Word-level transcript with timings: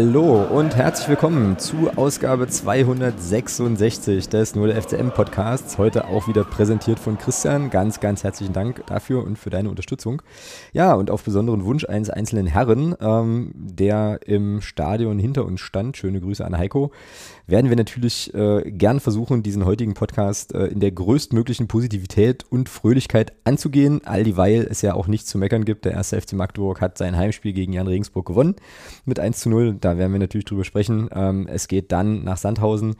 Hallo 0.00 0.44
und 0.44 0.76
herzlich 0.76 1.08
willkommen 1.08 1.58
zu 1.58 1.90
Ausgabe 1.96 2.46
266 2.46 4.28
des 4.28 4.54
Nur 4.54 4.68
der 4.68 4.80
FCM 4.80 5.10
Podcasts. 5.10 5.76
Heute 5.76 6.06
auch 6.06 6.28
wieder 6.28 6.44
präsentiert 6.44 7.00
von 7.00 7.18
Christian. 7.18 7.68
Ganz, 7.68 7.98
ganz 7.98 8.22
herzlichen 8.22 8.52
Dank 8.52 8.86
dafür 8.86 9.24
und 9.24 9.40
für 9.40 9.50
deine 9.50 9.68
Unterstützung. 9.68 10.22
Ja, 10.72 10.94
und 10.94 11.10
auf 11.10 11.24
besonderen 11.24 11.64
Wunsch 11.64 11.84
eines 11.84 12.10
einzelnen 12.10 12.46
Herren, 12.46 12.94
ähm, 13.00 13.50
der 13.56 14.20
im 14.24 14.60
Stadion 14.60 15.18
hinter 15.18 15.44
uns 15.44 15.60
stand, 15.62 15.96
schöne 15.96 16.20
Grüße 16.20 16.44
an 16.44 16.56
Heiko, 16.56 16.92
werden 17.48 17.70
wir 17.70 17.76
natürlich 17.76 18.32
äh, 18.34 18.70
gern 18.70 19.00
versuchen, 19.00 19.42
diesen 19.42 19.64
heutigen 19.64 19.94
Podcast 19.94 20.54
äh, 20.54 20.66
in 20.66 20.80
der 20.80 20.92
größtmöglichen 20.92 21.66
Positivität 21.66 22.44
und 22.50 22.68
Fröhlichkeit 22.68 23.32
anzugehen, 23.44 24.02
all 24.04 24.22
dieweil 24.22 24.68
es 24.70 24.82
ja 24.82 24.92
auch 24.92 25.06
nichts 25.08 25.30
zu 25.30 25.38
meckern 25.38 25.64
gibt. 25.64 25.86
Der 25.86 25.92
erste 25.92 26.20
FC 26.20 26.34
Magdeburg 26.34 26.82
hat 26.82 26.98
sein 26.98 27.16
Heimspiel 27.16 27.54
gegen 27.54 27.72
Jan 27.72 27.86
Regensburg 27.86 28.26
gewonnen 28.26 28.54
mit 29.06 29.18
1 29.18 29.40
zu 29.40 29.48
0. 29.48 29.78
Da 29.80 29.96
werden 29.96 30.12
wir 30.12 30.20
natürlich 30.20 30.44
drüber 30.44 30.64
sprechen. 30.64 31.08
Ähm, 31.12 31.48
es 31.50 31.68
geht 31.68 31.90
dann 31.90 32.22
nach 32.22 32.36
Sandhausen. 32.36 32.96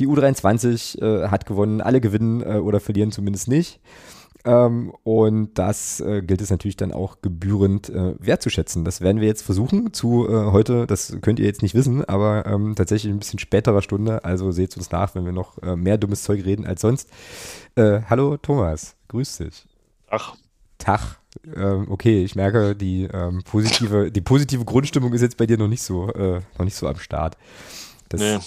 Die 0.00 0.08
U23 0.08 1.00
äh, 1.00 1.28
hat 1.28 1.46
gewonnen. 1.46 1.80
Alle 1.80 2.00
gewinnen 2.00 2.42
äh, 2.42 2.58
oder 2.58 2.80
verlieren 2.80 3.12
zumindest 3.12 3.46
nicht. 3.46 3.80
Ähm, 4.44 4.92
und 5.04 5.58
das 5.58 6.00
äh, 6.00 6.22
gilt 6.22 6.40
es 6.40 6.50
natürlich 6.50 6.76
dann 6.76 6.92
auch 6.92 7.22
gebührend 7.22 7.88
äh, 7.88 8.14
wertzuschätzen. 8.18 8.84
Das 8.84 9.00
werden 9.00 9.20
wir 9.20 9.28
jetzt 9.28 9.42
versuchen 9.42 9.92
zu 9.92 10.28
äh, 10.28 10.50
heute, 10.50 10.86
das 10.86 11.16
könnt 11.22 11.38
ihr 11.38 11.46
jetzt 11.46 11.62
nicht 11.62 11.74
wissen, 11.74 12.04
aber 12.04 12.46
ähm, 12.46 12.74
tatsächlich 12.74 13.12
ein 13.12 13.20
bisschen 13.20 13.38
späterer 13.38 13.82
Stunde. 13.82 14.24
Also 14.24 14.50
seht 14.50 14.76
uns 14.76 14.90
nach, 14.90 15.14
wenn 15.14 15.24
wir 15.24 15.32
noch 15.32 15.58
äh, 15.62 15.76
mehr 15.76 15.98
dummes 15.98 16.24
Zeug 16.24 16.44
reden 16.44 16.66
als 16.66 16.80
sonst. 16.80 17.08
Äh, 17.76 18.00
hallo 18.08 18.36
Thomas, 18.36 18.96
grüß 19.08 19.38
dich. 19.38 19.64
Ach. 20.10 20.34
Tag. 20.78 21.18
Ähm, 21.56 21.86
okay, 21.88 22.24
ich 22.24 22.34
merke, 22.34 22.74
die 22.74 23.04
ähm, 23.04 23.42
positive, 23.44 24.10
die 24.10 24.20
positive 24.20 24.64
Grundstimmung 24.64 25.12
ist 25.12 25.22
jetzt 25.22 25.36
bei 25.36 25.46
dir 25.46 25.56
noch 25.56 25.68
nicht 25.68 25.82
so, 25.82 26.10
äh, 26.12 26.40
noch 26.58 26.64
nicht 26.64 26.74
so 26.74 26.88
am 26.88 26.96
Start. 26.96 27.36
Das, 28.12 28.20
nee. 28.20 28.38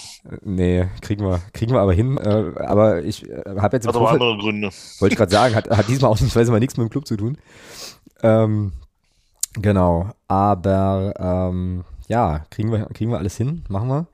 Nee, 0.44 0.88
kriegen 1.02 1.26
wir, 1.26 1.42
kriegen 1.54 1.74
wir 1.74 1.82
aber 1.82 1.94
hin. 1.94 2.18
Äh, 2.18 2.52
aber 2.60 3.04
ich 3.04 3.28
äh, 3.28 3.42
habe 3.58 3.78
jetzt. 3.78 3.88
Hat 3.88 3.96
aber 3.96 4.12
andere 4.12 4.38
Gründe. 4.38 4.70
Wollte 5.00 5.14
ich 5.14 5.18
gerade 5.18 5.32
sagen, 5.32 5.56
hat, 5.56 5.70
hat 5.70 5.88
diesmal 5.88 6.12
ausnahmsweise 6.12 6.52
mal 6.52 6.60
nichts 6.60 6.78
mit 6.78 6.88
dem 6.88 6.92
Club 6.92 7.08
zu 7.08 7.18
tun. 7.18 7.38
Ähm, 8.22 8.74
genau, 9.54 10.12
aber 10.28 11.14
ähm, 11.18 11.84
ja, 12.08 12.46
kriegen 12.52 12.72
wir, 12.72 12.86
kriegen 12.94 13.10
wir 13.10 13.18
alles 13.18 13.38
hin, 13.38 13.66
machen 13.68 13.88
wir. 13.88 14.08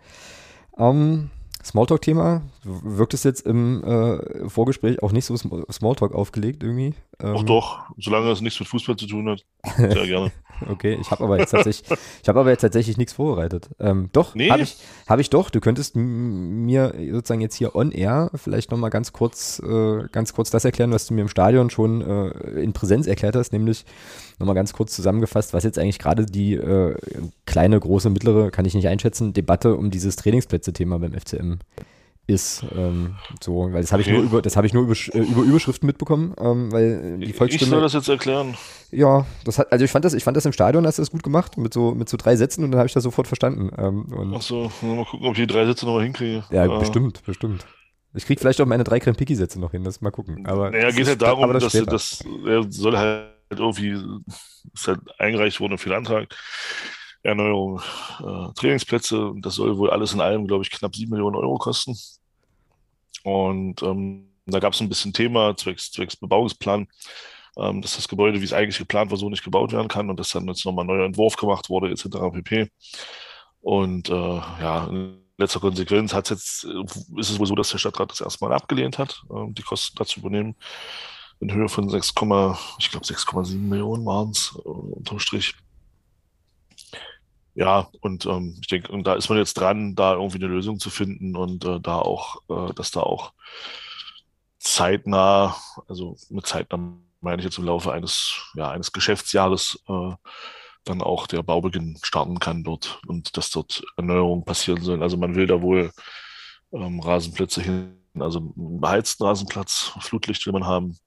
Ähm, 0.78 1.30
Smalltalk-Thema, 1.64 2.44
wirkt 2.64 3.14
es 3.14 3.24
jetzt 3.24 3.46
im 3.46 3.84
äh, 3.84 4.50
Vorgespräch 4.50 5.02
auch 5.02 5.12
nicht 5.12 5.26
so 5.26 5.36
Smalltalk 5.36 6.14
aufgelegt 6.14 6.64
irgendwie? 6.64 6.94
Ähm, 7.20 7.36
Ach 7.38 7.44
doch, 7.44 7.80
solange 7.98 8.30
es 8.32 8.42
nichts 8.42 8.60
mit 8.60 8.70
Fußball 8.70 8.96
zu 8.96 9.08
tun 9.08 9.30
hat, 9.30 9.46
sehr 9.78 10.08
gerne. 10.08 10.32
okay, 10.70 10.98
ich 11.00 11.10
habe 11.10 11.24
aber 11.24 11.40
jetzt 11.40 11.52
tatsächlich, 11.52 11.90
ich 12.22 12.30
habe 12.30 12.40
aber 12.40 12.52
jetzt 12.52 12.62
tatsächlich 12.62 12.98
nichts 12.98 13.14
vorbereitet. 13.14 13.70
Ähm, 13.80 14.10
doch, 14.14 14.36
nee. 14.36 14.50
habe 14.50 14.62
ich, 14.62 14.78
hab 15.08 15.20
ich 15.20 15.30
doch. 15.30 15.50
Du 15.50 15.60
könntest 15.60 15.96
mir 15.96 16.94
sozusagen 17.12 17.42
jetzt 17.42 17.56
hier 17.56 17.76
on 17.76 17.92
air 17.92 18.30
vielleicht 18.36 18.72
nochmal 18.72 18.90
ganz 18.90 19.12
kurz, 19.12 19.60
äh, 19.60 20.04
ganz 20.12 20.34
kurz 20.34 20.52
das 20.52 20.66
erklären, 20.66 20.92
was 20.92 21.08
du 21.08 21.14
mir 21.14 21.22
im 21.22 21.30
Stadion 21.30 21.70
schon 21.70 22.02
äh, 22.02 22.30
in 22.62 22.74
Präsenz 22.74 23.08
erklärt 23.08 23.36
hast, 23.36 23.54
nämlich 23.54 23.86
nochmal 24.40 24.56
ganz 24.56 24.74
kurz 24.74 24.96
zusammengefasst, 24.96 25.54
was 25.54 25.64
jetzt 25.64 25.80
eigentlich 25.80 26.00
gerade 26.00 26.26
die 26.26 26.54
äh, 26.54 26.96
kleine, 27.46 27.80
große, 27.80 28.10
mittlere, 28.10 28.52
kann 28.52 28.66
ich 28.66 28.74
nicht 28.76 28.88
einschätzen, 28.88 29.34
Debatte 29.34 29.76
um 29.76 29.90
dieses 29.90 30.16
Trainingsplätze-Thema 30.16 31.00
beim 31.00 31.14
FCM 31.14 31.60
ist. 32.32 32.64
Ähm, 32.76 33.16
so, 33.42 33.72
weil 33.72 33.82
das 33.82 33.92
habe 33.92 34.02
ich 34.02 34.08
nur 34.10 34.22
über, 34.22 34.42
das 34.42 34.56
ich 34.56 34.74
nur 34.74 34.84
über, 34.84 34.94
äh, 34.94 35.20
über 35.20 35.42
Überschriften 35.44 35.86
mitbekommen, 35.86 36.34
ähm, 36.40 36.72
weil 36.72 37.18
die 37.20 37.34
Volksstimme. 37.34 37.68
Ich 37.68 37.70
soll 37.70 37.82
das 37.82 37.94
jetzt 37.94 38.10
erklären. 38.10 38.56
Ja, 38.92 39.26
das 39.46 39.60
hat, 39.60 39.72
also 39.72 39.86
ich 39.86 39.92
fand 39.92 40.04
das, 40.06 40.14
ich 40.14 40.24
fand 40.24 40.36
das 40.36 40.46
im 40.46 40.52
Stadion, 40.52 40.86
hast 40.86 40.98
du 40.98 41.02
das 41.02 41.12
gut 41.12 41.24
gemacht 41.24 41.58
mit 41.58 41.74
so 41.74 41.94
mit 41.94 42.10
so 42.10 42.18
drei 42.18 42.36
Sätzen 42.36 42.64
und 42.64 42.72
dann 42.72 42.80
habe 42.80 42.88
ich 42.88 42.94
das 42.94 43.04
sofort 43.04 43.28
verstanden. 43.28 43.72
Ähm, 43.78 44.34
Ach 44.36 44.42
so, 44.42 44.72
mal 44.82 45.06
gucken, 45.06 45.28
ob 45.28 45.34
ich 45.34 45.42
die 45.42 45.48
drei 45.48 45.66
Sätze 45.66 45.86
nochmal 45.86 46.04
hinkriege. 46.04 46.44
Ja, 46.52 46.64
ah. 46.64 46.80
bestimmt, 46.80 47.24
bestimmt. 47.26 47.66
Ich 48.14 48.26
kriege 48.26 48.42
vielleicht 48.42 48.60
auch 48.60 48.66
meine 48.66 48.84
drei 48.84 49.00
Krempiki-Sätze 49.00 49.60
noch 49.60 49.72
hin, 49.72 49.84
das 49.84 50.02
mal 50.02 50.12
gucken. 50.12 50.46
Aber 50.46 50.70
naja, 50.70 50.92
geht 50.92 51.08
halt 51.08 51.22
darum, 51.22 51.52
das 51.54 51.72
dass 51.72 51.86
das, 51.86 52.26
er 52.46 52.66
soll 52.70 52.98
halt 52.98 53.32
irgendwie, 53.50 53.98
ist 54.74 54.88
halt 54.88 55.00
eingereicht 55.18 55.60
worden, 55.60 55.78
viel 55.78 55.94
Antrag. 55.94 56.28
Erneuerung 57.24 57.82
äh, 58.20 58.54
Trainingsplätze. 58.56 59.34
Das 59.38 59.56
soll 59.56 59.78
wohl 59.78 59.92
alles 59.92 60.14
in 60.14 60.22
allem, 60.22 60.48
glaube 60.48 60.64
ich, 60.64 60.72
knapp 60.72 60.96
sieben 60.96 61.12
Millionen 61.12 61.36
Euro 61.36 61.58
kosten. 61.58 61.96
Und 63.24 63.82
ähm, 63.84 64.32
da 64.46 64.60
gab 64.60 64.74
es 64.74 64.82
ein 64.82 64.90
bisschen 64.90 65.14
Thema 65.14 65.56
zwecks, 65.56 65.92
zwecks 65.92 66.16
Bebauungsplan, 66.16 66.88
ähm, 67.58 67.82
dass 67.82 67.96
das 67.96 68.08
Gebäude, 68.08 68.40
wie 68.42 68.46
es 68.46 68.54
eigentlich 68.54 68.78
geplant 68.78 69.12
war, 69.12 69.18
so 69.18 69.30
nicht 69.30 69.44
gebaut 69.44 69.72
werden 69.72 69.88
kann 69.88 70.10
und 70.10 70.20
dass 70.20 70.30
dann 70.30 70.48
jetzt 70.48 70.66
nochmal 70.66 70.86
ein 70.86 70.88
neuer 70.88 71.06
Entwurf 71.06 71.36
gemacht 71.36 71.70
wurde, 71.70 71.90
etc. 71.90 72.08
pp. 72.34 72.70
Und 73.62 74.10
äh, 74.10 74.14
ja, 74.14 74.88
in 74.88 75.22
letzter 75.38 75.60
Konsequenz 75.60 76.14
hat's 76.14 76.30
jetzt, 76.30 76.64
ist 76.64 77.30
es 77.30 77.40
wohl 77.40 77.48
so, 77.48 77.56
dass 77.56 77.70
der 77.70 77.78
Stadtrat 77.78 78.12
das 78.12 78.22
erstmal 78.22 78.54
abgelehnt 78.54 78.98
hat, 78.98 79.22
äh, 79.30 79.52
die 79.54 79.64
Kosten 79.64 79.96
dazu 79.98 80.20
übernehmen. 80.20 80.56
In 81.40 81.52
Höhe 81.52 81.70
von 81.70 81.90
6, 81.90 82.10
ich 82.10 82.92
glaube 82.92 83.06
6,7 83.06 83.58
Millionen 83.58 84.06
waren 84.06 84.30
es, 84.30 84.54
äh, 84.64 84.70
unterm 84.70 85.20
Strich. 85.20 85.56
Ja, 87.54 87.90
und 88.00 88.26
ähm, 88.26 88.58
ich 88.62 88.68
denke, 88.68 88.92
und 88.92 89.06
da 89.06 89.14
ist 89.16 89.30
man 89.30 89.38
jetzt 89.38 89.56
dran, 89.56 89.96
da 89.96 90.14
irgendwie 90.14 90.38
eine 90.38 90.48
Lösung 90.48 90.80
zu 90.80 90.90
finden 90.90 91.36
und 91.36 91.66
äh, 91.66 91.80
da 91.82 92.00
auch, 92.00 92.42
äh, 92.50 92.74
dass 92.74 92.92
da 92.92 93.02
auch 93.02 93.34
zeitnah, 94.60 95.56
also 95.88 96.16
mit 96.30 96.46
zeitnah 96.48 96.80
meine 97.20 97.40
ich 97.40 97.46
jetzt 97.46 97.58
im 97.58 97.66
Laufe 97.66 97.92
eines, 97.92 98.36
ja, 98.56 98.72
eines 98.72 98.92
Geschäftsjahres 98.92 99.84
äh, 99.88 100.14
dann 100.86 101.02
auch 101.02 101.28
der 101.28 101.44
Baubeginn 101.44 101.98
starten 102.02 102.40
kann 102.40 102.64
dort 102.64 103.00
und 103.06 103.38
dass 103.38 103.52
dort 103.52 103.84
Erneuerungen 103.98 104.46
passieren 104.46 104.82
sollen. 104.82 105.04
Also 105.04 105.18
man 105.18 105.36
will 105.36 105.46
da 105.48 105.62
wohl 105.62 105.92
ähm, 106.74 107.00
Rasenplätze 107.00 107.62
hin, 107.62 107.98
also 108.20 108.40
einen 108.40 108.82
beheizten 108.82 109.24
Rasenplatz, 109.26 109.92
Flutlicht 110.00 110.46
will 110.46 110.54
man 110.54 110.66
haben. 110.66 110.98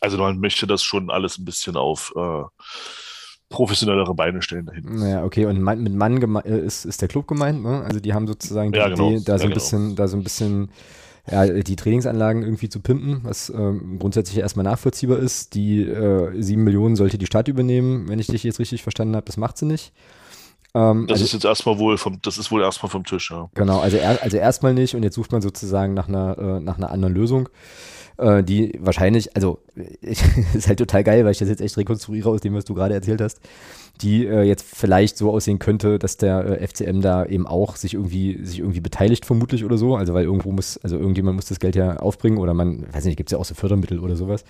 Also 0.00 0.18
man 0.18 0.38
möchte 0.38 0.66
das 0.66 0.82
schon 0.82 1.10
alles 1.10 1.38
ein 1.38 1.44
bisschen 1.44 1.76
auf 1.76 2.12
äh, 2.16 2.42
professionellere 3.52 4.14
Beine 4.14 4.42
stellen 4.42 4.66
dahin. 4.66 5.06
Ja, 5.06 5.24
okay, 5.24 5.46
und 5.46 5.62
mit 5.62 5.94
Mann 5.94 6.42
äh, 6.44 6.58
ist, 6.58 6.84
ist 6.84 7.00
der 7.00 7.08
Club 7.08 7.28
gemeint, 7.28 7.62
ne? 7.62 7.82
Also 7.82 8.00
die 8.00 8.12
haben 8.12 8.26
sozusagen 8.26 8.72
die 8.72 8.78
ja, 8.78 8.88
genau. 8.88 9.10
Idee, 9.10 9.22
da 9.24 9.38
so 9.38 9.44
ja, 9.44 9.50
ein 9.50 9.54
bisschen, 9.54 9.82
genau. 9.82 9.94
da 9.94 10.08
so 10.08 10.16
ein 10.16 10.24
bisschen 10.24 10.70
ja, 11.30 11.46
die 11.46 11.76
Trainingsanlagen 11.76 12.42
irgendwie 12.42 12.68
zu 12.68 12.80
pimpen, 12.80 13.20
was 13.22 13.48
ähm, 13.50 13.98
grundsätzlich 14.00 14.38
erstmal 14.38 14.64
nachvollziehbar 14.64 15.18
ist. 15.18 15.54
Die 15.54 15.82
äh, 15.82 16.32
7 16.40 16.64
Millionen 16.64 16.96
sollte 16.96 17.16
die 17.16 17.26
Stadt 17.26 17.46
übernehmen, 17.46 18.08
wenn 18.08 18.18
ich 18.18 18.26
dich 18.26 18.42
jetzt 18.42 18.58
richtig 18.58 18.82
verstanden 18.82 19.14
habe, 19.14 19.26
das 19.26 19.36
macht 19.36 19.56
sie 19.56 19.66
nicht. 19.66 19.92
Ähm, 20.74 21.06
das 21.06 21.16
also, 21.16 21.24
ist 21.26 21.32
jetzt 21.34 21.44
erstmal 21.44 21.78
wohl 21.78 21.98
vom, 21.98 22.18
das 22.22 22.38
ist 22.38 22.50
wohl 22.50 22.62
erstmal 22.62 22.90
vom 22.90 23.04
Tisch, 23.04 23.30
ja. 23.30 23.48
Genau, 23.54 23.78
also, 23.80 23.98
er, 23.98 24.22
also 24.22 24.36
erstmal 24.36 24.74
nicht 24.74 24.96
und 24.96 25.02
jetzt 25.02 25.14
sucht 25.14 25.30
man 25.30 25.42
sozusagen 25.42 25.94
nach 25.94 26.08
einer, 26.08 26.38
äh, 26.38 26.60
nach 26.60 26.78
einer 26.78 26.90
anderen 26.90 27.14
Lösung 27.14 27.48
äh, 28.18 28.42
die 28.42 28.78
wahrscheinlich, 28.80 29.34
also 29.36 29.60
ist 30.54 30.68
halt 30.68 30.78
total 30.78 31.04
geil, 31.04 31.24
weil 31.24 31.32
ich 31.32 31.38
das 31.38 31.48
jetzt 31.48 31.60
echt 31.60 31.76
rekonstruiere 31.76 32.30
aus 32.30 32.40
dem, 32.40 32.54
was 32.54 32.64
du 32.64 32.74
gerade 32.74 32.94
erzählt 32.94 33.20
hast, 33.20 33.40
die 34.00 34.26
äh, 34.26 34.42
jetzt 34.42 34.64
vielleicht 34.64 35.16
so 35.16 35.30
aussehen 35.30 35.58
könnte, 35.58 35.98
dass 35.98 36.16
der 36.16 36.60
äh, 36.60 36.66
FCM 36.66 37.00
da 37.00 37.24
eben 37.24 37.46
auch 37.46 37.76
sich 37.76 37.94
irgendwie, 37.94 38.44
sich 38.44 38.60
irgendwie 38.60 38.80
beteiligt, 38.80 39.26
vermutlich 39.26 39.64
oder 39.64 39.78
so. 39.78 39.96
Also 39.96 40.14
weil 40.14 40.24
irgendwo 40.24 40.52
muss, 40.52 40.78
also 40.78 40.96
irgendjemand 40.98 41.36
muss 41.36 41.46
das 41.46 41.60
Geld 41.60 41.76
ja 41.76 41.96
aufbringen 41.96 42.38
oder 42.38 42.54
man, 42.54 42.86
weiß 42.92 43.04
nicht, 43.04 43.16
gibt 43.16 43.28
es 43.28 43.32
ja 43.32 43.38
auch 43.38 43.44
so 43.44 43.54
Fördermittel 43.54 44.00
oder 44.00 44.16
sowas. 44.16 44.44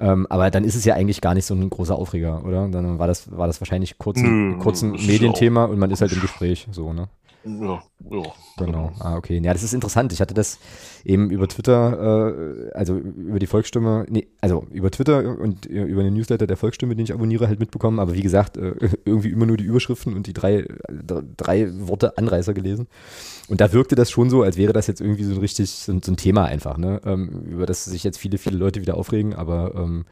Ähm, 0.00 0.26
aber 0.30 0.50
dann 0.50 0.64
ist 0.64 0.76
es 0.76 0.84
ja 0.84 0.94
eigentlich 0.94 1.20
gar 1.20 1.34
nicht 1.34 1.44
so 1.44 1.54
ein 1.54 1.68
großer 1.68 1.96
Aufreger, 1.96 2.44
oder? 2.44 2.68
Dann 2.68 2.98
war 2.98 3.08
das, 3.08 3.36
war 3.36 3.48
das 3.48 3.60
wahrscheinlich 3.60 3.98
kurz 3.98 4.18
ein, 4.18 4.58
kurz 4.60 4.82
ein 4.82 4.92
Medienthema 4.92 5.64
und 5.64 5.78
man 5.78 5.90
ist 5.90 6.00
halt 6.00 6.12
im 6.12 6.20
Gespräch, 6.20 6.68
so, 6.70 6.92
ne? 6.92 7.08
Ja, 7.44 7.82
ja. 8.10 8.22
Genau. 8.58 8.92
Ah, 8.98 9.16
okay. 9.16 9.40
Ja, 9.42 9.52
das 9.52 9.62
ist 9.62 9.72
interessant. 9.72 10.12
Ich 10.12 10.20
hatte 10.20 10.34
das 10.34 10.58
eben 11.04 11.30
über 11.30 11.46
Twitter, 11.48 12.32
äh, 12.34 12.72
also 12.72 12.96
über 12.96 13.38
die 13.38 13.46
Volksstimme, 13.46 14.06
nee, 14.08 14.26
also 14.40 14.66
über 14.70 14.90
Twitter 14.90 15.38
und 15.38 15.64
über 15.66 16.02
den 16.02 16.14
Newsletter 16.14 16.46
der 16.46 16.56
Volksstimme, 16.56 16.96
den 16.96 17.04
ich 17.04 17.12
abonniere, 17.12 17.46
halt 17.46 17.60
mitbekommen. 17.60 18.00
Aber 18.00 18.14
wie 18.14 18.22
gesagt, 18.22 18.56
äh, 18.56 18.74
irgendwie 19.04 19.30
immer 19.30 19.46
nur 19.46 19.56
die 19.56 19.64
Überschriften 19.64 20.14
und 20.14 20.26
die 20.26 20.32
drei, 20.32 20.66
drei 21.36 21.68
Worte 21.86 22.18
Anreißer 22.18 22.54
gelesen. 22.54 22.88
Und 23.48 23.60
da 23.60 23.72
wirkte 23.72 23.94
das 23.94 24.10
schon 24.10 24.30
so, 24.30 24.42
als 24.42 24.56
wäre 24.56 24.72
das 24.72 24.86
jetzt 24.88 25.00
irgendwie 25.00 25.24
so 25.24 25.34
ein 25.34 25.38
richtig, 25.38 25.70
so 25.70 25.92
ein 25.92 26.16
Thema 26.16 26.44
einfach, 26.44 26.76
ne? 26.76 27.00
Ähm, 27.04 27.44
über 27.48 27.66
das 27.66 27.84
sich 27.84 28.04
jetzt 28.04 28.18
viele, 28.18 28.38
viele 28.38 28.58
Leute 28.58 28.80
wieder 28.80 28.96
aufregen, 28.96 29.34
aber 29.34 29.74
ähm, 29.74 30.04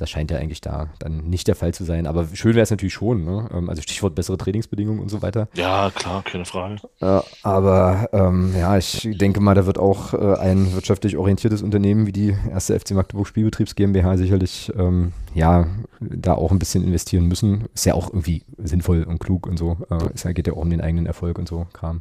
das 0.00 0.10
scheint 0.10 0.30
ja 0.30 0.38
eigentlich 0.38 0.60
da 0.60 0.88
dann 0.98 1.18
nicht 1.28 1.48
der 1.48 1.54
Fall 1.54 1.74
zu 1.74 1.84
sein. 1.84 2.06
Aber 2.06 2.26
schön 2.32 2.54
wäre 2.54 2.62
es 2.62 2.70
natürlich 2.70 2.94
schon. 2.94 3.24
Ne? 3.24 3.48
Ähm, 3.52 3.68
also 3.68 3.82
Stichwort 3.82 4.14
bessere 4.14 4.38
Trainingsbedingungen 4.38 5.00
und 5.00 5.08
so 5.08 5.22
weiter. 5.22 5.48
Ja, 5.54 5.90
klar, 5.94 6.22
keine 6.22 6.44
Frage. 6.44 6.76
Äh, 7.00 7.20
aber 7.42 8.08
ähm, 8.12 8.54
ja, 8.58 8.76
ich 8.78 9.08
denke 9.12 9.40
mal, 9.40 9.54
da 9.54 9.66
wird 9.66 9.78
auch 9.78 10.14
äh, 10.14 10.38
ein 10.38 10.72
wirtschaftlich 10.74 11.16
orientiertes 11.16 11.62
Unternehmen 11.62 12.06
wie 12.06 12.12
die 12.12 12.36
erste 12.50 12.78
FC 12.78 12.92
Magdeburg 12.92 13.26
Spielbetriebs 13.26 13.74
GmbH 13.74 14.16
sicherlich 14.16 14.72
ähm, 14.76 15.12
ja 15.34 15.66
da 16.00 16.34
auch 16.34 16.50
ein 16.50 16.58
bisschen 16.58 16.84
investieren 16.84 17.26
müssen. 17.26 17.66
Ist 17.74 17.86
ja 17.86 17.94
auch 17.94 18.08
irgendwie 18.08 18.42
sinnvoll 18.58 19.02
und 19.04 19.18
klug 19.18 19.46
und 19.46 19.58
so. 19.58 19.76
Äh, 19.90 20.08
es 20.14 20.24
geht 20.34 20.46
ja 20.46 20.54
auch 20.54 20.58
um 20.58 20.70
den 20.70 20.80
eigenen 20.80 21.06
Erfolg 21.06 21.38
und 21.38 21.48
so 21.48 21.66
Kram. 21.72 22.00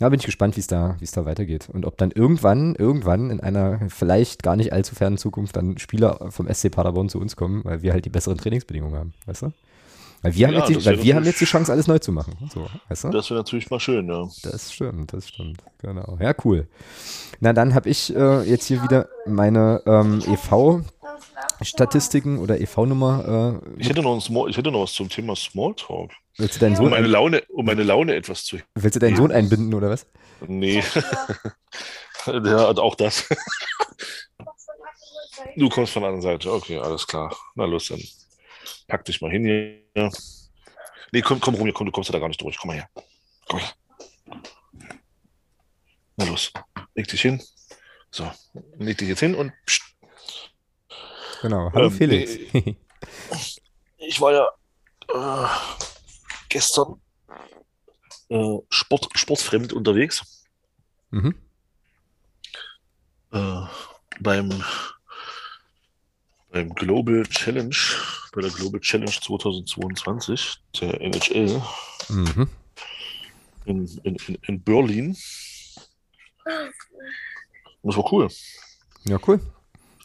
Ja, 0.00 0.08
bin 0.08 0.20
ich 0.20 0.26
gespannt, 0.26 0.56
wie 0.56 0.60
es 0.60 0.68
da, 0.68 0.96
es 1.00 1.10
da 1.10 1.24
weitergeht. 1.24 1.68
Und 1.72 1.84
ob 1.84 1.98
dann 1.98 2.12
irgendwann, 2.12 2.76
irgendwann 2.76 3.30
in 3.30 3.40
einer 3.40 3.80
vielleicht 3.88 4.44
gar 4.44 4.54
nicht 4.54 4.72
allzu 4.72 4.94
fernen 4.94 5.18
Zukunft 5.18 5.56
dann 5.56 5.76
Spieler 5.78 6.30
vom 6.30 6.52
SC 6.52 6.70
Paderborn 6.70 7.08
zu 7.08 7.18
uns 7.18 7.34
kommen, 7.34 7.64
weil 7.64 7.82
wir 7.82 7.92
halt 7.92 8.04
die 8.04 8.10
besseren 8.10 8.38
Trainingsbedingungen 8.38 8.96
haben, 8.96 9.14
weißt 9.26 9.42
du? 9.42 9.52
Weil 10.22 10.34
wir, 10.34 10.46
haben, 10.48 10.54
ja, 10.54 10.60
jetzt 10.60 10.70
die, 10.70 10.84
weil 10.84 11.02
wir 11.02 11.14
haben 11.14 11.24
jetzt 11.24 11.40
die 11.40 11.44
Chance, 11.44 11.70
alles 11.70 11.86
neu 11.86 12.00
zu 12.00 12.10
machen. 12.10 12.34
So, 12.52 12.66
weißt 12.88 13.04
du? 13.04 13.10
Das 13.10 13.30
wäre 13.30 13.38
natürlich 13.38 13.70
mal 13.70 13.78
schön, 13.78 14.08
ja. 14.08 14.26
Das 14.42 14.72
stimmt, 14.72 15.12
das 15.12 15.28
stimmt. 15.28 15.62
Genau. 15.78 16.18
Ja, 16.20 16.34
cool. 16.44 16.66
Na, 17.40 17.52
dann 17.52 17.72
habe 17.74 17.88
ich 17.88 18.12
äh, 18.14 18.42
jetzt 18.42 18.66
hier 18.66 18.82
wieder 18.82 19.08
meine 19.26 19.80
ähm, 19.86 20.20
EV-Statistiken 20.26 22.38
oder 22.38 22.60
EV-Nummer. 22.60 23.60
Äh, 23.76 23.80
ich, 23.80 23.88
hätte 23.88 24.02
noch 24.02 24.18
ich 24.48 24.56
hätte 24.56 24.72
noch 24.72 24.82
was 24.82 24.92
zum 24.92 25.08
Thema 25.08 25.36
Smalltalk. 25.36 26.10
Willst 26.38 26.54
du 26.54 26.60
deinen 26.60 26.76
Sohn 26.76 26.86
um 26.86 26.90
meine 26.92 27.08
Laune, 27.08 27.42
um 27.48 27.66
meine 27.66 27.82
Laune 27.82 28.14
etwas 28.14 28.44
zu. 28.44 28.58
Willst 28.76 28.94
du 28.94 29.00
deinen 29.00 29.16
Sohn 29.16 29.32
einbinden 29.32 29.74
oder 29.74 29.90
was? 29.90 30.06
Nee. 30.46 30.82
Der 32.26 32.68
hat 32.68 32.78
auch 32.78 32.94
das. 32.94 33.28
Du 35.56 35.68
kommst 35.68 35.92
von 35.92 36.02
der 36.02 36.10
anderen 36.10 36.22
Seite. 36.22 36.52
Okay, 36.52 36.78
alles 36.78 37.06
klar. 37.06 37.36
Na 37.56 37.64
los, 37.64 37.88
dann 37.88 38.00
pack 38.86 39.04
dich 39.04 39.20
mal 39.20 39.32
hin 39.32 39.44
hier. 39.94 40.12
Nee, 41.10 41.22
komm, 41.22 41.40
komm 41.40 41.54
rum 41.56 41.64
hier, 41.64 41.72
komm, 41.72 41.86
du 41.86 41.92
kommst 41.92 42.08
ja 42.08 42.12
da 42.12 42.20
gar 42.20 42.28
nicht 42.28 42.40
durch. 42.40 42.56
Komm 42.56 42.68
mal 42.68 42.76
her. 42.76 42.88
Komm 43.48 43.58
her. 43.58 43.72
Na 46.16 46.24
los, 46.24 46.52
leg 46.94 47.08
dich 47.08 47.22
hin. 47.22 47.42
So, 48.10 48.30
leg 48.78 48.96
dich 48.96 49.08
jetzt 49.08 49.20
hin 49.20 49.34
und. 49.34 49.52
Pst. 49.66 49.82
Genau, 51.42 51.72
hallo 51.72 51.86
ähm, 51.86 51.92
Felix. 51.92 52.38
ich 53.96 54.20
war 54.20 54.32
ja 54.32 54.48
äh, 55.14 55.48
gestern 56.48 57.00
äh, 58.28 58.58
Sport, 58.68 59.08
sportfremd 59.14 59.72
unterwegs. 59.72 60.46
Mhm. 61.10 61.34
Äh, 63.32 63.62
beim 64.20 64.62
beim 66.50 66.74
Global 66.74 67.24
Challenge, 67.24 67.76
bei 68.32 68.40
der 68.40 68.50
Global 68.50 68.80
Challenge 68.80 69.10
2022, 69.10 70.56
der 70.80 71.00
NHL, 71.00 71.62
mhm. 72.08 72.48
in, 73.66 73.86
in, 74.02 74.16
in 74.46 74.62
Berlin. 74.62 75.16
Das 77.82 77.96
war 77.96 78.12
cool. 78.12 78.28
Ja, 79.04 79.18
cool. 79.26 79.40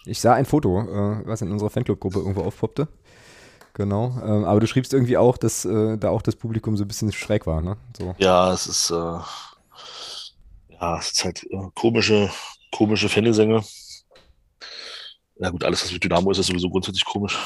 Ich 0.05 0.19
sah 0.19 0.33
ein 0.33 0.45
Foto, 0.45 0.81
äh, 0.81 1.25
was 1.25 1.41
in 1.41 1.51
unserer 1.51 1.69
Fanclub-Gruppe 1.69 2.19
irgendwo 2.19 2.41
aufpoppte. 2.41 2.87
Genau. 3.73 4.15
Ähm, 4.23 4.45
aber 4.45 4.59
du 4.59 4.67
schriebst 4.67 4.93
irgendwie 4.93 5.17
auch, 5.17 5.37
dass 5.37 5.65
äh, 5.65 5.97
da 5.97 6.09
auch 6.09 6.21
das 6.21 6.35
Publikum 6.35 6.77
so 6.77 6.83
ein 6.83 6.87
bisschen 6.87 7.11
schräg 7.11 7.47
war, 7.47 7.61
ne? 7.61 7.77
So. 7.97 8.15
Ja, 8.19 8.53
es 8.53 8.67
ist, 8.67 8.91
äh, 8.91 8.93
ja, 10.69 10.99
es 10.99 11.11
ist 11.11 11.25
halt 11.25 11.43
äh, 11.45 11.69
komische, 11.73 12.29
komische 12.71 13.09
Fangesänge. 13.09 13.63
Ja 15.37 15.49
gut, 15.49 15.63
alles, 15.63 15.83
was 15.83 15.91
mit 15.91 16.03
Dynamo 16.03 16.29
ist, 16.31 16.37
ist 16.37 16.47
sowieso 16.47 16.69
grundsätzlich 16.69 17.05
komisch. 17.05 17.37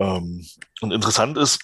Ähm, 0.00 0.44
und 0.80 0.92
interessant 0.92 1.38
ist, 1.38 1.60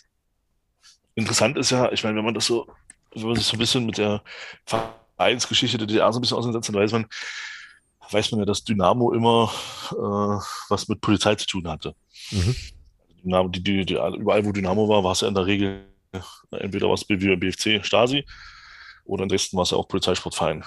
interessant 1.16 1.58
ist 1.58 1.70
ja, 1.70 1.90
ich 1.90 2.04
meine, 2.04 2.16
wenn 2.16 2.24
man 2.24 2.34
das 2.34 2.46
so, 2.46 2.68
wenn 3.12 3.26
man 3.26 3.36
sich 3.36 3.46
so 3.46 3.56
ein 3.56 3.58
bisschen 3.58 3.86
mit 3.86 3.98
der 3.98 4.22
Vereinsgeschichte 4.64 5.78
der 5.78 5.88
DDR 5.88 6.12
so 6.12 6.18
ein 6.18 6.22
bisschen 6.22 6.36
auseinandersetzt, 6.36 6.68
dann 6.68 6.80
weiß 6.80 6.92
man, 6.92 7.06
weiß 8.08 8.30
man 8.30 8.40
ja, 8.40 8.46
dass 8.46 8.62
Dynamo 8.62 9.12
immer 9.12 9.52
äh, 9.90 10.44
was 10.68 10.86
mit 10.86 11.00
Polizei 11.00 11.34
zu 11.34 11.46
tun 11.46 11.68
hatte. 11.68 11.96
Mhm. 12.30 12.54
Die, 13.24 13.62
die, 13.62 13.86
die, 13.86 13.94
überall, 13.94 14.44
wo 14.44 14.52
Dynamo 14.52 14.88
war, 14.88 15.04
war 15.04 15.12
es 15.12 15.20
ja 15.20 15.28
in 15.28 15.34
der 15.34 15.46
Regel 15.46 15.86
entweder 16.50 16.90
was 16.90 17.04
BFC, 17.04 17.84
Stasi 17.84 18.24
oder 19.04 19.24
in 19.24 19.28
Dresden 19.28 19.56
war 19.56 19.64
es 19.64 19.70
ja 19.70 19.76
auch 19.76 19.88
Polizeisportverein. 19.88 20.64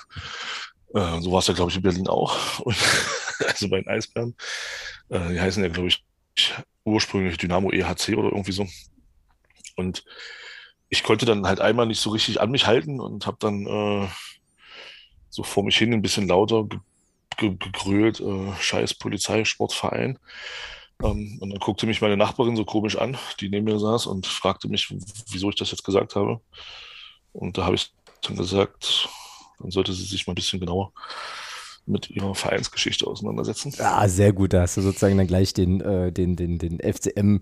Äh, 0.93 1.21
so 1.21 1.31
war 1.31 1.39
es 1.39 1.47
ja, 1.47 1.53
glaube 1.53 1.71
ich, 1.71 1.77
in 1.77 1.83
Berlin 1.83 2.07
auch. 2.07 2.59
Und, 2.61 2.77
also 3.45 3.69
bei 3.69 3.81
den 3.81 3.87
Eisbären. 3.87 4.35
Äh, 5.09 5.33
die 5.33 5.41
heißen 5.41 5.63
ja, 5.63 5.69
glaube 5.69 5.89
ich, 5.89 6.03
ursprünglich 6.83 7.37
Dynamo 7.37 7.71
EHC 7.71 8.15
oder 8.15 8.29
irgendwie 8.29 8.51
so. 8.51 8.67
Und 9.75 10.03
ich 10.89 11.03
konnte 11.03 11.25
dann 11.25 11.47
halt 11.47 11.59
einmal 11.59 11.85
nicht 11.85 11.99
so 11.99 12.11
richtig 12.11 12.39
an 12.41 12.51
mich 12.51 12.67
halten 12.67 12.99
und 12.99 13.25
habe 13.25 13.37
dann 13.39 13.65
äh, 13.65 14.07
so 15.29 15.43
vor 15.43 15.63
mich 15.63 15.77
hin 15.77 15.93
ein 15.93 16.01
bisschen 16.01 16.27
lauter 16.27 16.65
ge 16.65 16.79
ge 17.37 17.57
gegrölt, 17.57 18.21
äh, 18.21 18.53
scheiß 18.59 18.93
Polizeisportverein. 18.95 20.19
Ähm, 21.03 21.37
und 21.41 21.49
dann 21.49 21.59
guckte 21.59 21.85
mich 21.85 22.01
meine 22.01 22.17
Nachbarin 22.17 22.55
so 22.55 22.65
komisch 22.65 22.97
an, 22.97 23.17
die 23.39 23.49
neben 23.49 23.65
mir 23.65 23.79
saß 23.79 24.05
und 24.07 24.25
fragte 24.25 24.67
mich, 24.67 24.93
wieso 25.29 25.49
ich 25.49 25.55
das 25.55 25.71
jetzt 25.71 25.83
gesagt 25.83 26.15
habe. 26.15 26.39
Und 27.33 27.57
da 27.57 27.65
habe 27.65 27.75
ich 27.75 27.91
dann 28.21 28.37
gesagt, 28.37 29.09
dann 29.59 29.71
sollte 29.71 29.93
sie 29.93 30.05
sich 30.05 30.25
mal 30.27 30.33
ein 30.33 30.35
bisschen 30.35 30.59
genauer 30.59 30.91
mit 31.85 32.09
ihrer 32.09 32.33
Vereinsgeschichte 32.33 33.05
auseinandersetzen. 33.05 33.73
Ah, 33.79 34.07
sehr 34.07 34.33
gut. 34.33 34.53
Da 34.53 34.61
hast 34.61 34.77
du 34.77 34.81
sozusagen 34.81 35.17
dann 35.17 35.27
gleich 35.27 35.53
den, 35.53 35.81
äh, 35.81 36.11
den, 36.11 36.35
den, 36.35 36.57
den 36.57 36.79
FCM 36.79 37.41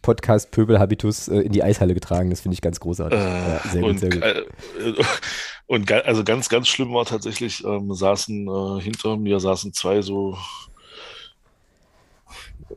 Podcast 0.00 0.50
Pöbel-Habitus 0.50 1.28
äh, 1.28 1.40
in 1.40 1.52
die 1.52 1.62
Eishalle 1.62 1.94
getragen. 1.94 2.30
Das 2.30 2.40
finde 2.40 2.54
ich 2.54 2.60
ganz 2.60 2.80
großartig. 2.80 3.18
Äh, 3.18 3.22
ja, 3.22 3.60
sehr 3.70 3.84
und, 3.84 4.00
gut, 4.00 4.00
sehr 4.00 4.10
gut. 4.10 4.22
Äh, 4.22 5.04
und 5.66 5.92
also 5.92 6.24
ganz, 6.24 6.48
ganz 6.48 6.68
schlimm 6.68 6.92
war 6.92 7.04
tatsächlich, 7.04 7.64
ähm, 7.64 7.94
saßen 7.94 8.48
äh, 8.48 8.82
hinter 8.82 9.16
mir 9.16 9.38
saßen 9.40 9.72
zwei 9.72 10.02
so 10.02 10.36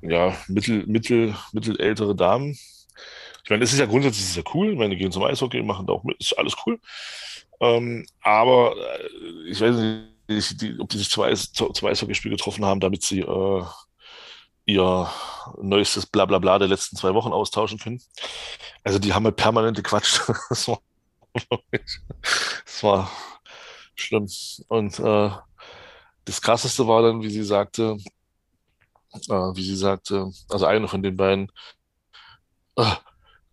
ja, 0.02 0.36
mittel, 0.48 0.86
mittel, 0.88 1.36
mittelältere 1.52 2.16
Damen. 2.16 2.58
Ich 3.44 3.50
meine, 3.50 3.64
es 3.64 3.74
ist 3.74 3.80
ja 3.80 3.86
grundsätzlich 3.86 4.26
sehr 4.26 4.44
cool. 4.54 4.72
Ich 4.72 4.78
meine, 4.78 4.96
die 4.96 4.98
gehen 4.98 5.12
zum 5.12 5.24
Eishockey, 5.24 5.62
machen 5.62 5.86
da 5.86 5.94
auch 5.94 6.04
mit, 6.04 6.20
ist 6.20 6.38
alles 6.38 6.56
cool. 6.66 6.80
Ähm, 7.60 8.06
aber 8.22 8.76
äh, 8.76 9.50
ich 9.50 9.62
weiß 9.62 9.76
nicht, 9.76 10.62
die, 10.62 10.80
ob 10.80 10.90
die 10.90 10.98
sich 10.98 11.10
zum, 11.10 11.24
Eis, 11.24 11.52
zum 11.54 11.88
Eishockeyspiel 11.88 12.32
getroffen 12.32 12.66
haben, 12.66 12.80
damit 12.80 13.04
sie 13.04 13.20
äh, 13.20 13.64
ihr 14.66 15.10
neuestes 15.62 16.06
Blablabla 16.08 16.60
der 16.60 16.68
letzten 16.68 16.98
zwei 16.98 17.14
Wochen 17.14 17.32
austauschen 17.32 17.78
können. 17.78 18.02
Also 18.84 19.00
die 19.00 19.14
haben 19.14 19.26
halt 19.26 19.36
permanent 19.36 19.78
gequatscht. 19.78 20.22
das, 20.50 20.68
war, 20.68 20.82
das 22.66 22.84
war 22.84 23.12
schlimm. 23.96 24.28
Und 24.68 25.00
äh, 25.00 25.30
das 26.26 26.42
Krasseste 26.42 26.88
war 26.88 27.04
dann, 27.04 27.22
wie 27.22 27.30
sie 27.30 27.44
sagte, 27.44 27.98
äh, 29.30 29.56
wie 29.56 29.64
sie 29.64 29.76
sagte, 29.76 30.32
also 30.50 30.66
eine 30.66 30.88
von 30.88 31.04
den 31.04 31.18
beiden, 31.18 31.52
äh, 32.78 32.92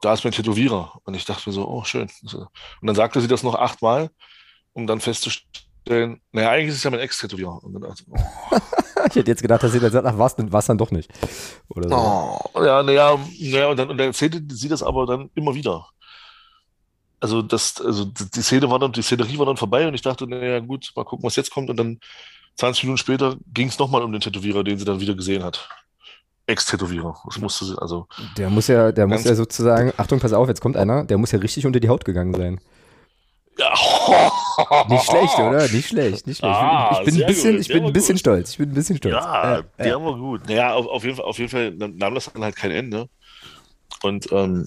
da 0.01 0.13
ist 0.13 0.25
mein 0.25 0.33
Tätowierer. 0.33 1.01
Und 1.05 1.15
ich 1.15 1.25
dachte 1.25 1.49
mir 1.49 1.55
so, 1.55 1.67
oh, 1.67 1.85
schön. 1.85 2.09
Und 2.33 2.87
dann 2.87 2.97
sagte 2.97 3.21
sie 3.21 3.29
das 3.29 3.43
noch 3.43 3.55
achtmal, 3.55 4.11
um 4.73 4.87
dann 4.87 5.01
festzustellen, 5.01 6.21
naja, 6.33 6.51
eigentlich 6.51 6.71
ist 6.71 6.77
es 6.77 6.83
ja 6.83 6.91
mein 6.91 7.01
Ex-Tätowierer. 7.01 7.63
Und 7.63 7.75
dann 7.75 7.83
dachte 7.83 8.03
ich, 8.03 8.13
oh. 8.13 8.57
ich 9.09 9.17
hätte 9.17 9.31
jetzt 9.31 9.43
gedacht, 9.43 9.63
dass 9.63 9.73
sie 9.73 9.81
dann 9.81 9.93
sagt, 9.93 10.07
ach, 10.07 10.19
was, 10.19 10.35
was 10.39 10.67
dann 10.67 10.79
doch 10.79 10.91
nicht. 10.91 11.11
Oder 11.69 11.89
so. 11.89 11.95
Oh, 11.95 12.63
ja, 12.63 12.83
naja, 12.83 13.19
naja, 13.39 13.69
und 13.69 13.77
dann, 13.79 13.91
und 13.91 13.99
dann 13.99 14.09
erzählte 14.09 14.43
sie 14.51 14.69
das 14.69 14.83
aber 14.83 15.07
dann 15.07 15.31
immer 15.35 15.55
wieder. 15.55 15.87
Also, 17.21 17.41
das, 17.41 17.81
also 17.81 18.05
die 18.05 18.43
Szene 18.43 18.69
war 18.69 18.81
dann, 18.81 18.91
die 18.91 19.03
Szenerie 19.03 19.39
war 19.39 19.47
dann 19.47 19.57
vorbei 19.57 19.87
und 19.87 19.95
ich 19.95 20.03
dachte, 20.03 20.27
naja, 20.27 20.59
gut, 20.59 20.91
mal 20.97 21.05
gucken, 21.05 21.25
was 21.25 21.37
jetzt 21.37 21.53
kommt. 21.53 21.71
Und 21.71 21.77
dann 21.77 22.01
20 22.57 22.85
Minuten 22.85 22.99
später 22.99 23.37
ging 23.53 23.69
es 23.69 23.79
nochmal 23.79 24.03
um 24.03 24.13
den 24.13 24.21
Tätowierer, 24.21 24.65
den 24.65 24.79
sie 24.79 24.85
dann 24.85 25.01
wieder 25.01 25.15
gesehen 25.15 25.43
hat. 25.43 25.69
Ex-Tätowierer. 26.47 27.17
Das 27.27 27.39
musste 27.39 27.65
sie, 27.65 27.79
also. 27.81 28.09
Der 28.37 28.51
muss 28.51 28.67
ja, 28.67 28.93
der 28.93 29.07
muss 29.07 29.25
ja 29.25 29.35
sozusagen, 29.35 29.93
Achtung, 29.97 30.21
pass 30.21 30.33
auf, 30.33 30.49
jetzt 30.49 30.61
kommt 30.61 30.77
einer, 30.77 31.05
der 31.05 31.19
muss 31.19 31.33
ja 31.33 31.39
richtig 31.39 31.67
unter 31.67 31.81
die 31.81 31.89
Haut 31.89 32.05
gegangen 32.05 32.35
sein. 32.35 32.61
Ja. 33.59 33.73
Nicht 34.89 35.05
schlecht, 35.05 35.39
oder? 35.39 35.69
Nicht 35.69 35.89
schlecht, 35.89 36.27
nicht 36.27 36.39
schlecht. 36.39 36.55
Ah, 36.55 36.99
ich 37.01 37.05
bin, 37.05 37.23
ein 37.23 37.27
bisschen, 37.27 37.61
ich 37.61 37.69
bin 37.69 37.85
ein 37.85 37.93
bisschen 37.93 38.19
stolz. 38.19 38.53
Ich 38.53 38.59
bin 38.59 38.71
ein 38.71 38.75
bisschen 38.75 38.97
stolz. 38.97 39.15
Ja, 39.15 39.57
ja 39.57 39.63
der 39.79 39.87
ja. 39.87 40.03
war 40.03 40.17
gut. 40.17 40.49
Naja, 40.49 40.75
auf, 40.75 40.87
auf, 40.87 41.05
jeden 41.05 41.17
Fall, 41.17 41.25
auf 41.25 41.39
jeden 41.39 41.51
Fall 41.51 41.71
nahm 41.71 42.15
das 42.15 42.33
dann 42.33 42.43
halt 42.43 42.57
kein 42.57 42.71
Ende. 42.71 43.09
Und 44.03 44.33
ähm, 44.33 44.67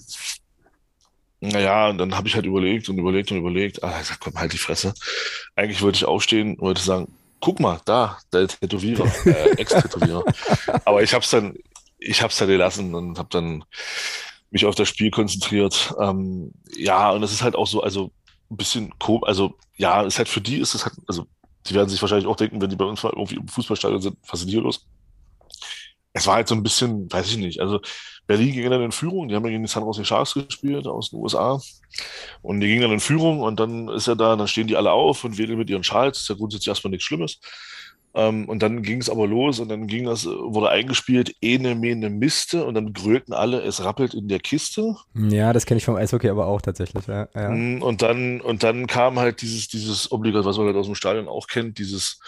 naja, 1.40 1.92
dann 1.92 2.16
habe 2.16 2.28
ich 2.28 2.34
halt 2.34 2.46
überlegt 2.46 2.88
und 2.88 2.98
überlegt 2.98 3.30
und 3.30 3.38
überlegt. 3.38 3.82
Ah, 3.82 3.98
ich 4.00 4.06
sag, 4.06 4.20
komm, 4.20 4.34
halt 4.34 4.52
die 4.52 4.58
Fresse. 4.58 4.94
Eigentlich 5.56 5.82
wollte 5.82 5.96
ich 5.96 6.04
aufstehen 6.04 6.54
und 6.54 6.60
wollte 6.60 6.80
sagen, 6.80 7.08
guck 7.40 7.60
mal, 7.60 7.80
da, 7.84 8.18
der 8.32 8.48
Tätowierer, 8.48 9.06
äh, 9.26 9.50
Ex-Tätowierer. 9.58 10.24
Aber 10.84 11.02
ich 11.02 11.12
habe 11.14 11.24
es 11.24 11.30
dann, 11.30 11.54
ich 11.98 12.22
habe 12.22 12.30
es 12.30 12.38
dann 12.38 12.48
gelassen 12.48 12.94
und 12.94 13.18
habe 13.18 13.28
dann 13.30 13.64
mich 14.50 14.64
auf 14.64 14.74
das 14.74 14.88
Spiel 14.88 15.10
konzentriert. 15.10 15.94
Ähm, 16.00 16.52
ja, 16.76 17.10
und 17.10 17.22
es 17.22 17.32
ist 17.32 17.42
halt 17.42 17.56
auch 17.56 17.66
so, 17.66 17.82
also 17.82 18.12
ein 18.50 18.56
bisschen 18.56 18.96
komisch, 18.98 19.28
also 19.28 19.54
ja, 19.76 20.02
ist 20.02 20.18
halt 20.18 20.28
für 20.28 20.40
die 20.40 20.58
ist 20.58 20.74
es 20.74 20.84
halt, 20.84 20.94
also 21.06 21.26
die 21.66 21.74
werden 21.74 21.88
sich 21.88 22.00
wahrscheinlich 22.00 22.28
auch 22.28 22.36
denken, 22.36 22.60
wenn 22.60 22.70
die 22.70 22.76
bei 22.76 22.84
uns 22.84 23.02
mal 23.02 23.12
irgendwie 23.14 23.36
im 23.36 23.48
Fußballstadion 23.48 24.00
sind, 24.00 24.16
was 24.28 24.40
ist 24.40 24.48
hier 24.48 24.60
los? 24.60 24.86
Es 26.12 26.26
war 26.26 26.36
halt 26.36 26.48
so 26.48 26.54
ein 26.54 26.62
bisschen, 26.62 27.12
weiß 27.12 27.28
ich 27.28 27.36
nicht, 27.36 27.60
also 27.60 27.80
Berlin 28.26 28.52
ging 28.52 28.70
dann 28.70 28.82
in 28.82 28.92
Führung, 28.92 29.28
die 29.28 29.34
haben 29.34 29.44
ja 29.44 29.50
gegen 29.50 29.62
die 29.62 29.68
San 29.68 29.84
Jose 29.84 30.04
Sharks 30.04 30.34
gespielt 30.34 30.86
aus 30.86 31.10
den 31.10 31.20
USA 31.20 31.60
und 32.42 32.60
die 32.60 32.66
gingen 32.66 32.82
dann 32.82 32.92
in 32.92 33.00
Führung 33.00 33.40
und 33.40 33.60
dann 33.60 33.88
ist 33.88 34.08
er 34.08 34.16
da, 34.16 34.34
dann 34.36 34.48
stehen 34.48 34.66
die 34.66 34.76
alle 34.76 34.92
auf 34.92 35.24
und 35.24 35.38
wedeln 35.38 35.58
mit 35.58 35.70
ihren 35.70 35.84
Schals, 35.84 36.18
ist 36.20 36.28
ja 36.28 36.34
grundsätzlich 36.34 36.68
erstmal 36.68 36.90
nichts 36.90 37.04
Schlimmes. 37.06 37.40
Ähm, 38.16 38.48
und 38.48 38.62
dann 38.62 38.82
ging 38.82 38.98
es 38.98 39.10
aber 39.10 39.26
los 39.26 39.60
und 39.60 39.68
dann 39.68 39.86
ging 39.86 40.06
das, 40.06 40.24
wurde 40.24 40.70
eingespielt, 40.70 41.36
ene, 41.42 41.74
mene, 41.74 42.08
miste 42.08 42.64
und 42.64 42.72
dann 42.72 42.94
grölten 42.94 43.34
alle, 43.34 43.60
es 43.60 43.84
rappelt 43.84 44.14
in 44.14 44.26
der 44.26 44.40
Kiste. 44.40 44.96
Ja, 45.14 45.52
das 45.52 45.66
kenne 45.66 45.78
ich 45.78 45.84
vom 45.84 45.96
Eishockey 45.96 46.30
aber 46.30 46.46
auch 46.46 46.62
tatsächlich, 46.62 47.06
ja. 47.06 47.28
ja. 47.34 47.50
Mm, 47.50 47.82
und 47.82 48.00
dann, 48.00 48.40
und 48.40 48.62
dann 48.62 48.86
kam 48.86 49.18
halt 49.18 49.42
dieses, 49.42 49.68
dieses 49.68 50.10
Obligat, 50.10 50.46
was 50.46 50.56
man 50.56 50.66
halt 50.66 50.76
aus 50.76 50.86
dem 50.86 50.94
Stadion 50.94 51.28
auch 51.28 51.46
kennt, 51.46 51.78
dieses 51.78 52.18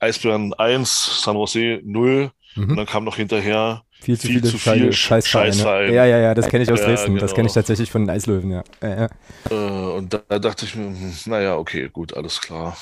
Eisbären 0.00 0.52
1, 0.52 1.22
San 1.22 1.36
Jose 1.36 1.80
0 1.84 2.32
mhm. 2.56 2.70
und 2.70 2.76
dann 2.76 2.86
kam 2.86 3.04
noch 3.04 3.16
hinterher 3.16 3.83
viel 4.04 4.18
zu 4.18 4.26
viel 4.26 4.40
viele 4.40 4.50
zu 4.50 4.58
viel 4.58 4.92
Scheißvereine. 4.92 5.52
Scheißvereine. 5.52 5.94
Ja, 5.94 6.04
ja, 6.04 6.18
ja, 6.18 6.34
das 6.34 6.48
kenne 6.48 6.64
ich 6.64 6.72
aus 6.72 6.80
ja, 6.80 6.86
Dresden. 6.86 7.14
Genau. 7.14 7.20
Das 7.20 7.34
kenne 7.34 7.48
ich 7.48 7.54
tatsächlich 7.54 7.90
von 7.90 8.02
den 8.02 8.10
Eislöwen, 8.10 8.50
ja. 8.50 8.64
ja, 8.82 9.00
ja. 9.00 9.08
und 9.90 10.12
da, 10.12 10.22
da, 10.28 10.38
dachte 10.38 10.66
ich 10.66 10.76
mir, 10.76 10.86
hm, 10.86 11.14
naja, 11.26 11.56
okay, 11.56 11.88
gut, 11.92 12.16
alles 12.16 12.40
klar. 12.40 12.76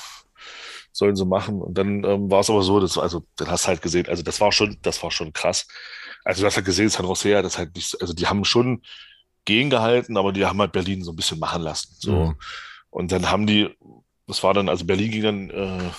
Sollen 0.91 1.15
sie 1.15 1.25
machen. 1.25 1.61
Und 1.61 1.77
dann 1.77 2.03
ähm, 2.03 2.29
war 2.29 2.41
es 2.41 2.49
aber 2.49 2.61
so, 2.61 2.79
dass, 2.79 2.97
also, 2.97 3.25
dann 3.37 3.49
hast 3.49 3.63
du 3.63 3.69
halt 3.69 3.81
gesehen, 3.81 4.07
also 4.07 4.21
das 4.21 4.39
war 4.41 4.51
schon, 4.51 4.77
das 4.81 5.01
war 5.01 5.09
schon 5.09 5.33
krass. 5.33 5.67
Also 6.23 6.41
du 6.41 6.47
hast 6.47 6.55
halt 6.55 6.65
gesehen, 6.65 6.89
San 6.89 7.05
Jose 7.05 7.41
das 7.41 7.57
halt 7.57 7.75
nicht, 7.75 7.99
also 7.99 8.13
die 8.13 8.27
haben 8.27 8.45
schon 8.45 8.81
gegengehalten, 9.45 10.17
aber 10.17 10.31
die 10.31 10.45
haben 10.45 10.59
halt 10.59 10.71
Berlin 10.71 11.03
so 11.03 11.11
ein 11.11 11.15
bisschen 11.15 11.39
machen 11.39 11.63
lassen. 11.63 11.95
So. 11.99 12.11
Mhm. 12.11 12.35
Und 12.89 13.11
dann 13.11 13.29
haben 13.29 13.47
die, 13.47 13.69
das 14.27 14.43
war 14.43 14.53
dann, 14.53 14.69
also 14.69 14.85
Berlin 14.85 15.11
ging 15.11 15.23
dann 15.23 15.49
äh, 15.49 15.89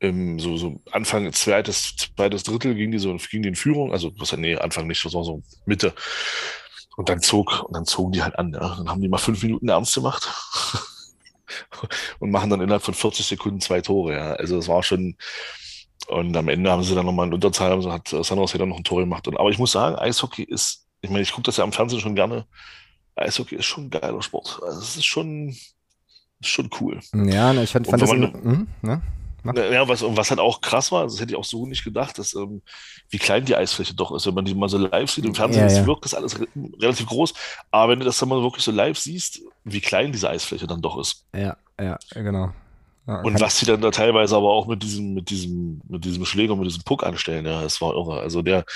im, 0.00 0.38
so, 0.38 0.56
so 0.56 0.80
Anfang 0.92 1.32
zweites, 1.32 1.96
zweites 1.96 2.44
Drittel 2.44 2.74
ging 2.74 2.90
die 2.90 2.98
so 2.98 3.16
ging 3.30 3.42
die 3.42 3.48
in 3.48 3.56
Führung, 3.56 3.92
also 3.92 4.12
was 4.18 4.36
nee, 4.36 4.56
Anfang 4.56 4.86
nicht, 4.86 5.04
das 5.04 5.14
war 5.14 5.24
so 5.24 5.42
Mitte. 5.66 5.92
Und 6.96 7.08
dann 7.08 7.20
zog, 7.20 7.62
und 7.64 7.76
dann 7.76 7.84
zogen 7.84 8.12
die 8.12 8.22
halt 8.22 8.38
an, 8.38 8.52
ja. 8.52 8.76
Dann 8.76 8.88
haben 8.88 9.00
die 9.00 9.08
mal 9.08 9.18
fünf 9.18 9.42
Minuten 9.42 9.68
ernst 9.68 9.94
gemacht 9.94 10.28
und 12.18 12.30
machen 12.30 12.50
dann 12.50 12.60
innerhalb 12.60 12.82
von 12.82 12.94
40 12.94 13.24
Sekunden 13.24 13.60
zwei 13.60 13.80
Tore, 13.80 14.14
ja. 14.14 14.32
Also 14.32 14.56
das 14.56 14.68
war 14.68 14.82
schon, 14.82 15.16
und 16.08 16.36
am 16.36 16.48
Ende 16.48 16.70
haben 16.70 16.82
sie 16.82 16.94
dann 16.94 17.06
nochmal 17.06 17.26
in 17.26 17.34
Unterzahl, 17.34 17.72
also 17.72 17.92
hat 17.92 18.08
San 18.08 18.38
Jose 18.38 18.58
dann 18.58 18.68
noch 18.68 18.78
ein 18.78 18.84
Tor 18.84 19.00
gemacht. 19.00 19.28
Und, 19.28 19.38
aber 19.38 19.50
ich 19.50 19.58
muss 19.58 19.72
sagen, 19.72 19.96
Eishockey 19.96 20.42
ist, 20.42 20.86
ich 21.00 21.10
meine, 21.10 21.22
ich 21.22 21.32
gucke 21.32 21.44
das 21.44 21.58
ja 21.58 21.64
am 21.64 21.72
Fernsehen 21.72 22.00
schon 22.00 22.14
gerne. 22.14 22.46
Eishockey 23.14 23.56
ist 23.56 23.66
schon 23.66 23.84
ein 23.84 23.90
geiler 23.90 24.22
Sport. 24.22 24.60
Also 24.64 24.80
es 24.80 24.96
ist 24.96 25.04
schon, 25.04 25.48
ist 25.48 26.48
schon 26.48 26.70
cool. 26.80 27.00
Ja, 27.12 27.52
ich 27.54 27.70
fand, 27.70 27.86
fand 27.86 28.02
das. 28.02 28.10
Man, 28.10 28.22
in, 28.22 28.42
mh, 28.42 28.66
ne? 28.82 29.02
Ja, 29.44 29.88
was, 29.88 30.02
und 30.02 30.16
was 30.16 30.30
halt 30.30 30.40
auch 30.40 30.60
krass 30.60 30.90
war, 30.90 31.04
das 31.04 31.20
hätte 31.20 31.32
ich 31.32 31.38
auch 31.38 31.44
so 31.44 31.64
nicht 31.66 31.84
gedacht, 31.84 32.18
dass, 32.18 32.34
ähm, 32.34 32.60
wie 33.08 33.18
klein 33.18 33.44
die 33.44 33.56
Eisfläche 33.56 33.94
doch 33.94 34.12
ist. 34.12 34.26
Wenn 34.26 34.34
man 34.34 34.44
die 34.44 34.54
mal 34.54 34.68
so 34.68 34.78
live 34.78 35.10
sieht, 35.10 35.24
im 35.24 35.34
Fernsehen 35.34 35.68
ja, 35.68 35.74
ja. 35.74 35.86
wirkt 35.86 36.04
das 36.04 36.14
alles 36.14 36.38
re 36.40 36.46
relativ 36.80 37.06
groß. 37.06 37.34
Aber 37.70 37.92
wenn 37.92 38.00
du 38.00 38.04
das 38.04 38.18
dann 38.18 38.28
mal 38.28 38.42
wirklich 38.42 38.64
so 38.64 38.72
live 38.72 38.98
siehst, 38.98 39.40
wie 39.64 39.80
klein 39.80 40.12
diese 40.12 40.28
Eisfläche 40.28 40.66
dann 40.66 40.82
doch 40.82 40.98
ist. 40.98 41.24
Ja, 41.34 41.56
ja, 41.80 41.98
genau. 42.12 42.52
Ja, 43.06 43.22
und 43.22 43.40
was 43.40 43.58
sie 43.58 43.66
dann 43.66 43.80
da 43.80 43.90
teilweise 43.90 44.36
aber 44.36 44.50
auch 44.50 44.66
mit 44.66 44.82
diesem, 44.82 45.14
mit 45.14 45.30
diesem, 45.30 45.80
mit 45.88 46.04
diesem 46.04 46.26
Schläger, 46.26 46.54
mit 46.56 46.66
diesem 46.66 46.82
Puck 46.82 47.04
anstellen, 47.04 47.46
ja, 47.46 47.62
das 47.62 47.80
war 47.80 47.94
irre. 47.94 48.20
Also 48.20 48.42
der 48.42 48.66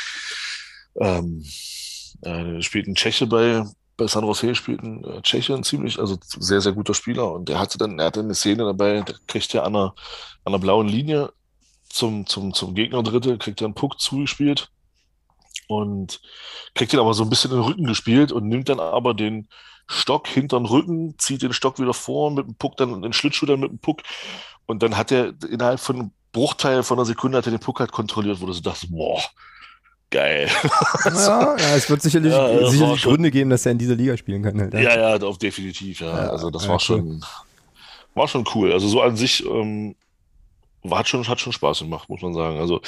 ähm, 0.98 1.44
äh, 2.22 2.62
spielt 2.62 2.86
ein 2.86 2.94
Tscheche 2.94 3.26
bei, 3.26 3.64
bei 4.02 4.08
San 4.08 4.24
Jose 4.24 4.54
spielt 4.54 4.82
ein 4.82 5.04
äh, 5.04 5.22
Tscheche, 5.22 5.54
ein 5.54 5.62
ziemlich, 5.62 5.98
also 5.98 6.18
sehr, 6.20 6.60
sehr 6.60 6.72
guter 6.72 6.94
Spieler. 6.94 7.32
Und 7.32 7.48
der 7.48 7.58
hatte 7.58 7.78
dann, 7.78 7.98
er 7.98 8.06
hatte 8.06 8.20
eine 8.20 8.34
Szene 8.34 8.64
dabei, 8.64 9.00
der 9.02 9.16
kriegt 9.26 9.52
ja 9.52 9.62
an 9.62 9.76
einer, 9.76 9.94
an 10.44 10.52
einer 10.52 10.58
blauen 10.58 10.88
Linie 10.88 11.32
zum, 11.88 12.26
zum, 12.26 12.52
zum 12.52 12.74
Gegner 12.74 13.02
Dritte, 13.02 13.38
kriegt 13.38 13.60
er 13.60 13.66
einen 13.66 13.74
Puck 13.74 14.00
zugespielt 14.00 14.70
und 15.68 16.20
kriegt 16.74 16.92
ihn 16.92 16.98
aber 16.98 17.14
so 17.14 17.22
ein 17.22 17.30
bisschen 17.30 17.52
in 17.52 17.58
den 17.58 17.64
Rücken 17.64 17.84
gespielt 17.84 18.32
und 18.32 18.48
nimmt 18.48 18.68
dann 18.68 18.80
aber 18.80 19.14
den 19.14 19.48
Stock 19.86 20.26
hinter 20.26 20.58
den 20.58 20.66
Rücken, 20.66 21.18
zieht 21.18 21.42
den 21.42 21.52
Stock 21.52 21.78
wieder 21.78 21.94
vor 21.94 22.30
mit 22.30 22.46
dem 22.46 22.54
Puck, 22.56 22.76
dann 22.76 23.02
den 23.02 23.12
Schlittschuh 23.12 23.46
dann 23.46 23.60
mit 23.60 23.70
dem 23.70 23.78
Puck 23.78 24.02
und 24.66 24.82
dann 24.82 24.96
hat 24.96 25.12
er 25.12 25.34
innerhalb 25.48 25.80
von 25.80 25.96
einem 25.96 26.10
Bruchteil 26.32 26.82
von 26.82 26.98
einer 26.98 27.04
Sekunde 27.04 27.38
hat 27.38 27.46
er 27.46 27.52
den 27.52 27.60
Puck 27.60 27.80
halt 27.80 27.92
kontrolliert, 27.92 28.40
wo 28.40 28.46
du 28.46 28.52
so 28.52 28.62
dachtest, 28.62 28.90
boah, 28.90 29.20
geil. 30.12 30.48
Ja, 31.04 31.56
ja 31.56 31.74
es 31.74 31.90
wird 31.90 32.02
sicherlich, 32.02 32.32
ja, 32.32 32.70
sicherlich 32.70 33.02
Gründe 33.02 33.30
geben, 33.30 33.50
dass 33.50 33.66
er 33.66 33.72
in 33.72 33.78
dieser 33.78 33.96
Liga 33.96 34.16
spielen 34.16 34.42
kann. 34.42 34.60
Halt, 34.60 34.74
ja, 34.74 34.80
ja, 34.80 35.16
ja 35.16 35.32
definitiv. 35.32 36.00
Ja. 36.00 36.12
also 36.12 36.50
das 36.50 36.68
war 36.68 36.78
schon, 36.78 37.24
war 38.14 38.28
schon 38.28 38.46
cool. 38.54 38.72
Also 38.72 38.86
so 38.86 39.02
an 39.02 39.16
sich 39.16 39.44
ähm, 39.44 39.96
hat 40.88 41.08
schon, 41.08 41.26
hat 41.26 41.40
schon 41.40 41.52
Spaß 41.52 41.80
gemacht, 41.80 42.08
muss 42.08 42.22
man 42.22 42.34
sagen. 42.34 42.58
Also 42.58 42.80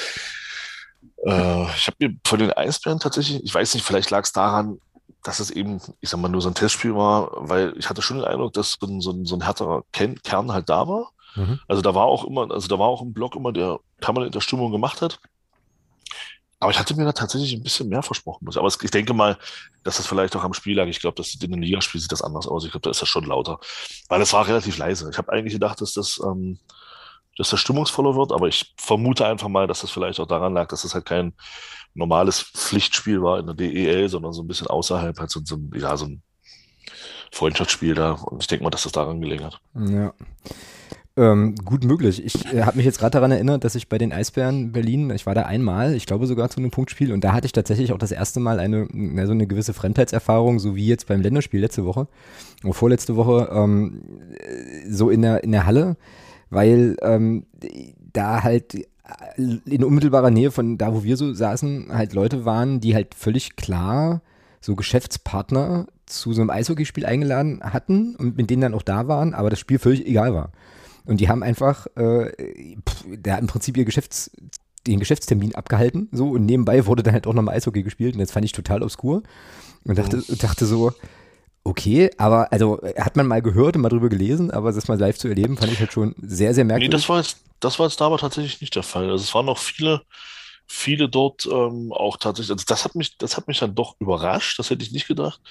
äh, 1.25 1.65
ich 1.75 1.87
habe 1.87 1.97
mir 1.99 2.15
von 2.25 2.39
den 2.39 2.53
Eisbären 2.53 2.99
tatsächlich, 2.99 3.43
ich 3.43 3.53
weiß 3.53 3.73
nicht, 3.73 3.85
vielleicht 3.85 4.11
lag 4.11 4.23
es 4.23 4.31
daran, 4.31 4.79
dass 5.23 5.39
es 5.39 5.49
eben, 5.49 5.81
ich 6.01 6.09
sag 6.09 6.19
mal, 6.19 6.29
nur 6.29 6.41
so 6.41 6.49
ein 6.49 6.55
Testspiel 6.55 6.95
war, 6.95 7.31
weil 7.35 7.73
ich 7.77 7.89
hatte 7.89 8.01
schon 8.01 8.17
den 8.17 8.25
Eindruck, 8.25 8.53
dass 8.53 8.77
so 8.79 8.87
ein, 8.87 9.01
so 9.01 9.11
ein, 9.11 9.25
so 9.25 9.35
ein 9.35 9.43
härterer 9.43 9.83
Kern 9.91 10.53
halt 10.53 10.69
da 10.69 10.87
war. 10.87 11.11
Mhm. 11.35 11.59
Also 11.67 11.81
da 11.81 11.95
war 11.95 12.05
auch 12.05 12.25
immer, 12.25 12.49
also 12.51 12.67
da 12.67 12.79
war 12.79 12.87
auch 12.87 13.01
im 13.01 13.13
Blog 13.13 13.35
immer, 13.35 13.51
der 13.51 13.79
permanent 13.99 14.35
der 14.35 14.41
Stimmung 14.41 14.71
gemacht 14.71 15.01
hat. 15.01 15.19
Aber 16.65 16.71
ich 16.71 16.79
hatte 16.79 16.95
mir 16.95 17.05
da 17.05 17.11
tatsächlich 17.11 17.53
ein 17.53 17.61
bisschen 17.61 17.89
mehr 17.89 18.01
versprochen. 18.01 18.47
Aber 18.55 18.67
ich 18.67 18.89
denke 18.89 19.13
mal, 19.13 19.37
dass 19.83 19.97
das 19.97 20.07
vielleicht 20.07 20.35
auch 20.35 20.43
am 20.43 20.55
Spiel 20.55 20.75
lag. 20.75 20.87
Ich 20.87 20.99
glaube, 20.99 21.15
dass 21.15 21.35
in 21.35 21.53
einem 21.53 21.61
Ligaspiel 21.61 22.01
sieht 22.01 22.11
das 22.11 22.23
anders 22.23 22.47
aus. 22.47 22.65
Ich 22.65 22.71
glaube, 22.71 22.81
da 22.81 22.89
ist 22.89 23.03
das 23.03 23.07
schon 23.07 23.23
lauter. 23.23 23.59
Weil 24.09 24.19
es 24.23 24.33
war 24.33 24.47
relativ 24.47 24.79
leise. 24.79 25.07
Ich 25.11 25.19
habe 25.19 25.31
eigentlich 25.31 25.53
gedacht, 25.53 25.79
dass 25.79 25.93
das, 25.93 26.19
ähm, 26.25 26.57
dass 27.37 27.51
das 27.51 27.59
stimmungsvoller 27.59 28.15
wird, 28.15 28.31
aber 28.31 28.47
ich 28.47 28.73
vermute 28.77 29.27
einfach 29.27 29.47
mal, 29.47 29.67
dass 29.67 29.81
das 29.81 29.91
vielleicht 29.91 30.19
auch 30.19 30.25
daran 30.25 30.55
lag, 30.55 30.67
dass 30.69 30.81
das 30.81 30.95
halt 30.95 31.05
kein 31.05 31.33
normales 31.93 32.41
Pflichtspiel 32.41 33.21
war 33.21 33.37
in 33.37 33.45
der 33.45 33.53
DEL, 33.53 34.09
sondern 34.09 34.33
so 34.33 34.41
ein 34.41 34.47
bisschen 34.47 34.65
außerhalb, 34.65 35.19
halt 35.19 35.29
so, 35.29 35.41
so, 35.45 35.59
ja, 35.75 35.95
so 35.95 36.05
ein 36.05 36.23
Freundschaftsspiel 37.31 37.93
da. 37.93 38.13
Und 38.13 38.41
ich 38.41 38.47
denke 38.47 38.63
mal, 38.63 38.71
dass 38.71 38.83
das 38.83 38.91
daran 38.91 39.21
gelegen 39.21 39.45
hat. 39.45 39.61
Ja. 39.75 40.15
Ähm, 41.17 41.55
gut 41.63 41.85
möglich. 41.85 42.25
Ich 42.25 42.53
äh, 42.53 42.63
habe 42.63 42.75
mich 42.75 42.85
jetzt 42.85 42.99
gerade 42.99 43.11
daran 43.11 43.31
erinnert, 43.31 43.63
dass 43.63 43.75
ich 43.75 43.87
bei 43.87 43.97
den 43.97 44.11
Eisbären 44.11 44.73
Berlin, 44.73 45.09
ich 45.11 45.25
war 45.25 45.33
da 45.33 45.43
einmal, 45.43 45.95
ich 45.95 46.05
glaube 46.05 46.27
sogar 46.27 46.49
zu 46.49 46.57
einem 46.59 46.71
Punktspiel 46.71 47.13
und 47.13 47.23
da 47.23 47.31
hatte 47.31 47.45
ich 47.45 47.53
tatsächlich 47.53 47.93
auch 47.93 47.97
das 47.97 48.11
erste 48.11 48.41
Mal 48.41 48.59
eine, 48.59 48.85
na, 48.91 49.25
so 49.25 49.31
eine 49.31 49.47
gewisse 49.47 49.73
Fremdheitserfahrung, 49.73 50.59
so 50.59 50.75
wie 50.75 50.87
jetzt 50.87 51.07
beim 51.07 51.21
Länderspiel 51.21 51.61
letzte 51.61 51.85
Woche, 51.85 52.09
oder 52.65 52.73
vorletzte 52.73 53.15
Woche, 53.15 53.49
ähm, 53.49 54.01
so 54.89 55.09
in 55.09 55.21
der, 55.21 55.41
in 55.45 55.53
der 55.53 55.65
Halle, 55.65 55.95
weil 56.49 56.97
ähm, 57.01 57.45
da 58.11 58.43
halt 58.43 58.85
in 59.65 59.83
unmittelbarer 59.85 60.31
Nähe 60.31 60.51
von 60.51 60.77
da, 60.77 60.93
wo 60.93 61.03
wir 61.03 61.15
so 61.15 61.33
saßen, 61.33 61.93
halt 61.93 62.11
Leute 62.11 62.43
waren, 62.43 62.81
die 62.81 62.93
halt 62.93 63.15
völlig 63.15 63.55
klar 63.55 64.21
so 64.59 64.75
Geschäftspartner 64.75 65.87
zu 66.07 66.33
so 66.33 66.41
einem 66.41 66.49
Eishockeyspiel 66.49 67.05
eingeladen 67.05 67.61
hatten 67.63 68.15
und 68.15 68.35
mit 68.35 68.49
denen 68.49 68.63
dann 68.63 68.73
auch 68.73 68.81
da 68.81 69.07
waren, 69.07 69.33
aber 69.33 69.49
das 69.49 69.59
Spiel 69.59 69.79
völlig 69.79 70.05
egal 70.05 70.33
war. 70.33 70.51
Und 71.05 71.17
die 71.21 71.29
haben 71.29 71.43
einfach, 71.43 71.87
äh, 71.95 72.75
pff, 72.87 73.05
der 73.07 73.33
hat 73.33 73.41
im 73.41 73.47
Prinzip 73.47 73.77
ihr 73.77 73.85
Geschäfts, 73.85 74.31
den 74.87 74.99
Geschäftstermin 74.99 75.55
abgehalten, 75.55 76.09
so, 76.11 76.29
und 76.29 76.45
nebenbei 76.45 76.85
wurde 76.85 77.03
dann 77.03 77.13
halt 77.13 77.27
auch 77.27 77.33
nochmal 77.33 77.55
Eishockey 77.55 77.83
gespielt 77.83 78.15
und 78.15 78.19
das 78.19 78.31
fand 78.31 78.45
ich 78.45 78.51
total 78.51 78.83
obskur. 78.83 79.23
Und 79.83 79.97
dachte, 79.97 80.17
mhm. 80.17 80.37
dachte 80.39 80.65
so, 80.65 80.93
okay, 81.63 82.11
aber 82.17 82.51
also 82.51 82.79
hat 82.97 83.15
man 83.15 83.27
mal 83.27 83.41
gehört 83.41 83.75
und 83.75 83.81
mal 83.81 83.89
drüber 83.89 84.09
gelesen, 84.09 84.51
aber 84.51 84.71
das 84.71 84.87
mal 84.87 84.99
live 84.99 85.17
zu 85.17 85.27
erleben, 85.27 85.57
fand 85.57 85.71
ich 85.71 85.79
halt 85.79 85.91
schon 85.91 86.15
sehr, 86.21 86.53
sehr 86.53 86.63
merkwürdig. 86.63 86.89
Nee, 86.89 86.95
das 86.95 87.09
war 87.09 87.17
jetzt, 87.17 87.39
das 87.59 87.79
war 87.79 87.87
jetzt 87.87 87.99
da 87.99 88.05
aber 88.05 88.17
tatsächlich 88.17 88.61
nicht 88.61 88.75
der 88.75 88.83
Fall. 88.83 89.09
Also 89.09 89.23
es 89.23 89.33
waren 89.33 89.47
noch 89.47 89.57
viele, 89.57 90.03
viele 90.67 91.09
dort 91.09 91.47
ähm, 91.51 91.91
auch 91.91 92.17
tatsächlich, 92.17 92.51
also 92.51 92.65
das 92.67 92.85
hat 92.85 92.95
mich, 92.95 93.17
das 93.17 93.35
hat 93.35 93.47
mich 93.47 93.59
dann 93.59 93.75
doch 93.75 93.95
überrascht, 93.99 94.59
das 94.59 94.69
hätte 94.69 94.83
ich 94.83 94.91
nicht 94.91 95.07
gedacht. 95.07 95.41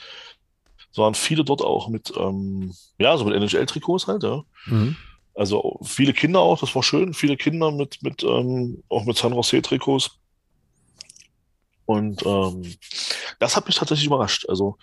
Es 0.93 0.99
waren 0.99 1.15
viele 1.15 1.45
dort 1.45 1.63
auch 1.63 1.89
mit, 1.89 2.13
ähm, 2.17 2.73
ja, 2.99 3.17
so 3.17 3.25
mit 3.25 3.35
NHL-Trikots 3.35 4.07
halt, 4.07 4.23
ja. 4.23 4.45
Mhm. 4.67 4.97
Also 5.35 5.81
viele 5.83 6.13
Kinder 6.13 6.41
auch, 6.41 6.61
das 6.61 6.75
war 6.75 6.83
schön, 6.83 7.13
viele 7.13 7.37
Kinder 7.37 7.73
mit, 7.73 8.03
mit 8.03 8.23
ähm, 8.23 8.83
auch 8.89 9.05
mit 9.05 9.17
San 9.17 9.35
Jose-Trikots. 9.35 10.19
Und 11.87 12.25
ähm, 12.25 12.75
das 13.41 13.57
hat 13.57 13.67
mich 13.67 13.77
tatsächlich 13.77 14.07
überrascht. 14.07 14.49
Also, 14.49 14.79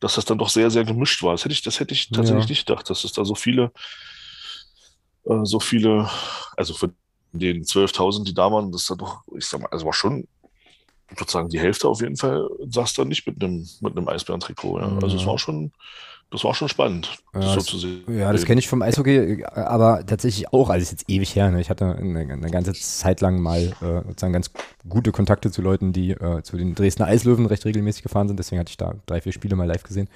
dass 0.00 0.14
das 0.16 0.24
dann 0.24 0.38
doch 0.38 0.50
sehr, 0.50 0.70
sehr 0.70 0.84
gemischt 0.84 1.22
war. 1.22 1.32
Das 1.32 1.44
hätte 1.44 1.54
ich, 1.54 1.62
das 1.62 1.80
hätte 1.80 1.94
ich 1.94 2.10
tatsächlich 2.10 2.44
ja. 2.44 2.50
nicht 2.50 2.66
gedacht, 2.66 2.88
dass 2.90 3.04
es 3.04 3.12
da 3.12 3.24
so 3.24 3.34
viele, 3.34 3.72
äh, 5.24 5.44
so 5.44 5.58
viele, 5.58 6.08
also 6.56 6.74
von 6.74 6.94
den 7.32 7.64
12.000, 7.64 8.24
die 8.24 8.34
da 8.34 8.52
waren, 8.52 8.70
das 8.70 8.86
da 8.86 8.94
doch, 8.94 9.22
ich 9.36 9.46
sag 9.46 9.60
mal, 9.60 9.68
also 9.70 9.86
war 9.86 9.92
schon, 9.92 10.28
ich 11.10 11.18
würde 11.18 11.30
sagen, 11.30 11.48
die 11.48 11.60
Hälfte 11.60 11.88
auf 11.88 12.00
jeden 12.00 12.16
Fall 12.16 12.48
saß 12.68 12.92
da 12.94 13.04
nicht 13.04 13.26
mit 13.26 13.42
einem, 13.42 13.68
mit 13.80 13.96
einem 13.96 14.08
Eisbären-Trikot. 14.08 14.80
Ja. 14.80 14.98
Also 15.02 15.16
es 15.16 15.26
war 15.26 15.38
schon, 15.38 15.72
das 16.30 16.42
war 16.42 16.54
schon 16.54 16.68
spannend, 16.68 17.18
das 17.32 17.44
ja, 17.44 17.54
so 17.54 17.60
zu 17.60 17.78
sehen. 17.78 18.02
Ja, 18.08 18.32
das 18.32 18.44
kenne 18.44 18.58
ich 18.58 18.66
vom 18.66 18.82
Eishockey, 18.82 19.44
aber 19.44 20.04
tatsächlich 20.04 20.52
auch, 20.52 20.68
also 20.68 20.82
ist 20.82 20.90
jetzt 20.90 21.08
ewig 21.08 21.36
her. 21.36 21.50
Ne? 21.50 21.60
Ich 21.60 21.70
hatte 21.70 21.94
eine, 21.96 22.20
eine, 22.20 22.50
ganze 22.50 22.72
Zeit 22.72 23.20
lang 23.20 23.40
mal 23.40 23.60
äh, 23.60 24.02
sozusagen 24.08 24.32
ganz 24.32 24.50
gute 24.88 25.12
Kontakte 25.12 25.52
zu 25.52 25.62
Leuten, 25.62 25.92
die 25.92 26.10
äh, 26.10 26.42
zu 26.42 26.56
den 26.56 26.74
Dresdner 26.74 27.06
Eislöwen 27.06 27.46
recht 27.46 27.64
regelmäßig 27.64 28.02
gefahren 28.02 28.26
sind. 28.26 28.38
Deswegen 28.38 28.58
hatte 28.58 28.70
ich 28.70 28.76
da 28.76 28.94
drei, 29.06 29.20
vier 29.20 29.32
Spiele 29.32 29.54
mal 29.54 29.68
live 29.68 29.84
gesehen. 29.84 30.08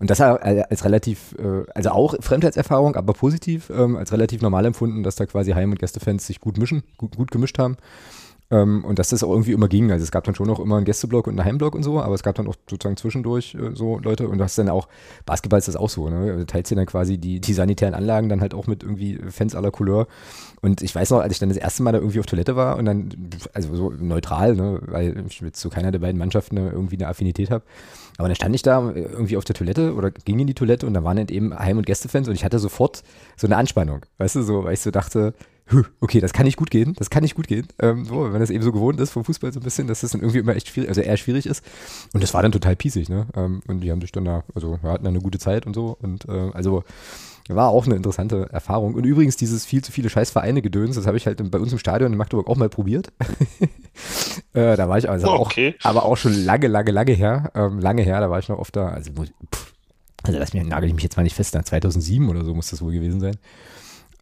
Und 0.00 0.10
das 0.10 0.20
als 0.20 0.84
relativ, 0.84 1.36
äh, 1.38 1.64
also 1.74 1.90
auch 1.90 2.14
Fremdheitserfahrung, 2.20 2.96
aber 2.96 3.12
positiv, 3.12 3.70
ähm, 3.70 3.96
als 3.96 4.10
relativ 4.12 4.42
normal 4.42 4.66
empfunden, 4.66 5.04
dass 5.04 5.14
da 5.14 5.26
quasi 5.26 5.52
Heim- 5.52 5.70
und 5.70 5.78
Gästefans 5.78 6.26
sich 6.26 6.40
gut 6.40 6.58
mischen, 6.58 6.82
gut, 6.96 7.16
gut 7.16 7.30
gemischt 7.30 7.58
haben. 7.58 7.76
Ähm, 8.52 8.84
und 8.84 8.98
dass 8.98 9.08
das 9.08 9.24
auch 9.24 9.30
irgendwie 9.30 9.52
immer 9.52 9.66
ging. 9.66 9.90
Also 9.90 10.02
es 10.02 10.10
gab 10.10 10.24
dann 10.24 10.34
schon 10.34 10.46
noch 10.46 10.60
immer 10.60 10.76
einen 10.76 10.84
Gästeblock 10.84 11.26
und 11.26 11.40
einen 11.40 11.48
Heimblock 11.48 11.74
und 11.74 11.82
so, 11.82 12.02
aber 12.02 12.14
es 12.14 12.22
gab 12.22 12.34
dann 12.34 12.46
auch 12.46 12.54
sozusagen 12.68 12.98
zwischendurch 12.98 13.54
äh, 13.54 13.74
so 13.74 13.98
Leute 13.98 14.28
und 14.28 14.36
du 14.36 14.44
hast 14.44 14.58
dann 14.58 14.68
auch, 14.68 14.88
Basketball 15.24 15.58
ist 15.58 15.68
das 15.68 15.76
auch 15.76 15.88
so, 15.88 16.10
ne? 16.10 16.36
Du 16.36 16.44
teilst 16.44 16.70
dir 16.70 16.76
dann 16.76 16.84
quasi 16.84 17.16
die, 17.16 17.40
die 17.40 17.54
sanitären 17.54 17.94
Anlagen 17.94 18.28
dann 18.28 18.42
halt 18.42 18.52
auch 18.52 18.66
mit 18.66 18.82
irgendwie 18.82 19.18
Fans 19.30 19.54
aller 19.54 19.70
Couleur. 19.70 20.06
Und 20.60 20.82
ich 20.82 20.94
weiß 20.94 21.10
noch, 21.10 21.20
als 21.20 21.32
ich 21.32 21.38
dann 21.38 21.48
das 21.48 21.56
erste 21.56 21.82
Mal 21.82 21.92
da 21.92 21.98
irgendwie 21.98 22.20
auf 22.20 22.26
Toilette 22.26 22.54
war 22.54 22.76
und 22.76 22.84
dann, 22.84 23.08
also 23.54 23.74
so 23.74 23.90
neutral, 23.90 24.54
ne, 24.54 24.80
weil 24.86 25.24
ich 25.26 25.40
mit 25.40 25.56
zu 25.56 25.70
keiner 25.70 25.90
der 25.90 26.00
beiden 26.00 26.18
Mannschaften 26.18 26.58
irgendwie 26.58 26.96
eine 26.96 27.08
Affinität 27.08 27.50
habe. 27.50 27.64
Aber 28.18 28.28
dann 28.28 28.36
stand 28.36 28.54
ich 28.54 28.62
da 28.62 28.92
irgendwie 28.94 29.38
auf 29.38 29.44
der 29.44 29.54
Toilette 29.54 29.94
oder 29.94 30.10
ging 30.10 30.38
in 30.38 30.46
die 30.46 30.54
Toilette 30.54 30.86
und 30.86 30.92
da 30.92 31.02
waren 31.02 31.16
halt 31.16 31.30
eben 31.30 31.58
Heim- 31.58 31.78
und 31.78 31.86
Gästefans 31.86 32.28
und 32.28 32.34
ich 32.34 32.44
hatte 32.44 32.58
sofort 32.58 33.02
so 33.38 33.46
eine 33.46 33.56
Anspannung, 33.56 34.02
weißt 34.18 34.36
du, 34.36 34.42
so, 34.42 34.64
weil 34.64 34.74
ich 34.74 34.80
so 34.80 34.90
dachte, 34.90 35.32
okay, 36.00 36.20
das 36.20 36.32
kann 36.32 36.46
nicht 36.46 36.56
gut 36.56 36.70
gehen, 36.70 36.94
das 36.94 37.10
kann 37.10 37.22
nicht 37.22 37.34
gut 37.34 37.48
gehen. 37.48 37.66
Ähm, 37.80 38.04
so, 38.04 38.32
wenn 38.32 38.40
das 38.40 38.50
eben 38.50 38.62
so 38.62 38.72
gewohnt 38.72 39.00
ist 39.00 39.10
vom 39.10 39.24
Fußball 39.24 39.52
so 39.52 39.60
ein 39.60 39.62
bisschen, 39.62 39.86
dass 39.86 40.00
das 40.00 40.12
dann 40.12 40.20
irgendwie 40.20 40.38
immer 40.38 40.56
echt 40.56 40.68
schwierig, 40.68 40.88
also 40.88 41.00
eher 41.00 41.16
schwierig 41.16 41.46
ist. 41.46 41.64
Und 42.12 42.22
das 42.22 42.34
war 42.34 42.42
dann 42.42 42.52
total 42.52 42.76
piesig, 42.76 43.08
ne? 43.08 43.26
Ähm, 43.34 43.62
und 43.66 43.80
die 43.80 43.90
haben 43.90 44.00
sich 44.00 44.12
dann 44.12 44.24
da, 44.24 44.44
also 44.54 44.78
wir 44.82 44.90
hatten 44.90 45.06
eine 45.06 45.20
gute 45.20 45.38
Zeit 45.38 45.66
und 45.66 45.74
so. 45.74 45.96
Und 46.00 46.28
äh, 46.28 46.50
also 46.52 46.84
war 47.48 47.68
auch 47.68 47.86
eine 47.86 47.96
interessante 47.96 48.48
Erfahrung. 48.52 48.94
Und 48.94 49.04
übrigens 49.04 49.36
dieses 49.36 49.64
viel 49.64 49.82
zu 49.82 49.92
viele 49.92 50.08
Scheißvereine 50.08 50.62
gedöns, 50.62 50.96
das 50.96 51.06
habe 51.06 51.16
ich 51.16 51.26
halt 51.26 51.50
bei 51.50 51.58
uns 51.58 51.72
im 51.72 51.78
Stadion 51.78 52.12
in 52.12 52.18
Magdeburg 52.18 52.48
auch 52.48 52.56
mal 52.56 52.68
probiert. 52.68 53.12
äh, 54.52 54.76
da 54.76 54.88
war 54.88 54.98
ich 54.98 55.08
also 55.08 55.28
okay. 55.28 55.74
auch, 55.80 55.84
aber 55.84 56.04
auch 56.04 56.16
schon 56.16 56.34
lange, 56.34 56.68
lange, 56.68 56.90
lange 56.90 57.12
her. 57.12 57.50
Ähm, 57.54 57.78
lange 57.78 58.02
her, 58.02 58.20
da 58.20 58.30
war 58.30 58.38
ich 58.38 58.48
noch 58.48 58.58
oft 58.58 58.76
da. 58.76 58.88
Also, 58.88 59.12
pff, 59.12 59.72
also 60.22 60.38
lass 60.38 60.52
mich, 60.52 60.64
nagel 60.64 60.88
ich 60.88 60.94
mich 60.94 61.02
jetzt 61.02 61.16
mal 61.16 61.24
nicht 61.24 61.34
fest, 61.34 61.56
2007 61.62 62.28
oder 62.28 62.44
so 62.44 62.54
muss 62.54 62.70
das 62.70 62.80
wohl 62.80 62.92
gewesen 62.92 63.20
sein. 63.20 63.36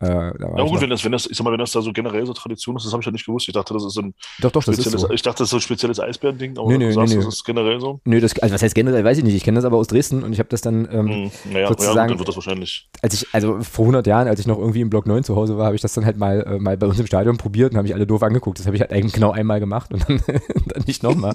Äh, 0.00 0.09
ja 0.09 0.64
gut, 0.64 0.80
wenn 0.80 0.88
das, 0.88 1.04
wenn 1.04 1.12
das, 1.12 1.26
ich 1.26 1.37
sag 1.37 1.45
mal, 1.45 1.52
wenn 1.52 1.59
das 1.59 1.73
da 1.73 1.83
so 1.83 1.92
generell 1.92 2.25
so 2.25 2.33
Tradition 2.33 2.75
ist, 2.76 2.87
das 2.87 2.92
habe 2.92 3.02
ich 3.02 3.07
ja 3.07 3.12
nicht 3.12 3.26
gewusst. 3.26 3.49
Ich 3.49 3.54
dachte, 3.54 3.75
das 3.75 3.85
ist 3.85 3.92
so 3.92 4.00
ein 4.00 4.14
doch, 4.40 4.50
doch, 4.50 4.66
ist 4.66 4.83
so. 4.83 5.11
ich 5.11 5.21
dachte, 5.21 5.40
das 5.40 5.49
ist 5.49 5.50
so 5.50 5.57
ein 5.59 5.61
spezielles 5.61 6.00
Eisbärending, 6.00 6.57
aber 6.57 6.69
nee, 6.69 6.78
nee, 6.78 6.87
du 6.87 6.92
sagst, 6.95 7.14
nee, 7.14 7.23
das 7.23 7.35
ist 7.35 7.45
generell 7.45 7.80
so. 7.80 8.00
Nö, 8.04 8.19
das, 8.19 8.38
also 8.38 8.54
was 8.54 8.62
heißt 8.62 8.75
generell, 8.75 9.04
weiß 9.04 9.19
ich 9.19 9.25
nicht. 9.25 9.35
Ich 9.35 9.45
kenne 9.45 9.57
das 9.57 9.66
aber 9.66 9.76
aus 9.76 9.88
Dresden 9.88 10.23
und 10.23 10.33
ich 10.33 10.38
habe 10.38 10.49
das 10.49 10.62
dann 10.62 10.88
ähm, 10.90 11.09
hm, 11.09 11.30
naja, 11.52 11.69
sozusagen, 11.69 11.97
ja, 11.97 12.02
gut, 12.02 12.11
dann 12.11 12.19
wird 12.19 12.28
das 12.28 12.37
wahrscheinlich. 12.37 12.88
Als 13.02 13.14
ich, 13.14 13.26
also 13.33 13.61
vor 13.61 13.85
100 13.85 14.07
Jahren, 14.07 14.26
als 14.26 14.40
ich 14.40 14.47
noch 14.47 14.59
irgendwie 14.59 14.80
im 14.80 14.88
Block 14.88 15.07
9 15.07 15.23
zu 15.23 15.37
Hause 15.37 15.59
war, 15.59 15.66
habe 15.66 15.76
ich 15.76 15.83
das 15.83 15.92
dann 15.92 16.07
halt 16.07 16.16
mal, 16.16 16.40
äh, 16.47 16.59
mal 16.59 16.78
bei 16.78 16.87
uns 16.87 16.99
im 16.99 17.07
Stadion 17.07 17.37
probiert 17.37 17.73
und 17.73 17.76
habe 17.76 17.87
ich 17.87 17.95
alle 17.95 18.07
doof 18.07 18.23
angeguckt. 18.23 18.59
Das 18.59 18.66
habe 18.66 18.76
ich 18.76 18.80
halt 18.80 18.92
eigentlich 18.92 19.12
genau 19.12 19.33
einmal 19.33 19.61
gemacht 19.61 19.92
und 19.92 20.09
dann, 20.09 20.23
dann 20.66 20.85
nicht 20.87 21.02
nochmal. 21.02 21.35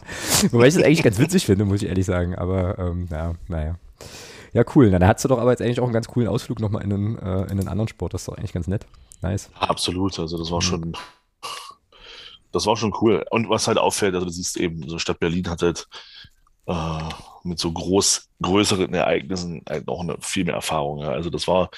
Wobei 0.51 0.67
ich 0.67 0.73
das 0.73 0.83
eigentlich 0.83 1.03
ganz 1.03 1.19
witzig 1.19 1.45
finde, 1.45 1.65
muss 1.65 1.83
ich 1.83 1.89
ehrlich 1.89 2.05
sagen. 2.05 2.33
Aber 2.33 2.79
ähm, 2.79 3.07
ja, 3.11 3.35
naja. 3.47 3.75
Ja, 4.55 4.63
cool. 4.73 4.89
Na, 4.89 4.99
da 4.99 5.09
hast 5.09 5.21
du 5.21 5.27
doch 5.27 5.37
aber 5.37 5.51
jetzt 5.51 5.61
eigentlich 5.61 5.81
auch 5.81 5.83
einen 5.83 5.91
ganz 5.91 6.07
coolen 6.07 6.29
Ausflug 6.29 6.61
nochmal 6.61 6.81
in 6.81 6.93
einen, 6.93 7.19
äh, 7.19 7.41
in 7.43 7.59
einen 7.59 7.67
anderen 7.67 7.89
Sport. 7.89 8.13
Das 8.13 8.21
ist 8.21 8.29
doch 8.29 8.37
eigentlich 8.37 8.53
ganz 8.53 8.67
nett. 8.67 8.85
Nice. 9.21 9.49
Absolut. 9.59 10.17
Also 10.17 10.37
das 10.37 10.49
war 10.49 10.59
mhm. 10.59 10.61
schon, 10.61 10.97
das 12.53 12.65
war 12.65 12.77
schon 12.77 12.93
cool. 13.01 13.25
Und 13.31 13.49
was 13.49 13.67
halt 13.67 13.77
auffällt, 13.77 14.13
also 14.15 14.25
du 14.25 14.31
siehst 14.31 14.55
eben, 14.55 14.87
so 14.87 14.97
Stadt 14.97 15.19
Berlin 15.19 15.49
hat 15.49 15.61
halt 15.61 15.89
äh, 16.67 16.99
mit 17.43 17.59
so 17.59 17.69
groß, 17.69 18.29
größeren 18.41 18.93
Ereignissen 18.93 19.61
halt 19.67 19.87
noch 19.87 19.99
eine 19.99 20.15
viel 20.21 20.45
mehr 20.45 20.55
Erfahrung. 20.55 20.99
Ja. 20.99 21.09
Also 21.09 21.29
das 21.29 21.49
war 21.49 21.69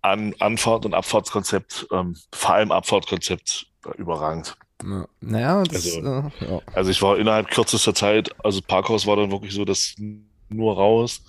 An 0.00 0.32
Anfahrt- 0.38 0.86
und 0.86 0.94
Abfahrtskonzept, 0.94 1.88
ähm, 1.90 2.16
vor 2.32 2.54
allem 2.54 2.70
Abfahrtkonzept 2.70 3.66
äh, 3.84 4.00
überragend. 4.00 4.56
Ja. 4.80 5.06
Naja, 5.20 5.64
das, 5.64 5.86
also, 5.86 5.98
äh, 5.98 6.30
ja. 6.52 6.60
also 6.72 6.90
ich 6.92 7.02
war 7.02 7.18
innerhalb 7.18 7.50
kürzester 7.50 7.96
Zeit, 7.96 8.30
also 8.44 8.60
Parkhaus 8.62 9.08
war 9.08 9.16
dann 9.16 9.32
wirklich 9.32 9.54
so, 9.54 9.64
dass 9.64 9.96
nur 10.48 10.76
raus. 10.76 11.20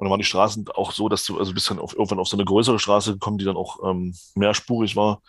Und 0.00 0.06
dann 0.06 0.12
waren 0.12 0.20
die 0.20 0.24
Straßen 0.24 0.66
auch 0.74 0.92
so, 0.92 1.10
dass 1.10 1.24
du, 1.24 1.38
also 1.38 1.52
bist 1.52 1.68
dann 1.68 1.78
auf, 1.78 1.92
irgendwann 1.92 2.20
auf 2.20 2.28
so 2.28 2.34
eine 2.34 2.46
größere 2.46 2.78
Straße 2.78 3.12
gekommen, 3.12 3.36
die 3.36 3.44
dann 3.44 3.58
auch 3.58 3.80
ähm, 3.84 4.14
mehrspurig 4.34 4.96
war. 4.96 5.20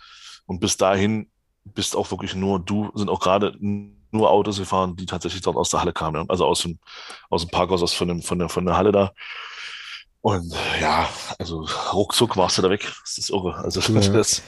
Und 0.46 0.62
bis 0.62 0.78
dahin 0.78 1.30
bist 1.66 1.94
auch 1.94 2.10
wirklich 2.10 2.36
nur 2.36 2.58
du, 2.58 2.90
sind 2.96 3.10
auch 3.10 3.20
gerade 3.20 3.54
nur 3.60 4.32
Autos 4.32 4.60
gefahren, 4.60 4.96
die 4.96 5.06
tatsächlich 5.06 5.42
dort 5.42 5.58
aus 5.58 5.72
der 5.72 5.82
Halle 5.82 5.92
kamen. 5.92 6.30
Also 6.30 6.46
aus 6.46 6.62
dem, 6.62 6.80
aus 7.30 7.42
dem 7.42 7.50
Parkhaus, 7.50 7.84
aus 7.84 7.92
von, 7.92 8.08
dem, 8.08 8.22
von, 8.22 8.40
der, 8.40 8.48
von 8.48 8.66
der 8.66 8.78
Halle 8.78 8.94
da. 8.94 9.12
Und 10.22 10.56
ja, 10.80 11.10
also 11.38 11.68
ruckzuck 11.92 12.38
warst 12.38 12.58
du 12.58 12.62
da 12.62 12.70
weg. 12.70 12.90
Das 13.02 13.18
ist 13.18 13.30
irre. 13.30 13.56
Also 13.56 13.82
ja. 13.82 14.00
das, 14.14 14.42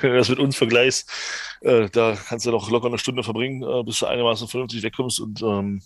das 0.00 0.28
mit 0.28 0.38
uns 0.38 0.56
vergleichst, 0.56 1.10
äh, 1.62 1.90
da 1.90 2.14
kannst 2.14 2.46
du 2.46 2.52
doch 2.52 2.70
locker 2.70 2.86
eine 2.86 2.98
Stunde 2.98 3.24
verbringen, 3.24 3.64
äh, 3.64 3.82
bis 3.82 3.98
du 3.98 4.06
einigermaßen 4.06 4.46
vernünftig 4.46 4.84
wegkommst. 4.84 5.18
Und 5.18 5.42
ähm, 5.42 5.82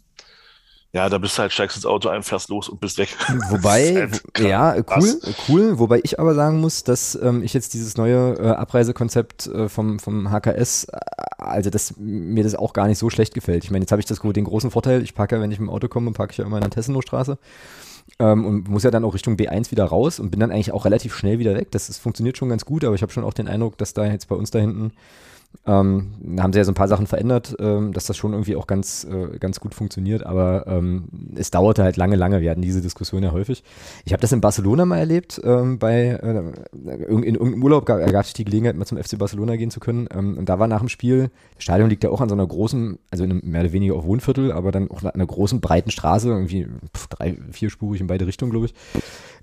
ja, 0.94 1.08
da 1.08 1.18
bist 1.18 1.36
du 1.36 1.42
halt, 1.42 1.52
steigst 1.52 1.76
ins 1.76 1.86
Auto 1.86 2.08
ein, 2.08 2.22
fährst 2.22 2.50
los 2.50 2.68
und 2.68 2.78
bist 2.78 2.98
weg. 2.98 3.08
Wobei, 3.50 3.96
halt 3.96 4.22
ja, 4.38 4.76
cool, 4.96 5.20
cool. 5.48 5.78
Wobei 5.80 6.00
ich 6.04 6.20
aber 6.20 6.36
sagen 6.36 6.60
muss, 6.60 6.84
dass 6.84 7.18
ähm, 7.20 7.42
ich 7.42 7.52
jetzt 7.52 7.74
dieses 7.74 7.96
neue 7.96 8.34
äh, 8.38 8.50
Abreisekonzept 8.50 9.48
äh, 9.48 9.68
vom, 9.68 9.98
vom 9.98 10.30
HKS, 10.30 10.84
äh, 10.84 10.98
also 11.38 11.68
dass 11.70 11.94
mir 11.98 12.44
das 12.44 12.54
auch 12.54 12.72
gar 12.72 12.86
nicht 12.86 12.98
so 12.98 13.10
schlecht 13.10 13.34
gefällt. 13.34 13.64
Ich 13.64 13.72
meine, 13.72 13.82
jetzt 13.82 13.90
habe 13.90 13.98
ich 13.98 14.06
das, 14.06 14.20
den 14.20 14.44
großen 14.44 14.70
Vorteil, 14.70 15.02
ich 15.02 15.16
parke 15.16 15.34
ja, 15.34 15.42
wenn 15.42 15.50
ich 15.50 15.58
mit 15.58 15.68
dem 15.68 15.74
Auto 15.74 15.88
komme, 15.88 16.12
parke 16.12 16.30
ich 16.30 16.38
ja 16.38 16.46
immer 16.46 16.58
in 16.58 16.62
der 16.62 16.70
Tessenowstraße. 16.70 17.38
Ähm, 18.20 18.46
und 18.46 18.68
muss 18.68 18.84
ja 18.84 18.92
dann 18.92 19.04
auch 19.04 19.14
Richtung 19.14 19.34
B1 19.34 19.72
wieder 19.72 19.86
raus 19.86 20.20
und 20.20 20.30
bin 20.30 20.38
dann 20.38 20.52
eigentlich 20.52 20.70
auch 20.70 20.84
relativ 20.84 21.16
schnell 21.16 21.40
wieder 21.40 21.56
weg. 21.56 21.72
Das, 21.72 21.88
das 21.88 21.98
funktioniert 21.98 22.38
schon 22.38 22.50
ganz 22.50 22.64
gut, 22.64 22.84
aber 22.84 22.94
ich 22.94 23.02
habe 23.02 23.10
schon 23.10 23.24
auch 23.24 23.34
den 23.34 23.48
Eindruck, 23.48 23.78
dass 23.78 23.94
da 23.94 24.04
jetzt 24.06 24.28
bei 24.28 24.36
uns 24.36 24.52
da 24.52 24.60
hinten 24.60 24.92
ähm, 25.66 26.38
haben 26.38 26.52
sie 26.52 26.58
ja 26.58 26.64
so 26.64 26.72
ein 26.72 26.76
paar 26.76 26.88
Sachen 26.88 27.06
verändert, 27.06 27.56
ähm, 27.58 27.92
dass 27.92 28.04
das 28.04 28.16
schon 28.16 28.32
irgendwie 28.32 28.56
auch 28.56 28.66
ganz, 28.66 29.04
äh, 29.04 29.38
ganz 29.38 29.60
gut 29.60 29.74
funktioniert, 29.74 30.24
aber 30.24 30.66
ähm, 30.66 31.08
es 31.36 31.50
dauerte 31.50 31.82
halt 31.82 31.96
lange, 31.96 32.16
lange. 32.16 32.40
Wir 32.40 32.50
hatten 32.50 32.62
diese 32.62 32.82
Diskussion 32.82 33.22
ja 33.22 33.32
häufig. 33.32 33.64
Ich 34.04 34.12
habe 34.12 34.20
das 34.20 34.32
in 34.32 34.40
Barcelona 34.40 34.84
mal 34.84 34.98
erlebt, 34.98 35.40
ähm, 35.44 35.78
bei 35.78 36.18
äh, 36.22 36.42
in, 37.08 37.22
in 37.22 37.34
irgendeinem 37.34 37.62
Urlaub 37.62 37.86
gab, 37.86 38.04
gab 38.10 38.24
es 38.24 38.32
die 38.32 38.44
Gelegenheit, 38.44 38.76
mal 38.76 38.84
zum 38.84 38.98
FC 38.98 39.18
Barcelona 39.18 39.56
gehen 39.56 39.70
zu 39.70 39.80
können. 39.80 40.08
Ähm, 40.14 40.36
und 40.38 40.48
da 40.48 40.58
war 40.58 40.68
nach 40.68 40.80
dem 40.80 40.88
Spiel, 40.88 41.30
das 41.54 41.64
Stadion 41.64 41.88
liegt 41.88 42.04
ja 42.04 42.10
auch 42.10 42.20
an 42.20 42.28
so 42.28 42.34
einer 42.34 42.46
großen, 42.46 42.98
also 43.10 43.24
in 43.24 43.30
einem 43.30 43.40
mehr 43.44 43.62
oder 43.62 43.72
weniger 43.72 43.94
auch 43.94 44.04
Wohnviertel, 44.04 44.52
aber 44.52 44.72
dann 44.72 44.90
auch 44.90 45.02
an 45.02 45.10
einer 45.10 45.26
großen, 45.26 45.60
breiten 45.60 45.90
Straße, 45.90 46.28
irgendwie 46.28 46.66
pf, 46.94 47.06
drei, 47.08 47.36
vierspurig 47.50 48.00
in 48.00 48.06
beide 48.06 48.26
Richtungen, 48.26 48.50
glaube 48.50 48.66
ich. 48.66 48.74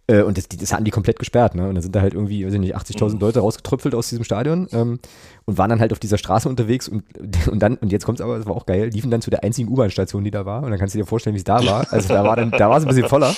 Äh, 0.08 0.24
und 0.24 0.38
das, 0.38 0.48
das, 0.48 0.74
hatten 0.74 0.84
die 0.84 0.92
komplett 0.92 1.20
gesperrt, 1.20 1.56
ne? 1.56 1.68
Und 1.68 1.76
dann 1.76 1.82
sind 1.82 1.96
da 1.96 2.02
halt 2.02 2.14
irgendwie, 2.14 2.46
weiß 2.46 2.54
ich 2.54 2.60
nicht, 2.60 2.76
80.000 2.76 3.14
mhm. 3.14 3.20
Leute 3.20 3.40
rausgetröpfelt 3.40 3.96
aus 3.96 4.10
diesem 4.10 4.24
Stadion 4.24 4.68
ähm, 4.72 5.00
und 5.46 5.58
waren 5.58 5.70
dann 5.70 5.80
halt 5.80 5.92
auf 5.92 6.00
dieser 6.00 6.18
Straße 6.18 6.50
unterwegs 6.50 6.88
und, 6.88 7.04
und 7.48 7.60
dann, 7.60 7.78
und 7.78 7.92
jetzt 7.92 8.06
kommt's 8.06 8.22
aber, 8.22 8.38
das 8.38 8.46
war 8.46 8.56
auch 8.56 8.66
geil, 8.66 8.90
liefen 8.90 9.12
dann 9.12 9.22
zu 9.22 9.30
der 9.30 9.44
einzigen 9.44 9.70
U-Bahn-Station, 9.70 10.24
die 10.24 10.32
da 10.32 10.46
war. 10.46 10.64
Und 10.64 10.72
dann 10.72 10.80
kannst 10.80 10.96
du 10.96 11.00
dir 11.00 11.06
vorstellen, 11.06 11.36
wie 11.36 11.40
es 11.40 11.44
da 11.44 11.64
war. 11.66 11.88
Also 11.92 12.10
da 12.10 12.24
war 12.24 12.36
dann, 12.36 12.52
da 12.52 12.70
war 12.70 12.78
es 12.78 12.84
ein 12.84 12.90
bisschen 12.90 13.08
voller. 13.08 13.34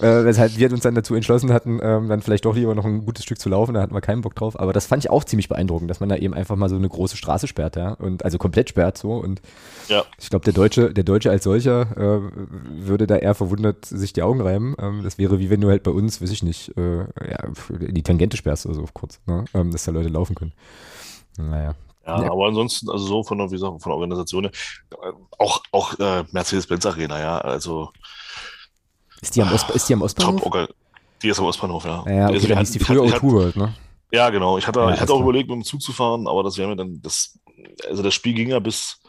Äh, 0.00 0.24
weshalb 0.24 0.56
wir 0.58 0.72
uns 0.72 0.80
dann 0.80 0.96
dazu 0.96 1.14
entschlossen 1.14 1.52
hatten, 1.52 1.78
ähm, 1.80 2.08
dann 2.08 2.20
vielleicht 2.20 2.44
doch 2.44 2.56
lieber 2.56 2.74
noch 2.74 2.84
ein 2.84 3.04
gutes 3.04 3.22
Stück 3.22 3.38
zu 3.38 3.48
laufen, 3.48 3.74
da 3.74 3.80
hatten 3.80 3.94
wir 3.94 4.00
keinen 4.00 4.22
Bock 4.22 4.34
drauf. 4.34 4.58
Aber 4.58 4.72
das 4.72 4.86
fand 4.86 5.04
ich 5.04 5.10
auch 5.10 5.22
ziemlich 5.22 5.48
beeindruckend, 5.48 5.88
dass 5.88 6.00
man 6.00 6.08
da 6.08 6.16
eben 6.16 6.34
einfach 6.34 6.56
mal 6.56 6.68
so 6.68 6.74
eine 6.74 6.88
große 6.88 7.16
Straße 7.16 7.46
sperrt, 7.46 7.76
ja. 7.76 7.92
Und 7.92 8.24
also 8.24 8.36
komplett 8.38 8.68
sperrt 8.68 8.98
so. 8.98 9.12
Und 9.12 9.40
ja. 9.88 10.04
ich 10.18 10.30
glaube, 10.30 10.44
der 10.44 10.52
Deutsche, 10.52 10.92
der 10.92 11.04
Deutsche 11.04 11.30
als 11.30 11.44
solcher 11.44 11.82
äh, 11.96 12.20
würde 12.84 13.06
da 13.06 13.16
eher 13.16 13.36
verwundert 13.36 13.84
sich 13.84 14.12
die 14.12 14.22
Augen 14.22 14.40
reiben. 14.40 14.74
Ähm, 14.80 15.04
das 15.04 15.16
wäre 15.16 15.38
wie 15.38 15.48
wenn 15.48 15.60
du 15.60 15.68
halt 15.68 15.84
bei 15.84 15.92
uns, 15.92 16.20
weiß 16.20 16.30
ich 16.30 16.42
nicht, 16.42 16.76
äh, 16.76 16.98
ja, 16.98 17.48
die 17.70 18.02
Tangente 18.02 18.36
sperrst 18.36 18.66
oder 18.66 18.74
so 18.74 18.86
kurz, 18.92 19.20
ne? 19.26 19.44
ähm, 19.54 19.70
dass 19.70 19.84
da 19.84 19.92
Leute 19.92 20.08
laufen 20.08 20.34
können. 20.34 20.54
Naja. 21.38 21.76
Ja, 22.04 22.20
ja, 22.20 22.32
aber 22.32 22.48
ansonsten, 22.48 22.90
also 22.90 23.06
so 23.06 23.22
von 23.22 23.38
der, 23.38 23.46
wie 23.48 23.54
gesagt, 23.54 23.80
von 23.80 23.90
der 23.90 23.96
Organisation, 23.96 24.50
auch, 25.38 25.62
auch 25.70 25.98
äh, 26.00 26.24
Mercedes-Benz 26.32 26.84
Arena, 26.84 27.20
ja, 27.20 27.38
also. 27.38 27.90
Ist 29.24 29.36
die 29.36 29.42
am, 29.42 29.52
Ost, 29.54 29.70
ist 29.70 29.88
die 29.88 29.94
am 29.94 30.02
Ostbahnhof? 30.02 30.42
Top, 30.42 30.68
die 31.22 31.28
ist 31.30 31.38
am 31.38 31.46
Ostbahnhof, 31.46 31.84
ja. 31.86 32.04
Ja, 32.06 32.26
okay, 32.26 32.34
also, 32.34 32.48
dann 32.48 32.58
hieß 32.58 32.72
die 32.72 32.78
früher 32.78 33.02
O2 33.02 33.22
World, 33.22 33.56
ne? 33.56 33.74
Ja, 34.12 34.28
genau. 34.28 34.58
Ich 34.58 34.66
hatte, 34.66 34.80
ja, 34.80 34.92
ich 34.92 35.00
hatte 35.00 35.14
auch 35.14 35.22
überlegt, 35.22 35.48
mit 35.48 35.56
dem 35.56 35.64
Zug 35.64 35.80
zu 35.80 35.94
fahren, 35.94 36.28
aber 36.28 36.42
das 36.42 36.58
wäre 36.58 36.68
mir 36.68 36.76
dann, 36.76 37.00
das, 37.00 37.38
also 37.88 38.02
das 38.02 38.12
Spiel 38.12 38.34
ging 38.34 38.50
ja 38.50 38.58
bis, 38.58 39.00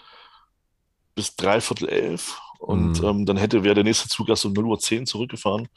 bis 1.16 1.36
dreiviertel 1.36 1.90
elf 1.90 2.40
und 2.60 3.02
mhm. 3.02 3.06
ähm, 3.06 3.26
dann 3.26 3.36
hätte, 3.36 3.66
wäre 3.66 3.76
der 3.76 3.84
nächste 3.84 4.08
Zug 4.08 4.30
erst 4.30 4.46
um 4.46 4.54
0.10 4.54 5.00
Uhr 5.02 5.06
zurückgefahren. 5.06 5.68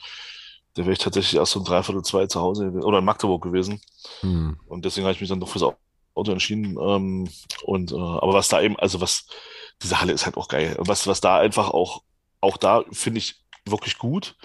Da 0.74 0.82
wäre 0.82 0.92
ich 0.92 1.00
tatsächlich 1.00 1.34
erst 1.34 1.56
um 1.56 1.64
dreiviertel 1.64 2.02
zwei 2.02 2.28
zu 2.28 2.40
Hause 2.40 2.70
oder 2.84 2.98
in 2.98 3.04
Magdeburg 3.04 3.42
gewesen. 3.42 3.80
Mhm. 4.22 4.56
Und 4.68 4.84
deswegen 4.84 5.04
habe 5.04 5.14
ich 5.14 5.20
mich 5.20 5.30
dann 5.30 5.40
doch 5.40 5.48
fürs 5.48 5.64
Auto 6.14 6.30
entschieden. 6.30 6.78
Ähm, 6.80 7.28
und, 7.64 7.90
äh, 7.90 7.96
aber 7.96 8.34
was 8.34 8.46
da 8.46 8.62
eben, 8.62 8.78
also 8.78 9.00
was, 9.00 9.26
diese 9.82 10.00
Halle 10.00 10.12
ist 10.12 10.26
halt 10.26 10.36
auch 10.36 10.46
geil. 10.46 10.76
Was, 10.78 11.08
was 11.08 11.20
da 11.20 11.38
einfach 11.38 11.70
auch, 11.70 12.02
auch 12.40 12.56
da 12.56 12.84
finde 12.92 13.18
ich 13.18 13.47
wirklich 13.70 13.98
gut. 13.98 14.36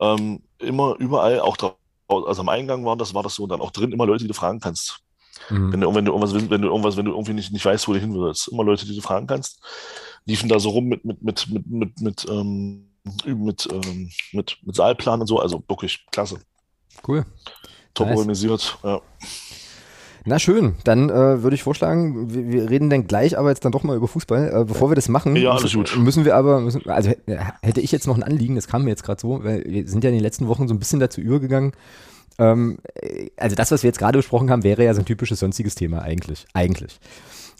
Ähm, 0.00 0.42
immer 0.58 0.96
überall, 0.98 1.40
auch 1.40 1.56
da, 1.56 1.74
also 2.08 2.42
am 2.42 2.48
Eingang 2.48 2.84
war 2.84 2.96
das, 2.96 3.14
war 3.14 3.22
das 3.22 3.36
so, 3.36 3.44
und 3.44 3.50
dann 3.50 3.60
auch 3.60 3.70
drin 3.70 3.92
immer 3.92 4.06
Leute, 4.06 4.24
die 4.24 4.28
du 4.28 4.34
fragen 4.34 4.60
kannst. 4.60 5.00
Mhm. 5.50 5.72
Wenn, 5.72 5.80
du, 5.80 5.94
wenn 5.94 6.04
du 6.04 6.12
irgendwas, 6.12 6.34
wenn 6.34 6.62
du 6.62 6.68
irgendwas, 6.68 6.96
wenn 6.96 7.04
du 7.04 7.12
irgendwie 7.12 7.32
nicht, 7.32 7.52
nicht 7.52 7.64
weißt, 7.64 7.88
wo 7.88 7.92
du 7.92 8.00
hin 8.00 8.14
willst, 8.14 8.48
immer 8.48 8.64
Leute, 8.64 8.86
die 8.86 8.94
du 8.94 9.00
fragen 9.00 9.26
kannst, 9.26 9.60
liefen 10.24 10.48
da 10.48 10.58
so 10.58 10.70
rum 10.70 10.86
mit, 10.86 11.04
mit, 11.04 11.22
mit, 11.22 11.48
mit, 11.48 11.66
mit, 11.66 12.00
mit, 12.00 12.26
ähm, 12.28 12.90
mit, 13.24 13.68
ähm, 13.70 14.10
mit, 14.32 14.58
mit 14.62 14.76
Saalplan 14.76 15.20
und 15.20 15.26
so, 15.26 15.38
also 15.38 15.62
wirklich 15.68 16.06
klasse. 16.10 16.40
Cool. 17.06 17.24
Top 17.92 18.08
nice. 18.08 18.18
organisiert, 18.18 18.78
ja. 18.82 19.00
Na 20.26 20.38
schön, 20.38 20.76
dann 20.84 21.10
äh, 21.10 21.42
würde 21.42 21.54
ich 21.54 21.62
vorschlagen, 21.62 22.32
wir, 22.32 22.50
wir, 22.50 22.70
reden 22.70 22.88
dann 22.88 23.06
gleich 23.06 23.36
aber 23.38 23.50
jetzt 23.50 23.64
dann 23.64 23.72
doch 23.72 23.82
mal 23.82 23.96
über 23.96 24.08
Fußball. 24.08 24.62
Äh, 24.62 24.64
bevor 24.64 24.90
wir 24.90 24.94
das 24.94 25.10
machen, 25.10 25.36
ja, 25.36 25.52
müssen, 25.60 25.84
müssen, 26.02 26.24
wir 26.24 26.34
aber, 26.34 26.60
müssen, 26.60 26.88
also 26.88 27.10
hätte 27.62 27.80
ich 27.82 27.92
jetzt 27.92 28.06
noch 28.06 28.16
ein 28.16 28.22
Anliegen, 28.22 28.54
das 28.54 28.66
kam 28.66 28.84
mir 28.84 28.90
jetzt 28.90 29.04
gerade 29.04 29.20
so, 29.20 29.44
weil 29.44 29.64
wir 29.66 29.86
sind 29.86 30.02
ja 30.02 30.08
in 30.08 30.16
den 30.16 30.22
letzten 30.22 30.48
Wochen 30.48 30.66
so 30.66 30.74
ein 30.74 30.78
bisschen 30.78 30.98
dazu 30.98 31.20
übergegangen. 31.20 31.72
Ähm, 32.38 32.78
also 33.36 33.54
das, 33.54 33.70
was 33.70 33.82
wir 33.82 33.88
jetzt 33.88 33.98
gerade 33.98 34.18
besprochen 34.18 34.50
haben, 34.50 34.64
wäre 34.64 34.84
ja 34.84 34.94
so 34.94 35.00
ein 35.00 35.04
typisches 35.04 35.40
sonstiges 35.40 35.74
Thema 35.74 36.00
eigentlich. 36.00 36.46
Eigentlich. 36.54 36.98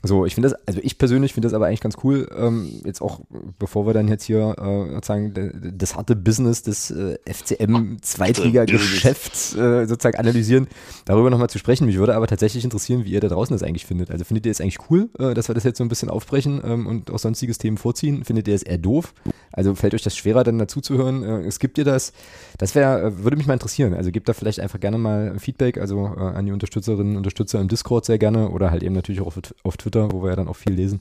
So, 0.06 0.26
ich 0.26 0.34
finde 0.34 0.50
das, 0.50 0.68
also 0.68 0.80
ich 0.82 0.98
persönlich 0.98 1.32
finde 1.32 1.46
das 1.46 1.54
aber 1.54 1.66
eigentlich 1.66 1.80
ganz 1.80 1.96
cool, 2.04 2.28
ähm, 2.36 2.82
jetzt 2.84 3.00
auch, 3.00 3.20
bevor 3.58 3.86
wir 3.86 3.94
dann 3.94 4.06
jetzt 4.06 4.24
hier 4.24 4.54
äh, 4.58 4.94
sozusagen 4.94 5.32
das 5.78 5.96
harte 5.96 6.14
Business 6.14 6.62
des 6.62 6.90
äh, 6.90 7.16
FCM 7.24 7.96
Zweitliga-Geschäfts 8.02 9.56
äh, 9.56 9.86
sozusagen 9.86 10.18
analysieren, 10.18 10.68
darüber 11.06 11.30
nochmal 11.30 11.48
zu 11.48 11.58
sprechen. 11.58 11.86
Mich 11.86 11.96
würde 11.96 12.14
aber 12.14 12.26
tatsächlich 12.26 12.64
interessieren, 12.64 13.06
wie 13.06 13.12
ihr 13.12 13.20
da 13.20 13.28
draußen 13.28 13.54
das 13.54 13.62
eigentlich 13.62 13.86
findet. 13.86 14.10
Also 14.10 14.26
findet 14.26 14.44
ihr 14.44 14.52
es 14.52 14.60
eigentlich 14.60 14.90
cool, 14.90 15.08
äh, 15.18 15.32
dass 15.32 15.48
wir 15.48 15.54
das 15.54 15.64
jetzt 15.64 15.78
so 15.78 15.84
ein 15.84 15.88
bisschen 15.88 16.10
aufbrechen 16.10 16.60
ähm, 16.62 16.86
und 16.86 17.10
auch 17.10 17.18
sonstiges 17.18 17.56
Themen 17.56 17.78
vorziehen? 17.78 18.24
Findet 18.24 18.46
ihr 18.46 18.54
es 18.54 18.62
eher 18.62 18.76
doof? 18.76 19.14
Also 19.52 19.74
fällt 19.74 19.94
euch 19.94 20.02
das 20.02 20.14
schwerer, 20.14 20.44
dann 20.44 20.58
dazu 20.58 20.82
zu 20.82 20.98
hören? 20.98 21.22
Äh, 21.22 21.46
es 21.46 21.58
gibt 21.58 21.78
ihr 21.78 21.84
das? 21.84 22.12
Das 22.58 22.74
wäre, 22.74 23.00
äh, 23.00 23.24
würde 23.24 23.38
mich 23.38 23.46
mal 23.46 23.54
interessieren. 23.54 23.94
Also 23.94 24.10
gebt 24.10 24.28
da 24.28 24.34
vielleicht 24.34 24.60
einfach 24.60 24.80
gerne 24.80 24.98
mal 24.98 25.38
Feedback, 25.38 25.78
also 25.78 26.04
an 26.04 26.44
die 26.44 26.52
Unterstützerinnen 26.52 27.12
und 27.12 27.16
Unterstützer 27.18 27.58
im 27.58 27.68
Discord 27.68 28.04
sehr 28.04 28.18
gerne 28.18 28.50
oder 28.50 28.70
halt 28.70 28.82
eben 28.82 28.94
natürlich 28.94 29.22
auch 29.22 29.28
auf, 29.28 29.40
auf 29.62 29.76
Twitter 29.78 29.93
Twitter, 29.94 30.12
wo 30.12 30.22
wir 30.22 30.30
ja 30.30 30.36
dann 30.36 30.48
auch 30.48 30.56
viel 30.56 30.72
lesen. 30.72 31.00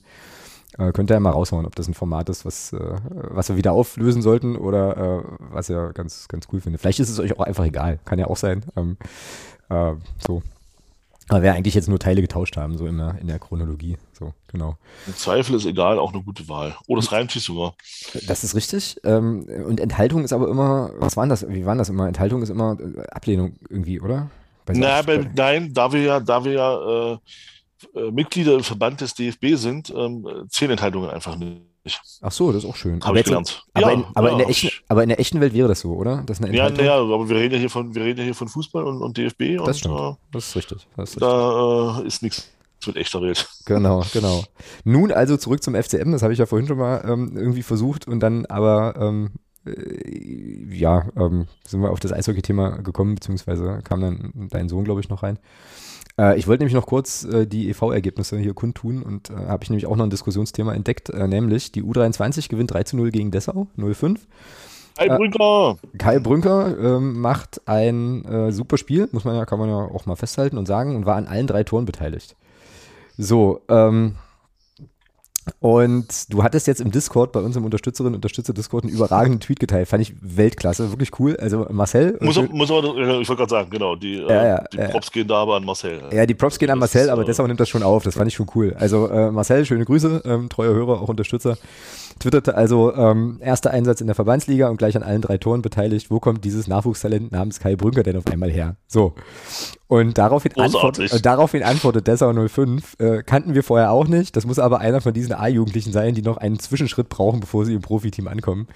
Äh, 0.78 0.92
könnt 0.92 1.12
ihr 1.12 1.16
ja 1.16 1.20
mal 1.20 1.30
raushauen, 1.32 1.66
ob 1.66 1.76
das 1.76 1.88
ein 1.88 1.94
Format 1.94 2.30
ist, 2.30 2.46
was, 2.46 2.74
äh, 2.74 2.96
was 3.12 3.50
wir 3.50 3.58
wieder 3.58 3.74
auflösen 3.74 4.22
sollten 4.22 4.56
oder 4.56 4.98
äh, 4.98 5.24
was 5.52 5.70
ihr 5.70 5.92
ganz, 5.94 6.28
ganz 6.28 6.48
cool 6.52 6.62
findet. 6.62 6.82
Vielleicht 6.82 7.00
ist 7.00 7.10
es 7.10 7.20
euch 7.20 7.38
auch 7.38 7.46
einfach 7.46 7.66
egal, 7.66 8.00
kann 8.06 8.18
ja 8.18 8.28
auch 8.28 8.38
sein. 8.38 8.64
Ähm, 8.76 8.98
äh, 9.70 9.94
so. 10.26 10.42
Aber 11.30 11.42
wir 11.42 11.54
eigentlich 11.54 11.74
jetzt 11.74 11.88
nur 11.88 12.00
Teile 12.00 12.22
getauscht 12.22 12.58
haben, 12.58 12.78
so 12.78 12.86
in 12.86 12.98
der, 12.98 13.16
in 13.22 13.28
der 13.28 13.40
Chronologie. 13.40 13.98
So, 14.12 14.34
genau. 14.52 14.76
Im 15.08 15.16
Zweifel 15.16 15.56
ist 15.56 15.66
egal, 15.66 15.98
auch 15.98 16.12
eine 16.12 16.22
gute 16.22 16.50
Wahl. 16.50 16.76
Oder 16.88 17.00
es 17.00 17.12
reimt 17.12 17.32
sich 17.32 17.44
sogar. 17.44 17.76
Das 18.28 18.44
ist 18.44 18.56
richtig. 18.56 19.00
Ähm, 19.06 19.46
und 19.66 19.80
Enthaltung 19.80 20.26
ist 20.26 20.34
aber 20.34 20.50
immer, 20.50 20.92
was 20.98 21.16
waren 21.16 21.30
das? 21.30 21.48
Wie 21.48 21.66
waren 21.66 21.78
das 21.78 21.90
immer? 21.90 22.08
Enthaltung 22.08 22.42
ist 22.42 22.50
immer 22.50 22.78
äh, 22.80 23.08
Ablehnung 23.12 23.56
irgendwie, 23.70 24.02
oder? 24.02 24.32
Na, 24.68 25.02
bei, 25.02 25.30
nein, 25.34 25.74
da 25.74 25.92
wir 25.92 26.02
ja, 26.02 26.20
da 26.20 26.44
wir 26.44 26.52
ja 26.52 27.14
äh, 27.14 27.18
äh, 27.96 28.12
Mitglieder 28.12 28.56
im 28.56 28.64
Verband 28.64 29.02
des 29.02 29.14
DFB 29.14 29.56
sind, 29.56 29.94
ähm, 29.96 30.28
zählen 30.50 30.72
Enthaltungen 30.72 31.10
einfach 31.10 31.36
nicht. 31.36 31.62
Ach 32.22 32.32
so, 32.32 32.52
das 32.52 32.64
ist 32.64 32.70
auch 32.70 32.78
schön. 32.78 33.02
Aber, 33.04 33.18
jetzt, 33.18 33.26
gelernt. 33.26 33.66
Aber, 33.74 33.88
ja, 33.88 33.94
in, 33.94 34.06
aber, 34.14 34.28
ja, 34.28 34.32
in 34.34 34.38
der 34.38 34.50
echten, 34.50 34.70
aber 34.88 35.04
in 35.04 35.10
der 35.10 35.20
echten 35.20 35.42
Welt 35.42 35.54
wäre 35.54 35.68
das 35.68 35.82
so, 35.82 35.94
oder? 35.94 36.24
Das 36.26 36.40
ja, 36.40 36.70
naja, 36.70 36.96
aber 36.96 37.28
wir 37.28 37.36
reden 37.36 37.56
ja 37.56 37.60
hier 37.60 37.70
von, 37.70 37.94
wir 37.94 38.04
reden 38.04 38.20
ja 38.20 38.24
hier 38.24 38.36
von 38.36 38.48
Fußball 38.48 38.86
und, 38.86 39.02
und 39.02 39.18
DFB. 39.18 39.58
Das 39.58 39.68
und, 39.68 39.76
stimmt. 39.76 40.00
Äh, 40.00 40.14
das 40.32 40.48
ist 40.48 40.56
richtig. 40.56 40.88
Das 40.96 41.10
ist 41.10 41.22
da 41.22 42.00
äh, 42.00 42.08
ist 42.08 42.24
nichts 42.24 42.50
mit 42.88 42.96
echter 42.98 43.22
Welt. 43.22 43.48
Genau, 43.66 44.04
genau. 44.14 44.44
Nun 44.84 45.12
also 45.12 45.38
zurück 45.38 45.64
zum 45.64 45.76
FCM, 45.76 46.12
das 46.12 46.22
habe 46.22 46.34
ich 46.34 46.40
ja 46.40 46.46
vorhin 46.46 46.68
schon 46.68 46.78
mal 46.78 47.04
ähm, 47.06 47.36
irgendwie 47.36 47.64
versucht 47.64 48.08
und 48.08 48.20
dann 48.20 48.46
aber 48.46 48.96
ähm, 48.98 49.32
äh, 49.66 50.76
ja, 50.76 51.08
ähm, 51.16 51.48
sind 51.66 51.82
wir 51.82 51.92
auf 51.92 52.00
das 52.00 52.12
Eishockey-Thema 52.12 52.82
gekommen, 52.82 53.16
beziehungsweise 53.16 53.82
kam 53.84 54.02
dann 54.02 54.50
dein 54.50 54.70
Sohn, 54.70 54.84
glaube 54.84 55.02
ich, 55.02 55.10
noch 55.10 55.24
rein. 55.24 55.40
Äh, 56.18 56.38
ich 56.38 56.48
wollte 56.48 56.64
nämlich 56.64 56.76
noch 56.76 56.86
kurz 56.86 57.24
äh, 57.24 57.46
die 57.46 57.70
EV-Ergebnisse 57.70 58.38
hier 58.38 58.54
kundtun 58.54 59.04
und 59.04 59.30
äh, 59.30 59.34
habe 59.34 59.64
ich 59.64 59.70
nämlich 59.70 59.86
auch 59.86 59.96
noch 59.96 60.06
ein 60.06 60.10
Diskussionsthema 60.10 60.74
entdeckt, 60.74 61.10
äh, 61.10 61.28
nämlich 61.28 61.72
die 61.72 61.84
U23 61.84 62.50
gewinnt 62.50 62.74
3 62.74 62.84
zu 62.84 62.98
0 62.98 63.12
gegen 63.12 63.32
Dessau, 63.32 63.68
0-5. 63.78 64.20
Kai 64.96 65.06
äh, 65.06 65.18
Brünker! 65.18 65.78
Kai 65.98 66.20
Brünker 66.20 66.78
ähm, 66.78 67.20
macht 67.20 67.62
ein 67.68 68.26
äh, 68.26 68.52
super 68.52 68.78
Spiel, 68.78 69.10
muss 69.12 69.26
man 69.26 69.36
ja, 69.36 69.46
kann 69.46 69.60
man 69.60 69.70
ja 69.70 69.76
auch 69.76 70.06
mal 70.06 70.16
festhalten 70.16 70.58
und 70.58 70.68
sagen, 70.68 70.96
und 70.96 71.06
war 71.06 71.16
an 71.16 71.28
allen 71.28 71.48
drei 71.48 71.64
Toren 71.64 71.86
beteiligt. 71.86 72.36
So, 73.18 73.62
ähm, 73.70 74.16
und 75.60 76.34
du 76.34 76.44
hattest 76.44 76.68
jetzt 76.68 76.82
im 76.82 76.92
Discord, 76.92 77.32
bei 77.32 77.40
unserem 77.40 77.66
Unterstützerinnen 77.66 78.16
Unterstützer-Discord, 78.16 78.86
einen 78.86 78.94
überragenden 78.94 79.40
Tweet 79.40 79.60
geteilt. 79.60 79.88
Fand 79.88 80.02
ich 80.02 80.14
Weltklasse, 80.22 80.92
wirklich 80.92 81.20
cool. 81.20 81.36
Also 81.38 81.68
Marcel. 81.70 82.18
Muss, 82.22 82.40
muss 82.50 82.72
aber, 82.72 82.96
ich 82.98 83.30
wollte 83.30 83.36
gerade 83.36 83.50
sagen, 83.50 83.70
genau, 83.70 83.96
die, 83.96 84.16
äh, 84.16 84.30
ja, 84.30 84.48
ja, 84.48 84.64
die 84.72 84.78
Props 84.78 85.08
ja. 85.08 85.14
gehen 85.14 85.28
da 85.28 85.36
aber 85.36 85.56
an 85.56 85.66
Marcel. 85.66 86.02
Ja, 86.12 86.26
die 86.26 86.34
Props 86.34 86.60
gehen 86.60 86.70
an 86.70 86.80
Marcel, 86.80 87.10
aber 87.10 87.24
deshalb 87.24 87.48
nimmt 87.48 87.60
das 87.60 87.70
schon 87.70 87.84
auf. 87.84 88.04
Das 88.04 88.16
fand 88.16 88.28
ich 88.28 88.36
schon 88.36 88.48
cool. 88.56 88.76
Also 88.78 89.08
äh, 89.08 89.32
Marcel, 89.32 89.66
schöne 89.66 89.86
Grüße, 89.86 90.22
ähm, 90.26 90.50
treuer 90.50 90.74
Hörer, 90.74 91.02
auch 91.02 91.10
Unterstützer 91.10 91.58
twitterte 92.20 92.56
also, 92.56 92.94
ähm, 92.96 93.38
erster 93.42 93.72
Einsatz 93.72 94.02
in 94.02 94.08
der 94.08 94.16
Verbandsliga 94.16 94.70
und 94.70 94.78
gleich 94.78 94.96
an 94.96 95.04
allen 95.04 95.22
drei 95.22 95.38
Toren 95.38 95.62
beteiligt. 95.62 96.10
Wo 96.10 96.20
kommt 96.20 96.44
dieses 96.46 96.68
Nachwuchstalent 96.68 97.32
namens 97.32 97.60
Kai 97.60 97.76
Brünker 97.76 98.04
denn 98.04 98.18
auf 98.18 98.28
einmal 98.28 98.52
her? 98.52 98.76
So. 98.88 99.14
Und 99.88 100.18
daraufhin, 100.18 100.54
antwort, 100.58 100.98
äh, 100.98 101.22
daraufhin 101.22 101.62
antwortet 101.62 102.08
Dessau 102.08 102.34
05, 102.48 102.96
äh, 103.00 103.24
kannten 103.24 103.54
wir 103.54 103.64
vorher 103.64 103.92
auch 103.92 104.08
nicht. 104.08 104.36
Das 104.36 104.46
muss 104.46 104.58
aber 104.58 104.80
einer 104.80 105.02
von 105.02 105.14
diesen 105.14 105.34
A-Jugendlichen 105.34 105.92
sein, 105.92 106.16
die 106.16 106.24
noch 106.24 106.38
einen 106.38 106.58
Zwischenschritt 106.58 107.10
brauchen, 107.10 107.42
bevor 107.42 107.66
sie 107.66 107.76
im 107.76 107.82
Profiteam 107.82 108.28
ankommen. 108.28 108.68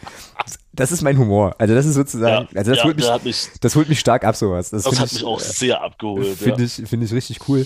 Das 0.74 0.92
ist 0.92 1.02
mein 1.02 1.18
Humor. 1.18 1.56
Also 1.58 1.74
das 1.74 1.88
ist 1.88 1.96
sozusagen, 1.96 2.48
ja, 2.52 2.60
also 2.60 2.72
das, 2.72 2.80
ja, 2.80 2.84
holt 2.84 2.98
mich, 2.98 3.24
mich, 3.24 3.50
das 3.62 3.76
holt 3.76 3.90
mich 3.90 4.00
stark 4.00 4.24
ab, 4.24 4.36
sowas. 4.36 4.70
Das, 4.70 4.84
das 4.84 5.00
hat 5.00 5.08
ich, 5.08 5.14
mich 5.14 5.26
auch 5.26 5.40
sehr 5.40 5.82
abgeholt. 5.82 6.38
Finde 6.38 6.62
ja. 6.62 6.66
ich, 6.66 6.88
find 6.88 7.04
ich 7.04 7.12
richtig 7.12 7.48
cool. 7.48 7.66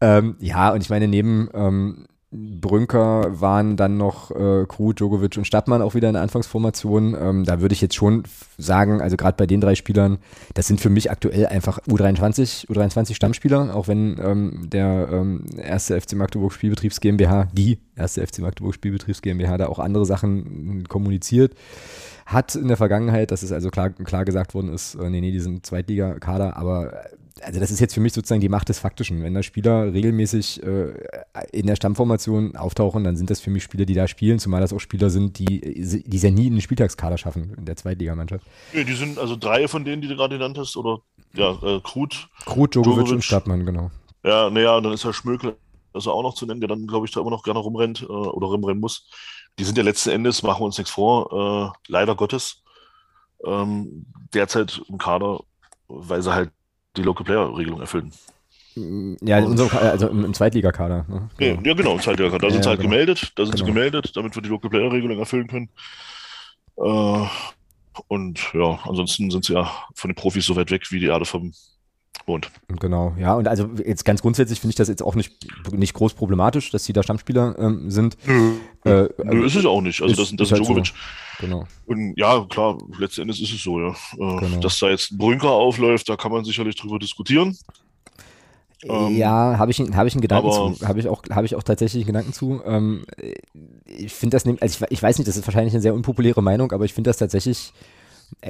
Ähm, 0.00 0.36
ja, 0.40 0.72
und 0.72 0.80
ich 0.82 0.90
meine, 0.90 1.08
neben 1.08 1.48
ähm, 1.54 2.06
Brünker 2.32 3.40
waren 3.40 3.76
dann 3.76 3.96
noch 3.96 4.32
äh, 4.32 4.66
Krug, 4.66 4.96
Djokovic 4.96 5.36
und 5.36 5.46
Stadtmann 5.46 5.80
auch 5.80 5.94
wieder 5.94 6.08
in 6.08 6.14
der 6.14 6.22
Anfangsformation. 6.22 7.16
Ähm, 7.18 7.44
da 7.44 7.60
würde 7.60 7.72
ich 7.72 7.80
jetzt 7.80 7.94
schon 7.94 8.24
sagen, 8.58 9.00
also 9.00 9.16
gerade 9.16 9.36
bei 9.36 9.46
den 9.46 9.60
drei 9.60 9.76
Spielern, 9.76 10.18
das 10.54 10.66
sind 10.66 10.80
für 10.80 10.90
mich 10.90 11.10
aktuell 11.10 11.46
einfach 11.46 11.78
U23, 11.86 12.66
U23 12.66 13.14
Stammspieler, 13.14 13.74
auch 13.74 13.86
wenn 13.86 14.18
ähm, 14.20 14.68
der 14.68 15.08
ähm, 15.12 15.44
erste 15.56 16.00
FC 16.00 16.14
Magdeburg 16.14 16.52
Spielbetriebs 16.52 17.00
GmbH, 17.00 17.48
die 17.52 17.78
erste 17.94 18.26
FC 18.26 18.40
Magdeburg 18.40 18.74
Spielbetriebs 18.74 19.22
GmbH 19.22 19.56
da 19.56 19.68
auch 19.68 19.78
andere 19.78 20.04
Sachen 20.04 20.84
kommuniziert 20.88 21.54
hat 22.26 22.56
in 22.56 22.66
der 22.66 22.76
Vergangenheit, 22.76 23.30
dass 23.30 23.44
es 23.44 23.52
also 23.52 23.70
klar, 23.70 23.90
klar 23.90 24.24
gesagt 24.24 24.52
worden 24.52 24.74
ist, 24.74 24.96
äh, 24.96 25.08
nee, 25.08 25.20
nee, 25.20 25.30
die 25.30 25.40
sind 25.40 25.64
Zweitliga-Kader, 25.64 26.56
aber 26.56 27.04
also 27.42 27.60
das 27.60 27.70
ist 27.70 27.80
jetzt 27.80 27.94
für 27.94 28.00
mich 28.00 28.12
sozusagen 28.12 28.40
die 28.40 28.48
Macht 28.48 28.68
des 28.68 28.78
Faktischen. 28.78 29.22
Wenn 29.22 29.34
da 29.34 29.42
Spieler 29.42 29.92
regelmäßig 29.92 30.62
äh, 30.62 30.94
in 31.52 31.66
der 31.66 31.76
Stammformation 31.76 32.56
auftauchen, 32.56 33.04
dann 33.04 33.16
sind 33.16 33.30
das 33.30 33.40
für 33.40 33.50
mich 33.50 33.62
Spieler, 33.62 33.84
die 33.84 33.94
da 33.94 34.08
spielen, 34.08 34.38
zumal 34.38 34.60
das 34.60 34.72
auch 34.72 34.80
Spieler 34.80 35.10
sind, 35.10 35.38
die, 35.38 35.60
die 35.60 36.16
es 36.16 36.22
ja 36.22 36.30
nie 36.30 36.46
in 36.46 36.54
den 36.54 36.62
Spieltagskader 36.62 37.18
schaffen 37.18 37.54
in 37.56 37.66
der 37.66 37.76
Zweitligamannschaft. 37.76 38.46
Ja, 38.72 38.84
die 38.84 38.94
sind 38.94 39.18
also 39.18 39.36
drei 39.36 39.68
von 39.68 39.84
denen, 39.84 40.00
die 40.00 40.08
du 40.08 40.16
gerade 40.16 40.36
genannt 40.36 40.56
hast, 40.58 40.76
oder 40.76 41.00
ja, 41.34 41.52
äh, 41.62 41.80
Krut, 41.82 42.28
Krut, 42.46 42.74
Djokovic, 42.74 42.94
Djokovic 42.94 43.12
und 43.12 43.24
Stadtmann, 43.24 43.66
genau. 43.66 43.90
Ja, 44.24 44.48
naja, 44.48 44.80
dann 44.80 44.92
ist 44.92 45.04
ja 45.04 45.12
Schmökel, 45.12 45.56
also 45.92 46.12
auch 46.12 46.22
noch 46.22 46.34
zu 46.34 46.46
nennen, 46.46 46.60
der 46.60 46.68
dann, 46.68 46.86
glaube 46.86 47.06
ich, 47.06 47.12
da 47.12 47.20
immer 47.20 47.30
noch 47.30 47.42
gerne 47.42 47.58
rumrennt 47.58 48.02
äh, 48.02 48.06
oder 48.06 48.46
rumrennen 48.46 48.80
muss. 48.80 49.08
Die 49.58 49.64
sind 49.64 49.76
ja 49.76 49.84
letzten 49.84 50.10
Endes, 50.10 50.42
machen 50.42 50.60
wir 50.60 50.66
uns 50.66 50.78
nichts 50.78 50.90
vor, 50.90 51.72
äh, 51.74 51.90
leider 51.92 52.14
Gottes, 52.14 52.62
ähm, 53.44 54.06
derzeit 54.32 54.80
im 54.88 54.98
Kader, 54.98 55.40
weil 55.88 56.22
sie 56.22 56.32
halt 56.32 56.50
die 56.96 57.02
Local 57.02 57.24
Player 57.24 57.56
Regelung 57.56 57.80
erfüllen. 57.80 58.12
Ja, 59.22 59.38
unserem, 59.38 59.70
also 59.78 60.08
im, 60.08 60.26
im 60.26 60.34
Zweitligakader. 60.34 61.06
Ne? 61.08 61.30
Ja, 61.38 61.46
ja, 61.62 61.74
genau, 61.74 61.94
im 61.94 62.00
Zweitligakader. 62.00 62.40
Da 62.40 62.46
ja, 62.48 62.52
sind 62.52 62.62
sie 62.62 62.68
halt 62.68 62.80
genau. 62.80 62.90
gemeldet, 62.90 63.32
da 63.34 63.44
sind 63.44 63.54
genau. 63.54 63.66
sie 63.66 63.72
gemeldet, 63.72 64.16
damit 64.16 64.34
wir 64.34 64.42
die 64.42 64.50
Local 64.50 64.70
Player 64.70 64.92
Regelung 64.92 65.18
erfüllen 65.18 65.46
können. 65.46 65.70
Äh, 66.76 67.26
und 68.08 68.52
ja, 68.52 68.78
ansonsten 68.84 69.30
sind 69.30 69.46
sie 69.46 69.54
ja 69.54 69.70
von 69.94 70.10
den 70.10 70.14
Profis 70.14 70.44
so 70.44 70.56
weit 70.56 70.70
weg 70.70 70.90
wie 70.90 71.00
die 71.00 71.06
Erde 71.06 71.24
vom 71.24 71.54
Mond. 72.26 72.50
Genau, 72.80 73.14
ja, 73.18 73.34
und 73.34 73.48
also 73.48 73.68
jetzt 73.84 74.04
ganz 74.04 74.22
grundsätzlich 74.22 74.60
finde 74.60 74.70
ich 74.70 74.76
das 74.76 74.88
jetzt 74.88 75.02
auch 75.02 75.14
nicht, 75.14 75.32
nicht 75.72 75.94
groß 75.94 76.14
problematisch, 76.14 76.70
dass 76.70 76.84
sie 76.84 76.92
da 76.92 77.02
Stammspieler 77.02 77.56
ähm, 77.58 77.90
sind. 77.90 78.16
Nö, 78.26 78.56
äh, 78.84 79.08
Nö 79.24 79.46
ist 79.46 79.56
es 79.56 79.64
auch 79.64 79.80
nicht. 79.80 80.00
Also 80.02 80.12
ist, 80.12 80.32
das, 80.32 80.36
das 80.36 80.48
ist, 80.48 80.52
halt 80.52 80.62
Djokovic. 80.62 80.86
So. 80.86 81.46
Genau. 81.46 81.64
Und 81.86 82.14
ja, 82.16 82.44
klar, 82.48 82.78
letzten 82.98 83.22
Endes 83.22 83.40
ist 83.40 83.52
es 83.52 83.62
so, 83.62 83.80
ja. 83.80 83.88
Äh, 83.90 84.40
genau. 84.40 84.60
Dass 84.60 84.78
da 84.78 84.88
jetzt 84.88 85.12
ein 85.12 85.18
Brünker 85.18 85.50
aufläuft, 85.50 86.08
da 86.08 86.16
kann 86.16 86.32
man 86.32 86.44
sicherlich 86.44 86.76
drüber 86.76 86.98
diskutieren. 86.98 87.56
Ähm, 88.84 89.16
ja, 89.16 89.58
habe 89.58 89.70
ich, 89.70 89.80
hab 89.80 90.06
ich 90.06 90.14
einen 90.14 90.20
Gedanken 90.20 90.52
zu. 90.52 90.86
Habe 90.86 91.00
ich, 91.00 91.08
auch, 91.08 91.22
hab 91.30 91.44
ich 91.44 91.54
auch 91.54 91.62
tatsächlich 91.62 92.02
einen 92.02 92.12
Gedanken 92.12 92.32
zu. 92.32 92.60
Ähm, 92.64 93.04
ich 93.86 94.12
finde 94.12 94.36
das, 94.36 94.46
also 94.46 94.84
ich, 94.84 94.92
ich 94.92 95.02
weiß 95.02 95.18
nicht, 95.18 95.28
das 95.28 95.36
ist 95.36 95.46
wahrscheinlich 95.46 95.74
eine 95.74 95.82
sehr 95.82 95.94
unpopuläre 95.94 96.42
Meinung, 96.42 96.72
aber 96.72 96.84
ich 96.84 96.92
finde 96.92 97.08
das 97.08 97.16
tatsächlich 97.16 97.72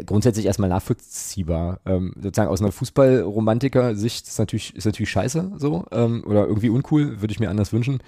grundsätzlich 0.04 0.46
erstmal 0.46 0.68
nachvollziehbar. 0.68 1.80
Ähm, 1.86 2.12
sozusagen 2.16 2.50
aus 2.50 2.60
einer 2.60 2.72
Fußballromantiker-Sicht 2.72 4.26
ist 4.26 4.38
natürlich, 4.38 4.74
ist 4.74 4.84
natürlich 4.84 5.10
scheiße 5.10 5.52
so 5.56 5.86
ähm, 5.92 6.24
oder 6.26 6.46
irgendwie 6.46 6.70
uncool, 6.70 7.20
würde 7.20 7.32
ich 7.32 7.40
mir 7.40 7.50
anders 7.50 7.72
wünschen. 7.72 8.02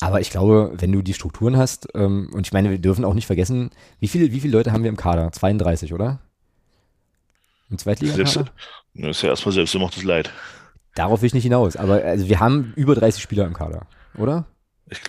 Aber 0.00 0.20
ich 0.20 0.30
glaube, 0.30 0.72
wenn 0.76 0.92
du 0.92 1.02
die 1.02 1.14
Strukturen 1.14 1.56
hast, 1.56 1.88
ähm, 1.94 2.30
und 2.32 2.46
ich 2.46 2.52
meine, 2.52 2.70
wir 2.70 2.78
dürfen 2.78 3.04
auch 3.04 3.14
nicht 3.14 3.26
vergessen, 3.26 3.70
wie 4.00 4.08
viele, 4.08 4.32
wie 4.32 4.40
viele 4.40 4.52
Leute 4.56 4.72
haben 4.72 4.82
wir 4.82 4.90
im 4.90 4.96
Kader? 4.96 5.30
32, 5.32 5.94
oder? 5.94 6.20
Im 7.70 7.78
Zweitliga-Kader? 7.78 8.50
Das 8.94 9.16
ist 9.16 9.22
ja 9.22 9.30
erstmal 9.30 9.52
selbstgemachtes 9.52 10.02
Leid. 10.02 10.30
Darauf 10.94 11.22
will 11.22 11.28
ich 11.28 11.34
nicht 11.34 11.44
hinaus, 11.44 11.76
aber 11.76 12.02
also 12.04 12.28
wir 12.28 12.40
haben 12.40 12.72
über 12.76 12.94
30 12.94 13.22
Spieler 13.22 13.46
im 13.46 13.54
Kader, 13.54 13.86
oder? 14.18 14.44
Ich 14.90 15.00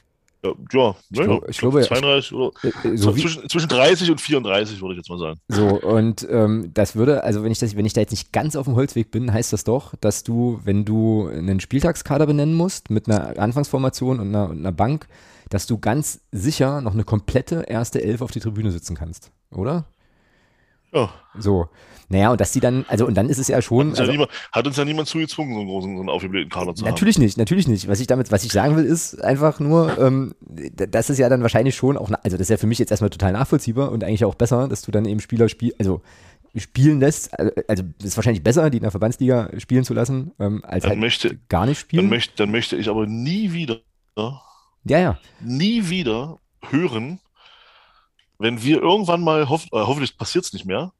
ja, 0.44 0.96
ich, 1.10 1.18
ja, 1.18 1.26
glaub, 1.26 1.50
ich 1.50 1.58
glaube, 1.58 1.82
32 1.82 2.34
oder 2.34 2.52
äh, 2.64 2.88
äh, 2.90 2.98
so 2.98 3.14
zwischen, 3.14 3.48
zwischen 3.50 3.70
30 3.70 4.12
und 4.12 4.20
34 4.20 4.82
würde 4.82 4.94
ich 4.94 4.98
jetzt 4.98 5.10
mal 5.10 5.18
sagen. 5.18 5.40
So, 5.48 5.68
und 5.68 6.28
ähm, 6.30 6.72
das 6.74 6.96
würde, 6.96 7.24
also 7.24 7.44
wenn 7.44 7.52
ich 7.52 7.60
das, 7.60 7.78
wenn 7.78 7.86
ich 7.86 7.94
da 7.94 8.02
jetzt 8.02 8.12
nicht 8.12 8.34
ganz 8.34 8.56
auf 8.56 8.66
dem 8.66 8.76
Holzweg 8.76 9.10
bin, 9.10 9.32
heißt 9.32 9.54
das 9.54 9.64
doch, 9.64 9.94
dass 10.02 10.24
du, 10.24 10.60
wenn 10.64 10.84
du 10.84 11.28
einen 11.28 11.60
Spieltagskader 11.60 12.26
benennen 12.26 12.56
musst, 12.56 12.90
mit 12.90 13.08
einer 13.08 13.40
Anfangsformation 13.40 14.20
und 14.20 14.28
einer, 14.28 14.50
und 14.50 14.60
einer 14.60 14.74
Bank, 14.74 15.08
dass 15.50 15.66
du 15.66 15.78
ganz 15.78 16.22
sicher 16.32 16.82
noch 16.82 16.94
eine 16.94 17.04
komplette 17.04 17.64
erste 17.68 18.04
Elf 18.04 18.22
auf 18.22 18.32
die 18.32 18.40
Tribüne 18.40 18.72
sitzen 18.72 18.96
kannst, 18.96 19.32
oder? 19.52 19.86
Ja. 20.94 21.14
So. 21.38 21.68
Naja, 22.10 22.32
und 22.32 22.40
dass 22.40 22.52
die 22.52 22.60
dann, 22.60 22.86
also 22.88 23.08
und 23.08 23.16
dann 23.16 23.30
ist 23.30 23.40
es 23.40 23.48
ja 23.48 23.62
schon. 23.62 23.88
Hat 23.88 23.92
uns, 23.92 24.00
also, 24.00 24.12
ja, 24.12 24.18
niemand, 24.18 24.32
hat 24.52 24.68
uns 24.68 24.78
ja 24.78 24.86
niemand 24.86 25.08
zugezwungen, 25.08 25.54
so 25.54 25.60
einen 25.62 25.70
großen, 25.70 25.96
so 25.96 26.02
einen 26.02 26.10
aufgeblähten 26.10 26.50
Kader 26.50 26.76
zu 26.76 26.86
natürlich 26.86 27.16
haben. 27.16 27.24
nicht, 27.24 27.38
natürlich 27.38 27.68
nicht. 27.68 27.88
Was 27.88 28.00
ich 28.00 28.08
damit, 28.08 28.32
was 28.32 28.44
ich 28.44 28.52
sagen 28.52 28.76
will, 28.76 28.86
ist 28.86 29.24
einfach 29.24 29.60
nur, 29.60 29.98
ähm, 29.98 30.36
das 30.42 31.10
ist 31.10 31.18
ja 31.18 31.30
dann 31.30 31.42
wahrscheinlich 31.42 31.76
schon 31.76 31.98
auch, 31.98 32.12
also 32.24 32.38
das 32.38 32.42
ist 32.42 32.50
ja 32.50 32.58
für 32.58 32.68
mich 32.68 32.78
jetzt 32.78 32.92
erstmal 32.92 33.10
total 33.10 33.32
nachvollziehbar 33.32 33.92
und 33.92 34.04
eigentlich 34.04 34.26
auch 34.26 34.36
besser, 34.36 34.68
dass 34.68 34.84
du 34.84 34.92
dann 34.92 35.06
eben 35.06 35.22
Spieler 35.22 35.50
spiel, 35.50 35.74
also 35.80 36.02
spielen 36.56 37.00
lässt. 37.00 37.38
Also, 37.38 37.52
also 37.68 37.84
ist 38.04 38.16
wahrscheinlich 38.16 38.44
besser, 38.44 38.70
die 38.70 38.78
in 38.78 38.84
der 38.84 38.92
Verbandsliga 38.92 39.50
spielen 39.58 39.84
zu 39.84 39.94
lassen, 39.94 40.34
ähm, 40.40 40.64
als 40.66 40.84
dann 40.84 40.92
halt 40.92 41.00
möchte, 41.00 41.40
gar 41.50 41.66
nicht 41.66 41.80
spielen. 41.80 42.04
Dann 42.04 42.10
möchte, 42.10 42.36
dann 42.36 42.52
möchte 42.52 42.76
ich 42.76 42.90
aber 42.90 43.08
nie 43.08 43.54
wieder, 43.54 43.80
ja, 44.16 44.40
ja, 45.00 45.20
nie 45.42 45.90
wieder 45.90 46.38
hören, 46.70 47.20
wenn 48.44 48.62
wir 48.62 48.82
irgendwann 48.82 49.22
mal, 49.22 49.48
hoff, 49.48 49.64
äh, 49.72 49.80
hoffentlich 49.80 50.18
passiert 50.18 50.44
es 50.44 50.52
nicht 50.52 50.66
mehr, 50.66 50.92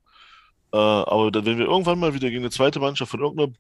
äh, 0.72 0.78
aber 0.78 1.30
dann, 1.30 1.46
wenn 1.46 1.58
wir 1.58 1.66
irgendwann 1.66 2.00
mal 2.00 2.14
wieder 2.14 2.30
gegen 2.30 2.42
eine 2.42 2.52
zweite 2.52 2.80
Mannschaft 2.80 3.12
von 3.12 3.20
irgendeiner 3.20 3.52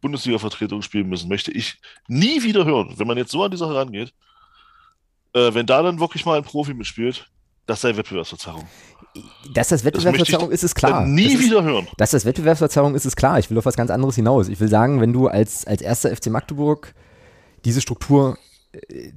Bundesliga-Vertretung 0.00 0.80
spielen 0.80 1.08
müssen, 1.08 1.28
möchte 1.28 1.50
ich 1.50 1.80
nie 2.06 2.44
wieder 2.44 2.64
hören, 2.64 2.94
wenn 2.96 3.06
man 3.08 3.18
jetzt 3.18 3.32
so 3.32 3.42
an 3.42 3.50
die 3.50 3.56
Sache 3.56 3.74
rangeht, 3.74 4.14
äh, 5.32 5.52
wenn 5.52 5.66
da 5.66 5.82
dann 5.82 5.98
wirklich 5.98 6.24
mal 6.24 6.38
ein 6.38 6.44
Profi 6.44 6.72
mitspielt, 6.72 7.28
das 7.66 7.80
sei 7.80 7.96
Wettbewerbsverzerrung. 7.96 8.68
Dass 9.52 9.70
das 9.70 9.84
Wettbewerbsverzerrung 9.84 10.52
ist, 10.52 10.62
ist 10.62 10.76
klar. 10.76 11.04
Nie 11.04 11.34
das 11.34 11.42
wieder 11.42 11.64
hören. 11.64 11.88
Dass 11.96 12.12
das 12.12 12.24
Wettbewerbsverzerrung 12.24 12.94
ist, 12.94 13.06
ist 13.06 13.16
klar. 13.16 13.40
Ich 13.40 13.50
will 13.50 13.58
auf 13.58 13.66
was 13.66 13.76
ganz 13.76 13.90
anderes 13.90 14.14
hinaus. 14.14 14.48
Ich 14.48 14.60
will 14.60 14.68
sagen, 14.68 15.00
wenn 15.00 15.12
du 15.12 15.26
als, 15.26 15.66
als 15.66 15.82
erster 15.82 16.14
FC 16.14 16.26
Magdeburg 16.26 16.94
diese 17.64 17.80
Struktur 17.80 18.38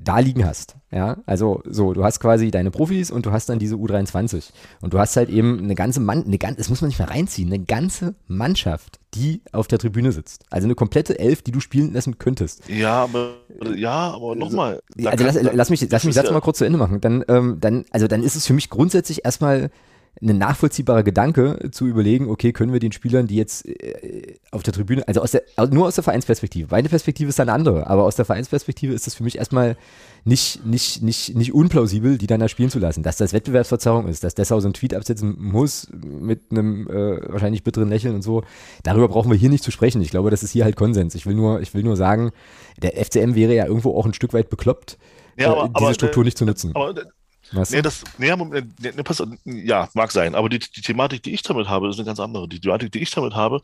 da 0.02 0.19
liegen 0.19 0.45
hast. 0.45 0.76
Ja, 0.91 1.17
also 1.26 1.62
so, 1.65 1.93
du 1.93 2.04
hast 2.04 2.19
quasi 2.19 2.52
deine 2.52 2.72
Profis 2.72 3.12
und 3.12 3.26
du 3.26 3.32
hast 3.32 3.50
dann 3.50 3.60
diese 3.60 3.76
U23. 3.76 4.52
Und 4.82 4.93
du 4.93 5.00
hast 5.00 5.15
halt 5.17 5.30
eben 5.30 5.60
eine 5.60 5.76
ganze 5.76 6.00
Mann, 6.00 6.26
eine 6.26 6.38
ganze, 6.38 6.58
das 6.58 6.69
muss 6.69 6.82
man 6.82 6.88
nicht 6.89 7.00
mehr 7.00 7.10
reinziehen, 7.10 7.52
eine 7.52 7.63
ganze 7.63 8.15
Mannschaft, 8.28 9.00
die 9.13 9.41
auf 9.52 9.67
der 9.67 9.80
Tribüne 9.80 10.12
sitzt. 10.12 10.45
Also 10.50 10.65
eine 10.65 10.76
komplette 10.76 11.19
Elf, 11.19 11.41
die 11.41 11.52
du 11.52 11.60
spielen 11.60 11.93
lassen 11.93 12.17
könntest. 12.17 12.67
Ja, 12.67 13.04
aber 13.04 13.36
ja, 13.76 14.12
aber 14.12 14.36
nochmal. 14.36 14.82
Also 15.06 15.24
lass, 15.24 15.38
lass, 15.41 15.69
mich, 15.69 15.88
lass 15.89 16.04
mich 16.04 16.15
das 16.15 16.26
ja 16.26 16.32
mal 16.32 16.41
kurz 16.41 16.58
zu 16.58 16.65
Ende 16.65 16.80
machen. 16.80 17.02
Dann, 17.02 17.24
ähm, 17.28 17.58
dann, 17.60 17.86
also 17.91 18.08
dann 18.08 18.24
ist 18.24 18.36
es 18.36 18.48
für 18.48 18.54
mich 18.54 18.69
grundsätzlich 18.69 19.26
erstmal 19.26 19.69
ein 20.22 20.38
nachvollziehbarer 20.38 21.04
Gedanke 21.04 21.69
zu 21.72 21.86
überlegen, 21.86 22.30
okay, 22.30 22.52
können 22.52 22.74
wir 22.74 22.80
den 22.80 22.91
Spielern, 22.91 23.28
die 23.28 23.36
jetzt 23.36 23.65
äh, 23.65 24.36
auf 24.52 24.63
der 24.63 24.74
Tribüne, 24.74 25.08
also 25.08 25.22
aus 25.22 25.32
der, 25.32 25.43
nur 25.72 25.88
aus 25.88 25.95
der 25.95 26.04
Vereinsperspektive, 26.04 26.67
meine 26.72 26.89
Perspektive 26.89 27.30
ist 27.30 27.39
eine 27.39 27.54
andere, 27.54 27.88
aber 27.88 28.04
aus 28.04 28.15
der 28.15 28.26
Vereinsperspektive 28.26 28.93
ist 28.93 29.08
das 29.08 29.15
für 29.15 29.24
mich 29.24 29.38
erstmal 29.38 29.78
nicht, 30.26 30.65
nicht, 30.65 31.02
nicht, 31.02 31.36
nicht 31.36 31.54
unplausibel, 31.54 32.17
die 32.17 32.28
dann 32.28 32.41
da 32.41 32.50
spielen 32.50 32.69
zu 32.69 32.80
lassen. 32.80 33.04
Dass 33.04 33.17
das 33.17 33.32
Wettbewerbsverzerrung 33.32 34.08
ist, 34.08 34.24
dass 34.24 34.36
Dessau 34.36 34.60
so 34.60 34.67
einen 34.67 34.74
Tweet 34.74 34.93
absetzen 34.93 35.36
muss 35.39 35.88
mit 35.91 36.52
einem 36.52 36.88
äh, 36.89 37.32
wahrscheinlich 37.32 37.63
bitteren 37.63 37.89
Lächeln 37.89 38.15
und 38.15 38.22
so, 38.22 38.43
darüber 38.84 39.08
brauchen 39.08 39.32
wir 39.32 39.38
hier 39.38 39.50
nicht 39.50 39.63
zu 39.63 39.72
sprechen. 39.72 40.02
Ich 40.02 40.12
glaube, 40.12 40.30
das 40.30 40.43
ist 40.43 40.52
hier 40.52 40.65
halt 40.65 40.76
Konsens. 40.76 41.15
Ich 41.15 41.26
will 41.26 41.36
nur, 41.36 41.62
ich 41.62 41.74
will 41.74 41.84
nur 41.84 41.95
sagen, 41.95 42.32
der 42.82 42.98
FCM 43.04 43.36
wäre 43.36 43.54
ja 43.54 43.65
irgendwo 43.65 43.98
auch 43.98 44.06
ein 44.06 44.13
Stück 44.13 44.34
weit 44.34 44.50
bekloppt, 44.50 44.98
ja, 45.38 45.52
aber, 45.52 45.65
äh, 45.65 45.67
diese 45.69 45.86
aber, 45.86 45.93
Struktur 45.93 46.24
nicht 46.26 46.38
zu 46.38 46.45
nutzen. 46.45 46.76
Aber 46.76 46.93
Weißt 47.51 47.71
nee, 47.71 47.81
das, 47.81 48.03
nee, 48.17 48.35
nee, 48.35 48.63
nee, 48.79 49.03
pass, 49.03 49.23
ja, 49.43 49.89
mag 49.93 50.12
sein, 50.12 50.35
aber 50.35 50.49
die, 50.49 50.59
die 50.59 50.81
Thematik, 50.81 51.23
die 51.23 51.33
ich 51.33 51.41
damit 51.41 51.67
habe, 51.67 51.89
ist 51.89 51.97
eine 51.97 52.05
ganz 52.05 52.19
andere. 52.19 52.47
Die 52.47 52.59
Thematik, 52.59 52.91
die 52.91 52.99
ich 52.99 53.09
damit 53.09 53.33
habe, 53.33 53.62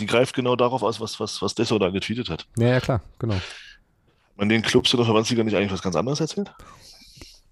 die 0.00 0.06
greift 0.06 0.34
genau 0.34 0.56
darauf 0.56 0.82
aus, 0.82 1.00
was, 1.00 1.20
was, 1.20 1.40
was 1.40 1.54
Dessau 1.54 1.78
da 1.78 1.90
getweetet 1.90 2.30
hat. 2.30 2.46
Ja, 2.56 2.68
ja, 2.68 2.80
klar, 2.80 3.00
genau. 3.18 3.40
An 4.36 4.48
den 4.48 4.62
Clubs 4.62 4.92
in 4.92 4.96
der 4.96 5.06
Verbandsliga 5.06 5.44
nicht 5.44 5.56
eigentlich 5.56 5.72
was 5.72 5.82
ganz 5.82 5.96
anderes 5.96 6.20
erzählt? 6.20 6.52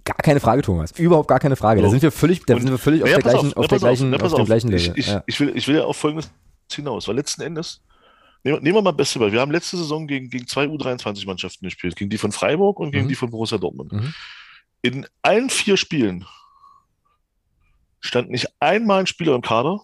Gar 0.04 0.16
keine 0.18 0.38
Frage, 0.38 0.62
Thomas. 0.62 0.92
Überhaupt 0.92 1.28
gar 1.28 1.40
keine 1.40 1.56
Frage. 1.56 1.80
So. 1.80 1.86
Da 1.86 1.90
sind 1.90 2.02
wir 2.02 2.12
völlig, 2.12 2.44
da 2.46 2.56
sind 2.58 2.70
wir 2.70 2.78
völlig 2.78 3.02
auf, 3.02 3.08
der 3.08 3.18
gleichen, 3.18 3.52
auf, 3.54 3.66
der 3.66 3.78
gleichen, 3.78 4.14
auf, 4.14 4.34
dem 4.34 4.44
gleichen 4.44 4.70
Level. 4.70 4.92
Ich, 4.92 4.98
ich, 4.98 5.08
ja. 5.08 5.22
ich, 5.26 5.40
will, 5.40 5.52
ich 5.56 5.66
will 5.66 5.76
ja 5.76 5.84
auf 5.84 5.96
Folgendes 5.96 6.30
hinaus, 6.70 7.08
weil 7.08 7.16
letzten 7.16 7.42
Endes, 7.42 7.80
nehmen, 8.44 8.62
nehmen 8.62 8.76
wir 8.76 8.82
mal 8.82 8.92
beste 8.92 9.18
Beispiel. 9.18 9.34
Wir 9.34 9.40
haben 9.40 9.50
letzte 9.50 9.76
Saison 9.76 10.06
gegen, 10.06 10.30
gegen 10.30 10.46
zwei 10.46 10.66
U23-Mannschaften 10.66 11.66
gespielt, 11.66 11.96
gegen 11.96 12.08
die 12.08 12.18
von 12.18 12.30
Freiburg 12.30 12.78
und 12.78 12.92
gegen 12.92 13.06
mhm. 13.06 13.08
die 13.08 13.14
von 13.16 13.30
Borussia 13.30 13.58
Dortmund. 13.58 13.92
Mhm. 13.92 14.14
In 14.86 15.04
allen 15.22 15.50
vier 15.50 15.76
Spielen 15.76 16.26
stand 17.98 18.30
nicht 18.30 18.46
einmal 18.60 19.00
ein 19.00 19.08
Spieler 19.08 19.34
im 19.34 19.42
Kader, 19.42 19.80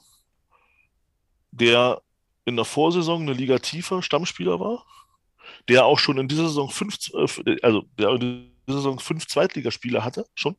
der 1.50 2.02
in 2.44 2.54
der 2.54 2.64
Vorsaison 2.64 3.22
eine 3.22 3.32
Liga 3.32 3.58
tiefer 3.58 4.00
Stammspieler 4.00 4.60
war, 4.60 4.86
der 5.68 5.86
auch 5.86 5.98
schon 5.98 6.18
in 6.18 6.28
dieser 6.28 6.44
Saison 6.44 6.70
fünf, 6.70 6.98
äh, 7.14 7.56
also 7.62 7.82
der 7.98 8.10
in 8.10 8.52
dieser 8.68 8.78
Saison 8.78 9.00
fünf 9.00 9.26
Zweitligaspiele 9.26 10.04
hatte, 10.04 10.24
schon. 10.36 10.54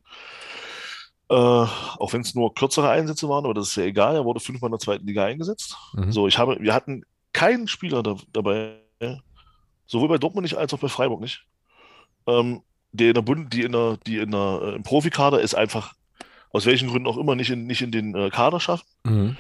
Äh, 1.30 1.36
auch 1.36 2.12
wenn 2.12 2.20
es 2.20 2.36
nur 2.36 2.54
kürzere 2.54 2.90
Einsätze 2.90 3.30
waren, 3.30 3.46
aber 3.46 3.54
das 3.54 3.70
ist 3.70 3.78
ja 3.78 3.84
egal, 3.84 4.14
er 4.14 4.26
wurde 4.26 4.42
fünfmal 4.42 4.68
in 4.68 4.74
der 4.74 4.80
zweiten 4.80 5.08
Liga 5.08 5.24
eingesetzt. 5.24 5.78
Mhm. 5.94 6.12
So, 6.12 6.28
ich 6.28 6.38
habe, 6.38 6.58
wir 6.60 6.74
hatten 6.74 7.06
keinen 7.32 7.70
Spieler 7.70 8.04
da, 8.04 8.18
dabei, 8.34 8.82
sowohl 9.88 10.10
bei 10.10 10.18
Dortmund 10.18 10.44
nicht 10.44 10.58
als 10.58 10.74
auch 10.74 10.80
bei 10.80 10.90
Freiburg 10.90 11.22
nicht, 11.22 11.46
ähm, 12.28 12.62
der 12.94 13.10
in 13.10 13.14
der 13.16 13.22
Bund, 13.22 13.52
die 13.54 13.64
in 13.64 13.74
der, 13.74 13.98
die 14.08 14.18
in 14.18 14.32
der, 14.32 14.62
äh, 14.64 14.76
im 14.76 14.84
Profikader 14.84 15.42
ist 15.42 15.56
einfach 15.56 15.94
aus 16.52 16.66
welchen 16.66 16.88
Gründen 16.88 17.08
auch 17.08 17.18
immer 17.18 17.36
nicht 17.36 17.50
in, 17.50 17.66
nicht 17.66 17.82
in 17.82 17.92
den 17.92 18.16
äh, 18.16 18.30
Kader 18.30 18.60
schaffen. 18.60 18.86
Mhm. 19.04 19.36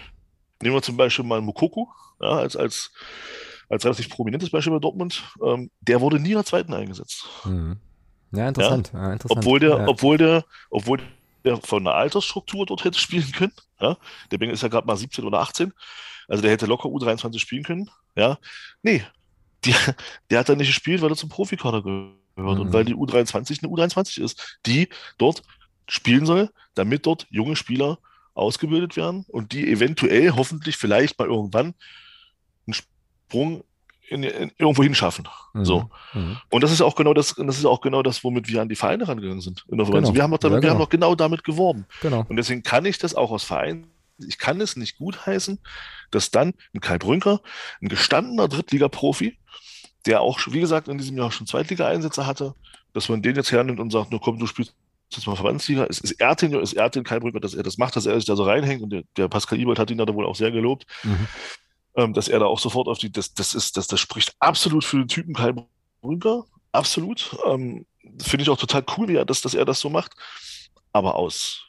Nehmen 0.61 0.75
wir 0.75 0.81
zum 0.81 0.97
Beispiel 0.97 1.23
mal 1.23 1.41
Mukoko, 1.41 1.89
ja, 2.19 2.29
als, 2.29 2.55
als, 2.55 2.91
als 3.69 3.85
relativ 3.85 4.09
prominentes 4.09 4.49
Beispiel 4.49 4.73
bei 4.73 4.79
Dortmund. 4.79 5.23
Ähm, 5.43 5.69
der 5.81 6.01
wurde 6.01 6.19
nie 6.19 6.29
in 6.29 6.35
der 6.35 6.45
zweiten 6.45 6.73
eingesetzt. 6.73 7.25
Mhm. 7.45 7.77
Ja, 8.31 8.47
interessant. 8.47 8.91
Ja? 8.93 9.03
Ja, 9.03 9.13
interessant. 9.13 9.39
Obwohl 9.39 9.59
der, 9.59 9.77
ja. 9.77 9.87
obwohl 9.87 10.17
der, 10.17 10.45
obwohl 10.71 10.99
der 11.45 11.57
von 11.57 11.83
der 11.83 11.93
Altersstruktur 11.93 12.65
dort 12.65 12.83
hätte 12.83 12.97
spielen 12.97 13.31
können. 13.31 13.53
Ja? 13.79 13.97
Der 14.31 14.39
Bengel 14.39 14.55
ist 14.55 14.63
ja 14.63 14.69
gerade 14.69 14.87
mal 14.87 14.97
17 14.97 15.23
oder 15.23 15.39
18. 15.39 15.71
Also 16.27 16.41
der 16.41 16.51
hätte 16.51 16.65
locker 16.65 16.89
U23 16.89 17.37
spielen 17.37 17.63
können. 17.63 17.91
Ja. 18.15 18.39
Nee, 18.81 19.03
die, 19.65 19.75
der 20.31 20.39
hat 20.39 20.49
dann 20.49 20.57
nicht 20.57 20.67
gespielt, 20.67 21.01
weil 21.01 21.11
er 21.11 21.15
zum 21.15 21.29
Profikader 21.29 21.83
gehört 21.83 22.22
mhm. 22.35 22.47
und 22.47 22.73
weil 22.73 22.85
die 22.85 22.95
U23 22.95 23.63
eine 23.63 23.73
U23 23.73 24.21
ist, 24.21 24.59
die 24.65 24.89
dort 25.17 25.43
spielen 25.87 26.25
soll, 26.25 26.49
damit 26.75 27.05
dort 27.05 27.27
junge 27.29 27.55
Spieler 27.55 27.99
ausgebildet 28.33 28.95
werden 28.95 29.25
und 29.27 29.51
die 29.51 29.69
eventuell, 29.69 30.31
hoffentlich, 30.31 30.77
vielleicht 30.77 31.19
mal 31.19 31.27
irgendwann 31.27 31.75
einen 32.65 32.73
Sprung 32.73 33.63
in, 34.09 34.23
in, 34.23 34.51
irgendwo 34.57 34.83
hinschaffen. 34.83 35.27
Mhm. 35.53 35.65
So. 35.65 35.89
Mhm. 36.13 36.37
Und 36.49 36.63
das 36.63 36.71
ist 36.71 36.81
auch 36.81 36.95
genau 36.95 37.13
das, 37.13 37.35
das 37.35 37.57
ist 37.57 37.65
auch 37.65 37.81
genau 37.81 38.03
das, 38.03 38.23
womit 38.23 38.47
wir 38.47 38.61
an 38.61 38.69
die 38.69 38.75
Vereine 38.75 39.07
rangegangen 39.07 39.41
sind. 39.41 39.65
Genau. 39.67 39.87
Wir, 39.87 40.23
haben 40.23 40.31
doch 40.31 40.37
damit, 40.39 40.43
ja, 40.43 40.49
genau. 40.49 40.61
wir 40.61 40.69
haben 40.71 40.79
doch 40.79 40.89
genau 40.89 41.15
damit 41.15 41.43
geworben. 41.43 41.85
Genau. 42.01 42.25
Und 42.27 42.35
deswegen 42.35 42.63
kann 42.63 42.85
ich 42.85 42.97
das 42.97 43.15
auch 43.15 43.31
aus 43.31 43.43
Vereinen, 43.43 43.87
ich 44.19 44.37
kann 44.37 44.61
es 44.61 44.75
nicht 44.75 44.97
gutheißen, 44.97 45.59
dass 46.11 46.31
dann 46.31 46.53
ein 46.73 46.79
Kai 46.79 46.97
Brünker, 46.97 47.41
ein 47.81 47.87
gestandener 47.89 48.47
Drittliga-Profi, 48.47 49.37
der 50.05 50.21
auch, 50.21 50.39
wie 50.47 50.59
gesagt, 50.59 50.87
in 50.87 50.97
diesem 50.97 51.17
Jahr 51.17 51.31
schon 51.31 51.47
Zweitliga-Einsätze 51.47 52.25
hatte, 52.25 52.55
dass 52.93 53.09
man 53.09 53.21
den 53.21 53.35
jetzt 53.35 53.51
hernimmt 53.51 53.79
und 53.79 53.91
sagt, 53.91 54.11
nur 54.11 54.21
komm, 54.21 54.39
du 54.39 54.47
spielst 54.47 54.75
jetzt 55.11 55.27
mal 55.27 55.35
Verbandsliga, 55.35 55.85
es 55.89 55.99
ist 55.99 56.13
Ertin, 56.13 56.53
ist 56.53 56.73
Ertin 56.73 57.03
kein 57.03 57.19
Brücker, 57.19 57.39
dass 57.39 57.53
er 57.53 57.63
das 57.63 57.77
macht, 57.77 57.95
dass 57.95 58.05
er 58.05 58.15
sich 58.15 58.25
da 58.25 58.35
so 58.35 58.43
reinhängt 58.43 58.81
und 58.81 58.89
der, 58.89 59.03
der 59.15 59.27
Pascal 59.27 59.59
Ibert 59.59 59.79
hat 59.79 59.91
ihn 59.91 59.97
da 59.97 60.13
wohl 60.13 60.25
auch 60.25 60.35
sehr 60.35 60.51
gelobt, 60.51 60.85
mhm. 61.03 61.27
ähm, 61.95 62.13
dass 62.13 62.27
er 62.27 62.39
da 62.39 62.45
auch 62.45 62.59
sofort 62.59 62.87
auf 62.87 62.97
die, 62.97 63.11
das, 63.11 63.33
das 63.33 63.53
ist, 63.53 63.77
das, 63.77 63.87
das 63.87 63.99
spricht 63.99 64.35
absolut 64.39 64.83
für 64.83 64.97
den 64.97 65.07
Typen 65.07 65.33
Kai 65.33 65.53
Brünker, 66.01 66.45
absolut. 66.71 67.35
Ähm, 67.45 67.85
Finde 68.21 68.43
ich 68.43 68.49
auch 68.49 68.57
total 68.57 68.83
cool, 68.97 69.07
wie 69.07 69.15
er 69.15 69.25
das, 69.25 69.41
dass 69.41 69.53
er 69.53 69.65
das 69.65 69.79
so 69.79 69.89
macht. 69.89 70.13
Aber 70.91 71.15
aus 71.15 71.65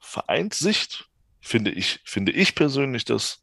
Vereinssicht 0.00 1.08
finde 1.40 1.70
ich, 1.70 2.00
finde 2.04 2.32
ich 2.32 2.54
persönlich 2.54 3.04
das 3.04 3.42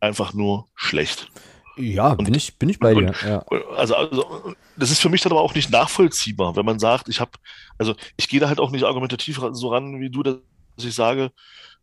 einfach 0.00 0.34
nur 0.34 0.68
schlecht. 0.74 1.28
Ja, 1.76 2.12
und, 2.12 2.24
bin, 2.24 2.34
ich, 2.34 2.58
bin 2.58 2.68
ich 2.68 2.78
bei 2.78 2.94
dir. 2.94 3.14
Ja. 3.24 3.44
Also, 3.76 3.94
also, 3.94 4.54
das 4.76 4.90
ist 4.90 5.00
für 5.00 5.08
mich 5.08 5.22
dann 5.22 5.32
aber 5.32 5.40
auch 5.40 5.54
nicht 5.54 5.70
nachvollziehbar, 5.70 6.56
wenn 6.56 6.66
man 6.66 6.78
sagt, 6.78 7.08
ich 7.08 7.20
habe, 7.20 7.32
also 7.78 7.94
ich 8.16 8.28
gehe 8.28 8.40
da 8.40 8.48
halt 8.48 8.60
auch 8.60 8.70
nicht 8.70 8.84
argumentativ 8.84 9.40
so 9.52 9.68
ran 9.68 10.00
wie 10.00 10.10
du, 10.10 10.22
dass 10.22 10.36
ich 10.78 10.94
sage, 10.94 11.32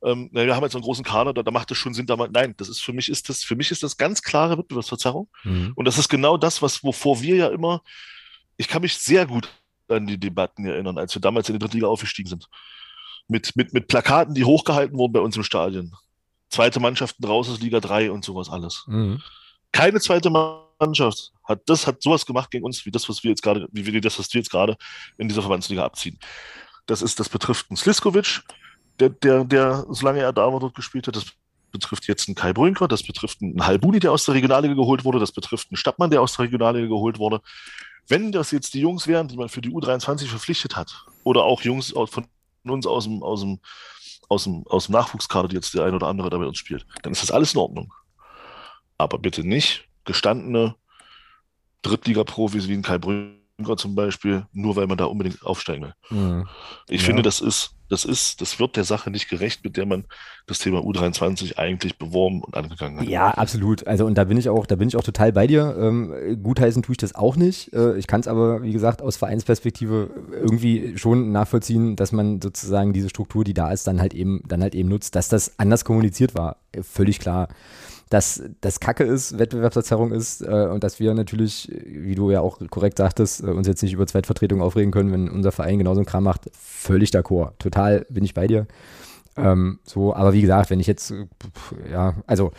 ähm, 0.04 0.30
na, 0.32 0.45
wir 0.45 0.56
haben 0.56 0.63
jetzt 0.63 0.75
einen 0.75 0.84
großen 0.84 1.04
Kader, 1.04 1.34
da, 1.34 1.43
da 1.43 1.52
macht 1.52 1.71
es 1.71 1.78
schon 1.78 1.93
Sinn, 1.93 2.06
da 2.06 2.15
mal, 2.15 2.30
nein, 2.32 2.54
das 2.58 2.69
ist 2.69 2.82
für 2.82 2.93
mich 2.93 3.10
ist 3.10 3.30
das, 3.30 3.43
für 3.43 3.56
mich 3.56 3.71
ist 3.71 3.84
das 3.84 3.97
ganz 3.97 4.21
klare 4.21 4.58
Wettbewerbsverzerrung. 4.58 5.28
Mhm. 5.43 5.73
Und 5.75 5.86
das 5.86 5.97
ist 5.97 6.10
genau 6.10 6.38
das, 6.38 6.62
was, 6.62 6.84
wovor 6.84 7.21
wir 7.21 7.36
ja 7.36 7.47
immer, 7.47 7.82
ich 8.58 8.67
kann 8.67 8.82
mich 8.82 8.97
sehr 8.97 9.25
gut 9.25 9.49
an 9.89 10.08
die 10.08 10.19
Debatten 10.19 10.65
erinnern, 10.65 10.97
als 10.97 11.15
wir 11.15 11.21
damals 11.21 11.49
in 11.49 11.54
die 11.54 11.60
dritte 11.60 11.75
Liga 11.75 11.88
aufgestiegen 11.88 12.30
sind. 12.30 12.47
Mit, 13.28 13.56
mit, 13.56 13.73
mit 13.73 13.88
Plakaten, 13.88 14.34
die 14.34 14.45
hochgehalten 14.45 14.97
wurden 14.97 15.13
bei 15.13 15.19
uns 15.19 15.36
im 15.36 15.43
Stadion. 15.43 15.95
Zweite 16.49 16.80
Mannschaften 16.80 17.25
raus 17.25 17.49
aus 17.49 17.60
Liga 17.60 17.80
3 17.80 18.12
und 18.12 18.25
sowas 18.25 18.49
alles. 18.49 18.86
Mhm. 18.88 19.21
Keine 19.72 20.00
zweite 20.00 20.30
Mannschaft 20.30 21.32
hat 21.44 21.62
das, 21.66 21.88
hat 21.88 22.02
sowas 22.02 22.26
gemacht 22.26 22.52
gegen 22.52 22.66
uns, 22.66 22.86
wie 22.86 22.92
das, 22.92 23.08
was 23.10 23.24
wir 23.24 23.30
jetzt 23.30 23.42
gerade, 23.42 23.68
wie 23.72 23.86
wir 23.86 24.02
das, 24.02 24.18
was 24.20 24.34
wir 24.34 24.40
jetzt 24.40 24.52
gerade 24.52 24.76
in 25.18 25.28
dieser 25.28 25.42
Verbandsliga 25.42 25.84
abziehen. 25.84 26.20
Das 26.86 27.02
ist, 27.02 27.20
das 27.20 27.30
betrifft 27.30 27.68
einen 27.70 27.78
Sliskovic, 27.78 28.42
der, 29.00 29.10
der, 29.10 29.46
der, 29.46 29.86
solange 29.90 30.20
er 30.20 30.34
da 30.34 30.52
war, 30.52 30.60
dort 30.60 30.76
gespielt 30.76 31.08
hat, 31.08 31.16
das 31.16 31.26
betrifft 31.72 32.08
jetzt 32.08 32.28
einen 32.28 32.36
Kai 32.36 32.54
Brünker, 32.54 32.88
das 32.88 33.04
betrifft 33.04 33.42
einen 33.42 33.66
Halbuni, 33.66 34.00
der 34.00 34.12
aus 34.12 34.26
der 34.26 34.36
Regionalliga 34.36 34.74
geholt 34.74 35.06
wurde, 35.06 35.20
das 35.20 35.32
betrifft 35.32 35.70
einen 35.70 35.78
Stadtmann, 35.78 36.10
der 36.10 36.22
aus 36.22 36.36
der 36.36 36.46
Regionalliga 36.46 36.88
geholt 36.88 37.20
wurde. 37.20 37.42
Wenn 38.08 38.32
das 38.32 38.52
jetzt 38.52 38.74
die 38.74 38.82
Jungs 38.82 39.08
wären, 39.08 39.28
die 39.28 39.38
man 39.38 39.50
für 39.50 39.62
die 39.62 39.70
U23 39.70 40.28
verpflichtet 40.28 40.76
hat, 40.76 41.06
oder 41.24 41.44
auch 41.44 41.62
Jungs 41.62 41.94
von 42.08 42.26
uns 42.66 42.88
aus 42.88 43.04
dem, 43.04 43.22
aus 43.24 43.42
dem, 43.42 43.60
aus 44.28 44.44
dem, 44.44 44.66
aus 44.68 44.86
dem 44.88 44.94
Nachwuchskader, 44.94 45.48
die 45.48 45.56
jetzt 45.56 45.74
der 45.74 45.86
ein 45.86 45.94
oder 45.94 46.08
andere 46.08 46.30
da 46.30 46.38
bei 46.38 46.46
uns 46.46 46.58
spielt, 46.58 46.86
dann 47.04 47.12
ist 47.12 47.22
das 47.22 47.32
alles 47.32 47.54
in 47.54 47.60
Ordnung. 47.60 47.94
Aber 49.00 49.18
bitte 49.18 49.44
nicht 49.44 49.88
gestandene 50.06 50.76
Drittliga-Profis 51.82 52.68
wie 52.68 52.74
ein 52.74 52.82
Kai 52.82 52.98
Brünker 52.98 53.78
zum 53.78 53.96
Beispiel, 53.96 54.46
nur 54.52 54.76
weil 54.76 54.88
man 54.88 54.98
da 54.98 55.06
unbedingt 55.06 55.44
aufsteigen 55.46 55.84
will. 55.84 55.94
Mhm. 56.10 56.48
Ich 56.90 57.02
ja. 57.02 57.08
finde, 57.08 57.22
das 57.22 57.40
ist, 57.40 57.72
das 57.90 58.04
ist, 58.04 58.42
das 58.42 58.60
wird 58.60 58.76
der 58.76 58.84
Sache 58.84 59.10
nicht 59.10 59.30
gerecht, 59.30 59.64
mit 59.64 59.78
der 59.78 59.86
man 59.86 60.04
das 60.48 60.60
Thema 60.60 60.80
U23 60.80 61.58
eigentlich 61.58 61.98
beworben 61.98 62.44
und 62.44 62.58
angegangen 62.58 63.00
hat. 63.00 63.08
Ja, 63.08 63.30
absolut. 63.30 63.88
Also 63.88 64.06
und 64.06 64.16
da 64.18 64.26
bin 64.26 64.38
ich 64.38 64.50
auch, 64.50 64.66
da 64.66 64.76
bin 64.76 64.90
ich 64.90 64.98
auch 64.98 65.04
total 65.04 65.32
bei 65.32 65.48
dir. 65.48 65.76
Ähm, 65.80 66.40
gutheißen 66.44 66.84
tue 66.84 66.94
ich 66.94 66.98
das 66.98 67.16
auch 67.16 67.38
nicht. 67.38 67.72
Äh, 67.72 67.98
ich 67.98 68.08
kann 68.08 68.20
es 68.20 68.28
aber, 68.28 68.64
wie 68.64 68.74
gesagt, 68.74 69.02
aus 69.02 69.16
Vereinsperspektive 69.16 70.10
irgendwie 70.32 70.98
schon 70.98 71.32
nachvollziehen, 71.32 71.96
dass 71.96 72.12
man 72.12 72.42
sozusagen 72.42 72.92
diese 72.92 73.10
Struktur, 73.10 73.46
die 73.46 73.54
da 73.54 73.72
ist, 73.72 73.88
dann 73.88 74.02
halt 74.02 74.14
eben, 74.14 74.42
dann 74.46 74.62
halt 74.62 74.76
eben 74.76 74.90
nutzt, 74.90 75.16
dass 75.16 75.30
das 75.30 75.58
anders 75.58 75.86
kommuniziert 75.86 76.36
war. 76.36 76.58
Völlig 76.82 77.20
klar 77.20 77.48
dass 78.10 78.41
das 78.62 78.80
Kacke 78.80 79.04
ist, 79.04 79.38
Wettbewerbsverzerrung 79.38 80.12
ist 80.12 80.41
äh, 80.41 80.67
und 80.72 80.84
dass 80.84 81.00
wir 81.00 81.13
natürlich, 81.13 81.72
wie 81.86 82.15
du 82.15 82.32
ja 82.32 82.41
auch 82.41 82.60
korrekt 82.69 82.98
sagtest, 82.98 83.43
äh, 83.43 83.48
uns 83.48 83.67
jetzt 83.67 83.84
nicht 83.84 83.93
über 83.93 84.08
Zweitvertretung 84.08 84.62
aufregen 84.62 84.91
können, 84.91 85.12
wenn 85.12 85.30
unser 85.30 85.52
Verein 85.52 85.78
genauso 85.78 86.00
einen 86.00 86.08
Kram 86.08 86.24
macht, 86.24 86.50
völlig 86.54 87.12
d'accord. 87.12 87.52
Total 87.60 88.06
bin 88.10 88.24
ich 88.26 88.34
bei 88.34 88.48
dir. 88.48 88.65
Ähm, 89.38 89.80
so, 89.84 90.13
aber 90.13 90.34
wie 90.34 90.41
gesagt, 90.41 90.72
wenn 90.72 90.80
ich 90.80 90.88
jetzt, 90.88 91.13
ja, 91.91 92.15
also 92.26 92.52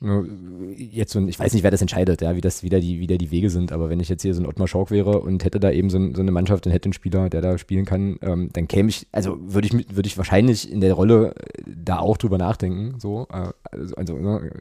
jetzt 0.00 1.12
so 1.12 1.18
ein, 1.18 1.26
ich 1.26 1.40
weiß 1.40 1.52
nicht, 1.54 1.64
wer 1.64 1.72
das 1.72 1.80
entscheidet, 1.80 2.22
ja, 2.22 2.36
wie 2.36 2.40
das 2.40 2.62
wieder 2.62 2.78
die, 2.78 3.00
wieder 3.00 3.18
die 3.18 3.32
Wege 3.32 3.50
sind, 3.50 3.72
aber 3.72 3.90
wenn 3.90 3.98
ich 3.98 4.08
jetzt 4.08 4.22
hier 4.22 4.32
so 4.32 4.40
ein 4.40 4.46
Ottmar 4.46 4.68
Schork 4.68 4.92
wäre 4.92 5.20
und 5.20 5.44
hätte 5.44 5.58
da 5.58 5.72
eben 5.72 5.90
so, 5.90 5.98
ein, 5.98 6.14
so 6.14 6.22
eine 6.22 6.30
Mannschaft 6.30 6.66
und 6.66 6.72
hätte 6.72 6.86
einen 6.86 6.92
Spieler, 6.92 7.28
der 7.28 7.40
da 7.40 7.58
spielen 7.58 7.84
kann, 7.84 8.16
ähm, 8.22 8.50
dann 8.52 8.68
käme 8.68 8.90
ich, 8.90 9.08
also 9.10 9.38
würde 9.40 9.66
ich, 9.66 9.96
würde 9.96 10.06
ich 10.06 10.16
wahrscheinlich 10.16 10.70
in 10.70 10.80
der 10.80 10.92
Rolle 10.94 11.34
äh, 11.34 11.62
da 11.66 11.98
auch 11.98 12.16
drüber 12.16 12.38
nachdenken, 12.38 13.00
so, 13.00 13.26
äh, 13.32 13.48
also, 13.72 13.96
also 13.96 14.16
ne, 14.16 14.52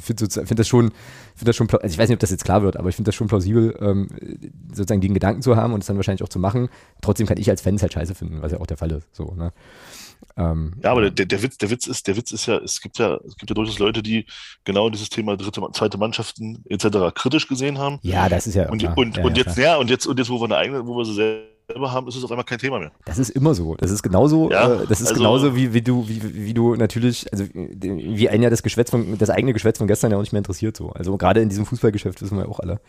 finde 0.00 0.30
find 0.30 0.58
das 0.58 0.66
schon, 0.66 0.92
finde 1.34 1.50
das 1.50 1.56
schon, 1.56 1.68
also 1.68 1.86
ich 1.86 1.98
weiß 1.98 2.08
nicht, 2.08 2.16
ob 2.16 2.20
das 2.20 2.30
jetzt 2.30 2.44
klar 2.44 2.62
wird, 2.62 2.78
aber 2.78 2.88
ich 2.88 2.96
finde 2.96 3.08
das 3.10 3.14
schon 3.14 3.28
plausibel, 3.28 3.76
ähm, 3.80 4.08
sozusagen 4.68 5.02
den 5.02 5.12
Gedanken 5.12 5.42
zu 5.42 5.56
haben 5.56 5.74
und 5.74 5.80
es 5.80 5.86
dann 5.86 5.96
wahrscheinlich 5.96 6.22
auch 6.22 6.30
zu 6.30 6.38
machen. 6.38 6.68
Trotzdem 7.02 7.26
kann 7.26 7.36
ich 7.36 7.50
als 7.50 7.60
Fan 7.60 7.74
es 7.74 7.82
halt 7.82 7.92
scheiße 7.92 8.14
finden, 8.14 8.40
was 8.40 8.52
ja 8.52 8.60
auch 8.60 8.66
der 8.66 8.78
Fall 8.78 8.92
ist, 8.92 9.14
so, 9.14 9.34
ne. 9.36 9.52
Ähm, 10.36 10.74
ja, 10.82 10.90
aber 10.90 11.10
der, 11.10 11.26
der, 11.26 11.42
Witz, 11.42 11.58
der 11.58 11.70
Witz 11.70 11.86
ist, 11.86 12.06
der 12.08 12.16
Witz 12.16 12.32
ist 12.32 12.46
ja, 12.46 12.56
es 12.58 12.80
gibt 12.80 12.98
ja, 12.98 13.18
es 13.26 13.36
gibt 13.36 13.50
ja 13.50 13.54
durchaus 13.54 13.78
Leute, 13.78 14.02
die 14.02 14.26
genau 14.64 14.90
dieses 14.90 15.08
Thema 15.08 15.36
dritte, 15.36 15.62
zweite 15.72 15.96
Mannschaften 15.96 16.64
etc. 16.68 17.14
kritisch 17.14 17.46
gesehen 17.46 17.78
haben. 17.78 17.98
Ja, 18.02 18.28
das 18.28 18.46
ist 18.46 18.54
ja. 18.54 18.68
Und, 18.68 18.78
klar. 18.78 18.98
und, 18.98 19.16
ja, 19.16 19.24
und 19.24 19.36
ja, 19.36 19.44
jetzt, 19.44 19.54
klar. 19.54 19.66
ja, 19.66 19.76
und 19.76 19.90
jetzt, 19.90 20.06
und 20.06 20.18
jetzt, 20.18 20.30
wo 20.30 20.40
wir 20.40 20.46
eine 20.46 20.56
eigene, 20.56 20.86
wo 20.86 20.96
wir 20.96 21.04
sie 21.04 21.14
selber 21.14 21.92
haben, 21.92 22.08
ist 22.08 22.16
es 22.16 22.24
auf 22.24 22.30
einmal 22.30 22.44
kein 22.44 22.58
Thema 22.58 22.80
mehr. 22.80 22.90
Das 23.04 23.18
ist 23.18 23.30
immer 23.30 23.54
so. 23.54 23.76
Das 23.76 23.92
ist 23.92 24.02
genauso, 24.02 24.50
ja, 24.50 24.82
äh, 24.82 24.86
das 24.88 25.00
ist 25.00 25.08
also, 25.08 25.20
genauso 25.20 25.56
wie, 25.56 25.72
wie 25.72 25.82
du, 25.82 26.08
wie, 26.08 26.34
wie 26.34 26.54
du 26.54 26.74
natürlich, 26.74 27.32
also 27.32 27.44
wie 27.52 28.28
ein 28.28 28.42
ja 28.42 28.50
das 28.50 28.64
Geschwätz 28.64 28.90
von, 28.90 29.16
das 29.18 29.30
eigene 29.30 29.52
Geschwätz 29.52 29.78
von 29.78 29.86
gestern 29.86 30.10
ja 30.10 30.16
auch 30.16 30.22
nicht 30.22 30.32
mehr 30.32 30.40
interessiert 30.40 30.76
so. 30.76 30.90
Also 30.90 31.16
gerade 31.16 31.40
in 31.40 31.48
diesem 31.48 31.64
Fußballgeschäft 31.64 32.20
wissen 32.22 32.36
wir 32.36 32.44
ja 32.44 32.50
auch 32.50 32.60
alle 32.60 32.80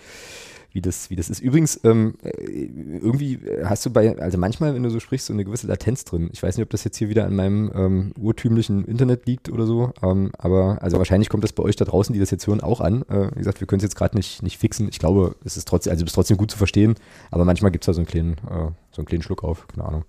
wie 0.75 0.81
das, 0.81 1.09
wie 1.09 1.15
das 1.15 1.29
ist. 1.29 1.39
Übrigens, 1.39 1.79
ähm, 1.85 2.15
äh, 2.21 2.29
irgendwie 2.29 3.39
hast 3.63 3.85
du 3.85 3.89
bei, 3.91 4.19
also 4.19 4.37
manchmal, 4.37 4.75
wenn 4.75 4.83
du 4.83 4.89
so 4.89 4.99
sprichst, 4.99 5.27
so 5.27 5.33
eine 5.33 5.45
gewisse 5.45 5.67
Latenz 5.67 6.03
drin. 6.03 6.29
Ich 6.33 6.43
weiß 6.43 6.57
nicht, 6.57 6.63
ob 6.63 6.69
das 6.69 6.83
jetzt 6.83 6.97
hier 6.97 7.07
wieder 7.07 7.25
an 7.25 7.33
meinem 7.33 7.71
ähm, 7.73 8.11
urtümlichen 8.19 8.83
Internet 8.83 9.25
liegt 9.25 9.49
oder 9.49 9.65
so, 9.65 9.93
ähm, 10.03 10.31
aber 10.37 10.79
also 10.81 10.97
wahrscheinlich 10.97 11.29
kommt 11.29 11.45
das 11.45 11.53
bei 11.53 11.63
euch 11.63 11.77
da 11.77 11.85
draußen, 11.85 12.11
die 12.11 12.19
das 12.19 12.29
jetzt 12.29 12.45
hören, 12.45 12.59
auch 12.59 12.81
an. 12.81 13.03
Äh, 13.03 13.31
wie 13.31 13.39
gesagt, 13.39 13.61
wir 13.61 13.67
können 13.67 13.77
es 13.77 13.83
jetzt 13.83 13.95
gerade 13.95 14.17
nicht, 14.17 14.43
nicht 14.43 14.57
fixen. 14.57 14.89
Ich 14.89 14.99
glaube, 14.99 15.37
es 15.45 15.55
ist 15.55 15.65
trotzdem, 15.65 15.91
also 15.91 16.03
es 16.03 16.09
ist 16.09 16.15
trotzdem 16.15 16.35
gut 16.35 16.51
zu 16.51 16.57
verstehen, 16.57 16.95
aber 17.31 17.45
manchmal 17.45 17.71
gibt 17.71 17.85
es 17.85 17.85
da 17.85 17.93
so 17.93 18.01
einen 18.01 18.07
kleinen, 18.07 18.33
äh, 18.33 18.71
so 18.91 18.97
einen 18.97 19.05
kleinen 19.05 19.23
Schluck 19.23 19.45
auf, 19.45 19.67
keine 19.69 19.87
Ahnung 19.87 20.03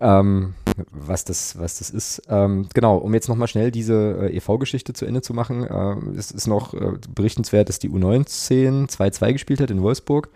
ähm, 0.00 0.54
was, 0.90 1.24
das, 1.24 1.58
was 1.58 1.78
das 1.78 1.90
ist. 1.90 2.22
Ähm, 2.28 2.68
genau, 2.74 2.96
um 2.96 3.14
jetzt 3.14 3.28
nochmal 3.28 3.48
schnell 3.48 3.70
diese 3.70 4.28
äh, 4.30 4.36
EV-Geschichte 4.36 4.92
zu 4.92 5.06
Ende 5.06 5.22
zu 5.22 5.34
machen. 5.34 5.64
Äh, 5.64 6.18
es 6.18 6.30
ist 6.30 6.46
noch 6.46 6.74
äh, 6.74 6.92
berichtenswert, 7.14 7.68
dass 7.68 7.78
die 7.78 7.90
U19 7.90 8.88
2-2 8.88 9.32
gespielt 9.32 9.60
hat 9.60 9.70
in 9.70 9.82
Wolfsburg. 9.82 10.30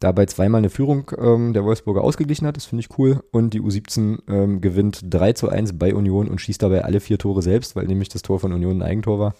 Dabei 0.00 0.26
zweimal 0.26 0.58
eine 0.58 0.70
Führung 0.70 1.10
ähm, 1.16 1.52
der 1.52 1.64
Wolfsburger 1.64 2.02
ausgeglichen 2.02 2.46
hat, 2.46 2.56
das 2.56 2.64
finde 2.64 2.80
ich 2.80 2.98
cool. 2.98 3.22
Und 3.30 3.54
die 3.54 3.60
U17 3.60 4.18
ähm, 4.28 4.60
gewinnt 4.60 5.00
3 5.04 5.34
zu 5.34 5.48
1 5.48 5.78
bei 5.78 5.94
Union 5.94 6.28
und 6.28 6.40
schießt 6.40 6.60
dabei 6.60 6.84
alle 6.84 6.98
vier 6.98 7.18
Tore 7.18 7.40
selbst, 7.40 7.76
weil 7.76 7.86
nämlich 7.86 8.08
das 8.08 8.22
Tor 8.22 8.40
von 8.40 8.52
Union 8.52 8.78
ein 8.78 8.82
Eigentor 8.82 9.20
war. 9.20 9.34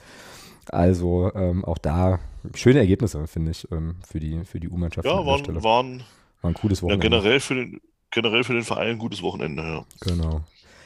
Also 0.67 1.33
ähm, 1.35 1.65
auch 1.65 1.79
da 1.79 2.21
schöne 2.55 2.79
Ergebnisse, 2.79 3.27
finde 3.27 3.51
ich, 3.51 3.67
ähm, 3.73 3.97
für 4.07 4.21
die, 4.21 4.45
für 4.45 4.61
die 4.61 4.69
U-Mannschaft. 4.69 5.05
Ja, 5.05 5.27
waren, 5.27 5.65
waren, 5.65 6.03
war 6.41 6.51
ein 6.51 6.55
cooles 6.55 6.81
Wochenende. 6.81 7.07
Ja, 7.07 7.11
generell 7.11 7.41
für 7.41 7.55
den, 7.57 7.81
generell 8.13 8.45
für 8.45 8.55
den 8.55 8.63
Verein 8.63 8.91
ein 8.91 8.99
gutes 8.99 9.23
Wochenende, 9.23 9.63
ja. 9.63 9.85
Genau. 10.01 10.43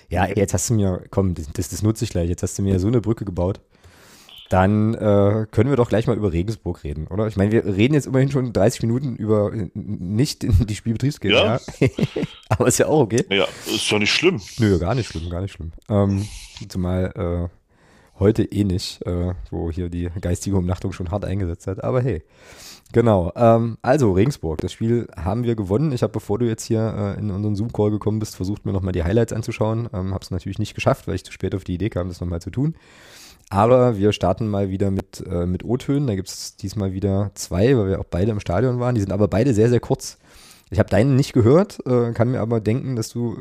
Ja, 0.09 0.27
jetzt 0.27 0.55
hast 0.55 0.71
du 0.71 0.75
mir, 0.75 1.05
komm, 1.11 1.35
das, 1.35 1.69
das 1.69 1.83
nutze 1.83 2.05
ich 2.05 2.11
gleich, 2.11 2.29
jetzt 2.29 2.43
hast 2.43 2.59
du 2.59 2.63
mir 2.63 2.79
so 2.79 2.87
eine 2.87 3.01
Brücke 3.01 3.25
gebaut. 3.25 3.61
Dann 4.49 4.95
äh, 4.95 5.47
können 5.51 5.71
wir 5.71 5.77
doch 5.77 5.89
gleich 5.89 6.07
mal 6.07 6.17
über 6.17 6.33
Regensburg 6.33 6.85
reden, 6.85 7.09
oder? 7.09 7.27
Ich 7.27 7.37
meine, 7.37 7.51
wir 7.51 7.65
reden 7.65 7.95
jetzt 7.95 8.07
immerhin 8.07 8.31
schon 8.31 8.53
30 8.53 8.83
Minuten 8.83 9.17
über 9.17 9.51
nicht 9.75 10.45
die 10.45 10.75
Spielbetriebsgänge, 10.75 11.35
ja. 11.35 11.61
Aber 12.49 12.69
ist 12.69 12.79
ja 12.79 12.87
auch 12.87 13.01
okay. 13.01 13.25
Ja, 13.29 13.49
ist 13.67 13.91
ja 13.91 13.99
nicht 13.99 14.13
schlimm. 14.13 14.41
Nö, 14.59 14.79
gar 14.79 14.95
nicht 14.95 15.09
schlimm, 15.09 15.29
gar 15.31 15.41
nicht 15.41 15.53
schlimm. 15.53 15.73
Ähm, 15.89 16.29
zumal 16.69 17.51
äh, 17.51 17.56
heute 18.19 18.45
eh 18.45 18.65
nicht, 18.65 19.05
äh, 19.07 19.35
wo 19.51 19.71
hier 19.71 19.89
die 19.89 20.11
geistige 20.21 20.57
Umnachtung 20.57 20.93
schon 20.93 21.11
hart 21.11 21.25
eingesetzt 21.25 21.67
hat. 21.67 21.83
Aber 21.83 22.01
hey. 22.01 22.23
Genau. 22.93 23.33
Ähm, 23.35 23.79
also 23.83 24.13
Regensburg, 24.13 24.61
das 24.61 24.73
Spiel 24.73 25.09
haben 25.17 25.43
wir 25.45 25.57
gewonnen. 25.57 25.91
Ich 25.93 26.03
habe, 26.03 26.13
bevor 26.13 26.39
du 26.39 26.47
jetzt 26.47 26.65
hier 26.65 27.17
äh, 27.17 27.19
in 27.19 27.31
unseren 27.31 27.57
Zoom-Call 27.57 27.91
gekommen 27.91 28.21
bist, 28.21 28.37
versucht 28.37 28.65
mir 28.65 28.73
nochmal 28.73 28.93
die 28.93 29.03
Highlights 29.03 29.33
anzuschauen. 29.33 29.89
Ähm, 29.93 30.15
habe 30.15 30.23
es 30.23 30.31
natürlich 30.31 30.59
nicht 30.59 30.75
geschafft, 30.75 31.09
weil 31.09 31.17
ich 31.17 31.25
zu 31.25 31.33
spät 31.33 31.55
auf 31.55 31.65
die 31.65 31.75
Idee 31.75 31.91
kam, 31.91 32.09
das 32.09 32.21
nochmal 32.21 32.41
zu 32.41 32.51
tun. 32.51 32.77
Aber 33.49 33.97
wir 33.97 34.13
starten 34.13 34.49
mal 34.49 34.71
wieder 34.71 34.91
mit, 34.91 35.25
äh, 35.29 35.47
mit 35.47 35.65
O-Tönen. 35.65 36.07
Da 36.07 36.15
gibt 36.15 36.29
es 36.29 36.57
diesmal 36.57 36.93
wieder 36.93 37.31
zwei, 37.35 37.77
weil 37.77 37.89
wir 37.89 38.01
auch 38.01 38.07
beide 38.09 38.33
im 38.33 38.41
Stadion 38.41 38.81
waren. 38.81 38.95
Die 38.95 39.01
sind 39.01 39.13
aber 39.13 39.29
beide 39.29 39.55
sehr, 39.55 39.69
sehr 39.69 39.81
kurz. 39.81 40.19
Ich 40.71 40.81
habe 40.81 40.91
deinen 40.91 41.15
nicht 41.15 41.33
gehört, 41.33 41.79
äh, 41.87 42.13
kann 42.13 42.33
mir 42.33 42.41
aber 42.41 42.61
denken, 42.61 42.97
dass 42.97 43.09
du 43.11 43.37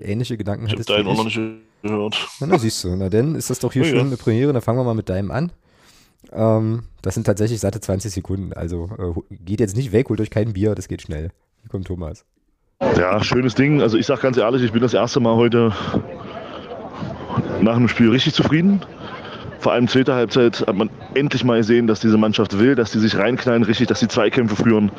äh, 0.00 0.12
ähnliche 0.12 0.36
Gedanken 0.36 0.66
ich 0.66 0.72
hattest. 0.72 0.90
Ich 0.90 0.96
habe 0.96 1.04
deinen 1.04 1.12
auch 1.12 1.18
noch 1.18 1.24
nicht 1.24 1.40
gehört. 1.82 2.28
Na, 2.40 2.46
na, 2.48 2.58
siehst 2.58 2.82
du. 2.82 2.96
Na 2.96 3.08
denn 3.08 3.36
ist 3.36 3.50
das 3.50 3.60
doch 3.60 3.72
hier 3.72 3.82
ja, 3.82 3.88
schon 3.90 3.98
ja. 3.98 4.04
eine 4.04 4.16
Premiere. 4.16 4.52
Dann 4.52 4.62
fangen 4.62 4.78
wir 4.78 4.84
mal 4.84 4.94
mit 4.94 5.08
deinem 5.08 5.30
an. 5.30 5.52
Ähm, 6.32 6.82
das 7.02 7.14
sind 7.14 7.24
tatsächlich 7.24 7.60
satte 7.60 7.80
20 7.80 8.12
Sekunden. 8.12 8.52
Also 8.52 8.90
äh, 8.98 9.36
geht 9.36 9.60
jetzt 9.60 9.76
nicht 9.76 9.92
weg, 9.92 10.08
holt 10.08 10.20
euch 10.20 10.30
kein 10.30 10.54
Bier, 10.54 10.74
das 10.74 10.88
geht 10.88 11.02
schnell. 11.02 11.30
Hier 11.60 11.70
kommt 11.70 11.86
Thomas. 11.86 12.24
Ja, 12.80 13.22
schönes 13.22 13.54
Ding. 13.54 13.80
Also 13.80 13.96
ich 13.96 14.06
sage 14.06 14.22
ganz 14.22 14.36
ehrlich, 14.36 14.62
ich 14.62 14.72
bin 14.72 14.82
das 14.82 14.92
erste 14.92 15.20
Mal 15.20 15.36
heute 15.36 15.72
nach 17.60 17.76
dem 17.76 17.86
Spiel 17.86 18.10
richtig 18.10 18.34
zufrieden. 18.34 18.84
Vor 19.60 19.72
allem 19.72 19.86
zweite 19.86 20.14
Halbzeit 20.14 20.66
hat 20.66 20.76
man 20.76 20.90
endlich 21.14 21.44
mal 21.44 21.58
gesehen, 21.58 21.86
dass 21.86 22.00
diese 22.00 22.18
Mannschaft 22.18 22.58
will, 22.58 22.74
dass 22.74 22.90
die 22.90 22.98
sich 22.98 23.16
reinknallen, 23.16 23.62
richtig, 23.62 23.86
dass 23.86 24.00
die 24.00 24.08
Zweikämpfe 24.08 24.56
führen 24.56 24.90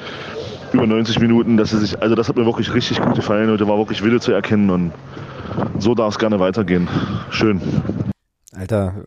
über 0.77 0.87
90 0.87 1.19
Minuten, 1.19 1.57
dass 1.57 1.71
sie 1.71 1.79
sich, 1.79 1.99
also 2.01 2.13
das 2.13 2.29
hat 2.29 2.35
mir 2.35 2.45
wirklich 2.45 2.71
richtig 2.71 3.01
gut 3.01 3.15
gefallen. 3.15 3.49
Heute 3.49 3.67
war 3.67 3.77
wirklich 3.77 4.03
Wille 4.03 4.19
zu 4.19 4.31
erkennen 4.31 4.69
und 4.69 4.93
so 5.79 5.95
darf 5.95 6.13
es 6.13 6.19
gerne 6.19 6.39
weitergehen. 6.39 6.87
Schön. 7.31 7.59
Alter, 8.51 9.05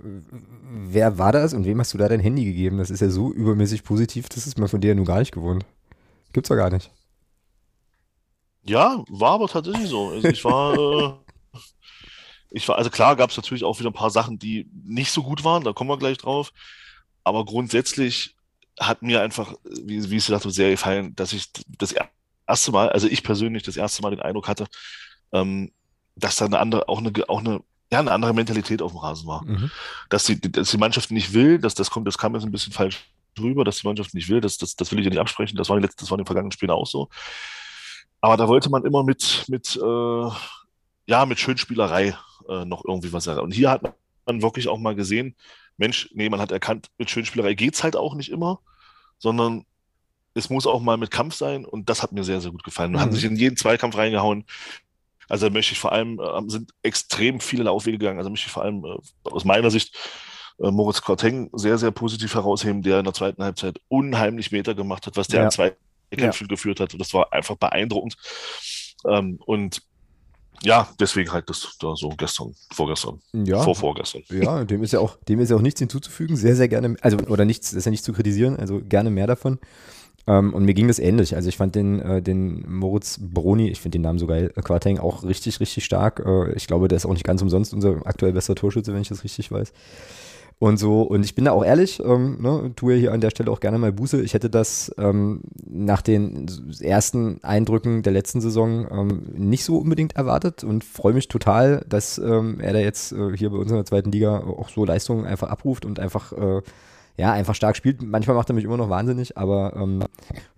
wer 0.68 1.18
war 1.18 1.30
das 1.30 1.54
und 1.54 1.64
wem 1.64 1.78
hast 1.78 1.94
du 1.94 1.98
da 1.98 2.08
dein 2.08 2.18
Handy 2.18 2.44
gegeben? 2.44 2.78
Das 2.78 2.90
ist 2.90 3.00
ja 3.00 3.08
so 3.08 3.32
übermäßig 3.32 3.84
positiv, 3.84 4.28
das 4.28 4.48
ist 4.48 4.58
man 4.58 4.68
von 4.68 4.80
dir 4.80 4.88
ja 4.88 4.94
nun 4.96 5.04
gar 5.04 5.20
nicht 5.20 5.32
gewohnt. 5.32 5.64
Gibt's 6.32 6.48
doch 6.48 6.56
gar 6.56 6.70
nicht. 6.70 6.90
Ja, 8.64 9.04
war 9.08 9.32
aber 9.32 9.46
tatsächlich 9.46 9.88
so. 9.88 10.08
Also 10.08 10.28
ich 10.28 10.44
war, 10.44 10.74
äh, 11.54 11.58
ich 12.50 12.68
war, 12.68 12.78
also 12.78 12.90
klar 12.90 13.14
gab 13.14 13.30
es 13.30 13.36
natürlich 13.36 13.62
auch 13.62 13.78
wieder 13.78 13.90
ein 13.90 13.94
paar 13.94 14.10
Sachen, 14.10 14.40
die 14.40 14.68
nicht 14.84 15.12
so 15.12 15.22
gut 15.22 15.44
waren, 15.44 15.62
da 15.62 15.72
kommen 15.72 15.90
wir 15.90 15.98
gleich 15.98 16.18
drauf. 16.18 16.52
Aber 17.22 17.44
grundsätzlich 17.44 18.34
hat 18.80 19.02
mir 19.02 19.20
einfach, 19.22 19.54
wie, 19.64 20.10
wie 20.10 20.16
ich 20.16 20.26
gesagt 20.26 20.44
habe, 20.44 20.52
sehr 20.52 20.70
gefallen, 20.70 21.14
dass 21.14 21.32
ich 21.32 21.50
das 21.78 21.94
erste 22.46 22.72
Mal, 22.72 22.88
also 22.88 23.06
ich 23.06 23.22
persönlich 23.22 23.62
das 23.62 23.76
erste 23.76 24.02
Mal 24.02 24.10
den 24.10 24.22
Eindruck 24.22 24.48
hatte, 24.48 24.66
ähm, 25.32 25.70
dass 26.16 26.36
da 26.36 26.46
eine 26.46 26.58
andere, 26.58 26.88
auch 26.88 26.98
eine, 26.98 27.12
auch 27.28 27.40
eine 27.40 27.60
ja, 27.92 27.98
eine 27.98 28.12
andere 28.12 28.32
Mentalität 28.32 28.82
auf 28.82 28.92
dem 28.92 28.98
Rasen 28.98 29.26
war. 29.26 29.44
Mhm. 29.44 29.70
Dass, 30.08 30.24
die, 30.24 30.40
dass 30.40 30.70
die 30.70 30.78
Mannschaft 30.78 31.10
nicht 31.10 31.32
will, 31.32 31.58
dass 31.58 31.74
das 31.74 31.90
kommt, 31.90 32.06
das 32.06 32.18
kam 32.18 32.34
jetzt 32.34 32.44
ein 32.44 32.52
bisschen 32.52 32.72
falsch 32.72 33.10
drüber, 33.34 33.64
dass 33.64 33.80
die 33.80 33.86
Mannschaft 33.86 34.14
nicht 34.14 34.28
will, 34.28 34.40
das, 34.40 34.58
das, 34.58 34.76
das 34.76 34.92
will 34.92 35.00
ich 35.00 35.04
ja 35.04 35.10
nicht 35.10 35.18
absprechen, 35.18 35.56
das 35.56 35.68
war, 35.68 35.76
die 35.76 35.82
letzte, 35.82 36.04
das 36.04 36.10
war 36.10 36.16
in 36.16 36.22
den 36.22 36.26
vergangenen 36.26 36.52
Spielen 36.52 36.70
auch 36.70 36.86
so. 36.86 37.08
Aber 38.20 38.36
da 38.36 38.48
wollte 38.48 38.70
man 38.70 38.84
immer 38.84 39.02
mit, 39.02 39.44
mit, 39.48 39.76
äh, 39.76 40.30
ja, 41.06 41.26
mit 41.26 41.40
Schönspielerei 41.40 42.16
äh, 42.48 42.64
noch 42.64 42.84
irgendwie 42.84 43.12
was 43.12 43.24
sagen. 43.24 43.40
Und 43.40 43.52
hier 43.52 43.70
hat 43.70 43.82
man 44.26 44.42
wirklich 44.42 44.68
auch 44.68 44.78
mal 44.78 44.94
gesehen, 44.94 45.34
Mensch, 45.76 46.10
nee, 46.12 46.28
man 46.28 46.40
hat 46.40 46.52
erkannt, 46.52 46.90
mit 46.98 47.10
Schönspielerei 47.10 47.54
geht's 47.54 47.82
halt 47.82 47.96
auch 47.96 48.14
nicht 48.14 48.30
immer, 48.30 48.60
sondern 49.20 49.64
es 50.34 50.50
muss 50.50 50.66
auch 50.66 50.80
mal 50.80 50.96
mit 50.96 51.10
Kampf 51.10 51.34
sein 51.34 51.64
und 51.64 51.88
das 51.88 52.02
hat 52.02 52.12
mir 52.12 52.24
sehr, 52.24 52.40
sehr 52.40 52.50
gut 52.50 52.64
gefallen. 52.64 52.92
Man 52.92 53.02
mhm. 53.02 53.04
hat 53.04 53.12
sich 53.12 53.24
in 53.24 53.36
jeden 53.36 53.56
Zweikampf 53.56 53.96
reingehauen. 53.96 54.44
Also 55.28 55.46
da 55.46 55.52
möchte 55.52 55.72
ich 55.72 55.78
vor 55.78 55.92
allem, 55.92 56.18
äh, 56.18 56.50
sind 56.50 56.72
extrem 56.82 57.38
viele 57.38 57.64
Laufwege 57.64 57.98
gegangen. 57.98 58.18
Also 58.18 58.30
möchte 58.30 58.46
ich 58.46 58.52
vor 58.52 58.64
allem 58.64 58.84
äh, 58.84 58.96
aus 59.24 59.44
meiner 59.44 59.70
Sicht 59.70 59.96
äh, 60.58 60.70
Moritz 60.70 61.02
Korteng 61.02 61.50
sehr, 61.52 61.78
sehr 61.78 61.90
positiv 61.92 62.34
herausheben, 62.34 62.82
der 62.82 62.98
in 62.98 63.04
der 63.04 63.14
zweiten 63.14 63.42
Halbzeit 63.42 63.80
unheimlich 63.88 64.50
Meter 64.50 64.74
gemacht 64.74 65.06
hat, 65.06 65.16
was 65.16 65.28
der 65.28 65.40
ja. 65.40 65.44
an 65.46 65.52
zwei 65.52 65.76
Kämpfen 66.10 66.44
ja. 66.44 66.48
geführt 66.48 66.80
hat. 66.80 66.92
Und 66.92 66.98
das 66.98 67.14
war 67.14 67.32
einfach 67.32 67.56
beeindruckend. 67.56 68.16
Ähm, 69.06 69.38
und 69.46 69.82
ja, 70.62 70.88
deswegen 70.98 71.32
halt 71.32 71.48
das 71.48 71.76
da 71.80 71.94
so 71.96 72.10
gestern, 72.10 72.54
vorgestern, 72.72 73.20
ja, 73.32 73.62
vor 73.62 73.74
vorgestern. 73.74 74.22
Ja, 74.30 74.64
dem 74.64 74.82
ist 74.82 74.92
ja 74.92 75.00
auch, 75.00 75.16
dem 75.28 75.40
ist 75.40 75.50
ja 75.50 75.56
auch 75.56 75.62
nichts 75.62 75.80
hinzuzufügen. 75.80 76.36
Sehr, 76.36 76.56
sehr 76.56 76.68
gerne, 76.68 76.96
also 77.00 77.16
oder 77.28 77.44
nichts, 77.44 77.70
das 77.70 77.78
ist 77.78 77.84
ja 77.86 77.90
nicht 77.90 78.04
zu 78.04 78.12
kritisieren, 78.12 78.56
also 78.56 78.80
gerne 78.80 79.10
mehr 79.10 79.26
davon. 79.26 79.58
Ähm, 80.26 80.52
und 80.52 80.64
mir 80.64 80.74
ging 80.74 80.88
das 80.88 80.98
ähnlich. 80.98 81.34
Also 81.34 81.48
ich 81.48 81.56
fand 81.56 81.74
den, 81.74 82.00
äh, 82.00 82.22
den 82.22 82.70
Moritz 82.70 83.18
Broni, 83.20 83.70
ich 83.70 83.80
finde 83.80 83.98
den 83.98 84.02
Namen 84.02 84.18
so 84.18 84.26
geil, 84.26 84.52
Quarteng 84.62 84.98
auch 84.98 85.24
richtig, 85.24 85.60
richtig 85.60 85.84
stark. 85.84 86.22
Äh, 86.24 86.52
ich 86.52 86.66
glaube, 86.66 86.88
der 86.88 86.96
ist 86.96 87.06
auch 87.06 87.14
nicht 87.14 87.24
ganz 87.24 87.40
umsonst 87.40 87.72
unser 87.72 88.06
aktuell 88.06 88.32
bester 88.32 88.54
Torschütze, 88.54 88.92
wenn 88.92 89.02
ich 89.02 89.08
das 89.08 89.24
richtig 89.24 89.50
weiß 89.50 89.72
und 90.60 90.76
so. 90.76 91.02
Und 91.02 91.24
ich 91.24 91.34
bin 91.34 91.46
da 91.46 91.52
auch 91.52 91.64
ehrlich, 91.64 92.00
ähm, 92.04 92.36
ne, 92.40 92.72
tue 92.76 92.94
hier 92.94 93.12
an 93.12 93.22
der 93.22 93.30
Stelle 93.30 93.50
auch 93.50 93.60
gerne 93.60 93.78
mal 93.78 93.92
Buße. 93.92 94.20
Ich 94.20 94.34
hätte 94.34 94.50
das 94.50 94.94
ähm, 94.98 95.40
nach 95.66 96.02
den 96.02 96.46
ersten 96.80 97.42
Eindrücken 97.42 98.02
der 98.02 98.12
letzten 98.12 98.42
Saison 98.42 98.86
ähm, 98.90 99.22
nicht 99.32 99.64
so 99.64 99.78
unbedingt 99.78 100.16
erwartet 100.16 100.62
und 100.62 100.84
freue 100.84 101.14
mich 101.14 101.28
total, 101.28 101.84
dass 101.88 102.18
ähm, 102.18 102.60
er 102.60 102.74
da 102.74 102.78
jetzt 102.78 103.12
äh, 103.12 103.34
hier 103.34 103.48
bei 103.48 103.56
uns 103.56 103.70
in 103.70 103.76
der 103.76 103.86
zweiten 103.86 104.12
Liga 104.12 104.40
auch 104.40 104.68
so 104.68 104.84
Leistungen 104.84 105.24
einfach 105.24 105.48
abruft 105.48 105.86
und 105.86 105.98
einfach 105.98 106.32
äh, 106.32 106.60
ja, 107.16 107.32
einfach 107.32 107.54
stark 107.54 107.74
spielt. 107.74 108.02
Manchmal 108.02 108.36
macht 108.36 108.50
er 108.50 108.54
mich 108.54 108.64
immer 108.64 108.76
noch 108.76 108.90
wahnsinnig, 108.90 109.38
aber 109.38 109.74
ähm, 109.76 110.04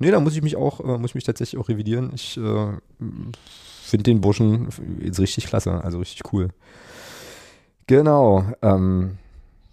nee, 0.00 0.10
da 0.10 0.18
muss 0.18 0.34
ich 0.34 0.42
mich 0.42 0.56
auch, 0.56 0.80
äh, 0.80 0.98
muss 0.98 1.12
ich 1.12 1.14
mich 1.14 1.24
tatsächlich 1.24 1.60
auch 1.60 1.68
revidieren. 1.68 2.10
Ich 2.12 2.36
äh, 2.38 2.66
finde 2.98 4.02
den 4.02 4.20
Burschen 4.20 4.68
jetzt 5.00 5.20
richtig 5.20 5.46
klasse, 5.46 5.82
also 5.84 6.00
richtig 6.00 6.32
cool. 6.32 6.48
Genau. 7.86 8.44
Ähm, 8.62 9.18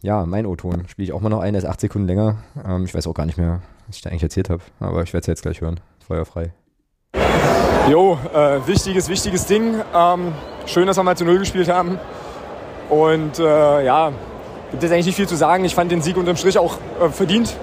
ja, 0.02 0.26
mein 0.26 0.46
O-Ton 0.46 0.88
spiele 0.88 1.08
ich 1.08 1.14
auch 1.14 1.22
mal 1.22 1.30
noch 1.30 1.42
ein, 1.42 1.54
der 1.54 1.64
ist 1.64 1.68
acht 1.68 1.82
Sekunden 1.82 2.08
länger. 2.08 2.38
Ähm, 2.66 2.86
ich 2.86 2.94
weiß 2.94 3.08
auch 3.08 3.14
gar 3.14 3.26
nicht 3.26 3.38
mehr, 3.38 3.62
was 3.88 3.98
ich 3.98 4.02
da 4.02 4.10
eigentlich 4.10 4.24
erzählt 4.24 4.50
habe, 4.50 4.62
aber 4.80 5.04
ich 5.04 5.14
werde 5.14 5.22
es 5.22 5.28
jetzt 5.28 5.42
gleich 5.42 5.62
hören. 5.62 5.80
Feuerfrei. 6.08 6.54
Jo, 7.90 8.18
äh, 8.34 8.66
wichtiges, 8.68 9.10
wichtiges 9.10 9.46
Ding. 9.46 9.76
Ähm, 9.96 10.34
schön, 10.66 10.88
dass 10.88 10.98
wir 10.98 11.04
mal 11.04 11.18
zu 11.18 11.26
Null 11.26 11.40
gespielt 11.40 11.70
haben. 11.70 12.00
Und 12.90 13.40
äh, 13.40 13.86
ja, 13.86 14.12
gibt 14.72 14.84
es 14.84 14.92
eigentlich 14.92 15.08
nicht 15.08 15.16
viel 15.16 15.28
zu 15.28 15.36
sagen. 15.36 15.66
Ich 15.66 15.76
fand 15.76 15.92
den 15.92 16.02
Sieg 16.02 16.16
unterm 16.16 16.38
Strich 16.38 16.58
auch 16.58 16.78
äh, 17.02 17.10
verdient, 17.10 17.56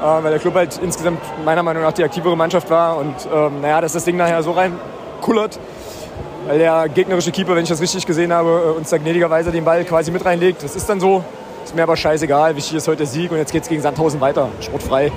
äh, 0.00 0.02
weil 0.02 0.30
der 0.30 0.38
Club 0.38 0.54
halt 0.54 0.78
insgesamt 0.82 1.20
meiner 1.44 1.62
Meinung 1.62 1.82
nach 1.82 1.92
die 1.92 2.04
aktivere 2.04 2.36
Mannschaft 2.36 2.70
war. 2.70 2.98
Und 2.98 3.14
ähm, 3.32 3.60
naja, 3.60 3.80
dass 3.80 3.92
das 3.92 4.04
Ding 4.04 4.16
nachher 4.16 4.42
so 4.42 4.52
reinkullert, 4.52 5.58
weil 6.46 6.58
der 6.58 6.88
gegnerische 6.88 7.32
Keeper, 7.32 7.54
wenn 7.56 7.64
ich 7.64 7.68
das 7.68 7.80
richtig 7.80 8.06
gesehen 8.06 8.32
habe, 8.32 8.74
äh, 8.74 8.78
uns 8.78 8.90
da 8.90 8.98
gnädigerweise 8.98 9.50
den 9.50 9.64
Ball 9.64 9.84
quasi 9.84 10.10
mit 10.10 10.24
reinlegt. 10.24 10.62
Das 10.62 10.76
ist 10.76 10.88
dann 10.88 11.00
so. 11.00 11.24
Ist 11.68 11.74
mir 11.74 11.82
aber 11.82 11.98
scheißegal. 11.98 12.56
Wichtig 12.56 12.76
ist 12.76 12.88
heute 12.88 12.96
der 12.96 13.06
Sieg 13.06 13.30
und 13.30 13.36
jetzt 13.36 13.52
geht 13.52 13.62
es 13.62 13.68
gegen 13.68 13.82
Sandhausen 13.82 14.22
weiter. 14.22 14.50
Sportfrei. 14.62 15.12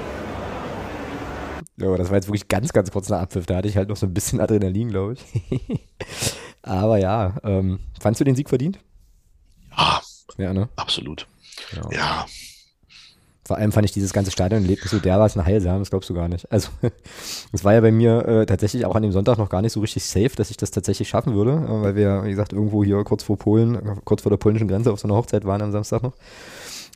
Ja, 1.77 1.95
das 1.95 2.09
war 2.09 2.17
jetzt 2.17 2.27
wirklich 2.27 2.49
ganz, 2.49 2.73
ganz 2.73 2.91
kurz 2.91 3.07
nach 3.07 3.21
Abpfiff. 3.21 3.45
Da 3.45 3.55
hatte 3.55 3.69
ich 3.69 3.77
halt 3.77 3.87
noch 3.87 3.95
so 3.95 4.05
ein 4.05 4.13
bisschen 4.13 4.41
Adrenalin, 4.41 4.89
glaube 4.89 5.13
ich. 5.13 5.79
aber 6.61 6.97
ja, 6.97 7.37
ähm, 7.45 7.79
fandst 8.01 8.19
du 8.19 8.25
den 8.25 8.35
Sieg 8.35 8.49
verdient? 8.49 8.79
Ja, 9.77 10.01
ja 10.37 10.53
ne? 10.53 10.67
absolut. 10.75 11.25
Ja. 11.73 11.89
ja. 11.89 12.25
Vor 13.51 13.57
allem 13.57 13.73
fand 13.73 13.83
ich 13.83 13.91
dieses 13.91 14.13
ganze 14.13 14.31
Stadionerlebnis 14.31 14.91
so 14.91 14.99
dermaßen 14.99 15.43
heilsam, 15.43 15.79
das 15.79 15.89
glaubst 15.89 16.09
du 16.09 16.13
gar 16.13 16.29
nicht. 16.29 16.49
Also, 16.49 16.69
es 17.51 17.65
war 17.65 17.73
ja 17.73 17.81
bei 17.81 17.91
mir 17.91 18.25
äh, 18.25 18.45
tatsächlich 18.45 18.85
auch 18.85 18.95
an 18.95 19.03
dem 19.03 19.11
Sonntag 19.11 19.37
noch 19.37 19.49
gar 19.49 19.61
nicht 19.61 19.73
so 19.73 19.81
richtig 19.81 20.05
safe, 20.05 20.31
dass 20.37 20.51
ich 20.51 20.55
das 20.55 20.71
tatsächlich 20.71 21.09
schaffen 21.09 21.33
würde, 21.33 21.51
äh, 21.51 21.83
weil 21.83 21.95
wir, 21.97 22.23
wie 22.23 22.29
gesagt, 22.29 22.53
irgendwo 22.53 22.81
hier 22.81 23.03
kurz 23.03 23.23
vor 23.23 23.37
Polen, 23.37 23.99
kurz 24.05 24.21
vor 24.21 24.29
der 24.29 24.37
polnischen 24.37 24.69
Grenze 24.69 24.93
auf 24.93 25.01
so 25.01 25.07
einer 25.09 25.17
Hochzeit 25.17 25.43
waren 25.43 25.61
am 25.61 25.73
Samstag 25.73 26.01
noch 26.01 26.13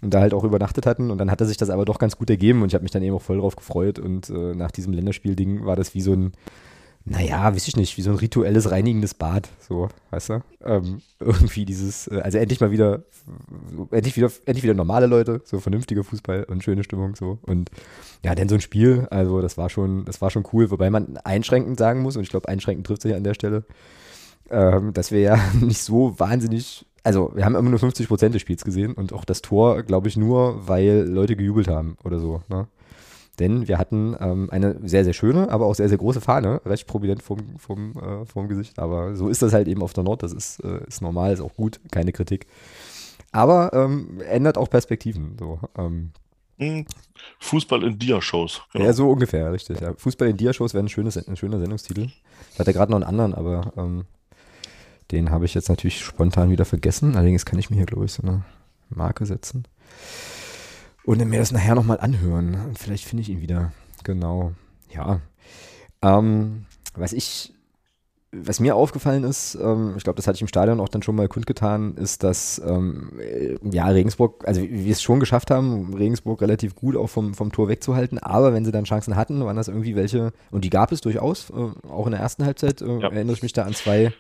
und 0.02 0.14
da 0.14 0.22
halt 0.22 0.34
auch 0.34 0.46
übernachtet 0.46 0.86
hatten. 0.86 1.12
Und 1.12 1.18
dann 1.18 1.30
hatte 1.30 1.46
sich 1.46 1.58
das 1.58 1.70
aber 1.70 1.84
doch 1.84 2.00
ganz 2.00 2.18
gut 2.18 2.30
ergeben 2.30 2.62
und 2.62 2.70
ich 2.70 2.74
habe 2.74 2.84
mich 2.84 2.92
dann 2.92 3.04
eben 3.04 3.18
auch 3.18 3.22
voll 3.22 3.40
drauf 3.40 3.58
gefreut. 3.58 4.00
Und 4.00 4.30
äh, 4.30 4.56
nach 4.56 4.72
diesem 4.72 4.94
Länderspielding 4.94 5.66
war 5.66 5.76
das 5.76 5.94
wie 5.94 6.00
so 6.00 6.14
ein, 6.14 6.32
naja, 7.08 7.54
weiß 7.54 7.68
ich 7.68 7.78
nicht, 7.78 7.98
wie 7.98 8.02
so 8.02 8.10
ein 8.10 8.18
rituelles 8.18 8.72
reinigendes 8.72 9.14
Bad, 9.14 9.48
so, 9.60 9.90
weißt 10.10 10.30
du? 10.30 10.44
Ähm, 10.64 11.02
irgendwie 11.20 11.64
dieses, 11.64 12.08
äh, 12.08 12.20
also 12.22 12.40
endlich 12.40 12.60
mal 12.60 12.72
wieder, 12.72 13.04
endlich 13.92 14.18
wieder, 14.18 14.32
endlich 14.46 14.64
wieder 14.64 14.74
normale 14.74 15.06
Leute, 15.06 15.42
so 15.46 15.60
vernünftiger 15.60 16.04
Fußball 16.04 16.46
und 16.46 16.64
schöne 16.64 16.84
Stimmung, 16.84 17.16
so. 17.16 17.38
Und 17.44 17.70
ja, 18.24 18.34
denn 18.34 18.50
so 18.50 18.56
ein 18.56 18.62
Spiel, 18.62 19.08
also 19.12 19.40
das 19.40 19.56
war 19.56 19.70
schon, 19.70 20.04
das 20.06 20.20
war 20.20 20.32
schon 20.32 20.48
cool, 20.52 20.72
wobei 20.72 20.90
man 20.90 21.18
einschränkend 21.18 21.78
sagen 21.78 22.02
muss, 22.02 22.18
und 22.18 22.24
ich 22.24 22.30
glaube, 22.30 22.50
einschränkend 22.50 22.88
trifft 22.88 23.04
sich 23.04 23.14
an 23.14 23.24
der 23.24 23.36
Stelle, 23.36 23.66
ähm, 24.50 24.92
dass 24.94 25.12
wir 25.12 25.20
ja 25.20 25.40
nicht 25.62 25.84
so 25.84 26.20
wahnsinnig, 26.20 26.88
also 27.04 27.32
wir 27.36 27.46
haben 27.46 27.54
immer 27.54 27.70
nur 27.70 27.80
50 27.80 28.08
Prozent 28.08 28.34
des 28.34 28.42
Spiels 28.42 28.66
gesehen 28.66 28.94
und 28.94 29.14
auch 29.14 29.26
das 29.26 29.44
Tor, 29.44 29.84
glaube 29.84 30.08
ich, 30.08 30.18
nur, 30.18 30.68
weil 30.68 31.08
Leute 31.08 31.36
gejubelt 31.36 31.68
haben 31.68 31.98
oder 32.04 32.18
so, 32.20 32.42
ne? 32.50 32.68
Denn 33.40 33.68
wir 33.68 33.78
hatten 33.78 34.16
ähm, 34.20 34.50
eine 34.50 34.80
sehr, 34.88 35.04
sehr 35.04 35.14
schöne, 35.14 35.50
aber 35.50 35.66
auch 35.66 35.76
sehr, 35.76 35.90
sehr 35.90 35.98
große 35.98 36.22
Fahne, 36.22 36.62
recht 36.66 36.88
prominent 36.88 37.22
vom, 37.22 37.58
vom, 37.58 37.94
äh, 37.98 38.26
vom 38.26 38.48
Gesicht. 38.48 38.80
Aber 38.80 39.16
so 39.16 39.30
ist 39.30 39.42
das 39.42 39.54
halt 39.54 39.68
eben 39.68 39.82
auf 39.82 39.94
der 39.94 40.04
Nord. 40.04 40.24
Das 40.24 40.34
ist, 40.34 40.60
äh, 40.64 40.86
ist 40.88 41.02
normal, 41.02 41.34
ist 41.34 41.42
auch 41.42 41.54
gut, 41.54 41.80
keine 41.92 42.12
Kritik. 42.12 42.48
Aber 43.32 43.72
ähm, 43.74 44.22
ändert 44.22 44.58
auch 44.58 44.70
Perspektiven. 44.70 45.36
So, 45.38 45.60
ähm, 45.78 46.12
hm, 46.58 46.86
Fußball 47.40 47.84
in 47.84 48.00
Dia-Shows. 48.00 48.62
Genau. 48.72 48.86
Ja, 48.86 48.94
so 48.94 49.10
ungefähr, 49.10 49.52
richtig. 49.52 49.82
Ja. 49.82 49.94
Fußball 49.94 50.30
in 50.30 50.38
Dia-Shows 50.38 50.74
wäre 50.74 50.84
ein, 50.86 50.90
schönes, 50.90 51.18
ein 51.18 51.36
schöner 51.36 51.60
Sendungstitel. 51.60 52.08
Ich 52.54 52.60
hatte 52.60 52.72
gerade 52.72 52.92
noch 52.92 52.98
einen 52.98 53.08
anderen, 53.08 53.34
aber 53.34 53.74
ähm, 53.76 54.06
den 55.12 55.32
habe 55.32 55.46
ich 55.46 55.54
jetzt 55.54 55.70
natürlich 55.70 56.04
spontan 56.04 56.50
wieder 56.50 56.66
vergessen. 56.66 57.16
Allerdings 57.16 57.46
kann 57.46 57.60
ich 57.60 57.70
mir 57.70 57.76
hier, 57.76 57.86
glaube 57.86 58.06
ich, 58.06 58.14
so 58.14 58.24
eine 58.24 58.44
Marke 58.90 59.26
setzen. 59.26 59.66
Und 61.06 61.22
dann 61.22 61.30
mir 61.30 61.40
das 61.40 61.52
nachher 61.52 61.76
nochmal 61.76 62.00
anhören. 62.00 62.56
Und 62.66 62.80
vielleicht 62.80 63.06
finde 63.06 63.22
ich 63.22 63.30
ihn 63.30 63.42
wieder. 63.42 63.72
Genau. 64.04 64.54
Ja. 64.94 65.20
Ähm, 66.02 66.66
was 66.96 67.14
ich, 67.14 67.54
was 68.32 68.60
mir 68.60 68.76
aufgefallen 68.76 69.24
ist, 69.24 69.56
ähm, 69.56 69.94
ich 69.98 70.04
glaube, 70.04 70.18
das 70.18 70.28
hatte 70.28 70.36
ich 70.36 70.42
im 70.42 70.48
Stadion 70.48 70.80
auch 70.80 70.90
dann 70.90 71.04
schon 71.04 71.16
mal 71.16 71.28
kundgetan, 71.28 71.96
ist, 71.96 72.24
dass 72.24 72.62
ähm, 72.66 73.12
ja, 73.64 73.88
Regensburg, 73.88 74.48
also 74.48 74.62
wir 74.62 74.92
es 74.92 75.02
schon 75.02 75.20
geschafft 75.20 75.52
haben, 75.52 75.94
Regensburg 75.94 76.42
relativ 76.42 76.76
gut 76.76 76.96
auch 76.96 77.08
vom, 77.08 77.34
vom 77.34 77.52
Tor 77.52 77.68
wegzuhalten, 77.68 78.20
aber 78.20 78.54
wenn 78.54 78.66
sie 78.66 78.72
dann 78.72 78.86
Chancen 78.86 79.16
hatten, 79.16 79.44
waren 79.44 79.56
das 79.56 79.68
irgendwie 79.68 79.96
welche, 79.96 80.34
und 80.52 80.64
die 80.66 80.70
gab 80.70 80.92
es 80.92 81.02
durchaus, 81.02 81.50
äh, 81.50 81.88
auch 81.90 82.06
in 82.06 82.12
der 82.12 82.22
ersten 82.22 82.46
Halbzeit, 82.46 82.82
äh, 82.82 82.86
ja. 83.00 83.10
erinnere 83.10 83.36
ich 83.36 83.44
mich 83.44 83.54
da 83.54 83.64
an 83.64 83.74
zwei 83.74 84.14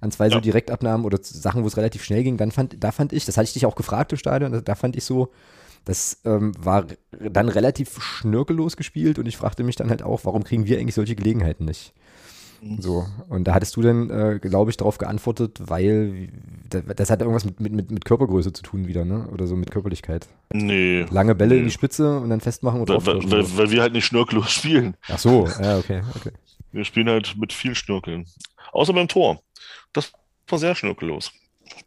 an 0.00 0.10
zwei 0.10 0.26
ja. 0.26 0.32
so 0.32 0.40
Direktabnahmen 0.40 1.06
oder 1.06 1.18
Sachen, 1.22 1.62
wo 1.62 1.66
es 1.66 1.78
relativ 1.78 2.04
schnell 2.04 2.22
ging, 2.22 2.36
dann 2.36 2.50
fand, 2.50 2.76
da 2.82 2.92
fand 2.92 3.14
ich, 3.14 3.24
das 3.24 3.38
hatte 3.38 3.46
ich 3.46 3.54
dich 3.54 3.64
auch 3.64 3.74
gefragt 3.74 4.12
im 4.12 4.18
Stadion, 4.18 4.62
da 4.62 4.74
fand 4.74 4.96
ich 4.96 5.04
so, 5.04 5.30
das 5.84 6.20
ähm, 6.24 6.52
war 6.58 6.86
dann 7.20 7.48
relativ 7.48 8.02
schnörkellos 8.02 8.76
gespielt 8.76 9.18
und 9.18 9.26
ich 9.26 9.36
fragte 9.36 9.64
mich 9.64 9.76
dann 9.76 9.90
halt 9.90 10.02
auch, 10.02 10.24
warum 10.24 10.44
kriegen 10.44 10.66
wir 10.66 10.78
eigentlich 10.78 10.94
solche 10.94 11.16
Gelegenheiten 11.16 11.64
nicht? 11.64 11.92
So, 12.78 13.06
und 13.28 13.44
da 13.44 13.52
hattest 13.52 13.76
du 13.76 13.82
dann, 13.82 14.08
äh, 14.08 14.38
glaube 14.40 14.70
ich, 14.70 14.78
darauf 14.78 14.96
geantwortet, 14.96 15.60
weil 15.66 16.30
das 16.70 17.10
hat 17.10 17.20
irgendwas 17.20 17.44
mit, 17.44 17.60
mit, 17.60 17.90
mit 17.90 18.04
Körpergröße 18.06 18.54
zu 18.54 18.62
tun 18.62 18.86
wieder, 18.86 19.04
ne? 19.04 19.28
Oder 19.32 19.46
so 19.46 19.54
mit 19.54 19.70
Körperlichkeit. 19.70 20.28
Nee. 20.50 21.04
Lange 21.10 21.34
Bälle 21.34 21.54
nee. 21.54 21.60
in 21.60 21.66
die 21.66 21.70
Spitze 21.70 22.18
und 22.18 22.30
dann 22.30 22.40
festmachen 22.40 22.80
und 22.80 22.88
weil, 22.88 23.04
weil, 23.04 23.30
weil, 23.30 23.58
weil 23.58 23.70
wir 23.70 23.82
halt 23.82 23.92
nicht 23.92 24.06
schnörkellos 24.06 24.50
spielen. 24.50 24.96
Ach 25.08 25.18
so, 25.18 25.46
ja, 25.60 25.76
okay, 25.76 26.02
okay. 26.16 26.30
Wir 26.72 26.84
spielen 26.84 27.08
halt 27.08 27.36
mit 27.36 27.52
viel 27.52 27.74
Schnörkeln. 27.74 28.26
Außer 28.72 28.94
beim 28.94 29.08
Tor. 29.08 29.40
Das 29.92 30.12
war 30.48 30.58
sehr 30.58 30.74
schnörkellos. 30.74 31.32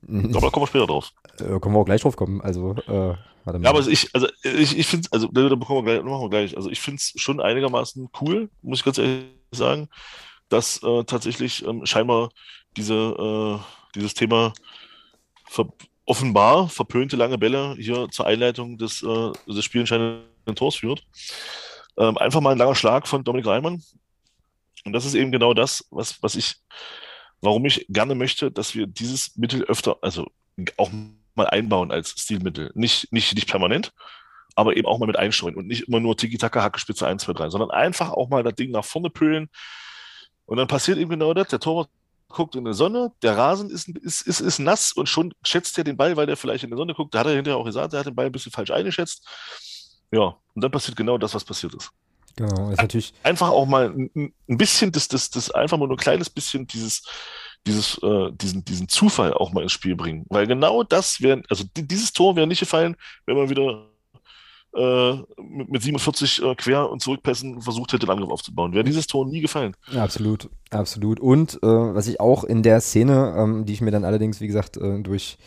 Mhm. 0.06 0.28
Aber 0.36 0.42
da 0.42 0.50
kommen 0.50 0.64
wir 0.64 0.68
später 0.68 0.88
drauf. 0.88 1.12
Äh, 1.40 1.60
können 1.60 1.74
wir 1.74 1.80
auch 1.80 1.86
gleich 1.86 2.02
drauf 2.02 2.16
kommen. 2.16 2.40
Also, 2.42 2.76
äh, 2.88 3.16
Warte 3.48 3.60
mal. 3.60 3.66
Ja, 3.66 3.70
aber 3.70 3.88
ich, 3.88 4.14
also 4.14 4.28
ich, 4.44 4.78
ich 4.78 4.88
finde 4.88 5.08
also 5.12 5.30
da 5.32 5.56
bekommen 5.56 5.86
wir 5.86 5.94
gleich, 5.94 6.04
machen 6.04 6.22
wir 6.22 6.30
gleich. 6.30 6.58
Also 6.58 6.70
ich 6.70 6.82
finde 6.82 6.98
es 6.98 7.14
schon 7.16 7.40
einigermaßen 7.40 8.10
cool, 8.20 8.50
muss 8.62 8.80
ich 8.80 8.86
ganz 8.86 8.98
ehrlich 8.98 9.24
sagen, 9.52 9.88
dass 10.50 10.84
äh, 10.84 11.06
tatsächlich 11.06 11.66
ähm, 11.66 11.86
scheinbar 11.86 12.30
diese, 12.76 12.94
äh, 12.94 13.58
dieses 13.96 14.14
Thema 14.16 14.54
ver 15.46 15.72
offenbar 16.06 16.68
verpönte 16.68 17.16
lange 17.16 17.38
Bälle 17.38 17.76
hier 17.80 18.10
zur 18.10 18.28
Einleitung 18.28 18.78
des, 18.78 19.02
äh, 19.02 19.32
des 19.48 19.64
spielentscheidenden 19.64 20.56
Tors 20.56 20.76
führt. 20.76 21.06
Ähm, 21.98 22.18
einfach 22.18 22.42
mal 22.42 22.52
ein 22.52 22.58
langer 22.58 22.76
Schlag 22.76 23.08
von 23.08 23.24
Dominik 23.24 23.48
Reimann. 23.48 23.82
Und 24.84 24.92
das 24.92 25.06
ist 25.06 25.14
eben 25.14 25.32
genau 25.32 25.54
das, 25.54 25.86
was, 25.90 26.22
was 26.22 26.36
ich, 26.36 26.56
warum 27.40 27.66
ich 27.66 27.86
gerne 27.88 28.14
möchte, 28.14 28.52
dass 28.52 28.76
wir 28.76 28.88
dieses 28.88 29.38
Mittel 29.38 29.64
öfter, 29.64 29.98
also 30.02 30.28
auch 30.76 30.92
mal 31.38 31.48
einbauen 31.48 31.92
als 31.92 32.10
Stilmittel. 32.10 32.72
Nicht, 32.76 33.12
nicht, 33.12 33.34
nicht 33.36 33.50
permanent, 33.50 33.94
aber 34.56 34.76
eben 34.76 34.88
auch 34.88 35.00
mal 35.00 35.06
mit 35.06 35.18
einstreuen 35.18 35.56
und 35.56 35.68
nicht 35.68 35.88
immer 35.88 36.00
nur 36.00 36.18
Tiki-Taka, 36.18 36.64
Hackespitze 36.64 37.08
1, 37.08 37.24
2, 37.24 37.34
3, 37.34 37.50
sondern 37.50 37.72
einfach 37.72 38.12
auch 38.12 38.30
mal 38.30 38.44
das 38.44 38.56
Ding 38.56 38.72
nach 38.72 38.86
vorne 38.86 39.10
pölen. 39.10 39.50
Und 40.46 40.58
dann 40.58 40.68
passiert 40.68 40.98
eben 40.98 41.10
genau 41.10 41.34
das. 41.34 41.50
Der 41.50 41.60
Torwart 41.60 41.90
guckt 42.30 42.56
in 42.56 42.66
die 42.66 42.74
Sonne, 42.74 43.12
der 43.22 43.38
Rasen 43.38 43.70
ist, 43.70 43.90
ist, 43.90 44.22
ist, 44.22 44.40
ist 44.40 44.60
nass 44.60 44.92
und 44.92 45.08
schon 45.08 45.34
schätzt 45.44 45.78
er 45.78 45.84
den 45.84 45.98
Ball, 45.98 46.18
weil 46.18 46.26
der 46.26 46.38
vielleicht 46.38 46.64
in 46.64 46.72
die 46.72 46.78
Sonne 46.78 46.94
guckt. 46.94 47.14
Da 47.14 47.20
hat 47.20 47.28
er 47.28 47.36
hinterher 47.36 47.58
auch 47.58 47.66
gesagt, 47.66 47.94
er 47.94 48.00
hat 48.00 48.08
den 48.08 48.16
Ball 48.16 48.26
ein 48.26 48.32
bisschen 48.32 48.52
falsch 48.52 48.72
eingeschätzt. 48.72 49.26
Ja, 50.12 50.36
und 50.56 50.64
dann 50.64 50.72
passiert 50.72 50.98
genau 50.98 51.18
das, 51.18 51.34
was 51.34 51.44
passiert 51.44 51.74
ist. 51.74 51.92
Genau, 52.36 52.70
ist 52.70 52.82
natürlich. 52.82 53.14
Einfach 53.24 53.50
auch 53.50 53.66
mal 53.66 53.90
ein, 53.90 54.34
ein 54.48 54.58
bisschen, 54.58 54.92
das, 54.92 55.08
das, 55.08 55.30
das 55.30 55.52
einfach 55.52 55.78
mal 55.78 55.88
nur 55.88 55.96
ein 55.96 56.02
kleines 56.02 56.30
bisschen 56.30 56.68
dieses, 56.68 57.04
dieses, 57.66 57.98
äh, 58.02 58.32
diesen, 58.32 58.64
diesen 58.64 58.88
Zufall 58.88 59.34
auch 59.34 59.52
mal 59.52 59.64
ins 59.64 59.72
Spiel 59.72 59.96
bringen. 59.96 60.26
Weil 60.30 60.48
genau 60.48 60.84
das 60.84 61.22
wäre, 61.22 61.42
also 61.50 61.64
dieses 61.76 62.14
Tor 62.14 62.36
wäre 62.36 62.48
nicht 62.48 62.60
gefallen, 62.60 62.96
wenn 63.26 63.38
man 63.38 63.50
wieder 63.50 63.88
äh, 64.76 65.14
mit, 65.42 65.70
mit 65.70 65.82
47 65.82 66.44
äh, 66.44 66.56
quer 66.56 66.90
und 66.90 67.02
zurückpässen 67.02 67.62
versucht 67.62 67.94
hätte, 67.94 68.06
den 68.06 68.12
Angriff 68.12 68.30
aufzubauen. 68.30 68.74
Wäre 68.74 68.84
dieses 68.84 69.08
Tor 69.08 69.26
nie 69.26 69.42
gefallen. 69.42 69.76
Absolut, 69.96 70.50
absolut. 70.70 71.20
Und 71.20 71.56
äh, 71.64 71.68
was 71.68 72.08
ich 72.08 72.20
auch 72.20 72.44
in 72.44 72.64
der 72.64 72.80
Szene, 72.82 73.36
ähm, 73.38 73.66
die 73.66 73.74
ich 73.74 73.82
mir 73.82 73.92
dann 73.92 74.06
allerdings, 74.06 74.40
wie 74.40 74.48
gesagt, 74.48 74.78
äh, 74.78 75.02
durch 75.02 75.38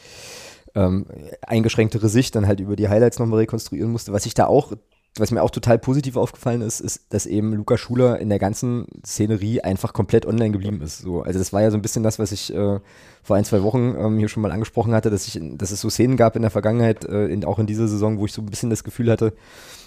ähm, 0.74 1.06
eingeschränktere 1.42 2.08
Sicht 2.08 2.34
dann 2.34 2.46
halt 2.46 2.60
über 2.60 2.76
die 2.76 2.88
Highlights 2.88 3.18
nochmal 3.18 3.40
rekonstruieren 3.40 3.90
musste, 3.90 4.12
was 4.12 4.26
ich 4.26 4.34
da 4.34 4.46
auch 4.46 4.72
was 5.16 5.32
mir 5.32 5.42
auch 5.42 5.50
total 5.50 5.78
positiv 5.78 6.16
aufgefallen 6.16 6.62
ist, 6.62 6.80
ist, 6.80 7.12
dass 7.12 7.26
eben 7.26 7.52
Luca 7.52 7.76
Schuler 7.76 8.20
in 8.20 8.28
der 8.28 8.38
ganzen 8.38 8.86
Szenerie 9.04 9.60
einfach 9.60 9.92
komplett 9.92 10.24
online 10.24 10.52
geblieben 10.52 10.80
ist. 10.82 10.98
So, 10.98 11.22
also 11.22 11.38
das 11.38 11.52
war 11.52 11.62
ja 11.62 11.70
so 11.70 11.76
ein 11.76 11.82
bisschen 11.82 12.04
das, 12.04 12.18
was 12.18 12.30
ich 12.30 12.54
äh, 12.54 12.78
vor 13.22 13.36
ein, 13.36 13.44
zwei 13.44 13.62
Wochen 13.62 13.96
ähm, 13.98 14.18
hier 14.18 14.28
schon 14.28 14.42
mal 14.42 14.52
angesprochen 14.52 14.94
hatte, 14.94 15.10
dass 15.10 15.26
ich, 15.26 15.40
dass 15.56 15.72
es 15.72 15.80
so 15.80 15.90
Szenen 15.90 16.16
gab 16.16 16.36
in 16.36 16.42
der 16.42 16.50
Vergangenheit, 16.50 17.04
äh, 17.04 17.26
in, 17.26 17.44
auch 17.44 17.58
in 17.58 17.66
dieser 17.66 17.88
Saison, 17.88 18.18
wo 18.18 18.26
ich 18.26 18.32
so 18.32 18.40
ein 18.40 18.46
bisschen 18.46 18.70
das 18.70 18.84
Gefühl 18.84 19.10
hatte, 19.10 19.32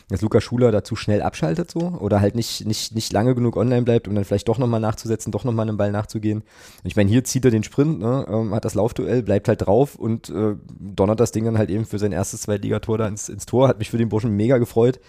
dass 0.09 0.21
Luca 0.21 0.41
Schuler 0.41 0.71
dazu 0.71 0.95
schnell 0.95 1.21
abschaltet 1.21 1.71
so 1.71 1.79
oder 1.79 2.21
halt 2.21 2.35
nicht, 2.35 2.65
nicht, 2.65 2.95
nicht 2.95 3.13
lange 3.13 3.35
genug 3.35 3.57
online 3.57 3.83
bleibt, 3.83 4.07
um 4.07 4.15
dann 4.15 4.25
vielleicht 4.25 4.47
doch 4.47 4.57
nochmal 4.57 4.79
nachzusetzen, 4.79 5.31
doch 5.31 5.43
nochmal 5.43 5.67
einen 5.67 5.77
Ball 5.77 5.91
nachzugehen. 5.91 6.39
Und 6.39 6.87
ich 6.87 6.95
meine, 6.95 7.09
hier 7.09 7.23
zieht 7.23 7.45
er 7.45 7.51
den 7.51 7.63
Sprint, 7.63 7.99
ne, 7.99 8.25
ähm, 8.29 8.53
hat 8.53 8.65
das 8.65 8.75
Laufduell, 8.75 9.23
bleibt 9.23 9.47
halt 9.47 9.65
drauf 9.65 9.95
und 9.95 10.29
äh, 10.29 10.55
donnert 10.79 11.19
das 11.19 11.31
Ding 11.31 11.45
dann 11.45 11.57
halt 11.57 11.69
eben 11.69 11.85
für 11.85 11.99
sein 11.99 12.11
erstes 12.11 12.41
Zweitligator 12.41 12.97
da 12.97 13.07
ins, 13.07 13.29
ins 13.29 13.45
Tor. 13.45 13.67
Hat 13.67 13.79
mich 13.79 13.89
für 13.89 13.97
den 13.97 14.09
Burschen 14.09 14.31
mega 14.35 14.57
gefreut. 14.57 14.99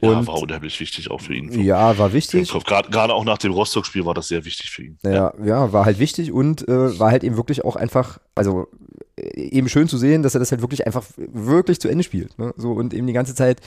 Und 0.00 0.12
ja, 0.12 0.26
war 0.26 0.40
unheimlich 0.40 0.80
wichtig 0.80 1.10
auch 1.10 1.20
für 1.20 1.34
ihn. 1.34 1.52
Ja, 1.62 1.98
war 1.98 2.12
wichtig. 2.12 2.50
Gerade 2.64 3.14
auch 3.14 3.24
nach 3.24 3.38
dem 3.38 3.52
Rostock-Spiel 3.52 4.06
war 4.06 4.14
das 4.14 4.28
sehr 4.28 4.44
wichtig 4.44 4.70
für 4.70 4.84
ihn. 4.84 4.98
Ja, 5.02 5.34
ja, 5.44 5.72
war 5.72 5.84
halt 5.84 5.98
wichtig 5.98 6.32
und 6.32 6.66
äh, 6.68 6.98
war 6.98 7.10
halt 7.10 7.22
eben 7.22 7.36
wirklich 7.36 7.64
auch 7.64 7.76
einfach, 7.76 8.18
also 8.34 8.68
äh, 9.16 9.40
eben 9.40 9.68
schön 9.68 9.88
zu 9.88 9.98
sehen, 9.98 10.22
dass 10.22 10.34
er 10.34 10.40
das 10.40 10.52
halt 10.52 10.62
wirklich 10.62 10.86
einfach 10.86 11.04
wirklich 11.16 11.80
zu 11.80 11.88
Ende 11.88 12.04
spielt. 12.04 12.38
Ne? 12.38 12.54
So 12.56 12.72
und 12.72 12.94
eben 12.94 13.06
die 13.06 13.12
ganze 13.12 13.34
Zeit 13.34 13.60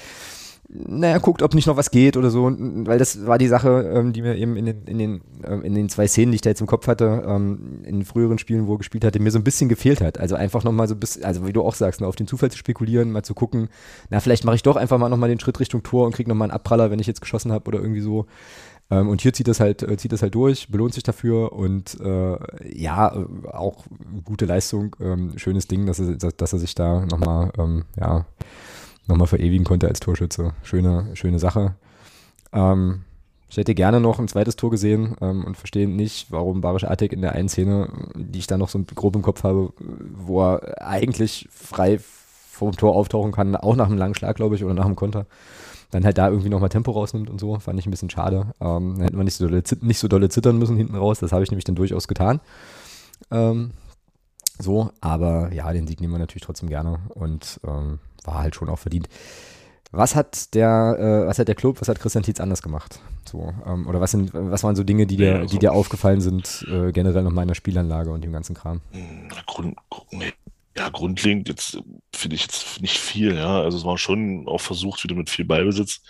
naja, 0.75 1.19
guckt, 1.19 1.41
ob 1.43 1.53
nicht 1.53 1.67
noch 1.67 1.77
was 1.77 1.91
geht 1.91 2.17
oder 2.17 2.31
so, 2.31 2.51
weil 2.57 2.97
das 2.97 3.27
war 3.27 3.37
die 3.37 3.47
Sache, 3.47 3.91
ähm, 3.93 4.11
die 4.11 4.21
mir 4.21 4.35
eben 4.35 4.57
in 4.57 4.65
den, 4.65 4.83
in, 4.85 4.97
den, 4.97 5.21
ähm, 5.45 5.63
in 5.63 5.75
den 5.75 5.89
zwei 5.89 6.07
Szenen, 6.07 6.31
die 6.31 6.35
ich 6.35 6.41
da 6.41 6.49
jetzt 6.49 6.61
im 6.61 6.67
Kopf 6.67 6.87
hatte, 6.87 7.23
ähm, 7.27 7.81
in 7.83 8.03
früheren 8.05 8.39
Spielen, 8.39 8.65
wo 8.65 8.75
er 8.75 8.77
gespielt 8.79 9.05
hatte, 9.05 9.19
mir 9.19 9.31
so 9.31 9.37
ein 9.37 9.43
bisschen 9.43 9.69
gefehlt 9.69 10.01
hat. 10.01 10.19
Also 10.19 10.35
einfach 10.35 10.63
nochmal 10.63 10.87
so 10.87 10.95
ein 10.95 10.99
bisschen, 10.99 11.23
also 11.25 11.45
wie 11.45 11.53
du 11.53 11.61
auch 11.61 11.75
sagst, 11.75 12.01
ne, 12.01 12.07
auf 12.07 12.15
den 12.15 12.27
Zufall 12.27 12.49
zu 12.49 12.57
spekulieren, 12.57 13.11
mal 13.11 13.23
zu 13.23 13.35
gucken, 13.35 13.69
na, 14.09 14.19
vielleicht 14.19 14.45
mache 14.45 14.55
ich 14.55 14.63
doch 14.63 14.75
einfach 14.75 14.97
mal 14.97 15.09
nochmal 15.09 15.29
den 15.29 15.39
Schritt 15.39 15.59
Richtung 15.59 15.83
Tor 15.83 16.07
und 16.07 16.15
kriege 16.15 16.29
nochmal 16.29 16.47
einen 16.47 16.55
Abpraller, 16.55 16.89
wenn 16.89 16.99
ich 16.99 17.07
jetzt 17.07 17.21
geschossen 17.21 17.51
habe 17.51 17.67
oder 17.67 17.79
irgendwie 17.79 18.01
so. 18.01 18.25
Ähm, 18.89 19.09
und 19.09 19.21
hier 19.21 19.33
zieht 19.33 19.47
das 19.47 19.59
halt, 19.59 19.83
äh, 19.83 19.97
zieht 19.97 20.11
das 20.11 20.21
halt 20.21 20.35
durch, 20.35 20.69
belohnt 20.69 20.93
sich 20.93 21.03
dafür 21.03 21.53
und 21.53 21.99
äh, 22.01 22.37
ja, 22.77 23.13
auch 23.51 23.85
gute 24.23 24.45
Leistung, 24.45 24.95
ähm, 24.99 25.37
schönes 25.37 25.67
Ding, 25.67 25.85
dass 25.85 25.99
er, 25.99 26.15
dass 26.15 26.53
er 26.53 26.59
sich 26.59 26.75
da 26.75 27.05
nochmal, 27.05 27.51
ähm, 27.57 27.85
ja, 27.99 28.25
nochmal 29.07 29.27
verewigen 29.27 29.65
konnte 29.65 29.87
als 29.87 29.99
Torschütze. 29.99 30.53
Schöne, 30.63 31.09
schöne 31.13 31.39
Sache. 31.39 31.75
Ähm, 32.51 33.03
ich 33.49 33.57
hätte 33.57 33.75
gerne 33.75 33.99
noch 33.99 34.17
ein 34.17 34.27
zweites 34.27 34.55
Tor 34.55 34.71
gesehen 34.71 35.15
ähm, 35.21 35.43
und 35.43 35.57
verstehe 35.57 35.87
nicht, 35.87 36.31
warum 36.31 36.61
Barisch 36.61 36.85
Attic 36.85 37.13
in 37.13 37.21
der 37.21 37.33
einen 37.33 37.49
Szene, 37.49 37.87
die 38.15 38.39
ich 38.39 38.47
da 38.47 38.57
noch 38.57 38.69
so 38.69 38.83
grob 38.95 39.15
im 39.15 39.21
Kopf 39.21 39.43
habe, 39.43 39.71
wo 39.77 40.41
er 40.41 40.81
eigentlich 40.81 41.47
frei 41.51 41.99
vom 41.99 42.71
Tor 42.71 42.95
auftauchen 42.95 43.31
kann, 43.31 43.55
auch 43.55 43.75
nach 43.75 43.87
einem 43.87 43.97
langen 43.97 44.15
Schlag, 44.15 44.35
glaube 44.35 44.55
ich, 44.55 44.63
oder 44.63 44.73
nach 44.73 44.85
einem 44.85 44.95
Konter, 44.95 45.27
dann 45.91 46.03
halt 46.03 46.17
da 46.17 46.29
irgendwie 46.29 46.49
nochmal 46.49 46.69
Tempo 46.69 46.91
rausnimmt 46.91 47.29
und 47.29 47.39
so. 47.39 47.59
Fand 47.59 47.79
ich 47.79 47.85
ein 47.85 47.91
bisschen 47.91 48.09
schade. 48.09 48.47
Ähm, 48.59 48.99
hätten 48.99 49.17
wir 49.17 49.23
nicht 49.23 49.35
so, 49.35 49.47
dolle, 49.47 49.61
nicht 49.81 49.99
so 49.99 50.07
dolle 50.07 50.29
zittern 50.29 50.57
müssen 50.57 50.75
hinten 50.75 50.95
raus. 50.95 51.19
Das 51.19 51.31
habe 51.31 51.43
ich 51.43 51.51
nämlich 51.51 51.65
dann 51.65 51.75
durchaus 51.75 52.07
getan. 52.07 52.41
Ähm, 53.29 53.71
so, 54.57 54.91
aber 55.01 55.53
ja, 55.53 55.71
den 55.73 55.87
Sieg 55.87 56.01
nehmen 56.01 56.13
wir 56.13 56.19
natürlich 56.19 56.43
trotzdem 56.43 56.69
gerne 56.69 56.99
und 57.09 57.59
ähm, 57.67 57.99
war 58.25 58.39
halt 58.39 58.55
schon 58.55 58.69
auch 58.69 58.79
verdient. 58.79 59.09
Was 59.91 60.15
hat 60.15 60.55
der, 60.55 60.97
äh, 60.99 61.27
was 61.27 61.37
hat 61.37 61.47
der 61.47 61.55
Club, 61.55 61.79
was 61.79 61.87
hat 61.87 61.99
Christian 61.99 62.23
Tietz 62.23 62.39
anders 62.39 62.63
gemacht? 62.63 62.99
So, 63.29 63.53
ähm, 63.65 63.87
oder 63.87 64.01
was 64.01 64.11
sind, 64.11 64.31
was 64.33 64.63
waren 64.63 64.75
so 64.75 64.83
Dinge, 64.83 65.05
die 65.05 65.17
dir, 65.17 65.27
ja, 65.27 65.35
also, 65.35 65.53
die 65.53 65.59
dir 65.59 65.71
aufgefallen 65.71 66.19
sind, 66.19 66.65
äh, 66.67 66.91
generell 66.91 67.21
nochmal 67.21 67.43
in 67.43 67.49
der 67.49 67.55
Spielanlage 67.55 68.09
und 68.09 68.23
dem 68.23 68.31
ganzen 68.31 68.55
Kram? 68.55 68.81
Grund, 69.45 69.75
ja, 70.75 70.89
grundlegend 70.89 71.47
jetzt 71.47 71.79
finde 72.11 72.35
ich 72.35 72.41
jetzt 72.41 72.81
nicht 72.81 72.97
viel, 72.97 73.35
ja. 73.35 73.61
Also 73.61 73.77
es 73.77 73.85
war 73.85 73.97
schon 73.99 74.47
auch 74.47 74.61
versucht, 74.61 75.03
wieder 75.03 75.15
mit 75.15 75.29
viel 75.29 75.45
Ballbesitz. 75.45 76.01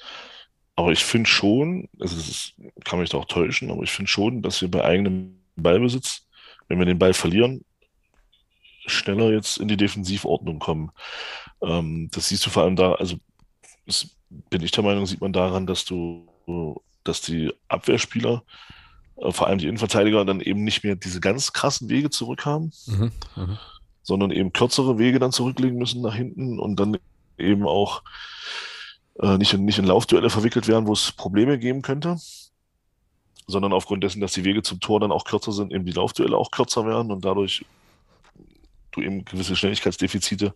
Aber 0.75 0.91
ich 0.91 1.03
finde 1.03 1.29
schon, 1.29 1.89
also 1.99 2.15
es 2.17 2.29
ist, 2.29 2.53
kann 2.85 2.99
mich 2.99 3.09
da 3.09 3.17
auch 3.17 3.25
täuschen, 3.25 3.69
aber 3.69 3.83
ich 3.83 3.91
finde 3.91 4.09
schon, 4.09 4.41
dass 4.41 4.61
wir 4.61 4.71
bei 4.71 4.83
eigenem 4.83 5.39
Ballbesitz, 5.55 6.25
wenn 6.67 6.79
wir 6.79 6.85
den 6.85 6.97
Ball 6.97 7.13
verlieren, 7.13 7.63
schneller 8.85 9.31
jetzt 9.31 9.57
in 9.57 9.67
die 9.67 9.77
Defensivordnung 9.77 10.59
kommen. 10.59 10.91
Ähm, 11.63 12.09
das 12.11 12.29
siehst 12.29 12.45
du 12.45 12.49
vor 12.49 12.63
allem 12.63 12.75
da, 12.75 12.93
also 12.93 13.17
das 13.85 14.07
bin 14.49 14.61
ich 14.63 14.71
der 14.71 14.83
Meinung, 14.83 15.05
sieht 15.05 15.21
man 15.21 15.33
daran, 15.33 15.67
dass 15.67 15.85
du, 15.85 16.27
dass 17.03 17.21
die 17.21 17.53
Abwehrspieler, 17.67 18.43
äh, 19.17 19.31
vor 19.31 19.47
allem 19.47 19.59
die 19.59 19.67
Innenverteidiger, 19.67 20.25
dann 20.25 20.41
eben 20.41 20.63
nicht 20.63 20.83
mehr 20.83 20.95
diese 20.95 21.19
ganz 21.19 21.53
krassen 21.53 21.89
Wege 21.89 22.09
zurück 22.09 22.45
haben, 22.45 22.71
mhm, 22.87 23.11
mh. 23.35 23.59
sondern 24.01 24.31
eben 24.31 24.53
kürzere 24.53 24.97
Wege 24.97 25.19
dann 25.19 25.31
zurücklegen 25.31 25.77
müssen 25.77 26.01
nach 26.01 26.15
hinten 26.15 26.59
und 26.59 26.79
dann 26.79 26.97
eben 27.37 27.65
auch 27.67 28.03
äh, 29.19 29.37
nicht, 29.37 29.53
in, 29.53 29.65
nicht 29.65 29.79
in 29.79 29.85
Laufduelle 29.85 30.29
verwickelt 30.29 30.67
werden, 30.67 30.87
wo 30.87 30.93
es 30.93 31.11
Probleme 31.11 31.59
geben 31.59 31.81
könnte 31.81 32.17
sondern 33.47 33.73
aufgrund 33.73 34.03
dessen, 34.03 34.21
dass 34.21 34.33
die 34.33 34.45
Wege 34.45 34.63
zum 34.63 34.79
Tor 34.79 34.99
dann 34.99 35.11
auch 35.11 35.25
kürzer 35.25 35.51
sind, 35.51 35.73
eben 35.73 35.85
die 35.85 35.91
Laufduelle 35.91 36.37
auch 36.37 36.51
kürzer 36.51 36.85
werden 36.85 37.11
und 37.11 37.25
dadurch 37.25 37.65
du 38.95 39.01
eben 39.01 39.25
gewisse 39.25 39.55
Schnelligkeitsdefizite 39.55 40.53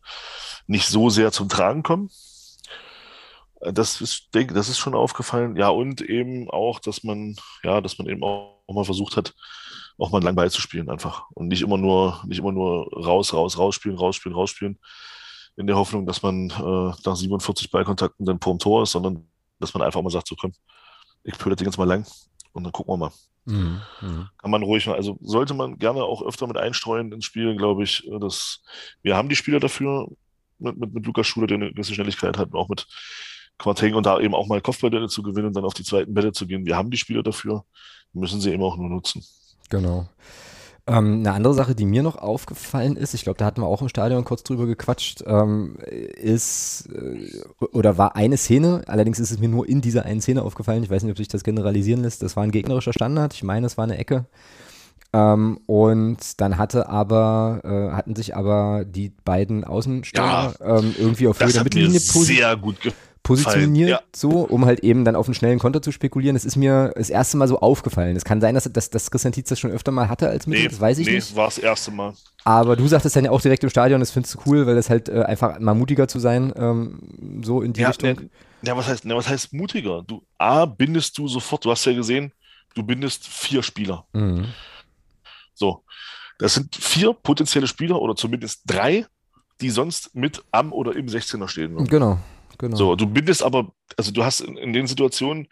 nicht 0.68 0.88
so 0.88 1.10
sehr 1.10 1.32
zum 1.32 1.50
Tragen 1.50 1.84
kommen. 1.84 2.10
Äh, 3.62 3.74
das 3.74 4.02
ist, 4.02 4.34
denke, 4.34 4.54
das 4.54 4.70
ist 4.70 4.78
schon 4.78 4.96
aufgefallen. 4.96 5.56
Ja, 5.56 5.70
und 5.70 6.02
eben 6.02 6.50
auch, 6.50 6.80
dass 6.80 7.04
man, 7.04 7.36
ja, 7.64 7.82
dass 7.82 7.98
man 7.98 8.08
eben 8.08 8.24
auch, 8.24 8.56
mal 8.70 8.84
versucht 8.84 9.16
hat, 9.16 9.34
auch 9.98 10.12
mal 10.12 10.22
lang 10.22 10.36
beizuspielen 10.36 10.90
einfach. 10.90 11.30
Und 11.34 11.48
nicht 11.48 11.62
immer 11.62 11.78
nur, 11.78 12.22
nicht 12.28 12.40
immer 12.40 12.52
nur 12.52 12.92
raus, 12.94 13.34
raus, 13.34 13.58
rausspielen, 13.58 13.98
rausspielen, 13.98 14.36
rausspielen. 14.36 14.80
In 15.56 15.68
der 15.68 15.78
Hoffnung, 15.78 16.06
dass 16.06 16.22
man 16.22 16.50
äh, 16.50 16.94
nach 17.06 17.16
47 17.16 17.72
Ballkontakten 17.72 18.26
dann 18.26 18.42
vorm 18.42 18.60
Tor 18.60 18.84
ist, 18.84 18.92
sondern 18.92 19.28
dass 19.60 19.74
man 19.74 19.84
einfach 19.84 20.02
mal 20.02 20.10
sagt, 20.10 20.28
so 20.28 20.36
komm, 20.36 20.54
ich 21.24 21.38
pöle 21.38 21.56
das 21.56 21.60
Ding 21.60 21.68
jetzt 21.68 21.78
mal 21.78 21.88
lang 21.88 22.06
und 22.52 22.64
dann 22.64 22.72
gucken 22.72 22.94
wir 22.94 22.98
mal. 22.98 23.12
Mhm, 23.48 23.82
mhm. 24.02 24.30
Kann 24.38 24.52
man 24.52 24.62
ruhig, 24.62 24.90
also 24.90 25.18
sollte 25.22 25.54
man 25.54 25.80
gerne 25.80 26.04
auch 26.04 26.22
öfter 26.22 26.48
mit 26.48 26.58
einstreuen 26.58 27.14
ins 27.14 27.24
Spiel, 27.24 27.56
glaube 27.56 27.84
ich. 27.84 28.06
Äh, 28.06 28.20
dass 28.20 28.62
wir 29.02 29.16
haben 29.16 29.30
die 29.30 29.38
Spieler 29.38 29.62
dafür, 29.62 30.10
mit, 30.60 30.78
mit, 30.78 30.94
mit 30.94 31.06
Lukas 31.06 31.28
Schuler, 31.28 31.48
der 31.48 31.56
eine 31.56 31.72
gewisse 31.72 31.94
Schnelligkeit 31.94 32.38
hat, 32.38 32.50
und 32.50 32.56
auch 32.56 32.68
mit 32.68 32.86
Quarteng 33.58 33.96
und 33.96 34.06
da 34.06 34.20
eben 34.20 34.36
auch 34.36 34.48
mal 34.48 34.60
Kopfballduelle 34.60 35.08
zu 35.08 35.24
gewinnen 35.24 35.48
und 35.48 35.56
dann 35.56 35.64
auf 35.64 35.74
die 35.74 35.86
zweiten 35.86 36.14
Bälle 36.14 36.34
zu 36.34 36.46
gehen. 36.46 36.66
Wir 36.66 36.76
haben 36.76 36.92
die 36.92 36.98
Spieler 36.98 37.24
dafür, 37.24 37.64
müssen 38.12 38.42
sie 38.42 38.52
eben 38.52 38.64
auch 38.64 38.76
nur 38.76 38.90
nutzen. 38.90 39.24
Genau. 39.70 40.10
Ähm, 40.90 41.20
eine 41.20 41.34
andere 41.34 41.54
Sache, 41.54 41.76
die 41.76 41.86
mir 41.86 42.02
noch 42.02 42.16
aufgefallen 42.16 42.96
ist, 42.96 43.14
ich 43.14 43.24
glaube, 43.24 43.38
da 43.38 43.46
hatten 43.46 43.62
wir 43.62 43.68
auch 43.68 43.82
im 43.82 43.90
Stadion 43.90 44.24
kurz 44.24 44.44
drüber 44.44 44.66
gequatscht, 44.66 45.22
ähm, 45.28 45.76
ist 45.82 46.88
äh, 46.94 47.66
oder 47.74 47.98
war 47.98 48.16
eine 48.16 48.38
Szene, 48.38 48.84
allerdings 48.88 49.20
ist 49.20 49.32
es 49.32 49.40
mir 49.40 49.50
nur 49.50 49.68
in 49.68 49.82
dieser 49.82 50.06
einen 50.06 50.22
Szene 50.22 50.44
aufgefallen, 50.44 50.84
ich 50.84 50.90
weiß 50.90 51.04
nicht, 51.04 51.12
ob 51.12 51.18
sich 51.18 51.28
das 51.28 51.44
generalisieren 51.44 52.04
lässt, 52.04 52.24
das 52.24 52.38
war 52.38 52.44
ein 52.44 52.52
gegnerischer 52.52 52.94
Standard, 52.94 53.34
ich 53.34 53.44
meine, 53.44 53.66
es 53.68 53.78
war 53.78 53.84
eine 53.84 53.98
Ecke. 53.98 54.26
Ähm, 55.12 55.60
und 55.66 56.40
dann 56.40 56.58
hatte 56.58 56.88
aber, 56.88 57.62
äh, 57.66 57.94
hatten 57.94 58.16
sich 58.16 58.36
aber 58.36 58.86
die 58.86 59.12
beiden 59.26 59.66
Außenstürmer 59.66 60.54
ja, 60.60 60.78
ähm, 60.80 60.96
irgendwie 60.98 61.28
auf 61.28 61.40
Höhe 61.40 61.52
der 61.52 61.64
Mittellinie 61.64 62.00
sehr 62.00 62.56
gut 62.56 62.78
positioniert, 63.28 63.90
ja. 63.90 64.02
so, 64.16 64.30
um 64.30 64.66
halt 64.66 64.80
eben 64.80 65.04
dann 65.04 65.16
auf 65.16 65.28
einen 65.28 65.36
schnellen 65.36 65.60
Konter 65.60 65.82
zu 65.82 65.92
spekulieren. 65.92 66.36
Das 66.36 66.46
ist 66.46 66.56
mir 66.56 66.94
das 66.96 67.10
erste 67.10 67.36
Mal 67.36 67.48
so 67.48 67.60
aufgefallen. 67.60 68.16
Es 68.16 68.24
kann 68.24 68.40
sein, 68.40 68.56
dass, 68.56 68.72
dass, 68.72 68.90
dass 68.90 69.12
Christian 69.12 69.34
Tietz 69.34 69.50
das 69.50 69.60
schon 69.60 69.72
öfter 69.72 69.92
mal 69.92 70.08
hatte 70.08 70.30
als 70.30 70.48
Mittel, 70.48 70.64
nee, 70.64 70.70
das 70.70 70.80
weiß 70.80 70.98
ich 71.00 71.08
nee, 71.08 71.16
nicht. 71.16 71.32
Nee, 71.32 71.38
war 71.38 71.46
das 71.46 71.58
erste 71.58 71.92
Mal. 71.92 72.14
Aber 72.46 72.78
du 72.78 72.88
sagtest 72.88 73.16
dann 73.18 73.26
ja 73.26 73.32
auch 73.32 73.42
direkt 73.42 73.64
im 73.64 73.70
Stadion, 73.70 74.00
das 74.00 74.12
findest 74.12 74.36
du 74.36 74.40
cool, 74.46 74.66
weil 74.66 74.76
das 74.76 74.90
halt 74.90 75.10
äh, 75.10 75.24
einfach 75.24 75.60
mal 75.60 75.74
mutiger 75.74 76.08
zu 76.08 76.20
sein, 76.20 76.54
ähm, 76.56 77.42
so 77.44 77.62
in 77.62 77.74
die 77.74 77.82
ja, 77.82 77.90
Richtung. 77.90 78.16
Ne, 78.16 78.30
ja, 78.62 78.78
was 78.78 78.88
heißt, 78.88 79.04
ne, 79.04 79.16
was 79.16 79.28
heißt 79.28 79.54
mutiger? 79.54 80.04
Du, 80.08 80.24
A, 80.38 80.66
bindest 80.66 81.18
du 81.18 81.28
sofort, 81.28 81.66
du 81.66 81.72
hast 81.72 81.84
ja 81.86 81.94
gesehen, 81.94 82.32
du 82.76 82.84
bindest 82.84 83.28
vier 83.28 83.62
Spieler. 83.62 84.06
Mhm. 84.14 84.46
So. 85.54 85.84
Das 86.40 86.54
sind 86.54 86.76
vier 86.76 87.14
potenzielle 87.14 87.68
Spieler 87.68 88.00
oder 88.00 88.16
zumindest 88.16 88.62
drei, 88.66 89.06
die 89.60 89.72
sonst 89.72 90.16
mit 90.16 90.44
am 90.52 90.72
oder 90.72 90.96
im 90.96 91.08
16er 91.08 91.48
stehen. 91.48 91.74
Würden. 91.74 91.88
Genau. 91.88 92.20
Genau. 92.58 92.76
So, 92.76 92.96
du 92.96 93.08
bindest 93.08 93.44
aber, 93.44 93.74
also 93.98 94.12
du 94.12 94.24
hast 94.24 94.42
in, 94.42 94.58
in 94.58 94.74
den 94.74 94.88
Situationen 94.88 95.48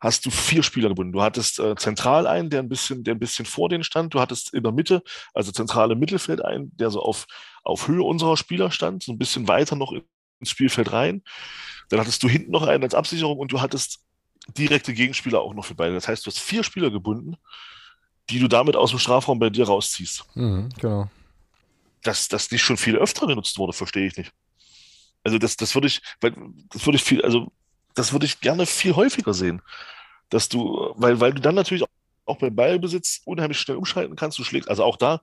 hast 0.00 0.24
du 0.24 0.30
vier 0.30 0.62
Spieler 0.62 0.88
gebunden. 0.88 1.12
Du 1.12 1.22
hattest 1.22 1.58
äh, 1.58 1.76
zentral 1.76 2.26
einen, 2.26 2.48
der 2.48 2.60
ein 2.60 2.68
bisschen, 2.68 3.04
der 3.04 3.14
ein 3.14 3.18
bisschen 3.18 3.44
vor 3.44 3.68
denen 3.68 3.84
stand. 3.84 4.14
Du 4.14 4.20
hattest 4.20 4.54
in 4.54 4.62
der 4.62 4.72
Mitte, 4.72 5.02
also 5.34 5.52
zentrale 5.52 5.94
Mittelfeld 5.94 6.42
einen, 6.42 6.74
der 6.76 6.90
so 6.90 7.02
auf, 7.02 7.26
auf 7.62 7.86
Höhe 7.86 8.02
unserer 8.02 8.36
Spieler 8.36 8.70
stand, 8.70 9.02
so 9.02 9.12
ein 9.12 9.18
bisschen 9.18 9.46
weiter 9.46 9.76
noch 9.76 9.92
ins 9.92 10.50
Spielfeld 10.50 10.92
rein. 10.92 11.22
Dann 11.90 12.00
hattest 12.00 12.22
du 12.22 12.28
hinten 12.28 12.50
noch 12.50 12.66
einen 12.66 12.82
als 12.82 12.94
Absicherung 12.94 13.38
und 13.38 13.52
du 13.52 13.60
hattest 13.60 14.00
direkte 14.56 14.94
Gegenspieler 14.94 15.40
auch 15.40 15.54
noch 15.54 15.66
für 15.66 15.74
beide. 15.74 15.94
Das 15.94 16.08
heißt, 16.08 16.24
du 16.24 16.30
hast 16.30 16.40
vier 16.40 16.64
Spieler 16.64 16.90
gebunden, 16.90 17.36
die 18.30 18.38
du 18.38 18.48
damit 18.48 18.76
aus 18.76 18.90
dem 18.90 18.98
Strafraum 18.98 19.38
bei 19.38 19.50
dir 19.50 19.66
rausziehst. 19.66 20.24
Mhm, 20.34 20.70
genau. 20.80 21.10
Dass 22.02 22.28
das 22.28 22.50
nicht 22.50 22.62
schon 22.62 22.78
viel 22.78 22.96
öfter 22.96 23.26
genutzt 23.26 23.58
wurde, 23.58 23.74
verstehe 23.74 24.06
ich 24.06 24.16
nicht. 24.16 24.32
Also 25.24 25.38
das, 25.38 25.56
das 25.56 25.74
würde 25.74 25.88
ich, 25.88 26.00
weil 26.20 26.32
das 26.72 26.86
würde 26.86 26.96
ich 26.96 27.02
viel, 27.02 27.22
also 27.22 27.52
das 27.94 28.12
würde 28.12 28.26
ich 28.26 28.40
gerne 28.40 28.66
viel 28.66 28.94
häufiger 28.96 29.34
sehen. 29.34 29.62
Dass 30.28 30.48
du, 30.48 30.92
weil, 30.96 31.20
weil 31.20 31.34
du 31.34 31.40
dann 31.40 31.54
natürlich 31.54 31.84
auch 32.24 32.38
beim 32.38 32.54
Ballbesitz 32.54 33.20
unheimlich 33.24 33.58
schnell 33.58 33.76
umschalten 33.76 34.16
kannst. 34.16 34.38
Du 34.38 34.44
schlägst, 34.44 34.68
also 34.68 34.84
auch 34.84 34.96
da 34.96 35.20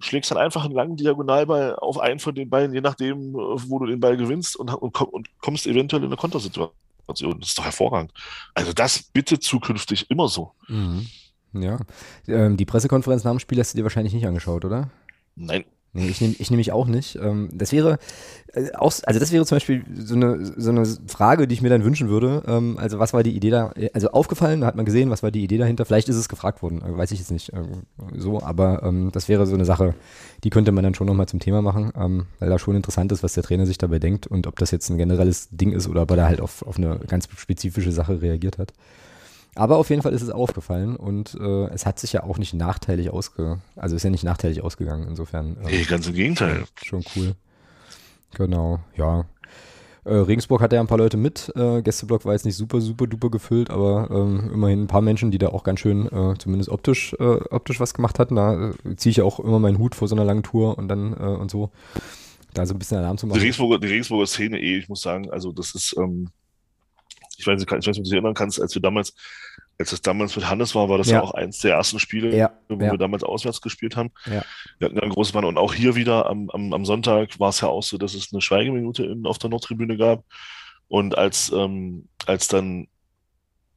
schlägst 0.00 0.30
dann 0.30 0.38
einfach 0.38 0.64
einen 0.64 0.74
langen 0.74 0.96
Diagonalball 0.96 1.76
auf 1.76 1.98
einen 1.98 2.20
von 2.20 2.34
den 2.34 2.50
Beinen, 2.50 2.74
je 2.74 2.80
nachdem, 2.80 3.32
wo 3.34 3.78
du 3.78 3.86
den 3.86 4.00
Ball 4.00 4.16
gewinnst 4.16 4.56
und, 4.56 4.72
und, 4.72 5.00
und 5.00 5.28
kommst 5.40 5.66
eventuell 5.66 6.02
in 6.02 6.08
eine 6.08 6.16
Kontersituation. 6.16 7.40
Das 7.40 7.48
ist 7.48 7.58
doch 7.58 7.64
hervorragend. 7.64 8.12
Also 8.54 8.72
das 8.72 9.02
bitte 9.02 9.40
zukünftig 9.40 10.10
immer 10.10 10.28
so. 10.28 10.52
Mhm. 10.68 11.06
Ja. 11.52 11.80
Ähm, 12.26 12.56
die 12.56 12.66
Pressekonferenz 12.66 13.24
nach 13.24 13.32
dem 13.32 13.38
Spiel 13.38 13.58
hast 13.58 13.72
du 13.72 13.78
dir 13.78 13.84
wahrscheinlich 13.84 14.12
nicht 14.12 14.26
angeschaut, 14.26 14.64
oder? 14.64 14.90
Nein. 15.34 15.64
Nee, 15.94 16.08
ich 16.08 16.20
nehme 16.20 16.34
ich 16.38 16.50
nehm 16.50 16.58
mich 16.58 16.72
auch 16.72 16.86
nicht. 16.86 17.16
Ähm, 17.16 17.48
das 17.52 17.72
wäre 17.72 17.98
äh, 18.52 18.72
auch, 18.74 18.92
also 19.04 19.18
das 19.18 19.32
wäre 19.32 19.46
zum 19.46 19.56
Beispiel 19.56 19.84
so 19.96 20.14
eine, 20.14 20.44
so 20.56 20.70
eine 20.70 20.84
Frage, 21.06 21.48
die 21.48 21.54
ich 21.54 21.62
mir 21.62 21.70
dann 21.70 21.82
wünschen 21.82 22.08
würde. 22.10 22.42
Ähm, 22.46 22.76
also 22.78 22.98
was 22.98 23.14
war 23.14 23.22
die 23.22 23.34
Idee 23.34 23.50
da? 23.50 23.72
Also 23.94 24.10
aufgefallen, 24.10 24.60
da 24.60 24.66
hat 24.66 24.76
man 24.76 24.84
gesehen, 24.84 25.10
was 25.10 25.22
war 25.22 25.30
die 25.30 25.42
Idee 25.42 25.56
dahinter? 25.56 25.86
Vielleicht 25.86 26.08
ist 26.10 26.16
es 26.16 26.28
gefragt 26.28 26.62
worden, 26.62 26.82
äh, 26.82 26.96
weiß 26.96 27.10
ich 27.12 27.20
jetzt 27.20 27.30
nicht 27.30 27.52
äh, 27.54 27.62
so, 28.14 28.42
aber 28.42 28.82
ähm, 28.82 29.10
das 29.12 29.28
wäre 29.28 29.46
so 29.46 29.54
eine 29.54 29.64
Sache, 29.64 29.94
die 30.44 30.50
könnte 30.50 30.72
man 30.72 30.84
dann 30.84 30.94
schon 30.94 31.06
nochmal 31.06 31.26
zum 31.26 31.40
Thema 31.40 31.62
machen, 31.62 31.90
ähm, 31.96 32.26
weil 32.38 32.50
da 32.50 32.58
schon 32.58 32.76
interessant 32.76 33.10
ist, 33.10 33.22
was 33.22 33.32
der 33.32 33.42
Trainer 33.42 33.64
sich 33.64 33.78
dabei 33.78 33.98
denkt 33.98 34.26
und 34.26 34.46
ob 34.46 34.58
das 34.58 34.70
jetzt 34.70 34.90
ein 34.90 34.98
generelles 34.98 35.48
Ding 35.50 35.72
ist 35.72 35.88
oder 35.88 36.02
ob 36.02 36.10
er 36.10 36.16
da 36.16 36.26
halt 36.26 36.40
auf, 36.42 36.62
auf 36.66 36.76
eine 36.76 36.98
ganz 37.06 37.28
spezifische 37.34 37.92
Sache 37.92 38.20
reagiert 38.20 38.58
hat. 38.58 38.74
Aber 39.58 39.78
auf 39.78 39.90
jeden 39.90 40.02
Fall 40.02 40.12
ist 40.12 40.22
es 40.22 40.30
aufgefallen 40.30 40.94
und 40.94 41.36
äh, 41.40 41.64
es 41.70 41.84
hat 41.84 41.98
sich 41.98 42.12
ja 42.12 42.22
auch 42.22 42.38
nicht 42.38 42.54
nachteilig 42.54 43.10
ausge, 43.10 43.58
also 43.74 43.96
ist 43.96 44.04
ja 44.04 44.10
nicht 44.10 44.22
nachteilig 44.22 44.62
ausgegangen. 44.62 45.08
Insofern. 45.08 45.56
Nee, 45.64 45.82
ganz 45.82 46.06
im 46.06 46.14
Gegenteil. 46.14 46.62
Schon 46.80 47.04
cool. 47.16 47.34
Genau, 48.36 48.78
ja. 48.96 49.24
Äh, 50.04 50.14
Regensburg 50.14 50.60
hatte 50.62 50.76
ja 50.76 50.80
ein 50.80 50.86
paar 50.86 50.98
Leute 50.98 51.16
mit. 51.16 51.52
Äh, 51.56 51.82
Gästeblock 51.82 52.24
war 52.24 52.34
jetzt 52.34 52.44
nicht 52.44 52.54
super, 52.54 52.80
super 52.80 53.08
duper 53.08 53.30
gefüllt, 53.30 53.70
aber 53.70 54.08
ähm, 54.12 54.48
immerhin 54.54 54.84
ein 54.84 54.86
paar 54.86 55.02
Menschen, 55.02 55.32
die 55.32 55.38
da 55.38 55.48
auch 55.48 55.64
ganz 55.64 55.80
schön, 55.80 56.06
äh, 56.06 56.34
zumindest 56.38 56.70
optisch, 56.70 57.14
äh, 57.18 57.24
optisch 57.50 57.80
was 57.80 57.94
gemacht 57.94 58.20
hatten. 58.20 58.36
Da 58.36 58.70
äh, 58.70 58.96
ziehe 58.96 59.10
ich 59.10 59.16
ja 59.16 59.24
auch 59.24 59.40
immer 59.40 59.58
meinen 59.58 59.78
Hut 59.78 59.96
vor 59.96 60.06
so 60.06 60.14
einer 60.14 60.24
langen 60.24 60.44
Tour 60.44 60.78
und 60.78 60.86
dann 60.86 61.14
äh, 61.14 61.16
und 61.16 61.50
so. 61.50 61.70
Da 62.54 62.64
so 62.64 62.74
ein 62.74 62.78
bisschen 62.78 62.98
Alarm 62.98 63.18
zu 63.18 63.26
machen. 63.26 63.38
Die 63.38 63.42
Regensburger, 63.42 63.80
die 63.80 63.88
Regensburger 63.88 64.26
Szene 64.26 64.60
eh, 64.60 64.78
ich 64.78 64.88
muss 64.88 65.02
sagen, 65.02 65.30
also 65.30 65.50
das 65.50 65.74
ist, 65.74 65.96
ähm, 65.98 66.28
ich 67.38 67.46
weiß, 67.46 67.60
nicht, 67.60 67.70
ich 67.70 67.72
weiß 67.72 67.86
nicht, 67.86 67.98
ob 67.98 68.04
du 68.04 68.10
dich 68.10 68.12
erinnern 68.12 68.34
kannst, 68.34 68.60
als 68.60 68.74
wir 68.74 68.82
damals, 68.82 69.14
als 69.78 69.90
das 69.90 70.02
damals 70.02 70.34
mit 70.34 70.48
Hannes 70.48 70.74
war, 70.74 70.88
war 70.88 70.98
das 70.98 71.08
ja, 71.08 71.18
ja 71.18 71.22
auch 71.22 71.34
eins 71.34 71.60
der 71.60 71.74
ersten 71.74 72.00
Spiele, 72.00 72.36
ja, 72.36 72.52
wo 72.68 72.74
ja. 72.74 72.90
wir 72.90 72.98
damals 72.98 73.22
auswärts 73.22 73.60
gespielt 73.60 73.96
haben. 73.96 74.10
Ja. 74.26 74.44
Wir 74.78 74.86
hatten 74.86 74.98
eine 74.98 75.12
große 75.12 75.32
Bahn 75.32 75.44
und 75.44 75.56
auch 75.56 75.72
hier 75.72 75.94
wieder 75.94 76.26
am, 76.26 76.50
am, 76.50 76.72
am 76.72 76.84
Sonntag 76.84 77.38
war 77.38 77.50
es 77.50 77.60
ja 77.60 77.68
auch 77.68 77.82
so, 77.82 77.96
dass 77.96 78.14
es 78.14 78.32
eine 78.32 78.42
Schweigeminute 78.42 79.04
in, 79.04 79.24
auf 79.24 79.38
der 79.38 79.50
Nordtribüne 79.50 79.96
gab. 79.96 80.24
Und 80.88 81.16
als, 81.16 81.52
ähm, 81.52 82.08
als 82.26 82.48
dann 82.48 82.88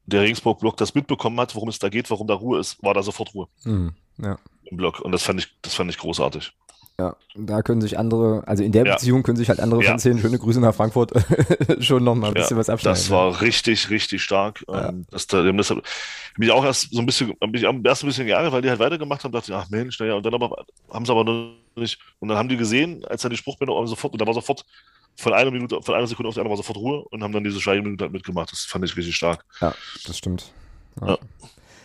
der 0.05 0.21
Regensburg-Block 0.21 0.77
das 0.77 0.95
mitbekommen 0.95 1.39
hat, 1.39 1.55
worum 1.55 1.69
es 1.69 1.77
da 1.77 1.89
geht, 1.89 2.09
warum 2.09 2.25
da 2.25 2.33
Ruhe 2.33 2.59
ist, 2.59 2.81
war 2.81 2.93
da 2.93 3.03
sofort 3.03 3.33
Ruhe. 3.35 3.47
Mhm, 3.63 3.93
ja. 4.17 4.37
Im 4.63 4.77
Block. 4.77 5.01
Und 5.01 5.11
das 5.11 5.23
fand 5.23 5.39
ich, 5.39 5.55
das 5.61 5.75
fand 5.75 5.91
ich 5.91 5.97
großartig. 5.97 6.53
Ja, 6.99 7.15
da 7.35 7.61
können 7.63 7.81
sich 7.81 7.97
andere, 7.97 8.43
also 8.45 8.63
in 8.63 8.71
der 8.71 8.85
ja. 8.85 8.93
Beziehung 8.93 9.23
können 9.23 9.37
sich 9.37 9.49
halt 9.49 9.59
andere 9.59 9.81
ja. 9.81 9.89
Fanszenen, 9.89 10.19
schöne 10.19 10.37
Grüße 10.37 10.59
nach 10.59 10.75
Frankfurt, 10.75 11.11
schon 11.79 12.03
noch 12.03 12.13
mal 12.15 12.27
ein 12.27 12.33
bisschen 12.33 12.57
ja, 12.57 12.59
was 12.59 12.69
abschneiden. 12.69 12.99
Das 12.99 13.09
war 13.09 13.41
richtig, 13.41 13.89
richtig 13.89 14.21
stark. 14.21 14.63
Ähm, 14.67 15.05
das, 15.09 15.25
das, 15.25 15.45
das 15.55 15.73
mich 16.37 16.51
auch 16.51 16.63
erst 16.63 16.91
so 16.91 16.99
ein 16.99 17.05
bisschen, 17.05 17.33
mich 17.51 17.63
erst 17.63 18.03
ein 18.03 18.07
bisschen 18.07 18.27
geärgert, 18.27 18.51
weil 18.51 18.61
die 18.61 18.69
halt 18.69 18.79
weitergemacht 18.79 19.23
haben, 19.23 19.31
dachte 19.31 19.51
ich, 19.51 19.57
ach 19.57 19.69
Mensch, 19.69 19.99
naja, 19.99 20.13
und 20.13 20.25
dann 20.25 20.33
aber, 20.33 20.65
haben 20.91 21.05
sie 21.05 21.11
aber 21.11 21.23
noch 21.23 21.53
nicht, 21.75 21.97
und 22.19 22.27
dann 22.27 22.37
haben 22.37 22.49
die 22.49 22.57
gesehen, 22.57 23.03
als 23.05 23.23
dann 23.23 23.31
die 23.31 23.37
Spruchbänder 23.37 23.73
sofort, 23.87 24.13
und 24.13 24.21
da 24.21 24.27
war 24.27 24.33
sofort 24.33 24.65
von 25.17 25.33
einer 25.33 25.51
Minute, 25.51 25.81
von 25.81 25.95
einer 25.95 26.07
Sekunde 26.07 26.29
auf 26.29 26.35
die 26.35 26.39
andere 26.39 26.51
war 26.51 26.57
sofort 26.57 26.77
Ruhe 26.77 27.03
und 27.09 27.23
haben 27.23 27.33
dann 27.33 27.43
diese 27.43 27.59
Schweigeminute 27.59 28.05
halt 28.05 28.13
mitgemacht. 28.13 28.51
Das 28.51 28.61
fand 28.61 28.85
ich 28.85 28.95
richtig 28.95 29.15
stark. 29.15 29.45
Ja, 29.59 29.73
das 30.05 30.17
stimmt. 30.17 30.51
Ja. 31.01 31.17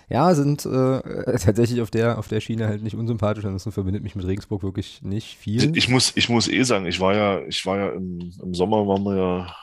Ja, 0.08 0.34
sind 0.34 0.64
äh, 0.64 0.68
tatsächlich 1.38 1.80
auf 1.80 1.90
der, 1.90 2.18
auf 2.18 2.28
der 2.28 2.40
Schiene 2.40 2.68
halt 2.68 2.82
nicht 2.82 2.94
unsympathisch, 2.94 3.44
ansonsten 3.44 3.72
verbindet 3.72 4.02
mich 4.02 4.14
mit 4.14 4.26
Regensburg 4.26 4.62
wirklich 4.62 5.02
nicht 5.02 5.36
viel. 5.36 5.76
Ich 5.76 5.88
muss, 5.88 6.12
ich 6.16 6.28
muss 6.28 6.48
eh 6.48 6.62
sagen, 6.62 6.86
ich 6.86 7.00
war 7.00 7.14
ja, 7.14 7.40
ich 7.46 7.66
war 7.66 7.78
ja 7.78 7.88
im, 7.90 8.32
im 8.40 8.54
Sommer 8.54 8.86
waren 8.86 9.02
wir 9.02 9.16
ja 9.16 9.56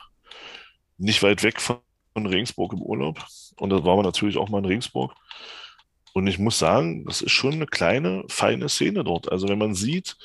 nicht 0.98 1.22
weit 1.22 1.42
weg 1.42 1.60
von 1.60 1.80
Regensburg 2.16 2.72
im 2.72 2.82
Urlaub. 2.82 3.24
Und 3.56 3.70
da 3.70 3.84
waren 3.84 3.98
wir 3.98 4.02
natürlich 4.02 4.36
auch 4.36 4.48
mal 4.48 4.58
in 4.58 4.66
Regensburg. 4.66 5.14
Und 6.12 6.26
ich 6.26 6.38
muss 6.38 6.58
sagen, 6.58 7.04
das 7.06 7.22
ist 7.22 7.32
schon 7.32 7.54
eine 7.54 7.66
kleine, 7.66 8.24
feine 8.28 8.68
Szene 8.68 9.02
dort. 9.02 9.32
Also 9.32 9.48
wenn 9.48 9.58
man 9.58 9.74
sieht, 9.74 10.16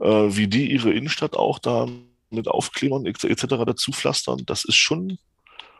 äh, 0.00 0.06
wie 0.06 0.48
die 0.48 0.70
ihre 0.72 0.92
Innenstadt 0.92 1.36
auch 1.36 1.58
da 1.58 1.86
mit 2.30 2.48
Aufklebern 2.48 3.06
etc. 3.06 3.46
dazu 3.64 3.92
pflastern, 3.92 4.42
das 4.46 4.64
ist 4.64 4.76
schon, 4.76 5.18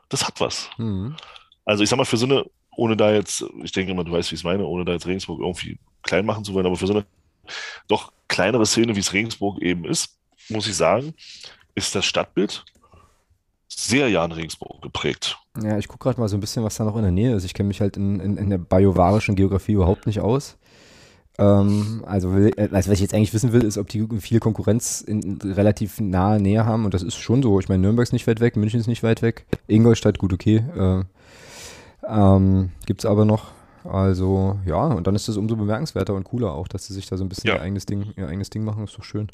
das 0.09 0.27
hat 0.27 0.41
was. 0.41 0.71
Mhm. 0.79 1.17
Also 1.65 1.83
ich 1.83 1.91
sag 1.91 1.97
mal, 1.97 2.05
für 2.05 2.17
so 2.17 2.27
eine 2.27 2.45
ohne 2.79 2.97
da 2.97 3.13
jetzt, 3.13 3.45
ich 3.65 3.73
denke 3.73 3.91
immer, 3.91 4.05
du 4.05 4.13
weißt, 4.13 4.31
wie 4.31 4.37
ich 4.37 4.41
es 4.41 4.45
meine, 4.45 4.65
ohne 4.65 4.85
da 4.85 4.93
jetzt 4.93 5.07
Regensburg 5.07 5.41
irgendwie 5.41 5.79
klein 6.03 6.25
machen 6.25 6.45
zu 6.45 6.55
wollen, 6.55 6.65
aber 6.65 6.77
für 6.77 6.87
so 6.87 6.93
eine 6.95 7.05
doch 7.89 8.13
kleinere 8.29 8.67
Szene, 8.67 8.95
wie 8.95 9.01
es 9.01 9.13
Regensburg 9.13 9.61
eben 9.61 9.85
ist, 9.85 10.17
muss 10.49 10.69
ich 10.69 10.77
sagen, 10.77 11.13
ist 11.75 11.95
das 11.97 12.05
Stadtbild 12.05 12.65
sehr 13.69 14.09
Jan 14.09 14.31
Regensburg 14.31 14.81
geprägt. 14.81 15.39
Ja, 15.61 15.77
ich 15.77 15.89
gucke 15.89 16.05
gerade 16.05 16.21
mal 16.21 16.29
so 16.29 16.37
ein 16.37 16.41
bisschen, 16.41 16.63
was 16.63 16.77
da 16.77 16.85
noch 16.85 16.97
in 16.97 17.03
der 17.03 17.11
Nähe 17.11 17.35
ist. 17.35 17.45
Ich 17.45 17.53
kenne 17.53 17.67
mich 17.67 17.81
halt 17.81 17.97
in, 17.97 18.21
in, 18.21 18.37
in, 18.37 18.49
der 18.49 18.59
bajovarischen 18.59 19.35
Geografie 19.35 19.73
überhaupt 19.73 20.07
nicht 20.07 20.21
aus. 20.21 20.57
Ähm, 21.37 22.05
also, 22.07 22.33
will, 22.33 22.53
also, 22.57 22.73
was 22.73 22.89
ich 22.89 23.01
jetzt 23.01 23.15
eigentlich 23.15 23.35
wissen 23.35 23.53
will, 23.53 23.65
ist, 23.65 23.77
ob 23.77 23.89
die 23.89 24.07
viel 24.21 24.39
Konkurrenz 24.39 25.01
in, 25.01 25.39
relativ 25.43 25.99
nahe 25.99 26.41
Nähe 26.41 26.65
haben. 26.65 26.85
Und 26.85 26.95
das 26.95 27.03
ist 27.03 27.17
schon 27.17 27.43
so. 27.43 27.59
Ich 27.59 27.69
meine, 27.69 27.83
Nürnberg 27.83 28.05
ist 28.05 28.13
nicht 28.13 28.29
weit 28.29 28.39
weg, 28.39 28.57
München 28.57 28.79
ist 28.79 28.87
nicht 28.87 29.03
weit 29.03 29.21
weg, 29.21 29.47
Ingolstadt, 29.67 30.19
gut, 30.19 30.33
okay. 30.33 30.65
Äh, 30.77 31.05
ähm, 32.09 32.73
Gibt 32.87 33.03
es 33.03 33.07
aber 33.07 33.25
noch. 33.25 33.53
Also, 33.85 34.59
ja, 34.67 34.87
und 34.87 35.07
dann 35.07 35.15
ist 35.15 35.29
es 35.29 35.37
umso 35.37 35.57
bemerkenswerter 35.57 36.15
und 36.15 36.25
cooler 36.25 36.53
auch, 36.53 36.69
dass 36.69 36.87
sie 36.87 36.95
sich 36.95 37.07
da 37.07 37.17
so 37.17 37.25
ein 37.25 37.29
bisschen 37.29 37.49
ja. 37.49 37.57
ihr, 37.57 37.63
eigenes 37.63 37.87
Ding, 37.87 38.13
ihr 38.17 38.29
eigenes 38.29 38.51
Ding 38.51 38.65
machen. 38.65 38.85
Ist 38.85 38.99
doch 38.99 39.05
schön. 39.05 39.29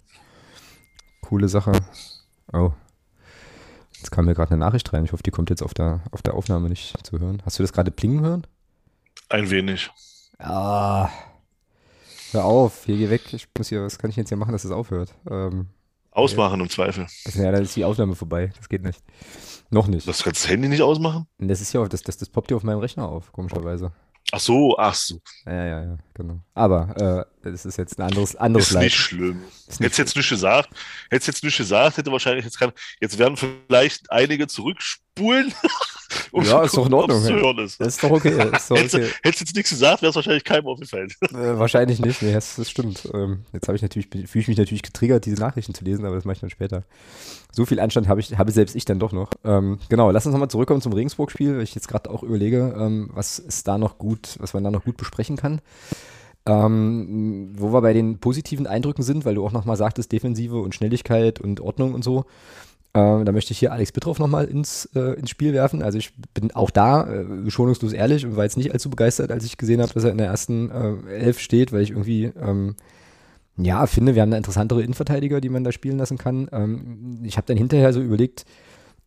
Coole 1.23 1.49
Sache. 1.49 1.73
Oh. 2.53 2.73
Jetzt 3.97 4.11
kam 4.11 4.27
mir 4.27 4.35
gerade 4.35 4.53
eine 4.53 4.61
Nachricht 4.61 4.93
rein. 4.93 5.05
Ich 5.05 5.13
hoffe, 5.13 5.23
die 5.23 5.31
kommt 5.31 5.51
jetzt 5.51 5.63
auf 5.63 5.73
der, 5.73 6.03
auf 6.11 6.23
der 6.23 6.35
Aufnahme 6.35 6.69
nicht 6.69 6.95
zu 7.07 7.19
hören. 7.19 7.43
Hast 7.47 7.59
du 7.59 7.63
das 7.63 7.73
gerade 7.73 7.91
plingen 7.91 8.21
hören? 8.21 8.47
Ein 9.31 9.51
wenig. 9.51 9.91
Ah. 10.39 11.09
Hör 12.33 12.45
auf, 12.45 12.85
hier 12.85 12.97
geh 12.97 13.11
weg. 13.11 13.33
Ich 13.33 13.49
muss 13.57 13.69
hier, 13.69 13.83
was 13.83 13.99
kann 13.99 14.11
ich 14.11 14.17
jetzt 14.17 14.29
hier 14.29 14.37
machen, 14.37 14.53
dass 14.53 14.65
es 14.65 14.73
aufhört? 14.73 15.15
Ähm, 15.31 15.69
Ausmachen 16.15 16.61
im 16.61 16.71
Zweifel. 16.71 17.07
Ja, 17.35 17.53
dann 17.53 17.63
ist 17.63 17.77
die 17.77 17.85
Aufnahme 17.85 18.15
vorbei. 18.15 18.53
Das 18.57 18.69
geht 18.69 18.83
nicht. 18.83 19.03
Noch 19.71 19.89
nicht. 19.89 20.07
Das 20.07 20.23
kannst 20.23 20.45
das 20.45 20.51
Handy 20.51 20.69
nicht 20.69 20.83
ausmachen? 20.83 21.27
Das 21.39 21.61
ist 21.61 21.73
ja, 21.73 21.87
das, 21.87 22.03
das, 22.03 22.17
das 22.17 22.29
poppt 22.29 22.51
ja 22.51 22.57
auf 22.57 22.63
meinem 22.63 22.79
Rechner 22.79 23.09
auf, 23.09 23.33
komischerweise. 23.33 23.93
Ach 24.31 24.41
so, 24.41 24.77
ach 24.79 24.95
so. 24.95 25.19
Ja, 25.45 25.65
ja, 25.65 25.83
ja, 25.85 25.97
genau. 26.15 26.41
Aber 26.55 27.27
äh, 27.29 27.34
das 27.53 27.67
ist 27.67 27.77
jetzt 27.79 27.99
ein 27.99 28.03
anderes, 28.03 28.37
anderes 28.37 28.69
Ist 28.69 28.73
Leid. 28.73 28.85
nicht 28.85 28.97
schlimm. 28.97 29.43
Ist 29.67 29.81
nicht 29.81 29.87
hättest 29.87 29.99
jetzt 29.99 30.17
nicht 30.17 30.29
gesagt, 30.29 30.71
hättest 31.11 31.29
jetzt 31.29 31.45
nicht 31.45 31.57
gesagt, 31.57 31.97
hätte 31.97 32.13
wahrscheinlich 32.13 32.45
jetzt 32.45 32.59
kann, 32.59 32.73
jetzt 33.01 33.19
werden 33.19 33.37
vielleicht 33.37 34.11
einige 34.11 34.47
zurückspulen. 34.47 35.53
um 36.33 36.45
ja, 36.45 36.63
ist 36.63 36.77
doch 36.77 36.87
in 36.87 36.95
Ordnung. 36.95 37.65
Ist. 37.65 37.81
Das 37.81 37.89
ist 37.89 38.03
doch 38.03 38.11
okay. 38.11 38.51
Ist 38.53 38.71
doch 38.71 38.77
okay. 38.77 39.09
Hättest 39.23 39.41
du 39.41 39.45
jetzt 39.45 39.57
nichts 39.57 39.71
gesagt, 39.71 40.03
wäre 40.03 40.11
es 40.11 40.17
wahrscheinlich 40.17 40.45
keinem 40.45 40.67
aufgefallen. 40.67 41.13
Äh, 41.23 41.59
wahrscheinlich 41.59 41.99
nicht, 41.99 42.23
nee, 42.23 42.33
das, 42.33 42.57
das 42.57 42.71
stimmt. 42.71 43.09
Ähm, 43.15 43.45
jetzt 43.53 43.69
habe 43.69 43.77
ich 43.77 43.83
natürlich, 43.83 44.09
fühle 44.09 44.43
ich 44.43 44.49
mich 44.49 44.59
natürlich 44.59 44.83
getriggert, 44.83 45.25
diese 45.25 45.41
Nachrichten 45.41 45.75
zu 45.75 45.85
lesen, 45.85 46.05
aber 46.05 46.17
das 46.17 46.25
mache 46.25 46.35
ich 46.35 46.41
dann 46.41 46.51
später. 46.51 46.85
So 47.53 47.65
viel 47.65 47.81
Anstand 47.81 48.09
habe 48.09 48.21
ich, 48.21 48.37
habe 48.37 48.53
selbst 48.53 48.75
ich 48.75 48.85
dann 48.85 48.99
doch 48.99 49.13
noch. 49.13 49.31
Ähm, 49.45 49.79
genau, 49.89 50.11
lass 50.11 50.27
uns 50.27 50.33
nochmal 50.33 50.51
zurückkommen 50.51 50.83
zum 50.83 50.93
Regensburg-Spiel, 50.93 51.57
weil 51.57 51.63
ich 51.63 51.75
jetzt 51.75 51.89
gerade 51.89 52.11
auch 52.11 52.23
überlege, 52.23 52.75
ähm, 52.79 53.11
was 53.13 53.39
ist 53.39 53.67
da 53.69 53.79
noch 53.79 53.99
gut, 53.99 54.37
was 54.39 54.55
man 54.55 54.65
da 54.65 54.71
noch 54.71 54.85
gut 54.85 54.97
besprechen 54.97 55.37
kann. 55.37 55.61
Ähm, 56.47 57.53
wo 57.57 57.73
wir 57.73 57.81
bei 57.81 57.95
den 57.95 58.19
positiven 58.19 58.67
Eindrücken 58.67 59.03
sind, 59.03 59.25
weil 59.25 59.35
du 59.35 59.47
auch 59.47 59.53
nochmal 59.53 59.77
sagtest, 59.77 60.13
Defensive 60.13 60.59
und 60.59 60.75
Schnelligkeit 60.75 61.41
und 61.41 61.61
Ordnung 61.61 61.95
und 61.95 62.05
so. 62.05 62.27
Ähm, 62.97 63.25
da 63.25 63.33
möchte 63.33 63.53
ich 63.53 63.59
hier 63.59 63.73
Alex 63.73 63.91
Bittroff 63.91 64.21
nochmal 64.21 64.45
ins, 64.45 64.89
äh, 64.95 65.19
ins 65.19 65.31
Spiel 65.31 65.53
werfen. 65.53 65.83
Also 65.83 65.99
ich 65.99 66.13
bin 66.33 66.53
auch 66.53 66.71
da 66.71 67.11
äh, 67.11 67.51
schonungslos 67.51 67.93
ehrlich 67.93 68.25
und 68.25 68.37
war 68.37 68.45
jetzt 68.45 68.57
nicht 68.57 68.73
allzu 68.73 68.89
begeistert, 68.89 69.33
als 69.33 69.45
ich 69.45 69.59
gesehen 69.59 69.83
habe, 69.83 69.93
dass 69.93 70.05
er 70.05 70.13
in 70.13 70.19
der 70.19 70.29
ersten 70.29 70.71
äh, 70.71 71.13
Elf 71.17 71.41
steht, 71.41 71.73
weil 71.73 71.83
ich 71.83 71.91
irgendwie 71.91 72.31
ähm, 72.41 72.77
ja 73.57 73.87
finde, 73.87 74.15
wir 74.15 74.23
haben 74.23 74.31
da 74.31 74.37
interessantere 74.37 74.83
Innenverteidiger, 74.83 75.41
die 75.41 75.49
man 75.49 75.65
da 75.65 75.73
spielen 75.73 75.99
lassen 75.99 76.19
kann. 76.19 76.49
Ähm, 76.53 77.19
ich 77.25 77.37
habe 77.37 77.49
dann 77.49 77.57
hinterher 77.57 77.93
so 77.93 78.01
überlegt, 78.01 78.45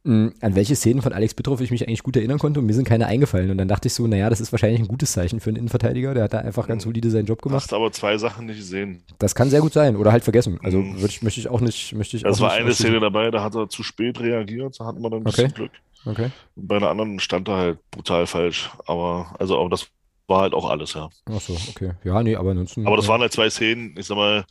hm, 0.04 0.34
an 0.42 0.56
welche 0.56 0.76
Szenen 0.76 1.02
von 1.02 1.14
Alex 1.14 1.34
Bittroff 1.34 1.60
ich 1.62 1.72
mich 1.72 1.88
eigentlich 1.88 2.04
gut 2.04 2.16
erinnern 2.16 2.40
konnte 2.40 2.60
und 2.60 2.66
mir 2.66 2.74
sind 2.74 2.88
keine 2.88 3.08
eingefallen. 3.08 3.52
Und 3.52 3.58
dann 3.58 3.68
dachte 3.68 3.88
ich 3.88 3.94
so, 3.94 4.08
naja, 4.08 4.30
das 4.30 4.40
ist 4.40 4.52
wahrscheinlich 4.52 4.80
ein 4.80 4.88
gutes 4.88 5.12
Zeichen 5.12 5.40
für 5.40 5.50
einen 5.50 5.58
Innenverteidiger. 5.58 6.14
Der 6.14 6.24
hat 6.24 6.34
da 6.34 6.40
einfach 6.40 6.68
ganz 6.68 6.84
hm. 6.84 6.92
solide 6.92 7.10
seinen 7.10 7.26
Job 7.26 7.42
gemacht. 7.42 7.64
Hast 7.64 7.74
aber 7.74 7.92
zwei 7.92 8.18
Sachen 8.18 8.46
nicht 8.46 8.58
gesehen. 8.58 9.04
Das 9.20 9.36
kann 9.36 9.50
sehr 9.50 9.62
gut 9.62 9.74
sein 9.74 9.96
oder 9.96 10.12
halt 10.12 10.24
vergessen. 10.24 10.60
Also 10.64 10.80
hm. 10.80 11.04
ich, 11.06 11.22
möchte 11.22 11.40
ich 11.40 11.50
auch 11.50 11.62
nicht. 11.62 11.94
Möchte 11.94 12.18
ich 12.18 12.24
das 12.24 12.40
war 12.40 12.52
eine 12.52 12.74
Szene 12.74 13.00
dabei, 13.00 13.32
da 13.32 13.44
hat 13.44 13.56
er 13.56 13.70
zu 13.70 13.84
spät 13.84 14.20
reagiert, 14.20 14.80
da 14.80 14.86
hatten 14.86 15.02
wir 15.02 15.10
dann 15.10 15.20
ein 15.20 15.24
bisschen 15.24 15.46
okay. 15.46 15.54
Glück. 15.54 15.72
Okay. 16.06 16.32
Bei 16.56 16.78
einer 16.78 16.90
anderen 16.90 17.20
stand 17.20 17.50
er 17.50 17.58
halt 17.58 17.92
brutal 17.92 18.28
falsch. 18.28 18.70
Aber, 18.86 19.36
also, 19.40 19.60
aber 19.60 19.70
das 19.70 19.88
war 20.28 20.42
halt 20.42 20.54
auch 20.54 20.70
alles, 20.70 20.94
ja. 20.94 21.10
Ach 21.26 21.42
so, 21.42 21.58
okay. 21.70 21.92
Ja, 22.04 22.22
nee, 22.24 22.36
aber 22.36 22.52
ansonsten. 22.52 22.88
Aber 22.88 22.98
das 22.98 23.08
waren 23.08 23.22
halt 23.22 23.34
zwei 23.34 23.50
Szenen, 23.50 23.96
ich 23.98 24.06
sag 24.06 24.16
mal, 24.16 24.46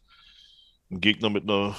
ein 0.91 1.01
Gegner 1.01 1.31
mit 1.31 1.45
einer 1.45 1.75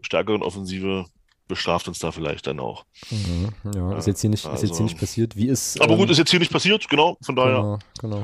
stärkeren 0.00 0.42
Offensive 0.42 1.06
bestraft 1.50 1.86
uns 1.88 1.98
da 1.98 2.10
vielleicht 2.12 2.46
dann 2.46 2.58
auch. 2.58 2.86
Mhm, 3.10 3.50
ja, 3.74 3.98
ist 3.98 4.06
jetzt 4.06 4.22
hier 4.22 4.30
nicht, 4.30 4.46
also, 4.46 4.56
ist 4.56 4.70
jetzt 4.70 4.76
hier 4.78 4.84
nicht 4.84 4.94
also 4.94 5.04
passiert. 5.04 5.36
Wie 5.36 5.48
ist. 5.48 5.78
Aber 5.80 5.92
ähm, 5.92 5.98
gut, 5.98 6.10
ist 6.10 6.16
jetzt 6.16 6.30
hier 6.30 6.40
nicht 6.40 6.52
passiert, 6.52 6.88
genau, 6.88 7.18
von 7.20 7.36
daher. 7.36 7.78
Genau, 8.00 8.22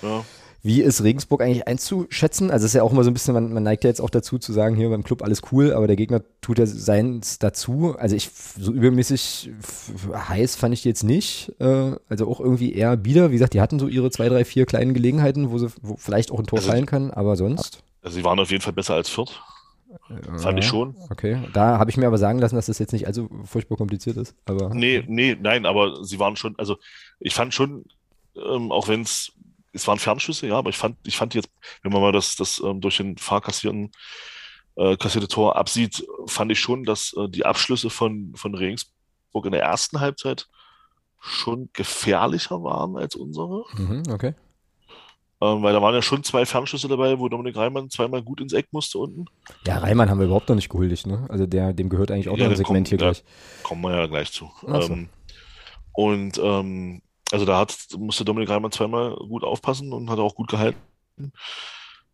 genau. 0.00 0.14
Ja. 0.18 0.24
Wie 0.64 0.80
ist 0.80 1.02
Regensburg 1.02 1.42
eigentlich 1.42 1.66
einzuschätzen? 1.66 2.52
Also 2.52 2.64
es 2.64 2.70
ist 2.70 2.76
ja 2.76 2.84
auch 2.84 2.92
immer 2.92 3.02
so 3.02 3.10
ein 3.10 3.14
bisschen, 3.14 3.34
man, 3.34 3.52
man, 3.52 3.64
neigt 3.64 3.82
ja 3.82 3.90
jetzt 3.90 4.00
auch 4.00 4.10
dazu 4.10 4.38
zu 4.38 4.52
sagen, 4.52 4.76
hier 4.76 4.90
beim 4.90 5.02
Club 5.02 5.22
alles 5.22 5.42
cool, 5.50 5.72
aber 5.72 5.88
der 5.88 5.96
Gegner 5.96 6.22
tut 6.40 6.60
ja 6.60 6.66
seins 6.66 7.40
dazu. 7.40 7.96
Also 7.98 8.14
ich, 8.14 8.30
so 8.56 8.72
übermäßig 8.72 9.50
heiß 10.14 10.54
fand 10.54 10.72
ich 10.72 10.82
die 10.82 10.88
jetzt 10.88 11.02
nicht. 11.02 11.52
Äh, 11.58 11.96
also 12.08 12.30
auch 12.30 12.38
irgendwie 12.38 12.74
eher 12.74 12.96
bieder. 12.96 13.30
Wie 13.30 13.34
gesagt, 13.34 13.54
die 13.54 13.60
hatten 13.60 13.80
so 13.80 13.88
ihre 13.88 14.12
zwei, 14.12 14.28
drei, 14.28 14.44
vier 14.44 14.64
kleinen 14.64 14.94
Gelegenheiten, 14.94 15.50
wo 15.50 15.58
sie 15.58 15.66
wo 15.82 15.96
vielleicht 15.96 16.30
auch 16.30 16.38
ein 16.38 16.46
Tor 16.46 16.60
also, 16.60 16.70
fallen 16.70 16.86
kann, 16.86 17.10
aber 17.10 17.34
sonst. 17.34 17.82
Also 18.00 18.14
sie 18.14 18.24
waren 18.24 18.38
auf 18.38 18.52
jeden 18.52 18.62
Fall 18.62 18.72
besser 18.72 18.94
als 18.94 19.08
Fürth. 19.08 19.42
Fand 20.36 20.58
ich 20.58 20.66
schon. 20.66 20.96
Okay, 21.10 21.48
da 21.52 21.78
habe 21.78 21.90
ich 21.90 21.96
mir 21.96 22.06
aber 22.06 22.18
sagen 22.18 22.38
lassen, 22.38 22.56
dass 22.56 22.66
das 22.66 22.78
jetzt 22.78 22.92
nicht 22.92 23.06
allzu 23.06 23.28
furchtbar 23.44 23.76
kompliziert 23.76 24.16
ist. 24.16 24.34
Aber 24.44 24.74
nee, 24.74 25.04
nee, 25.06 25.36
nein, 25.40 25.66
aber 25.66 26.04
sie 26.04 26.18
waren 26.18 26.36
schon, 26.36 26.54
also 26.58 26.76
ich 27.18 27.34
fand 27.34 27.54
schon, 27.54 27.84
ähm, 28.36 28.72
auch 28.72 28.88
wenn 28.88 29.02
es, 29.02 29.32
es 29.72 29.86
waren 29.86 29.98
Fernschüsse, 29.98 30.46
ja, 30.46 30.56
aber 30.56 30.70
ich 30.70 30.76
fand, 30.76 30.96
ich 31.06 31.16
fand 31.16 31.34
jetzt, 31.34 31.50
wenn 31.82 31.92
man 31.92 32.02
mal 32.02 32.12
das, 32.12 32.36
das 32.36 32.62
ähm, 32.64 32.80
durch 32.80 32.98
den 32.98 33.16
fahrkassierten 33.16 33.90
äh, 34.76 34.96
kassierte 34.96 35.28
Tor 35.28 35.56
absieht, 35.56 36.06
fand 36.26 36.52
ich 36.52 36.60
schon, 36.60 36.84
dass 36.84 37.14
äh, 37.16 37.28
die 37.28 37.44
Abschlüsse 37.44 37.90
von, 37.90 38.32
von 38.34 38.54
Regensburg 38.54 39.46
in 39.46 39.52
der 39.52 39.62
ersten 39.62 40.00
Halbzeit 40.00 40.48
schon 41.20 41.70
gefährlicher 41.72 42.62
waren 42.62 42.96
als 42.96 43.14
unsere. 43.14 43.64
Mhm, 43.76 44.02
okay. 44.10 44.34
Ähm, 45.42 45.60
weil 45.60 45.72
da 45.72 45.82
waren 45.82 45.92
ja 45.92 46.02
schon 46.02 46.22
zwei 46.22 46.46
Fernschüsse 46.46 46.86
dabei, 46.86 47.18
wo 47.18 47.28
Dominik 47.28 47.56
Reimann 47.56 47.90
zweimal 47.90 48.22
gut 48.22 48.40
ins 48.40 48.52
Eck 48.52 48.68
musste 48.70 48.98
unten. 48.98 49.24
Ja, 49.66 49.78
Reimann 49.78 50.08
haben 50.08 50.20
wir 50.20 50.26
überhaupt 50.26 50.48
noch 50.48 50.54
nicht 50.54 50.68
gehuldigt, 50.68 51.04
ne? 51.08 51.26
Also 51.28 51.46
der, 51.46 51.72
dem 51.72 51.88
gehört 51.88 52.12
eigentlich 52.12 52.28
auch 52.28 52.38
ja, 52.38 52.44
noch 52.44 52.52
ein 52.52 52.56
Segment 52.56 52.86
kommt, 52.86 52.88
hier 52.90 52.98
gleich. 52.98 53.24
Kommen 53.64 53.82
wir 53.82 53.96
ja 53.96 54.06
gleich 54.06 54.30
zu. 54.30 54.52
So. 54.60 54.68
Ähm, 54.68 55.08
und 55.94 56.38
ähm, 56.38 57.02
also 57.32 57.44
da 57.44 57.58
hat, 57.58 57.76
musste 57.98 58.24
Dominik 58.24 58.50
Reimann 58.50 58.70
zweimal 58.70 59.16
gut 59.16 59.42
aufpassen 59.42 59.92
und 59.92 60.08
hat 60.10 60.20
auch 60.20 60.36
gut 60.36 60.48
gehalten. 60.48 60.78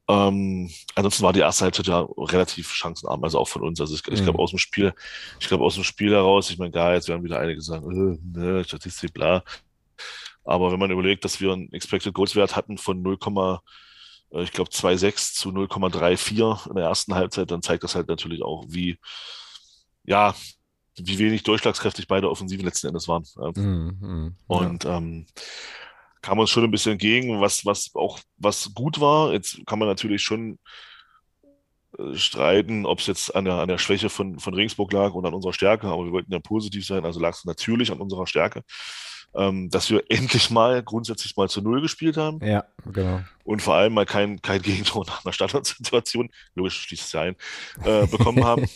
Ähm, 0.09 0.70
ansonsten 0.95 1.22
war 1.22 1.35
die 1.35 1.41
erste 1.41 1.64
Halbzeit 1.64 1.87
ja 1.87 2.09
relativ 2.16 2.72
chancenarm, 2.72 3.22
also 3.24 3.39
auch 3.41 3.49
von 3.49 3.62
uns. 3.62 3.79
Also 3.79 3.95
ich, 3.95 4.09
ich 4.09 4.22
glaube 4.22 4.39
mhm. 4.39 4.45
aus 4.45 4.51
dem 4.51 4.59
Spiel, 4.59 4.95
ich 5.39 5.49
glaube 5.49 5.64
aus 5.64 5.74
dem 5.74 5.85
Spiel 5.85 6.12
heraus, 6.12 6.49
ich 6.49 6.57
meine, 6.57 6.70
gar 6.70 6.95
jetzt 6.95 7.09
werden 7.09 7.24
wieder 7.24 7.41
einige 7.41 7.61
sagen, 7.61 7.91
äh, 7.91 8.39
ne, 8.39 8.64
Statistik, 8.64 9.12
bla. 9.12 9.43
Aber 10.49 10.72
wenn 10.72 10.78
man 10.78 10.90
überlegt, 10.90 11.26
dass 11.26 11.42
wir 11.42 11.53
einen 11.53 11.70
Expected 11.74 12.14
Goals 12.14 12.34
Wert 12.34 12.57
hatten 12.57 12.78
von 12.78 13.03
0, 13.03 13.18
äh, 14.32 14.42
ich 14.42 14.53
glaube 14.53 14.70
2,6 14.70 15.34
zu 15.34 15.51
0,34 15.51 16.70
in 16.70 16.74
der 16.74 16.84
ersten 16.84 17.14
Halbzeit, 17.14 17.51
dann 17.51 17.61
zeigt 17.61 17.84
das 17.84 17.94
halt 17.94 18.09
natürlich 18.09 18.42
auch, 18.42 18.64
wie, 18.66 18.96
ja, 20.05 20.34
wie 20.96 21.18
wenig 21.18 21.42
durchschlagskräftig 21.42 22.09
beide 22.09 22.30
Offensiven 22.30 22.64
letzten 22.64 22.86
Endes 22.86 23.09
waren. 23.09 23.24
Mhm, 23.57 23.99
mh, 24.01 24.32
Und 24.46 24.84
ja. 24.84 24.96
ähm, 24.96 25.26
kam 26.22 26.38
uns 26.38 26.49
schon 26.49 26.64
ein 26.64 26.70
bisschen 26.70 26.92
entgegen, 26.92 27.42
was, 27.42 27.66
was 27.66 27.90
auch 27.94 28.18
was 28.38 28.72
gut 28.72 29.01
war. 29.01 29.34
Jetzt 29.34 29.61
kann 29.66 29.78
man 29.78 29.86
natürlich 29.86 30.22
schon 30.22 30.59
äh, 31.99 32.14
streiten, 32.14 32.86
ob 32.86 33.01
es 33.01 33.07
jetzt 33.07 33.36
an 33.36 33.44
der, 33.44 33.57
an 33.57 33.68
der 33.68 33.76
Schwäche 33.76 34.09
von, 34.09 34.38
von 34.38 34.55
Regensburg 34.55 34.94
lag 34.94 35.12
und 35.12 35.26
an 35.26 35.34
unserer 35.34 35.53
Stärke, 35.53 35.88
aber 35.88 36.07
wir 36.07 36.12
wollten 36.12 36.32
ja 36.32 36.40
positiv 36.40 36.86
sein, 36.86 37.05
also 37.05 37.20
lag 37.20 37.34
es 37.34 37.44
natürlich 37.44 37.92
an 37.92 38.01
unserer 38.01 38.26
Stärke 38.26 38.62
ähm, 39.35 39.70
dass 39.70 39.91
wir 39.91 40.05
endlich 40.11 40.51
mal 40.51 40.83
grundsätzlich 40.83 41.37
mal 41.37 41.49
zu 41.49 41.61
Null 41.62 41.81
gespielt 41.81 42.16
haben. 42.16 42.45
Ja, 42.45 42.64
genau. 42.93 43.20
Und 43.45 43.62
vor 43.62 43.74
allem 43.74 43.95
mal 43.95 44.07
kein, 44.07 44.43
kein 44.43 44.62
Gegentor 44.62 45.07
nach 45.07 45.24
einer 45.24 45.33
Standardsituation, 45.33 46.31
logisch 46.55 46.81
schließt 46.83 47.05
es 47.05 47.12
ja 47.12 47.22
ein, 47.22 47.37
äh, 47.85 48.07
bekommen 48.07 48.45
haben. 48.45 48.66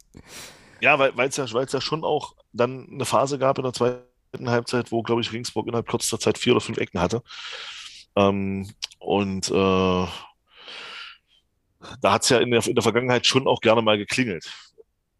ja, 0.80 0.98
weil 0.98 1.28
es 1.28 1.36
ja, 1.36 1.46
ja 1.46 1.80
schon 1.80 2.04
auch 2.04 2.34
dann 2.52 2.88
eine 2.90 3.04
Phase 3.04 3.38
gab 3.38 3.58
in 3.58 3.64
der 3.64 3.72
zweiten 3.72 4.50
Halbzeit, 4.50 4.92
wo, 4.92 5.02
glaube 5.02 5.20
ich, 5.20 5.32
Ringsburg 5.32 5.66
innerhalb 5.66 5.88
kürzester 5.88 6.20
Zeit 6.20 6.38
vier 6.38 6.52
oder 6.52 6.60
fünf 6.60 6.78
Ecken 6.78 7.00
hatte. 7.00 7.22
Ähm, 8.16 8.70
und 8.98 9.50
äh, 9.50 10.06
da 12.00 12.12
hat 12.12 12.22
es 12.22 12.28
ja 12.28 12.38
in 12.38 12.50
der, 12.50 12.66
in 12.66 12.74
der 12.74 12.82
Vergangenheit 12.82 13.26
schon 13.26 13.46
auch 13.46 13.60
gerne 13.60 13.82
mal 13.82 13.98
geklingelt. 13.98 14.50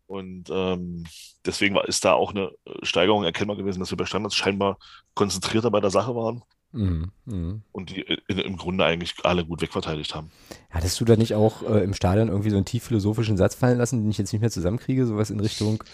Und 0.06 0.50
ähm, 0.50 1.04
deswegen 1.46 1.74
war, 1.74 1.88
ist 1.88 2.04
da 2.04 2.12
auch 2.12 2.30
eine 2.30 2.50
Steigerung 2.82 3.24
erkennbar 3.24 3.56
gewesen, 3.56 3.80
dass 3.80 3.90
wir 3.90 3.96
bei 3.96 4.04
Standards 4.04 4.36
scheinbar 4.36 4.78
konzentrierter 5.14 5.70
bei 5.70 5.80
der 5.80 5.90
Sache 5.90 6.14
waren. 6.14 6.42
Mhm, 6.72 7.12
mh. 7.24 7.60
Und 7.70 7.90
die 7.90 8.00
in, 8.00 8.38
im 8.38 8.56
Grunde 8.56 8.84
eigentlich 8.84 9.14
alle 9.22 9.44
gut 9.44 9.62
wegverteidigt 9.62 10.14
haben. 10.14 10.30
Hattest 10.70 11.00
du 11.00 11.04
da 11.04 11.16
nicht 11.16 11.34
auch 11.34 11.62
äh, 11.62 11.84
im 11.84 11.94
Stadion 11.94 12.28
irgendwie 12.28 12.50
so 12.50 12.56
einen 12.56 12.64
tief 12.64 12.84
philosophischen 12.84 13.36
Satz 13.36 13.54
fallen 13.54 13.78
lassen, 13.78 14.02
den 14.02 14.10
ich 14.10 14.18
jetzt 14.18 14.32
nicht 14.32 14.40
mehr 14.40 14.50
zusammenkriege, 14.50 15.06
sowas 15.06 15.30
in 15.30 15.38
Richtung, 15.38 15.84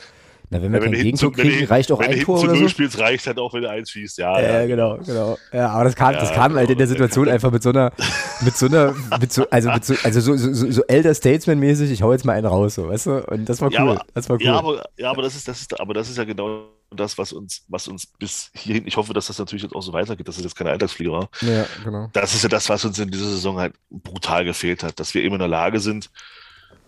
na, 0.52 0.60
wenn 0.60 0.72
wir 0.72 0.80
ja, 0.80 0.84
kein 0.84 0.94
Gegentor 0.94 1.32
kriegen, 1.32 1.64
reicht 1.66 1.92
auch 1.92 2.00
ein 2.00 2.18
Tor 2.20 2.40
oder 2.40 2.48
so. 2.48 2.54
Wenn 2.54 2.62
du 2.62 2.68
spielst, 2.68 2.98
reicht 2.98 3.24
halt 3.28 3.38
auch, 3.38 3.54
wenn 3.54 3.62
du 3.62 3.70
eins 3.70 3.88
schießt, 3.90 4.18
ja. 4.18 4.40
Ja, 4.40 4.60
ja. 4.60 4.66
genau, 4.66 4.98
genau. 4.98 5.38
Ja, 5.52 5.68
aber 5.68 5.84
das 5.84 5.94
kam, 5.94 6.12
ja, 6.12 6.18
das 6.18 6.32
kam 6.32 6.54
halt 6.54 6.68
in 6.68 6.76
der 6.76 6.88
Situation 6.88 7.28
einfach 7.30 7.52
mit 7.52 7.62
so 7.62 7.70
einer, 7.70 7.92
mit 8.40 8.56
so 8.56 8.66
einer, 8.66 8.92
mit 9.20 9.32
so, 9.32 9.48
also, 9.48 9.70
mit 9.70 9.84
so, 9.84 9.94
also 10.02 10.20
so, 10.20 10.36
so, 10.36 10.70
so 10.72 10.82
Elder 10.88 11.14
Statesman-mäßig, 11.14 11.92
ich 11.92 12.02
hau 12.02 12.10
jetzt 12.10 12.24
mal 12.24 12.32
einen 12.32 12.46
raus, 12.46 12.74
so, 12.74 12.88
weißt 12.88 13.06
du? 13.06 13.24
Und 13.28 13.48
das 13.48 13.60
war 13.60 13.68
cool. 13.68 13.74
Ja, 13.74 13.82
aber, 13.82 14.04
das 14.12 14.28
war 14.28 14.36
cool. 14.38 14.42
Ja, 14.44 14.58
aber, 14.58 14.84
ja, 14.96 15.10
aber 15.10 15.22
das 15.22 15.36
ist, 15.36 15.46
das 15.46 15.60
ist, 15.60 15.78
aber 15.78 15.94
das 15.94 16.10
ist 16.10 16.18
ja 16.18 16.24
genau 16.24 16.64
das, 16.90 17.16
was 17.16 17.32
uns, 17.32 17.64
was 17.68 17.86
uns 17.86 18.06
bis 18.06 18.50
hierhin, 18.56 18.88
ich 18.88 18.96
hoffe, 18.96 19.14
dass 19.14 19.28
das 19.28 19.38
natürlich 19.38 19.62
jetzt 19.62 19.76
auch 19.76 19.82
so 19.82 19.92
weitergeht, 19.92 20.26
dass 20.26 20.36
es 20.36 20.42
jetzt 20.42 20.56
keine 20.56 20.70
Alltagsflieger 20.70 21.12
war. 21.12 21.28
Ja, 21.42 21.64
genau. 21.84 22.10
Das 22.12 22.34
ist 22.34 22.42
ja 22.42 22.48
das, 22.48 22.68
was 22.68 22.84
uns 22.84 22.98
in 22.98 23.08
dieser 23.08 23.26
Saison 23.26 23.56
halt 23.58 23.74
brutal 23.88 24.44
gefehlt 24.44 24.82
hat, 24.82 24.98
dass 24.98 25.14
wir 25.14 25.22
eben 25.22 25.34
in 25.34 25.38
der 25.38 25.46
Lage 25.46 25.78
sind, 25.78 26.10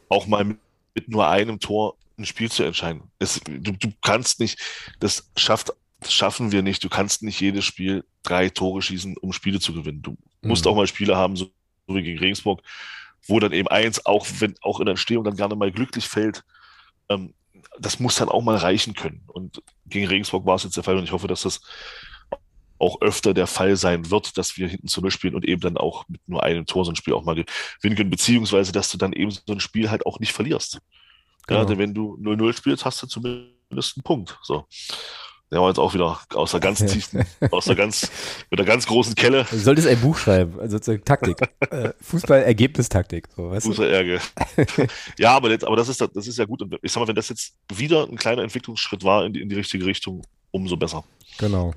auch 0.09 0.27
mal 0.27 0.45
mit 0.45 1.09
nur 1.09 1.29
einem 1.29 1.61
Tor 1.61 1.95
ein 2.19 2.27
Spiel 2.27 2.51
zu 2.51 2.63
entscheiden. 2.63 3.11
Es, 3.19 3.41
du, 3.45 3.73
du 3.73 3.93
kannst 4.03 4.41
nicht, 4.41 4.59
das 5.01 5.31
schafft, 5.37 5.73
das 6.01 6.13
schaffen 6.13 6.53
wir 6.53 6.63
nicht. 6.63 6.83
Du 6.85 6.89
kannst 6.89 7.23
nicht 7.23 7.41
jedes 7.41 7.65
Spiel 7.65 8.05
drei 8.23 8.49
Tore 8.49 8.83
schießen, 8.83 9.17
um 9.19 9.33
Spiele 9.33 9.61
zu 9.61 9.73
gewinnen. 9.73 10.03
Du 10.03 10.13
mhm. 10.13 10.49
musst 10.49 10.67
auch 10.67 10.77
mal 10.77 10.87
Spiele 10.87 11.17
haben, 11.17 11.37
so, 11.37 11.51
so 11.87 11.95
wie 11.95 12.03
gegen 12.03 12.19
Regensburg, 12.19 12.63
wo 13.27 13.39
dann 13.41 13.53
eben 13.53 13.69
eins, 13.69 14.05
auch 14.05 14.27
wenn 14.39 14.55
auch 14.63 14.81
in 14.81 14.87
der 14.87 14.93
Entstehung 14.93 15.25
dann 15.25 15.37
gerne 15.37 15.57
mal 15.57 15.73
glücklich 15.73 16.09
fällt, 16.09 16.45
ähm, 17.09 17.35
das 17.79 18.01
muss 18.01 18.17
dann 18.17 18.29
auch 18.29 18.43
mal 18.43 18.57
reichen 18.57 18.95
können. 18.95 19.23
Und 19.27 19.63
gegen 19.87 20.07
Regensburg 20.07 20.47
war 20.47 20.57
es 20.57 20.65
jetzt 20.65 20.77
der 20.77 20.85
Fall 20.85 20.97
und 20.97 21.05
ich 21.05 21.13
hoffe, 21.13 21.29
dass 21.29 21.43
das 21.43 21.61
auch 22.79 23.01
öfter 23.01 23.33
der 23.33 23.47
Fall 23.47 23.77
sein 23.77 24.11
wird, 24.11 24.37
dass 24.37 24.57
wir 24.57 24.67
hinten 24.67 24.89
zu 24.89 25.01
Null 25.01 25.13
spielen 25.13 25.37
und 25.37 25.45
eben 25.45 25.61
dann 25.61 25.77
auch 25.77 26.07
mit 26.09 26.21
nur 26.29 26.43
einem 26.43 26.67
Tor 26.67 26.85
so 26.85 26.91
ein 26.91 26.97
Spiel 26.97 27.15
auch 27.15 27.25
mal 27.25 27.37
gewinnen 27.37 27.97
können, 27.97 28.11
beziehungsweise 28.11 28.73
dass 28.73 28.91
du 28.91 28.99
dann 28.99 29.13
eben 29.13 29.31
so 29.31 29.41
ein 29.49 29.61
Spiel 29.61 29.89
halt 29.89 30.05
auch 30.05 30.19
nicht 30.19 30.33
verlierst. 30.33 30.81
Genau. 31.47 31.61
Gerade 31.61 31.79
wenn 31.79 31.95
du 31.95 32.17
0-0 32.21 32.57
spielst, 32.57 32.85
hast 32.85 33.03
du 33.03 33.07
zumindest 33.07 33.97
einen 33.97 34.03
Punkt. 34.05 34.39
So. 34.43 34.67
Der 35.53 35.61
war 35.61 35.69
jetzt 35.69 35.79
auch 35.79 35.93
wieder 35.93 36.19
aus 36.35 36.53
der 36.53 36.61
ganz 36.61 36.79
tiefen, 36.79 37.27
aus 37.51 37.67
der 37.67 37.75
ganz, 37.77 38.11
mit 38.49 38.59
der 38.59 38.65
ganz 38.65 38.87
großen 38.87 39.15
Kelle. 39.15 39.47
Du 39.51 39.59
solltest 39.59 39.87
ein 39.87 40.01
Buch 40.01 40.17
schreiben, 40.17 40.59
also 40.59 40.79
Taktik. 40.79 41.37
Äh, 41.71 41.93
Fußball-Ergebnistaktik. 42.01 43.29
So, 43.37 43.53
Fußball-Ärger. 43.61 44.21
ja, 45.19 45.37
aber, 45.37 45.51
jetzt, 45.51 45.65
aber 45.65 45.77
das, 45.77 45.89
ist, 45.89 46.01
das 46.01 46.27
ist 46.27 46.39
ja 46.39 46.45
gut. 46.45 46.61
Und 46.63 46.79
ich 46.83 46.91
sag 46.91 47.01
mal, 47.01 47.09
wenn 47.09 47.15
das 47.15 47.29
jetzt 47.29 47.55
wieder 47.75 48.05
ein 48.05 48.17
kleiner 48.17 48.43
Entwicklungsschritt 48.43 49.05
war 49.05 49.25
in 49.25 49.33
die, 49.33 49.41
in 49.41 49.49
die 49.49 49.55
richtige 49.55 49.87
Richtung, 49.87 50.23
umso 50.51 50.77
besser. 50.77 51.05
Genau. 51.43 51.75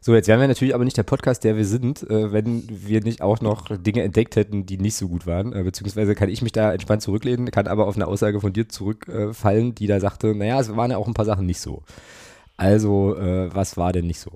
So, 0.00 0.14
jetzt 0.14 0.28
wären 0.28 0.40
wir 0.40 0.46
natürlich 0.46 0.76
aber 0.76 0.84
nicht 0.84 0.96
der 0.96 1.02
Podcast, 1.02 1.42
der 1.42 1.56
wir 1.56 1.66
sind, 1.66 2.08
äh, 2.08 2.32
wenn 2.32 2.62
wir 2.68 3.02
nicht 3.02 3.20
auch 3.20 3.40
noch 3.40 3.66
Dinge 3.76 4.04
entdeckt 4.04 4.36
hätten, 4.36 4.64
die 4.64 4.78
nicht 4.78 4.94
so 4.94 5.08
gut 5.08 5.26
waren. 5.26 5.52
Äh, 5.52 5.64
beziehungsweise 5.64 6.14
kann 6.14 6.28
ich 6.28 6.40
mich 6.40 6.52
da 6.52 6.72
entspannt 6.72 7.02
zurücklehnen, 7.02 7.50
kann 7.50 7.66
aber 7.66 7.88
auf 7.88 7.96
eine 7.96 8.06
Aussage 8.06 8.40
von 8.40 8.52
dir 8.52 8.68
zurückfallen, 8.68 9.74
die 9.74 9.88
da 9.88 9.98
sagte, 9.98 10.36
naja, 10.36 10.60
es 10.60 10.74
waren 10.76 10.92
ja 10.92 10.98
auch 10.98 11.08
ein 11.08 11.14
paar 11.14 11.24
Sachen 11.24 11.46
nicht 11.46 11.60
so. 11.60 11.82
Also, 12.56 13.16
äh, 13.16 13.52
was 13.52 13.76
war 13.76 13.92
denn 13.92 14.06
nicht 14.06 14.20
so? 14.20 14.30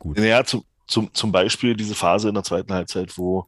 Gut. 0.00 0.18
Naja, 0.18 0.44
zum, 0.44 0.64
zum, 0.88 1.14
zum 1.14 1.30
Beispiel 1.30 1.76
diese 1.76 1.94
Phase 1.94 2.30
in 2.30 2.34
der 2.34 2.42
zweiten 2.42 2.72
Halbzeit, 2.72 3.16
wo, 3.16 3.46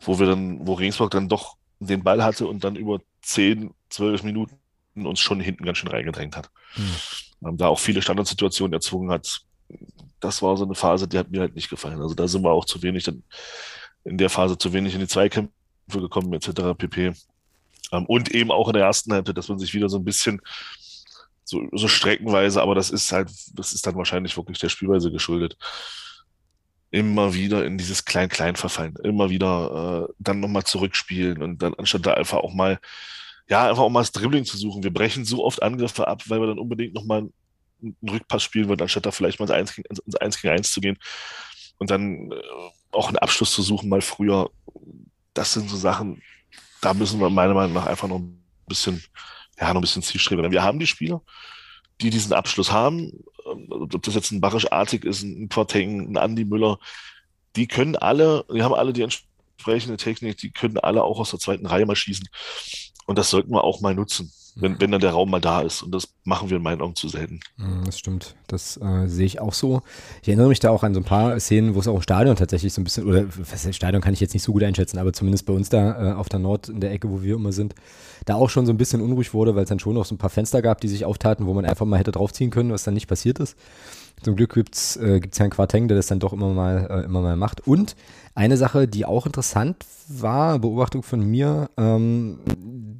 wo 0.00 0.18
wir 0.18 0.26
dann, 0.26 0.66
wo 0.66 0.72
Regensburg 0.72 1.10
dann 1.10 1.28
doch 1.28 1.56
den 1.80 2.02
Ball 2.02 2.24
hatte 2.24 2.46
und 2.46 2.64
dann 2.64 2.76
über 2.76 3.00
10, 3.20 3.74
12 3.90 4.22
Minuten 4.22 4.56
uns 4.94 5.20
schon 5.20 5.40
hinten 5.40 5.66
ganz 5.66 5.76
schön 5.76 5.90
reingedrängt 5.90 6.34
hat. 6.34 6.50
Hm. 6.72 6.84
Da 7.40 7.68
auch 7.68 7.78
viele 7.78 8.02
Standardsituationen 8.02 8.72
erzwungen 8.72 9.10
hat. 9.10 9.42
Das 10.20 10.42
war 10.42 10.56
so 10.56 10.64
eine 10.64 10.74
Phase, 10.74 11.06
die 11.06 11.18
hat 11.18 11.30
mir 11.30 11.40
halt 11.40 11.54
nicht 11.54 11.68
gefallen. 11.68 12.00
Also 12.00 12.14
da 12.14 12.26
sind 12.26 12.42
wir 12.42 12.50
auch 12.50 12.64
zu 12.64 12.82
wenig 12.82 13.04
dann 13.04 13.22
in 14.04 14.18
der 14.18 14.30
Phase 14.30 14.56
zu 14.56 14.72
wenig 14.72 14.94
in 14.94 15.00
die 15.00 15.08
Zweikämpfe 15.08 15.50
gekommen, 15.88 16.32
etc. 16.32 16.74
pp. 16.76 17.12
Ähm, 17.92 18.06
und 18.06 18.30
eben 18.30 18.50
auch 18.50 18.68
in 18.68 18.74
der 18.74 18.84
ersten 18.84 19.12
Halbzeit, 19.12 19.36
dass 19.36 19.48
man 19.48 19.58
sich 19.58 19.74
wieder 19.74 19.88
so 19.88 19.98
ein 19.98 20.04
bisschen 20.04 20.40
so, 21.44 21.68
so 21.72 21.88
streckenweise, 21.88 22.60
aber 22.60 22.74
das 22.74 22.90
ist 22.90 23.12
halt, 23.12 23.30
das 23.54 23.72
ist 23.72 23.86
dann 23.86 23.96
wahrscheinlich 23.96 24.36
wirklich 24.36 24.58
der 24.58 24.68
Spielweise 24.68 25.10
geschuldet. 25.12 25.56
Immer 26.90 27.34
wieder 27.34 27.64
in 27.64 27.78
dieses 27.78 28.04
Klein-Klein 28.04 28.56
verfallen, 28.56 28.94
immer 29.04 29.30
wieder 29.30 30.08
äh, 30.08 30.12
dann 30.18 30.40
nochmal 30.40 30.64
zurückspielen 30.64 31.42
und 31.42 31.62
dann 31.62 31.74
anstatt 31.74 32.06
da 32.06 32.14
einfach 32.14 32.38
auch 32.38 32.54
mal 32.54 32.80
ja, 33.48 33.68
einfach 33.68 33.82
auch 33.82 33.90
mal 33.90 34.00
das 34.00 34.12
Dribbling 34.12 34.44
zu 34.44 34.56
suchen. 34.56 34.82
Wir 34.82 34.92
brechen 34.92 35.24
so 35.24 35.44
oft 35.44 35.62
Angriffe 35.62 36.08
ab, 36.08 36.22
weil 36.26 36.40
wir 36.40 36.48
dann 36.48 36.58
unbedingt 36.58 36.94
nochmal 36.94 37.28
einen 37.82 37.96
Rückpass 38.08 38.42
spielen 38.42 38.68
wollen, 38.68 38.80
anstatt 38.80 39.06
da 39.06 39.10
vielleicht 39.10 39.38
mal 39.38 39.44
ins 39.44 39.52
1 39.52 39.74
gegen, 39.76 39.88
ins 40.06 40.16
1 40.16 40.40
gegen 40.40 40.54
1 40.54 40.72
zu 40.72 40.80
gehen 40.80 40.98
und 41.78 41.90
dann 41.90 42.32
äh, 42.32 42.36
auch 42.92 43.08
einen 43.08 43.18
Abschluss 43.18 43.52
zu 43.52 43.62
suchen, 43.62 43.88
mal 43.88 44.00
früher. 44.00 44.50
Das 45.34 45.52
sind 45.52 45.68
so 45.68 45.76
Sachen, 45.76 46.22
da 46.80 46.94
müssen 46.94 47.20
wir 47.20 47.30
meiner 47.30 47.54
Meinung 47.54 47.74
nach 47.74 47.86
einfach 47.86 48.08
noch 48.08 48.18
ein 48.18 48.42
bisschen 48.66 49.02
ja, 49.60 49.68
noch 49.68 49.76
ein 49.76 49.80
bisschen 49.82 50.02
zielstrebiger. 50.02 50.50
Wir 50.50 50.62
haben 50.62 50.78
die 50.78 50.86
Spieler, 50.86 51.22
die 52.00 52.10
diesen 52.10 52.32
Abschluss 52.32 52.72
haben, 52.72 53.12
ähm, 53.50 53.68
ob 53.70 54.02
das 54.02 54.14
jetzt 54.14 54.32
ein 54.32 54.40
Barisch-Artig 54.40 55.04
ist, 55.04 55.22
ein 55.22 55.48
Quarteng, 55.48 56.12
ein 56.12 56.16
Andi 56.16 56.44
Müller, 56.44 56.78
die 57.56 57.66
können 57.66 57.96
alle, 57.96 58.44
die 58.52 58.62
haben 58.62 58.74
alle 58.74 58.92
die 58.92 59.02
entsprechende 59.02 59.96
Technik, 59.96 60.36
die 60.38 60.50
können 60.50 60.78
alle 60.78 61.02
auch 61.02 61.18
aus 61.18 61.30
der 61.30 61.40
zweiten 61.40 61.66
Reihe 61.66 61.86
mal 61.86 61.96
schießen. 61.96 62.28
Und 63.06 63.18
das 63.18 63.30
sollten 63.30 63.50
wir 63.52 63.64
auch 63.64 63.80
mal 63.80 63.94
nutzen 63.94 64.32
wenn, 64.56 64.80
wenn 64.80 64.90
dann 64.90 65.00
der 65.00 65.10
Raum 65.10 65.30
mal 65.30 65.40
da 65.40 65.60
ist. 65.60 65.82
Und 65.82 65.92
das 65.92 66.08
machen 66.24 66.48
wir 66.48 66.56
in 66.56 66.62
meinen 66.62 66.80
Augen 66.80 66.96
zu 66.96 67.08
selten. 67.08 67.40
Mm, 67.58 67.84
das 67.84 67.98
stimmt. 67.98 68.34
Das 68.46 68.78
äh, 68.78 69.06
sehe 69.06 69.26
ich 69.26 69.40
auch 69.40 69.52
so. 69.52 69.82
Ich 70.22 70.28
erinnere 70.28 70.48
mich 70.48 70.60
da 70.60 70.70
auch 70.70 70.82
an 70.82 70.94
so 70.94 71.00
ein 71.00 71.04
paar 71.04 71.38
Szenen, 71.38 71.74
wo 71.74 71.80
es 71.80 71.86
auch 71.86 71.94
im 71.94 72.02
Stadion 72.02 72.36
tatsächlich 72.36 72.72
so 72.72 72.80
ein 72.80 72.84
bisschen, 72.84 73.06
oder 73.06 73.26
was 73.36 73.76
Stadion 73.76 74.00
kann 74.00 74.14
ich 74.14 74.20
jetzt 74.20 74.32
nicht 74.32 74.42
so 74.42 74.52
gut 74.52 74.64
einschätzen, 74.64 74.98
aber 74.98 75.12
zumindest 75.12 75.46
bei 75.46 75.52
uns 75.52 75.68
da 75.68 76.12
äh, 76.12 76.14
auf 76.14 76.28
der 76.28 76.40
Nord, 76.40 76.70
in 76.70 76.80
der 76.80 76.90
Ecke, 76.90 77.10
wo 77.10 77.22
wir 77.22 77.34
immer 77.34 77.52
sind, 77.52 77.74
da 78.24 78.34
auch 78.34 78.48
schon 78.48 78.64
so 78.64 78.72
ein 78.72 78.78
bisschen 78.78 79.02
unruhig 79.02 79.34
wurde, 79.34 79.54
weil 79.54 79.64
es 79.64 79.68
dann 79.68 79.78
schon 79.78 79.94
noch 79.94 80.06
so 80.06 80.14
ein 80.14 80.18
paar 80.18 80.30
Fenster 80.30 80.62
gab, 80.62 80.80
die 80.80 80.88
sich 80.88 81.04
auftaten, 81.04 81.46
wo 81.46 81.52
man 81.52 81.66
einfach 81.66 81.86
mal 81.86 81.98
hätte 81.98 82.12
draufziehen 82.12 82.50
können, 82.50 82.72
was 82.72 82.82
dann 82.82 82.94
nicht 82.94 83.08
passiert 83.08 83.38
ist. 83.38 83.56
Zum 84.22 84.36
Glück 84.36 84.54
gibt's 84.54 84.96
äh, 84.96 85.20
gibt's 85.20 85.38
Herrn 85.38 85.50
Quarteng, 85.50 85.88
der 85.88 85.96
das 85.96 86.06
dann 86.06 86.20
doch 86.20 86.32
immer 86.32 86.48
mal, 86.48 86.86
äh, 86.90 87.04
immer 87.04 87.20
mal 87.20 87.36
macht. 87.36 87.66
Und 87.66 87.96
eine 88.34 88.56
Sache, 88.56 88.88
die 88.88 89.04
auch 89.04 89.26
interessant 89.26 89.76
war, 90.08 90.58
Beobachtung 90.58 91.02
von 91.02 91.20
mir, 91.20 91.70
ähm, 91.76 92.38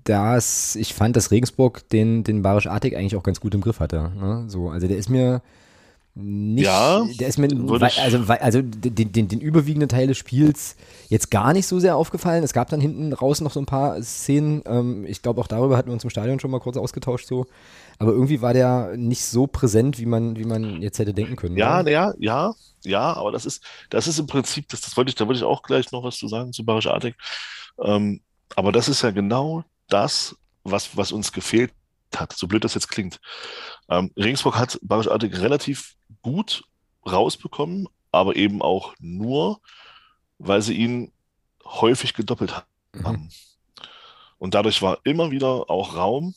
dass 0.04 0.76
ich 0.76 0.94
fand, 0.94 1.16
dass 1.16 1.30
Regensburg 1.30 1.88
den, 1.90 2.24
den 2.24 2.42
Barisch 2.42 2.66
Artig 2.66 2.96
eigentlich 2.96 3.16
auch 3.16 3.22
ganz 3.22 3.40
gut 3.40 3.54
im 3.54 3.60
Griff 3.60 3.80
hatte. 3.80 4.12
Ne? 4.18 4.44
So, 4.48 4.70
also 4.70 4.86
der 4.86 4.96
ist 4.96 5.08
mir 5.08 5.42
nicht, 6.18 6.64
ja, 6.64 7.04
der 7.20 7.28
ist 7.28 7.38
mir, 7.38 7.48
also, 8.02 8.18
also 8.40 8.62
den, 8.62 9.12
den, 9.12 9.28
den 9.28 9.40
überwiegenden 9.40 9.90
Teil 9.90 10.06
des 10.06 10.16
Spiels 10.16 10.76
jetzt 11.10 11.30
gar 11.30 11.52
nicht 11.52 11.66
so 11.66 11.78
sehr 11.78 11.94
aufgefallen. 11.94 12.42
Es 12.42 12.54
gab 12.54 12.70
dann 12.70 12.80
hinten 12.80 13.12
raus 13.12 13.42
noch 13.42 13.52
so 13.52 13.60
ein 13.60 13.66
paar 13.66 14.02
Szenen. 14.02 14.62
Ähm, 14.64 15.04
ich 15.06 15.20
glaube, 15.20 15.42
auch 15.42 15.46
darüber 15.46 15.76
hatten 15.76 15.90
wir 15.90 15.92
uns 15.92 16.04
im 16.04 16.10
Stadion 16.10 16.40
schon 16.40 16.50
mal 16.50 16.60
kurz 16.60 16.78
ausgetauscht, 16.78 17.26
so. 17.26 17.46
Aber 17.99 18.12
irgendwie 18.12 18.42
war 18.42 18.53
der 18.53 18.97
nicht 18.97 19.24
so 19.24 19.47
präsent, 19.47 19.99
wie 19.99 20.07
man, 20.07 20.36
wie 20.36 20.44
man 20.44 20.82
jetzt 20.82 20.99
hätte 20.99 21.14
denken 21.14 21.36
können. 21.36 21.57
Ja, 21.57 21.80
oder? 21.80 21.90
ja, 21.90 22.14
ja, 22.18 22.55
ja, 22.84 23.12
aber 23.14 23.32
das 23.32 23.47
ist, 23.47 23.62
das 23.90 24.07
ist 24.07 24.18
im 24.18 24.26
Prinzip, 24.26 24.68
das, 24.68 24.80
das 24.80 24.97
wollte 24.97 25.09
ich, 25.09 25.14
da 25.14 25.26
wollte 25.26 25.38
ich 25.38 25.44
auch 25.44 25.62
gleich 25.62 25.90
noch 25.92 26.05
was 26.05 26.16
zu 26.16 26.28
sagen 26.28 26.53
zu 26.53 26.64
Barisch 26.64 26.86
Artig. 26.86 27.16
Ähm, 27.82 28.20
aber 28.55 28.72
das 28.72 28.88
ist 28.88 29.03
ja 29.03 29.11
genau 29.11 29.64
das, 29.88 30.36
was, 30.62 30.97
was 30.97 31.12
uns 31.12 31.32
gefehlt 31.32 31.72
hat, 32.14 32.32
so 32.32 32.47
blöd 32.47 32.64
das 32.64 32.74
jetzt 32.74 32.88
klingt. 32.88 33.20
Ähm, 33.88 34.11
Regensburg 34.16 34.57
hat 34.57 34.78
Barisch 34.82 35.09
Artig 35.09 35.38
relativ 35.38 35.97
gut 36.22 36.64
rausbekommen, 37.07 37.88
aber 38.12 38.36
eben 38.36 38.62
auch 38.62 38.94
nur, 38.99 39.61
weil 40.38 40.62
sie 40.62 40.74
ihn 40.74 41.12
häufig 41.64 42.14
gedoppelt 42.14 42.55
haben. 42.55 43.22
Mhm. 43.22 43.28
Und 44.38 44.55
dadurch 44.55 44.82
war 44.82 44.99
immer 45.05 45.30
wieder 45.30 45.70
auch 45.70 45.97
Raum 45.97 46.34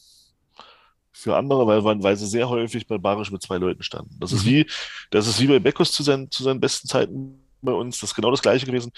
für 1.20 1.36
andere, 1.36 1.67
weil, 1.67 1.84
weil 2.03 2.17
sie 2.17 2.28
sehr 2.28 2.49
häufig 2.49 2.88
bei 2.88 2.97
Barisch 2.97 3.32
mit 3.32 3.41
zwei 3.41 3.57
Leuten 3.57 3.84
standen. 3.84 4.15
Das 4.20 4.32
ist 4.32 4.45
mhm. 4.45 4.49
wie, 4.49 4.65
das 5.11 5.28
ist 5.28 5.39
wie 5.39 5.47
bei 5.47 5.59
Beckus 5.59 5.91
zu 5.91 6.03
seinen, 6.03 6.32
zu 6.32 6.43
seinen 6.43 6.59
besten 6.59 6.88
Zeiten 6.88 7.43
bei 7.61 7.74
uns. 7.74 7.99
Das 7.99 8.11
ist 8.11 8.15
genau 8.15 8.32
das 8.32 8.41
Gleiche 8.41 8.65
gewesen. 8.65 8.91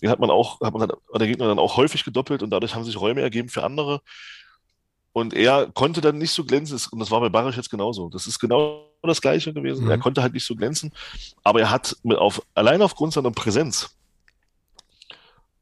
Den 0.00 0.10
hat 0.10 0.18
man 0.18 0.30
auch, 0.30 0.60
hat 0.60 0.72
man 0.72 0.88
der 0.88 1.26
Gegner 1.26 1.46
dann 1.46 1.58
auch 1.58 1.76
häufig 1.76 2.04
gedoppelt 2.04 2.42
und 2.42 2.50
dadurch 2.50 2.74
haben 2.74 2.84
sich 2.84 2.98
Räume 2.98 3.20
ergeben 3.20 3.48
für 3.48 3.64
andere. 3.64 4.00
Und 5.12 5.34
er 5.34 5.70
konnte 5.72 6.00
dann 6.00 6.18
nicht 6.18 6.30
so 6.30 6.44
glänzen. 6.44 6.78
Und 6.90 7.00
das 7.00 7.10
war 7.10 7.20
bei 7.20 7.28
Barisch 7.28 7.56
jetzt 7.56 7.70
genauso. 7.70 8.08
Das 8.08 8.26
ist 8.26 8.38
genau 8.38 8.86
das 9.02 9.20
Gleiche 9.20 9.52
gewesen. 9.52 9.84
Mhm. 9.84 9.90
Er 9.90 9.98
konnte 9.98 10.22
halt 10.22 10.32
nicht 10.32 10.46
so 10.46 10.54
glänzen. 10.54 10.92
Aber 11.42 11.60
er 11.60 11.70
hat 11.70 11.96
mit 12.02 12.18
auf, 12.18 12.42
allein 12.54 12.82
aufgrund 12.82 13.12
seiner 13.12 13.30
Präsenz 13.30 13.94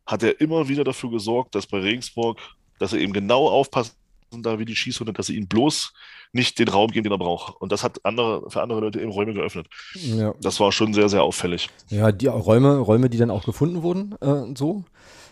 hat 0.07 0.23
er 0.23 0.41
immer 0.41 0.69
wieder 0.69 0.85
dafür 0.85 1.11
gesorgt, 1.11 1.55
dass 1.55 1.67
bei 1.67 1.81
Regensburg, 1.81 2.39
dass 2.79 2.93
er 2.93 3.01
eben 3.01 3.13
genau 3.13 3.49
aufpasst, 3.49 3.97
da 4.31 4.59
wie 4.59 4.65
die 4.65 4.77
Schießhunde, 4.77 5.13
dass 5.13 5.27
sie 5.27 5.37
ihm 5.37 5.49
bloß 5.49 5.93
nicht 6.33 6.59
den 6.59 6.69
Raum 6.69 6.91
geben, 6.91 7.05
den 7.05 7.13
er 7.13 7.19
braucht. 7.19 7.61
Und 7.61 7.73
das 7.73 7.83
hat 7.83 8.05
andere, 8.05 8.51
für 8.51 8.63
andere 8.63 8.81
Leute 8.81 9.01
eben 9.01 9.11
Räume 9.11 9.35
geöffnet. 9.35 9.69
Ja. 9.95 10.35
Das 10.41 10.61
war 10.61 10.73
schon 10.73 10.93
sehr, 10.95 11.09
sehr 11.09 11.23
auffällig. 11.23 11.71
Ja, 11.89 12.13
die 12.13 12.27
Räume, 12.27 12.79
Räume, 12.79 13.09
die 13.11 13.19
dann 13.19 13.31
auch 13.31 13.45
gefunden 13.45 13.83
wurden, 13.83 14.15
äh, 14.21 14.57
so. 14.57 14.85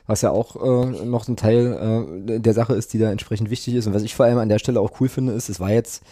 Was 0.07 0.21
ja 0.21 0.31
auch 0.31 0.57
äh, 0.57 1.07
noch 1.07 1.29
ein 1.29 1.37
Teil 1.37 2.27
äh, 2.29 2.41
der 2.41 2.53
Sache 2.53 2.75
ist, 2.75 2.93
die 2.93 2.99
da 2.99 3.11
entsprechend 3.11 3.49
wichtig 3.49 3.75
ist. 3.75 3.87
Und 3.87 3.95
was 3.95 4.03
ich 4.03 4.15
vor 4.15 4.27
allem 4.27 4.39
an 4.39 4.51
der 4.51 4.59
Stelle 4.59 4.81
auch 4.81 5.01
cool 5.01 5.09
finde, 5.09 5.33
ist, 5.33 5.49
es 5.49 5.61
war 5.61 5.73
jetzt 5.73 6.03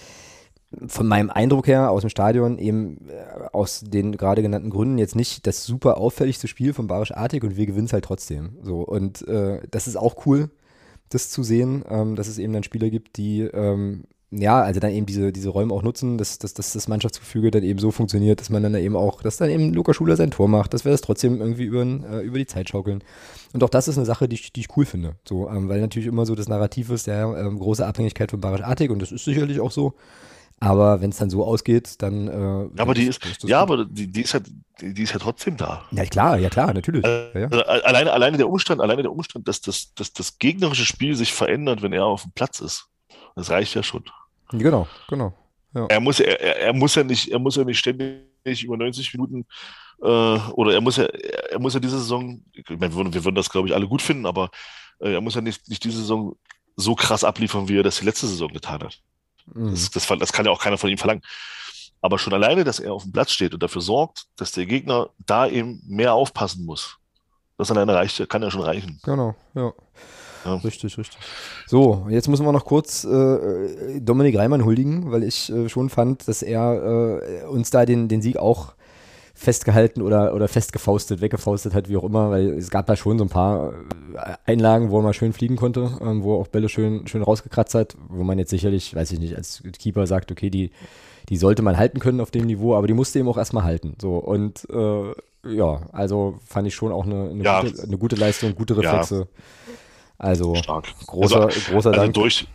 von 0.87 1.07
meinem 1.07 1.31
Eindruck 1.31 1.67
her 1.67 1.91
aus 1.91 2.01
dem 2.01 2.11
Stadion 2.11 2.59
eben 2.59 3.09
äh, 3.09 3.49
aus 3.53 3.81
den 3.87 4.17
gerade 4.17 4.43
genannten 4.43 4.71
Gründen 4.71 4.99
jetzt 4.99 5.17
nicht 5.17 5.47
das 5.47 5.65
super 5.65 5.99
auffälligste 5.99 6.49
Spiel 6.49 6.73
von 6.73 6.87
Barisch 6.87 7.13
Artig 7.13 7.45
und 7.45 7.57
wir 7.57 7.67
gewinnen 7.67 7.87
es 7.87 7.93
halt 7.93 8.05
trotzdem. 8.05 8.57
So 8.63 8.81
und 8.81 9.27
äh, 9.29 9.61
das 9.71 9.87
ist 9.87 9.97
auch 9.97 10.27
cool, 10.27 10.51
das 11.15 11.31
zu 11.31 11.43
sehen, 11.43 11.85
ähm, 11.89 12.17
dass 12.17 12.29
es 12.29 12.39
eben 12.39 12.53
dann 12.53 12.63
Spieler 12.63 12.91
gibt, 12.91 13.17
die 13.17 13.43
ähm, 13.43 14.05
ja, 14.35 14.63
also 14.63 14.81
dann 14.81 14.93
eben 14.93 15.05
diese, 15.05 15.31
diese 15.31 15.51
Räume 15.51 15.75
auch 15.75 15.83
nutzen, 15.83 16.17
dass, 16.17 16.39
dass, 16.39 16.55
dass 16.55 16.73
das 16.73 16.89
Mannschaftsgefüge 16.89 17.51
dann 17.51 17.63
eben 17.63 17.79
so 17.79 17.91
funktioniert, 17.91 18.41
dass 18.41 18.49
man 18.49 18.63
dann 18.63 18.75
eben 18.75 18.97
auch, 18.97 19.21
dass 19.23 19.37
dann 19.37 19.51
eben 19.51 19.75
Luca 19.75 19.93
Schuler 19.93 20.17
sein 20.17 20.31
Tor 20.31 20.49
macht, 20.49 20.73
dass 20.73 20.87
wir 20.87 20.93
das 20.93 21.03
trotzdem 21.03 21.39
irgendwie 21.39 21.65
über, 21.65 21.83
äh, 21.83 22.25
über 22.25 22.39
die 22.39 22.47
Zeit 22.47 22.71
schaukeln. 22.71 23.05
Und 23.53 23.63
auch 23.63 23.69
das 23.69 23.89
ist 23.89 23.99
eine 23.99 24.07
Sache, 24.07 24.29
die 24.29 24.37
ich, 24.37 24.53
die 24.53 24.61
ich 24.61 24.75
cool 24.77 24.87
finde. 24.87 25.17
So, 25.29 25.51
ähm, 25.51 25.69
weil 25.69 25.83
natürlich 25.83 26.09
immer 26.09 26.25
so 26.25 26.35
das 26.35 26.49
Narrativ 26.49 26.89
ist, 26.89 27.07
ja, 27.07 27.37
ähm, 27.37 27.59
große 27.59 27.87
Abhängigkeit 27.87 28.31
von 28.31 28.41
Barisch 28.41 28.63
Artig 28.63 28.91
und 28.91 29.03
das 29.03 29.13
ist 29.13 29.27
sicherlich 29.27 29.61
auch 29.61 29.71
so. 29.71 29.93
Aber 30.63 31.01
wenn 31.01 31.11
es 31.11 31.17
dann 31.17 31.29
so 31.29 31.45
ausgeht, 31.45 32.01
dann. 32.03 32.29
Äh, 32.29 32.81
aber 32.81 32.95
die 32.95 33.07
ist, 33.07 33.25
ist 33.27 33.43
ja, 33.43 33.65
gut. 33.65 33.71
aber 33.71 33.85
die, 33.85 34.07
die, 34.07 34.23
ist 34.23 34.33
ja, 34.33 34.41
die, 34.81 34.95
die, 34.95 35.03
ist 35.03 35.13
ja 35.13 35.19
trotzdem 35.19 35.57
da. 35.57 35.83
Ja, 35.91 36.05
klar, 36.05 36.39
ja, 36.39 36.49
klar, 36.51 36.73
natürlich. 36.73 37.05
Also, 37.05 37.37
ja. 37.37 37.49
alleine, 37.49 38.13
alleine 38.13 38.37
der 38.37 38.49
Umstand, 38.49 38.81
alleine 38.81 39.03
der 39.03 39.11
Umstand, 39.11 39.49
dass 39.49 39.61
das, 39.61 39.93
dass 39.95 40.13
das 40.13 40.39
gegnerische 40.39 40.85
Spiel 40.85 41.17
sich 41.17 41.33
verändert, 41.33 41.83
wenn 41.83 41.93
er 41.93 42.05
auf 42.05 42.23
dem 42.23 42.31
Platz 42.33 42.61
ist. 42.61 42.87
Das 43.35 43.51
reicht 43.51 43.75
ja 43.75 43.83
schon. 43.83 44.05
Genau, 44.53 44.87
genau. 45.09 45.33
Ja. 45.75 45.87
Er, 45.87 46.01
muss, 46.01 46.21
er, 46.21 46.41
er, 46.41 46.73
muss 46.73 46.95
ja 46.95 47.03
nicht, 47.03 47.29
er 47.33 47.41
muss 47.41 47.57
ja 47.57 47.65
nicht 47.65 47.79
ständig 47.79 48.63
über 48.63 48.77
90 48.77 49.15
Minuten 49.15 49.47
äh, 50.01 50.07
oder 50.07 50.75
er 50.75 50.81
muss 50.81 50.97
ja, 50.97 51.07
er 51.07 51.59
muss 51.59 51.75
ja 51.75 51.81
diese 51.81 51.99
Saison, 51.99 52.41
meine, 52.69 52.81
wir, 52.81 52.95
würden, 52.95 53.15
wir 53.15 53.25
würden 53.25 53.35
das, 53.35 53.51
glaube 53.51 53.67
ich, 53.67 53.75
alle 53.75 53.89
gut 53.89 54.03
finden, 54.03 54.27
aber 54.27 54.51
äh, 55.01 55.15
er 55.15 55.21
muss 55.21 55.35
ja 55.35 55.41
nicht, 55.41 55.69
nicht 55.69 55.83
diese 55.83 55.99
Saison 55.99 56.37
so 56.77 56.95
krass 56.95 57.25
abliefern, 57.25 57.69
wie 57.69 57.79
er 57.79 57.83
das 57.83 57.99
die 57.99 58.05
letzte 58.05 58.29
Saison 58.29 58.53
getan 58.53 58.83
hat. 58.83 59.01
Mhm. 59.47 59.71
Das, 59.71 59.91
das, 59.91 60.07
das 60.07 60.33
kann 60.33 60.47
ja 60.47 60.53
auch 60.53 60.61
keiner 60.61 60.79
von 60.79 60.91
ihm 60.91 60.99
verlangen. 60.99 61.23
Aber 62.01 62.19
schon 62.19 62.35
alleine, 62.35 62.65
dass 62.65 62.81
er 62.81 62.93
auf 62.93 63.05
dem 63.05 63.13
Platz 63.13 63.31
steht 63.31 63.55
und 63.55 63.63
dafür 63.63 63.81
sorgt, 63.81 64.27
dass 64.37 64.51
der 64.53 64.67
Gegner 64.67 65.11
da 65.25 65.47
eben 65.47 65.81
mehr 65.87 66.15
aufpassen 66.15 66.65
muss. 66.65 66.99
Das 67.59 67.71
alleine 67.71 67.95
reicht, 67.95 68.29
kann 68.29 68.43
ja 68.43 68.51
schon 68.51 68.63
reichen. 68.63 68.99
Genau, 69.05 69.37
ja. 69.55 69.73
ja. 70.45 70.55
Richtig, 70.57 70.99
richtig. 70.99 71.17
So, 71.67 72.07
jetzt 72.11 72.27
müssen 72.27 72.45
wir 72.45 72.51
noch 72.51 72.65
kurz 72.65 73.05
äh, 73.05 74.01
Dominik 74.01 74.37
Reimann 74.37 74.65
huldigen, 74.65 75.13
weil 75.13 75.23
ich 75.23 75.51
äh, 75.53 75.69
schon 75.69 75.91
fand, 75.91 76.27
dass 76.27 76.43
er 76.43 77.23
äh, 77.23 77.47
uns 77.47 77.71
da 77.71 77.87
den, 77.87 78.09
den 78.09 78.21
Sieg 78.21 78.37
auch 78.37 78.75
festgehalten 79.43 80.03
oder, 80.03 80.35
oder 80.35 80.47
festgefaustet, 80.47 81.21
weggefaustet 81.21 81.75
hat, 81.75 81.89
wie 81.89 81.97
auch 81.97 82.05
immer, 82.05 82.31
weil 82.31 82.51
es 82.51 82.71
gab 82.71 82.87
da 82.87 82.97
schon 82.97 83.19
so 83.19 83.25
ein 83.25 83.29
paar 83.29 83.73
äh, 84.15 84.35
Einlagen, 84.47 84.91
wo 84.91 84.99
er 84.99 85.03
mal 85.03 85.13
schön 85.13 85.33
fliegen 85.33 85.57
konnte, 85.57 85.99
ähm, 86.01 86.23
wo 86.23 86.37
er 86.37 86.41
auch 86.41 86.47
Bälle 86.47 86.69
schön, 86.69 87.07
schön 87.09 87.23
rausgekratzt 87.23 87.75
hat, 87.75 87.97
wo 88.09 88.23
man 88.23 88.39
jetzt 88.39 88.51
sicherlich, 88.51 88.95
weiß 88.95 89.11
ich 89.13 89.19
nicht, 89.19 89.37
als 89.37 89.63
Keeper 89.79 90.07
sagt, 90.07 90.31
okay, 90.31 90.49
die, 90.49 90.71
die 91.29 91.37
sollte 91.37 91.63
man 91.63 91.77
halten 91.77 91.99
können 91.99 92.21
auf 92.21 92.31
dem 92.31 92.47
Niveau, 92.47 92.77
aber 92.77 92.87
die 92.87 92.95
musste 92.95 93.19
eben 93.19 93.29
auch 93.29 93.37
erstmal 93.37 93.65
halten. 93.65 93.97
So, 94.01 94.17
und 94.17 94.67
äh, 94.71 95.13
ja, 95.55 95.83
also 95.93 96.39
fand 96.47 96.69
ich 96.69 96.75
schon 96.75 96.93
auch 96.93 97.05
eine, 97.05 97.31
eine, 97.31 97.43
ja. 97.43 97.61
gute, 97.63 97.83
eine 97.83 97.99
gute, 97.99 98.17
Leistung, 98.17 98.55
gute 98.55 98.77
Reflexe. 98.77 99.17
Ja. 99.17 99.43
Also 100.19 100.55
Stark. 100.55 100.87
großer, 101.07 101.47
also, 101.47 101.73
großer 101.73 101.91
also 101.91 102.01
Dank. 102.01 102.15
Durch, 102.15 102.47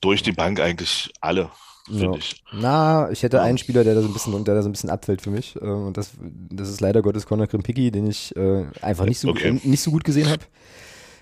durch 0.00 0.22
die 0.22 0.32
Bank 0.32 0.58
eigentlich 0.58 1.12
alle 1.20 1.50
finde 1.88 2.04
ja. 2.04 2.18
ich. 2.18 2.42
Na, 2.52 3.10
ich 3.10 3.22
hätte 3.22 3.40
einen 3.42 3.58
Spieler, 3.58 3.84
der 3.84 3.94
da 3.94 4.02
so 4.02 4.08
ein 4.08 4.12
bisschen, 4.12 4.44
der 4.44 4.54
da 4.54 4.62
so 4.62 4.68
ein 4.68 4.72
bisschen 4.72 4.90
abfällt 4.90 5.22
für 5.22 5.30
mich. 5.30 5.56
Ähm, 5.60 5.86
und 5.86 5.96
das, 5.96 6.12
das 6.50 6.68
ist 6.68 6.80
leider 6.80 7.02
Gottes 7.02 7.26
Conor 7.26 7.46
Krimpicki, 7.46 7.90
den 7.90 8.06
ich 8.06 8.34
äh, 8.36 8.64
einfach 8.80 9.04
nicht 9.04 9.18
so, 9.18 9.28
okay. 9.28 9.60
nicht 9.62 9.80
so 9.80 9.90
gut 9.90 10.04
gesehen 10.04 10.28
habe. 10.28 10.42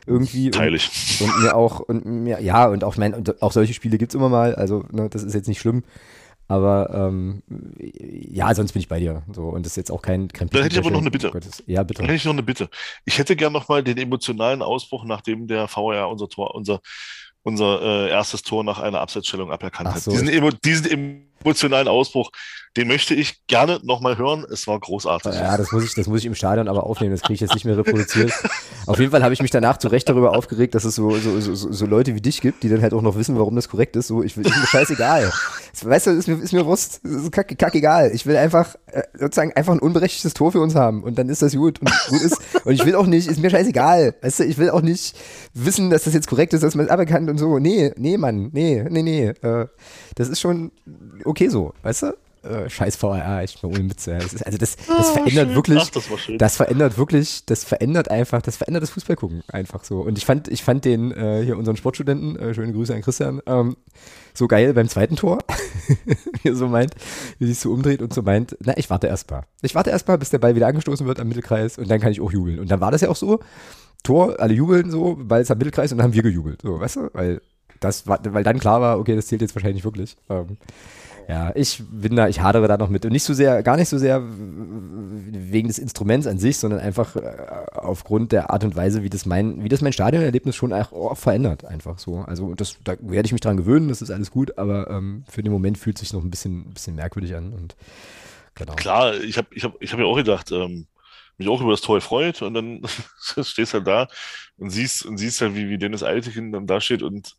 Irgendwie. 0.07 0.51
Teilig. 0.51 1.19
Und, 1.21 1.31
und, 1.31 1.43
mir 1.43 1.57
auch, 1.57 1.81
und 1.81 2.07
mir, 2.07 2.41
ja, 2.41 2.67
und 2.67 2.85
auch, 2.85 2.93
ich 2.93 2.99
meine, 2.99 3.23
auch 3.41 3.53
solche 3.53 3.75
Spiele 3.75 3.99
gibt 3.99 4.13
es 4.13 4.15
immer 4.15 4.29
mal, 4.29 4.55
also 4.55 4.85
ne, 4.93 5.09
das 5.09 5.25
ist 5.25 5.35
jetzt 5.35 5.49
nicht 5.49 5.61
schlimm. 5.61 5.83
Aber 6.49 6.91
ähm, 6.95 7.43
ja, 7.89 8.55
sonst 8.55 8.73
bin 8.73 8.81
ich 8.81 8.89
bei 8.89 9.01
dir. 9.01 9.25
So, 9.33 9.49
und 9.49 9.67
das 9.67 9.73
ist 9.73 9.77
jetzt 9.77 9.91
auch 9.91 10.01
kein 10.01 10.29
Krempel. 10.29 10.59
Dann 10.59 10.63
hätte 10.63 10.75
ich 10.75 10.79
aber 10.79 10.93
noch 10.93 11.01
eine 11.01 11.11
Bitte. 11.11 11.33
Ja, 11.67 11.83
bitte. 11.83 11.99
Dann 11.99 12.07
hätte 12.07 12.17
ich 12.17 12.25
noch 12.25 12.33
eine 12.33 12.45
Bitte. 12.45 12.69
Ich 13.05 13.19
hätte 13.19 13.35
gern 13.35 13.53
noch 13.53 13.69
mal 13.69 13.83
den 13.83 13.99
emotionalen 13.99 14.63
Ausbruch, 14.63 15.05
nachdem 15.05 15.49
der 15.49 15.67
VR 15.67 16.09
unser 16.09 16.29
Tor, 16.29 16.55
unser 16.55 16.81
unser 17.47 17.81
äh, 17.81 18.11
erstes 18.11 18.43
Tor 18.43 18.65
nach 18.65 18.81
einer 18.81 19.01
Absetzstellung 19.01 19.53
aberkannt 19.53 19.91
hat. 19.91 20.03
So. 20.03 20.11
Diesen, 20.11 20.59
diesen 20.65 21.31
emotionalen 21.41 21.87
Ausbruch, 21.87 22.31
den 22.77 22.89
möchte 22.89 23.15
ich 23.15 23.47
gerne 23.47 23.81
nochmal 23.83 24.19
hören. 24.19 24.45
Es 24.53 24.67
war 24.67 24.79
großartig. 24.79 25.35
Ja, 25.35 25.57
das 25.57 25.73
muss 25.73 25.83
ich, 25.83 25.95
das 25.95 26.07
muss 26.09 26.21
ich 26.21 26.27
im 26.27 26.35
Stadion 26.35 26.69
aber 26.69 26.85
aufnehmen. 26.85 27.13
Das 27.13 27.23
kriege 27.23 27.35
ich 27.35 27.41
jetzt 27.41 27.55
nicht 27.55 27.65
mehr 27.65 27.77
reproduziert. 27.79 28.33
Auf 28.87 28.99
jeden 28.99 29.11
Fall 29.11 29.23
habe 29.23 29.33
ich 29.33 29.41
mich 29.41 29.51
danach 29.51 29.79
zu 29.79 29.89
Recht 29.89 30.09
darüber 30.09 30.37
aufgeregt, 30.37 30.75
dass 30.75 30.85
es 30.85 30.95
so, 30.95 31.17
so, 31.17 31.41
so, 31.41 31.55
so 31.55 31.87
Leute 31.87 32.15
wie 32.15 32.21
dich 32.21 32.43
gibt, 32.43 32.63
die 32.63 32.69
dann 32.69 32.83
halt 32.83 32.93
auch 32.93 33.01
noch 33.01 33.17
wissen, 33.17 33.39
warum 33.39 33.57
das 33.57 33.71
korrekt 33.71 33.97
ist. 33.97 34.09
So, 34.09 34.23
ich 34.23 34.37
will, 34.37 34.47
ist 34.47 34.57
mir 34.57 34.67
scheißegal. 34.67 35.33
Weißt 35.83 36.07
du, 36.07 36.11
ist 36.11 36.29
mir, 36.29 36.35
ist 36.35 36.53
mir 36.53 36.67
Wurst, 36.67 37.03
ist 37.05 37.33
kack, 37.33 37.59
kack 37.59 37.75
egal. 37.75 38.11
Ich 38.15 38.27
will 38.27 38.37
einfach, 38.37 38.75
äh, 38.87 39.03
sozusagen 39.15 39.53
einfach 39.55 39.73
ein 39.73 39.79
unberechtigtes 39.79 40.35
Tor 40.35 40.53
für 40.53 40.61
uns 40.61 40.75
haben 40.75 41.03
und 41.03 41.19
dann 41.19 41.31
ist 41.31 41.41
das 41.41 41.55
gut 41.55 41.81
und 41.81 41.91
gut 42.09 42.21
ist. 42.21 42.39
Und 42.65 42.75
ich 42.75 42.85
will 42.85 42.95
auch 42.95 43.07
nicht, 43.07 43.27
ist 43.27 43.41
mir 43.41 43.51
scheißegal. 43.51 44.15
Weißt 44.21 44.41
du, 44.41 44.45
ich 44.45 44.59
will 44.59 44.69
auch 44.69 44.83
nicht 44.83 45.17
wissen, 45.55 45.89
dass 45.89 46.05
das 46.05 46.13
jetzt 46.13 46.29
korrekt 46.29 46.53
ist, 46.53 46.63
dass 46.63 46.75
man 46.75 46.87
es 46.87 46.93
aberkannt 46.93 47.31
und 47.31 47.39
so. 47.39 47.59
Nee, 47.59 47.93
nee, 47.97 48.19
Mann, 48.19 48.51
nee, 48.53 48.85
nee, 48.89 49.03
nee. 49.03 49.29
Äh, 49.29 49.67
das 50.15 50.29
ist 50.29 50.41
schon 50.41 50.73
okay 51.25 51.49
so, 51.49 51.73
weißt 51.83 52.03
du? 52.03 52.26
Äh, 52.47 52.71
scheiß 52.71 52.97
VRA, 52.97 53.43
ich 53.43 53.61
bin 53.61 53.71
ohne 53.71 53.91
Witze. 53.91 54.19
Das 54.19 54.33
ist, 54.33 54.47
also 54.47 54.59
das, 54.59 54.77
das 54.77 54.87
oh, 54.89 55.03
verändert 55.15 55.47
schön. 55.49 55.55
wirklich, 55.55 55.79
Ach, 55.83 55.91
das, 55.91 56.09
das, 56.39 56.57
verändert 56.57 56.99
wirklich, 56.99 57.45
das 57.47 57.65
verändert 57.65 58.11
einfach, 58.11 58.43
das 58.43 58.57
verändert 58.57 58.83
das 58.83 58.91
Fußballgucken 58.91 59.43
einfach 59.49 59.85
so. 59.85 60.01
Und 60.01 60.19
ich 60.19 60.25
fand, 60.25 60.49
ich 60.49 60.63
fand 60.63 60.85
den 60.85 61.13
äh, 61.13 61.43
hier 61.45 61.57
unseren 61.57 61.77
Sportstudenten, 61.77 62.39
äh, 62.39 62.55
schöne 62.55 62.73
Grüße 62.73 62.95
an 62.95 63.03
Christian, 63.03 63.43
ähm, 63.47 63.77
so 64.35 64.47
geil 64.47 64.75
beim 64.75 64.89
zweiten 64.89 65.17
Tor, 65.17 65.39
wie 66.43 66.49
er 66.49 66.55
so 66.55 66.69
meint, 66.69 66.95
wie 67.39 67.47
sich 67.47 67.59
so 67.59 67.73
umdreht 67.73 68.03
und 68.03 68.15
so 68.15 68.23
meint, 68.23 68.57
na, 68.65 68.77
ich 68.77 68.91
warte 68.91 69.07
erst 69.07 69.31
mal. 69.31 69.45
Ich 69.63 69.75
warte 69.75 69.91
erst 69.91 70.07
mal, 70.09 70.19
bis 70.19 70.31
der 70.31 70.39
Ball 70.39 70.55
wieder 70.55 70.67
angestoßen 70.67 71.07
wird 71.07 71.21
am 71.21 71.29
Mittelkreis 71.29 71.79
und 71.79 71.91
dann 71.91 72.01
kann 72.01 72.13
ich 72.13 72.21
auch 72.21 72.33
jubeln. 72.33 72.61
Und 72.61 72.71
dann 72.71 72.81
war 72.81 72.91
das 72.91 73.01
ja 73.01 73.09
auch 73.09 73.17
so. 73.17 73.41
Tor, 74.03 74.39
alle 74.39 74.55
jubeln 74.55 74.91
so, 74.91 75.17
Ball 75.19 75.43
ist 75.43 75.51
am 75.51 75.59
Mittelkreis 75.59 75.91
und 75.91 75.99
dann 75.99 76.05
haben 76.05 76.15
wir 76.15 76.23
gejubelt. 76.23 76.63
So, 76.63 76.79
weißt 76.79 76.97
du? 76.97 77.11
Weil 77.13 77.41
das 77.81 78.07
war, 78.07 78.21
weil 78.23 78.45
dann 78.45 78.59
klar 78.59 78.81
war, 78.81 78.99
okay, 78.99 79.17
das 79.17 79.27
zählt 79.27 79.43
jetzt 79.43 79.55
wahrscheinlich 79.55 79.85
wirklich. 79.85 80.17
Ähm, 80.29 80.57
ja, 81.29 81.51
ich 81.57 81.83
bin 81.91 82.15
da, 82.15 82.29
ich 82.29 82.41
hadere 82.41 82.69
da 82.69 82.77
noch 82.77 82.89
mit. 82.89 83.05
Und 83.05 83.11
nicht 83.11 83.25
so 83.25 83.35
sehr, 83.35 83.63
gar 83.65 83.77
nicht 83.77 83.89
so 83.89 83.99
sehr 83.99 84.23
wegen 84.23 85.67
des 85.67 85.79
Instruments 85.79 86.29
an 86.29 86.39
sich, 86.39 86.59
sondern 86.59 86.79
einfach 86.79 87.17
äh, 87.17 87.67
aufgrund 87.75 88.31
der 88.31 88.51
Art 88.51 88.63
und 88.63 88.77
Weise, 88.77 89.03
wie 89.03 89.11
das 89.11 89.27
mein, 89.27 89.65
wie 89.65 89.69
das 89.69 89.81
mein 89.81 89.93
Stadionerlebnis 89.93 90.55
schon 90.55 90.73
auch 90.73 91.17
verändert, 91.17 91.65
einfach 91.65 91.99
so. 91.99 92.19
Also 92.19 92.55
das, 92.55 92.77
da 92.85 92.95
werde 93.01 93.27
ich 93.27 93.33
mich 93.33 93.41
dran 93.41 93.57
gewöhnen, 93.57 93.89
das 93.89 94.03
ist 94.03 94.11
alles 94.11 94.31
gut, 94.31 94.57
aber 94.57 94.89
ähm, 94.89 95.25
für 95.29 95.43
den 95.43 95.53
Moment 95.53 95.79
fühlt 95.79 95.97
es 95.97 96.01
sich 96.01 96.13
noch 96.13 96.23
ein 96.23 96.31
bisschen, 96.31 96.73
bisschen 96.73 96.95
merkwürdig 96.95 97.35
an. 97.35 97.53
Und 97.53 97.75
genau. 98.55 98.75
Klar, 98.75 99.17
ich 99.17 99.37
habe 99.37 99.49
ich 99.51 99.65
hab, 99.65 99.75
ich 99.83 99.93
hab 99.93 99.99
ja 99.99 100.07
auch 100.07 100.17
gedacht, 100.17 100.53
ähm, 100.53 100.87
mich 101.39 101.49
auch 101.49 101.61
über 101.61 101.73
das 101.73 101.81
Tor 101.81 102.01
freut 102.01 102.41
und 102.43 102.55
dann 102.55 102.83
stehst 103.43 103.73
du 103.73 103.79
halt 103.79 103.87
da 103.89 104.07
und 104.59 104.71
siehst, 104.71 105.05
und 105.05 105.19
siehst 105.19 105.41
halt, 105.41 105.57
wie, 105.57 105.69
wie 105.69 105.79
Dennis 105.79 106.05
Altekin 106.05 106.53
dann 106.53 106.69
da 106.69 106.81
steht 106.81 107.03
und 107.03 107.35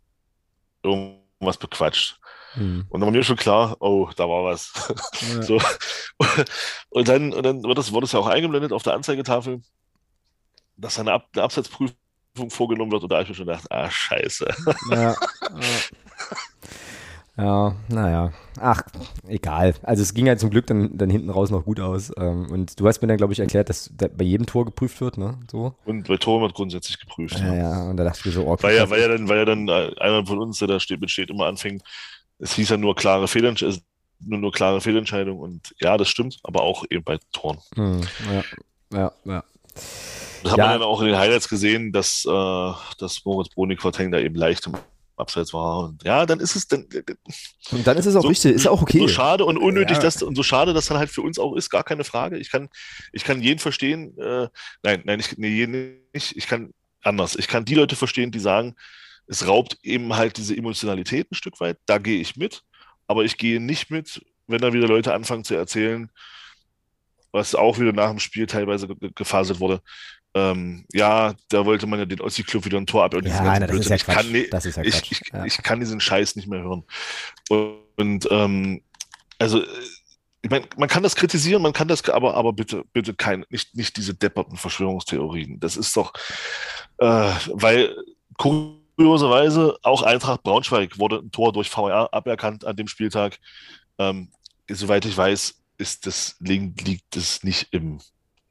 irgendwas 0.83 1.57
bequatscht. 1.57 2.19
Mhm. 2.56 2.86
Und 2.89 3.00
dann 3.00 3.08
war 3.08 3.12
mir 3.12 3.24
schon 3.24 3.36
klar, 3.36 3.78
oh, 3.80 4.10
da 4.16 4.28
war 4.28 4.43
was. 4.43 4.72
Ja. 5.36 5.41
so. 5.41 5.60
Und 6.89 7.08
dann, 7.08 7.34
und 7.34 7.45
dann 7.45 7.64
wird, 7.64 7.78
das, 7.78 7.93
wird 7.93 8.04
das 8.04 8.12
ja 8.12 8.20
auch 8.20 8.28
eingeblendet 8.28 8.72
auf 8.72 8.84
der 8.84 8.93
Anzeigetafel, 8.93 9.62
dass 10.78 11.00
eine, 11.00 11.14
Ab 11.14 11.28
eine 11.34 11.43
Absatzprüfung 11.43 11.95
vorgenommen 12.50 12.91
wird. 12.91 13.04
Und 13.04 13.12
da 13.12 13.16
habe 13.16 13.24
ich 13.24 13.30
mir 13.30 13.36
schon 13.36 13.48
gedacht, 13.48 13.72
ah, 13.72 13.89
scheiße. 13.89 14.48
Ja, 14.91 15.16
ja, 17.38 17.76
naja. 17.89 18.32
Ach, 18.60 18.82
egal. 19.28 19.76
Also 19.84 20.02
es 20.02 20.14
ging 20.14 20.26
ja 20.26 20.38
zum 20.38 20.50
Glück 20.50 20.66
dann, 20.68 20.98
dann 20.98 21.10
hinten 21.10 21.30
raus 21.30 21.52
noch 21.52 21.66
gut 21.66 21.80
aus. 21.80 22.12
Ähm, 22.18 22.48
und 22.50 22.80
du 22.80 22.88
hast 22.88 23.02
mir 23.02 23.08
dann, 23.08 23.18
glaube 23.18 23.34
ich, 23.34 23.39
erklärt, 23.39 23.70
dass 23.70 23.91
bei 23.95 24.24
jedem 24.24 24.48
Tor 24.48 24.66
geprüft 24.66 25.00
wird, 25.02 25.18
ne? 25.18 25.38
So. 25.52 25.76
Und 25.86 26.08
bei 26.08 26.18
Toren 26.18 26.41
wird 26.41 26.56
grundsätzlich 26.56 27.00
geprüft. 27.00 27.39
Ja, 27.39 27.54
ja, 27.54 27.56
ja. 27.56 27.89
Und 27.89 27.98
da 27.98 28.04
dachte 28.04 28.20
ich 28.20 28.26
mir 28.26 28.32
so, 28.32 28.48
okay. 28.48 28.64
Weil 28.64 28.76
ja, 28.76 28.89
weil 28.89 29.02
ja 29.02 29.08
dann, 29.10 29.30
weil 29.30 29.38
ja 29.38 29.45
dann 29.45 29.68
äh, 29.68 29.91
einer 30.00 30.26
von 30.26 30.39
uns, 30.39 30.60
der 30.60 30.68
da 30.68 30.80
steht, 30.80 31.02
mit 31.02 31.12
steht, 31.12 31.30
immer 31.30 31.45
anfängt, 31.45 31.84
es 32.39 32.53
hieß 32.53 32.69
ja 32.69 32.77
nur 32.77 32.95
klare 32.95 33.27
Fehlentscheidung, 33.27 33.81
nur, 34.19 34.39
nur 34.39 34.51
klare 34.51 34.81
Fehlentscheidung 34.81 35.39
und 35.39 35.75
ja, 35.79 35.97
das 35.97 36.09
stimmt, 36.09 36.39
aber 36.43 36.61
auch 36.61 36.85
eben 36.89 37.03
bei 37.03 37.19
Toren. 37.31 37.59
Hm, 37.75 38.01
ja, 38.31 38.43
ja, 38.97 39.11
ja. 39.25 39.43
Das 40.43 40.51
hat 40.51 40.59
ja. 40.59 40.65
man 40.65 40.79
dann 40.79 40.88
auch 40.88 41.01
in 41.01 41.07
den 41.07 41.17
Highlights 41.17 41.49
gesehen, 41.49 41.91
dass, 41.91 42.25
äh, 42.25 42.71
dass 42.99 43.25
Moritz 43.25 43.49
Bruni-Quarteng 43.49 44.11
da 44.11 44.19
eben 44.19 44.35
leicht 44.35 44.65
im 44.67 44.75
Abseits 45.17 45.53
war. 45.53 45.85
Und 45.85 46.03
ja, 46.03 46.25
dann 46.25 46.39
ist 46.39 46.55
es 46.55 46.67
dann. 46.67 46.88
Und 47.71 47.88
dann 47.88 47.97
ist 47.97 48.05
es 48.05 48.15
auch 48.15 48.21
so, 48.21 48.27
richtig, 48.27 48.53
ist 48.53 48.67
auch 48.67 48.81
okay. 48.81 48.99
So 48.99 49.07
schade 49.07 49.45
und 49.45 49.57
unnötig, 49.57 49.97
ja. 49.97 50.03
dass, 50.03 50.21
und 50.21 50.35
so 50.35 50.43
schade, 50.43 50.73
dass 50.73 50.88
dann 50.88 50.97
halt 50.97 51.09
für 51.09 51.21
uns 51.21 51.39
auch 51.39 51.55
ist, 51.55 51.69
gar 51.69 51.83
keine 51.83 52.03
Frage. 52.03 52.38
Ich 52.38 52.51
kann, 52.51 52.69
ich 53.11 53.23
kann 53.23 53.41
jeden 53.41 53.59
verstehen, 53.59 54.17
äh, 54.19 54.47
nein, 54.83 55.01
nein, 55.05 55.19
ich, 55.19 55.38
nee, 55.38 55.49
jeden 55.49 55.99
nicht. 56.13 56.38
Ich 56.38 56.47
kann 56.47 56.71
anders. 57.01 57.35
Ich 57.35 57.47
kann 57.47 57.65
die 57.65 57.75
Leute 57.75 57.95
verstehen, 57.95 58.31
die 58.31 58.39
sagen, 58.39 58.75
es 59.28 59.47
raubt 59.47 59.78
eben 59.84 60.15
halt 60.15 60.38
diese 60.38 60.55
Emotionalität 60.55 61.32
ein 61.32 61.36
Stück 61.36 61.59
weit. 61.59 61.78
Da 61.86 61.97
gehe 61.97 62.19
ich 62.19 62.36
mit, 62.36 62.63
aber 63.07 63.23
ich 63.23 63.38
gehe 63.38 63.59
nicht 63.59 63.91
mit, 63.91 64.25
wenn 64.47 64.61
da 64.61 64.73
wieder 64.73 64.88
Leute 64.88 65.13
anfangen 65.13 65.43
zu 65.43 65.55
erzählen, 65.55 66.09
was 67.32 67.55
auch 67.55 67.80
wieder 67.80 67.91
nach 67.91 68.09
dem 68.09 68.19
Spiel 68.19 68.47
teilweise 68.47 68.88
gefaselt 69.15 69.59
wurde. 69.59 69.82
Ähm, 70.34 70.86
ja, 70.93 71.36
da 71.49 71.65
wollte 71.65 71.88
man 71.88 71.99
ja 71.99 72.05
den 72.05 72.21
Ossi-Club 72.21 72.65
wieder 72.65 72.78
ein 72.78 72.86
Tor 72.86 73.03
ab. 73.03 73.13
Ja, 73.13 73.43
nein, 73.43 73.61
das, 73.61 73.75
ist 73.75 73.89
ja 73.89 73.95
ich, 73.95 74.05
kann, 74.05 74.32
nee, 74.32 74.47
das 74.49 74.65
ist 74.65 74.78
ja 74.78 74.84
ich, 74.84 75.11
ich, 75.11 75.21
ja. 75.34 75.45
ich, 75.45 75.57
kann 75.63 75.80
diesen 75.80 75.99
Scheiß 75.99 76.36
nicht 76.36 76.47
mehr 76.47 76.61
hören. 76.61 76.84
Und, 77.49 77.78
und 77.97 78.28
ähm, 78.32 78.82
also 79.39 79.63
ich 80.41 80.51
meine, 80.51 80.67
man 80.78 80.88
kann 80.88 81.03
das 81.03 81.15
kritisieren, 81.15 81.61
man 81.61 81.73
kann 81.73 81.88
das, 81.88 82.07
aber, 82.09 82.36
aber 82.36 82.53
bitte, 82.53 82.84
bitte 82.93 83.13
kein, 83.13 83.45
nicht, 83.49 83.75
nicht 83.75 83.97
diese 83.97 84.13
depperten 84.13 84.57
Verschwörungstheorien. 84.57 85.59
Das 85.59 85.75
ist 85.75 85.97
doch, 85.97 86.13
äh, 86.99 87.32
weil 87.53 87.95
kurioserweise 88.98 89.78
auch 89.84 90.02
Eintracht 90.02 90.43
Braunschweig 90.43 91.00
wurde 91.00 91.18
ein 91.18 91.32
Tor 91.32 91.54
durch 91.54 91.70
VR 91.70 92.14
aberkannt 92.14 92.66
an 92.66 92.76
dem 92.76 92.88
Spieltag. 92.88 93.39
Ähm, 94.00 94.32
soweit 94.68 95.06
ich 95.06 95.16
weiß, 95.16 95.64
ist 95.78 96.08
das, 96.08 96.36
liegt 96.39 97.16
es 97.16 97.43
nicht 97.43 97.68
im 97.72 98.00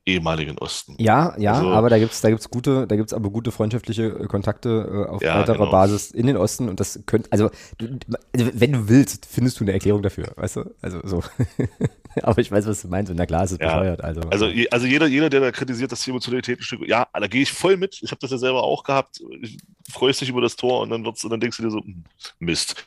ehemaligen 0.07 0.57
Osten. 0.59 0.95
Ja, 0.99 1.35
ja, 1.37 1.55
also, 1.55 1.69
aber 1.71 1.91
da 1.91 1.99
gibt's 1.99 2.21
da 2.21 2.31
gibt's 2.31 2.49
gute, 2.49 2.87
da 2.87 2.95
gibt's 2.95 3.13
aber 3.13 3.29
gute 3.29 3.51
freundschaftliche 3.51 4.05
äh, 4.05 4.27
Kontakte 4.27 5.07
äh, 5.09 5.11
auf 5.11 5.23
ja, 5.23 5.41
weiterer 5.41 5.59
genau. 5.59 5.71
Basis 5.71 6.13
in 6.13 6.29
den 6.29 6.37
Osten 6.37 6.69
und 6.69 6.79
das 6.79 7.01
könnte, 7.07 7.31
also, 7.33 7.51
also, 7.81 8.51
wenn 8.55 8.73
du 8.73 8.89
willst, 8.89 9.27
findest 9.27 9.59
du 9.59 9.65
eine 9.65 9.73
Erklärung 9.73 10.03
dafür, 10.03 10.33
weißt 10.37 10.57
du? 10.57 10.75
Also 10.81 11.01
so. 11.05 11.23
aber 12.23 12.41
ich 12.41 12.53
weiß, 12.53 12.67
was 12.67 12.83
du 12.83 12.89
meinst 12.89 13.11
und 13.11 13.17
na 13.17 13.27
klar, 13.27 13.45
es 13.45 13.53
ist 13.53 13.61
ja. 13.61 13.67
bescheuert. 13.67 14.05
Also, 14.05 14.21
also, 14.31 14.47
also 14.71 14.87
jeder, 14.87 15.07
jeder, 15.09 15.29
der 15.29 15.41
da 15.41 15.51
kritisiert, 15.51 15.91
dass 15.91 16.03
die 16.03 16.11
Emotionalität 16.11 16.61
ein 16.61 16.63
Stück, 16.63 16.87
ja, 16.87 17.09
da 17.13 17.27
gehe 17.27 17.43
ich 17.43 17.53
voll 17.53 17.77
mit. 17.77 18.01
Ich 18.01 18.13
habe 18.13 18.21
das 18.21 18.31
ja 18.31 18.39
selber 18.39 18.63
auch 18.63 18.85
gehabt. 18.85 19.21
Ich 19.43 19.59
freust 19.91 20.21
dich 20.21 20.29
über 20.29 20.41
das 20.41 20.55
Tor 20.55 20.83
und 20.83 20.91
dann 20.91 21.05
wird's, 21.05 21.25
und 21.25 21.31
dann 21.31 21.41
denkst 21.41 21.57
du 21.57 21.65
dir 21.65 21.71
so, 21.71 21.81
hm, 21.81 22.05
Mist. 22.39 22.87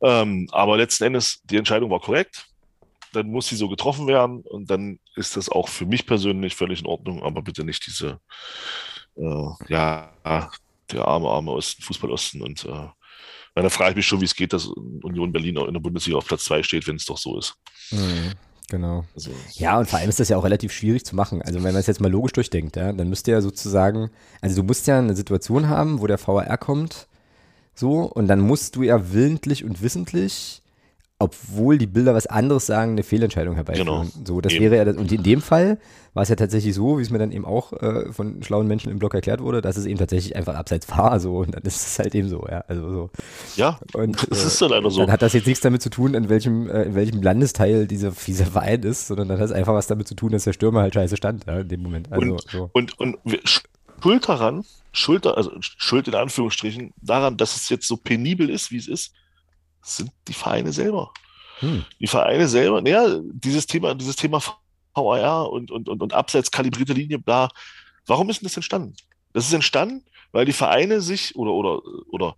Ähm, 0.00 0.48
aber 0.50 0.76
letzten 0.76 1.04
Endes, 1.04 1.40
die 1.44 1.56
Entscheidung 1.56 1.90
war 1.90 2.00
korrekt 2.00 2.47
dann 3.12 3.28
muss 3.28 3.48
sie 3.48 3.56
so 3.56 3.68
getroffen 3.68 4.06
werden 4.06 4.40
und 4.40 4.70
dann 4.70 4.98
ist 5.16 5.36
das 5.36 5.48
auch 5.48 5.68
für 5.68 5.86
mich 5.86 6.06
persönlich 6.06 6.54
völlig 6.54 6.80
in 6.80 6.86
Ordnung, 6.86 7.22
aber 7.22 7.42
bitte 7.42 7.64
nicht 7.64 7.86
diese, 7.86 8.20
äh, 9.16 9.46
ja, 9.68 10.12
der 10.92 11.06
arme, 11.06 11.28
arme 11.28 11.52
Osten, 11.52 11.82
Fußballosten 11.82 12.42
und 12.42 12.64
äh, 12.64 12.88
da 13.54 13.68
frage 13.70 13.90
ich 13.90 13.96
mich 13.96 14.06
schon, 14.06 14.20
wie 14.20 14.26
es 14.26 14.36
geht, 14.36 14.52
dass 14.52 14.66
Union 14.66 15.32
Berlin 15.32 15.58
auch 15.58 15.66
in 15.66 15.74
der 15.74 15.80
Bundesliga 15.80 16.18
auf 16.18 16.26
Platz 16.26 16.44
2 16.44 16.62
steht, 16.62 16.86
wenn 16.86 16.96
es 16.96 17.06
doch 17.06 17.18
so 17.18 17.38
ist. 17.38 17.54
Mhm. 17.90 18.34
Genau. 18.70 19.04
Also, 19.14 19.30
ja, 19.54 19.78
und 19.78 19.88
vor 19.88 19.98
allem 19.98 20.10
ist 20.10 20.20
das 20.20 20.28
ja 20.28 20.36
auch 20.36 20.44
relativ 20.44 20.72
schwierig 20.72 21.04
zu 21.04 21.16
machen. 21.16 21.40
Also 21.40 21.62
wenn 21.62 21.72
man 21.72 21.80
es 21.80 21.86
jetzt 21.86 22.02
mal 22.02 22.10
logisch 22.10 22.32
durchdenkt, 22.32 22.76
ja, 22.76 22.92
dann 22.92 23.08
müsste 23.08 23.30
ja 23.30 23.40
sozusagen, 23.40 24.10
also 24.42 24.56
du 24.56 24.62
musst 24.62 24.86
ja 24.86 24.98
eine 24.98 25.16
Situation 25.16 25.68
haben, 25.68 26.00
wo 26.00 26.06
der 26.06 26.18
VAR 26.24 26.58
kommt, 26.58 27.08
so, 27.74 28.02
und 28.02 28.28
dann 28.28 28.40
musst 28.40 28.76
du 28.76 28.82
ja 28.82 29.12
willentlich 29.12 29.64
und 29.64 29.80
wissentlich 29.80 30.62
obwohl 31.20 31.78
die 31.78 31.88
Bilder 31.88 32.14
was 32.14 32.26
anderes 32.26 32.66
sagen, 32.66 32.92
eine 32.92 33.02
Fehlentscheidung 33.02 33.56
herbeiführen. 33.56 33.86
Genau. 33.86 34.06
So, 34.24 34.40
das 34.40 34.52
eben. 34.52 34.64
wäre 34.64 34.76
ja 34.76 34.84
das, 34.84 34.96
und 34.96 35.10
in 35.10 35.24
dem 35.24 35.40
Fall 35.40 35.78
war 36.14 36.22
es 36.22 36.28
ja 36.28 36.36
tatsächlich 36.36 36.74
so, 36.74 36.98
wie 36.98 37.02
es 37.02 37.10
mir 37.10 37.18
dann 37.18 37.32
eben 37.32 37.44
auch 37.44 37.72
äh, 37.72 38.12
von 38.12 38.42
schlauen 38.42 38.68
Menschen 38.68 38.90
im 38.92 39.00
Blog 39.00 39.14
erklärt 39.14 39.40
wurde, 39.40 39.60
dass 39.60 39.76
es 39.76 39.86
eben 39.86 39.98
tatsächlich 39.98 40.36
einfach 40.36 40.54
abseits 40.54 40.88
war, 40.90 41.18
so 41.18 41.38
und 41.38 41.54
dann 41.54 41.62
ist 41.62 41.86
es 41.86 41.98
halt 41.98 42.14
eben 42.14 42.28
so, 42.28 42.46
ja, 42.48 42.64
also 42.68 42.90
so. 42.90 43.10
Ja, 43.56 43.80
und 43.94 44.30
das 44.30 44.44
äh, 44.44 44.46
ist 44.46 44.62
dann 44.62 44.70
leider 44.70 44.90
so. 44.90 45.00
Dann 45.00 45.10
hat 45.10 45.22
das 45.22 45.32
jetzt 45.32 45.46
nichts 45.46 45.60
damit 45.60 45.82
zu 45.82 45.90
tun, 45.90 46.14
in 46.14 46.28
welchem 46.28 46.70
äh, 46.70 46.84
in 46.84 46.94
welchem 46.94 47.20
Landesteil 47.20 47.88
dieser, 47.88 48.12
dieser 48.12 48.46
Verein 48.46 48.82
ist, 48.84 49.08
sondern 49.08 49.28
dann 49.28 49.38
hat 49.38 49.46
es 49.46 49.52
einfach 49.52 49.74
was 49.74 49.88
damit 49.88 50.06
zu 50.06 50.14
tun, 50.14 50.30
dass 50.30 50.44
der 50.44 50.52
Stürmer 50.52 50.82
halt 50.82 50.94
scheiße 50.94 51.16
stand, 51.16 51.46
ja, 51.46 51.60
in 51.60 51.68
dem 51.68 51.82
Moment. 51.82 52.12
Also, 52.12 52.32
und, 52.32 52.50
so. 52.50 52.70
und, 52.72 53.00
und 53.00 53.18
Schuld 54.00 54.28
daran, 54.28 54.64
Schuld, 54.92 55.26
also 55.26 55.50
Schuld 55.60 56.06
in 56.06 56.14
Anführungsstrichen, 56.14 56.92
daran, 57.02 57.36
dass 57.36 57.56
es 57.56 57.68
jetzt 57.68 57.88
so 57.88 57.96
penibel 57.96 58.48
ist, 58.48 58.70
wie 58.70 58.76
es 58.76 58.86
ist, 58.86 59.14
sind 59.96 60.10
die 60.26 60.32
Vereine 60.32 60.72
selber. 60.72 61.12
Hm. 61.60 61.84
Die 62.00 62.06
Vereine 62.06 62.48
selber, 62.48 62.80
naja, 62.80 63.20
dieses 63.22 63.66
Thema, 63.66 63.94
dieses 63.94 64.16
Thema 64.16 64.40
VAR 64.94 65.50
und, 65.50 65.70
und, 65.70 65.88
und, 65.88 66.02
und 66.02 66.12
abseits 66.12 66.50
kalibrierte 66.50 66.92
Linie, 66.92 67.18
bla, 67.18 67.48
warum 68.06 68.30
ist 68.30 68.40
denn 68.40 68.46
das 68.46 68.56
entstanden? 68.56 68.94
Das 69.32 69.46
ist 69.46 69.52
entstanden, 69.52 70.04
weil 70.32 70.44
die 70.44 70.52
Vereine 70.52 71.00
sich 71.00 71.36
oder, 71.36 71.52
oder, 71.52 71.82
oder 72.10 72.36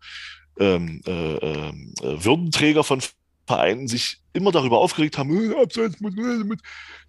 ähm, 0.58 1.00
äh, 1.06 1.34
äh, 1.34 1.72
Würdenträger 2.02 2.84
von 2.84 3.02
Vereinen 3.46 3.88
sich 3.88 4.20
immer 4.32 4.52
darüber 4.52 4.78
aufgeregt 4.78 5.18
haben, 5.18 5.52
äh, 5.52 5.60
abseits 5.60 6.00
muss, 6.00 6.14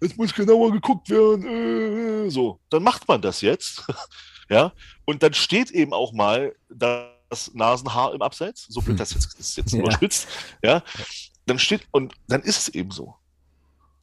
es 0.00 0.16
muss 0.16 0.34
genauer 0.34 0.72
geguckt 0.72 1.08
werden, 1.08 2.26
äh, 2.26 2.30
so. 2.30 2.58
Dann 2.70 2.82
macht 2.82 3.06
man 3.08 3.22
das 3.22 3.40
jetzt, 3.40 3.84
ja, 4.48 4.72
und 5.04 5.22
dann 5.22 5.34
steht 5.34 5.70
eben 5.70 5.92
auch 5.92 6.12
mal 6.12 6.54
da 6.68 7.10
das 7.32 7.54
Nasenhaar 7.54 8.12
im 8.14 8.20
Abseits, 8.20 8.66
so 8.68 8.82
blöd 8.82 9.00
das 9.00 9.14
jetzt, 9.14 9.38
ist 9.38 9.56
jetzt 9.56 9.72
ja. 9.72 9.80
überspitzt, 9.80 10.28
ja. 10.62 10.82
dann 11.46 11.58
steht, 11.58 11.82
und 11.90 12.14
dann 12.28 12.42
ist 12.42 12.58
es 12.58 12.68
eben 12.68 12.90
so. 12.90 13.14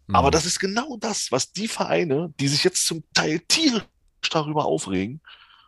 Mhm. 0.07 0.15
Aber 0.15 0.32
das 0.32 0.45
ist 0.45 0.59
genau 0.59 0.97
das, 0.97 1.32
was 1.32 1.51
die 1.51 1.67
Vereine, 1.67 2.34
die 2.39 2.47
sich 2.47 2.63
jetzt 2.63 2.88
zum 2.88 3.03
Teil 3.13 3.39
tierisch 3.41 3.84
darüber 4.32 4.65
aufregen, 4.65 5.21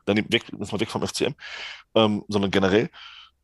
dann 0.05 0.17
weg, 0.31 0.51
mal 0.51 0.79
weg 0.79 0.89
vom 0.89 1.07
FCM, 1.07 1.35
ähm, 1.93 2.25
sondern 2.27 2.49
generell, 2.49 2.89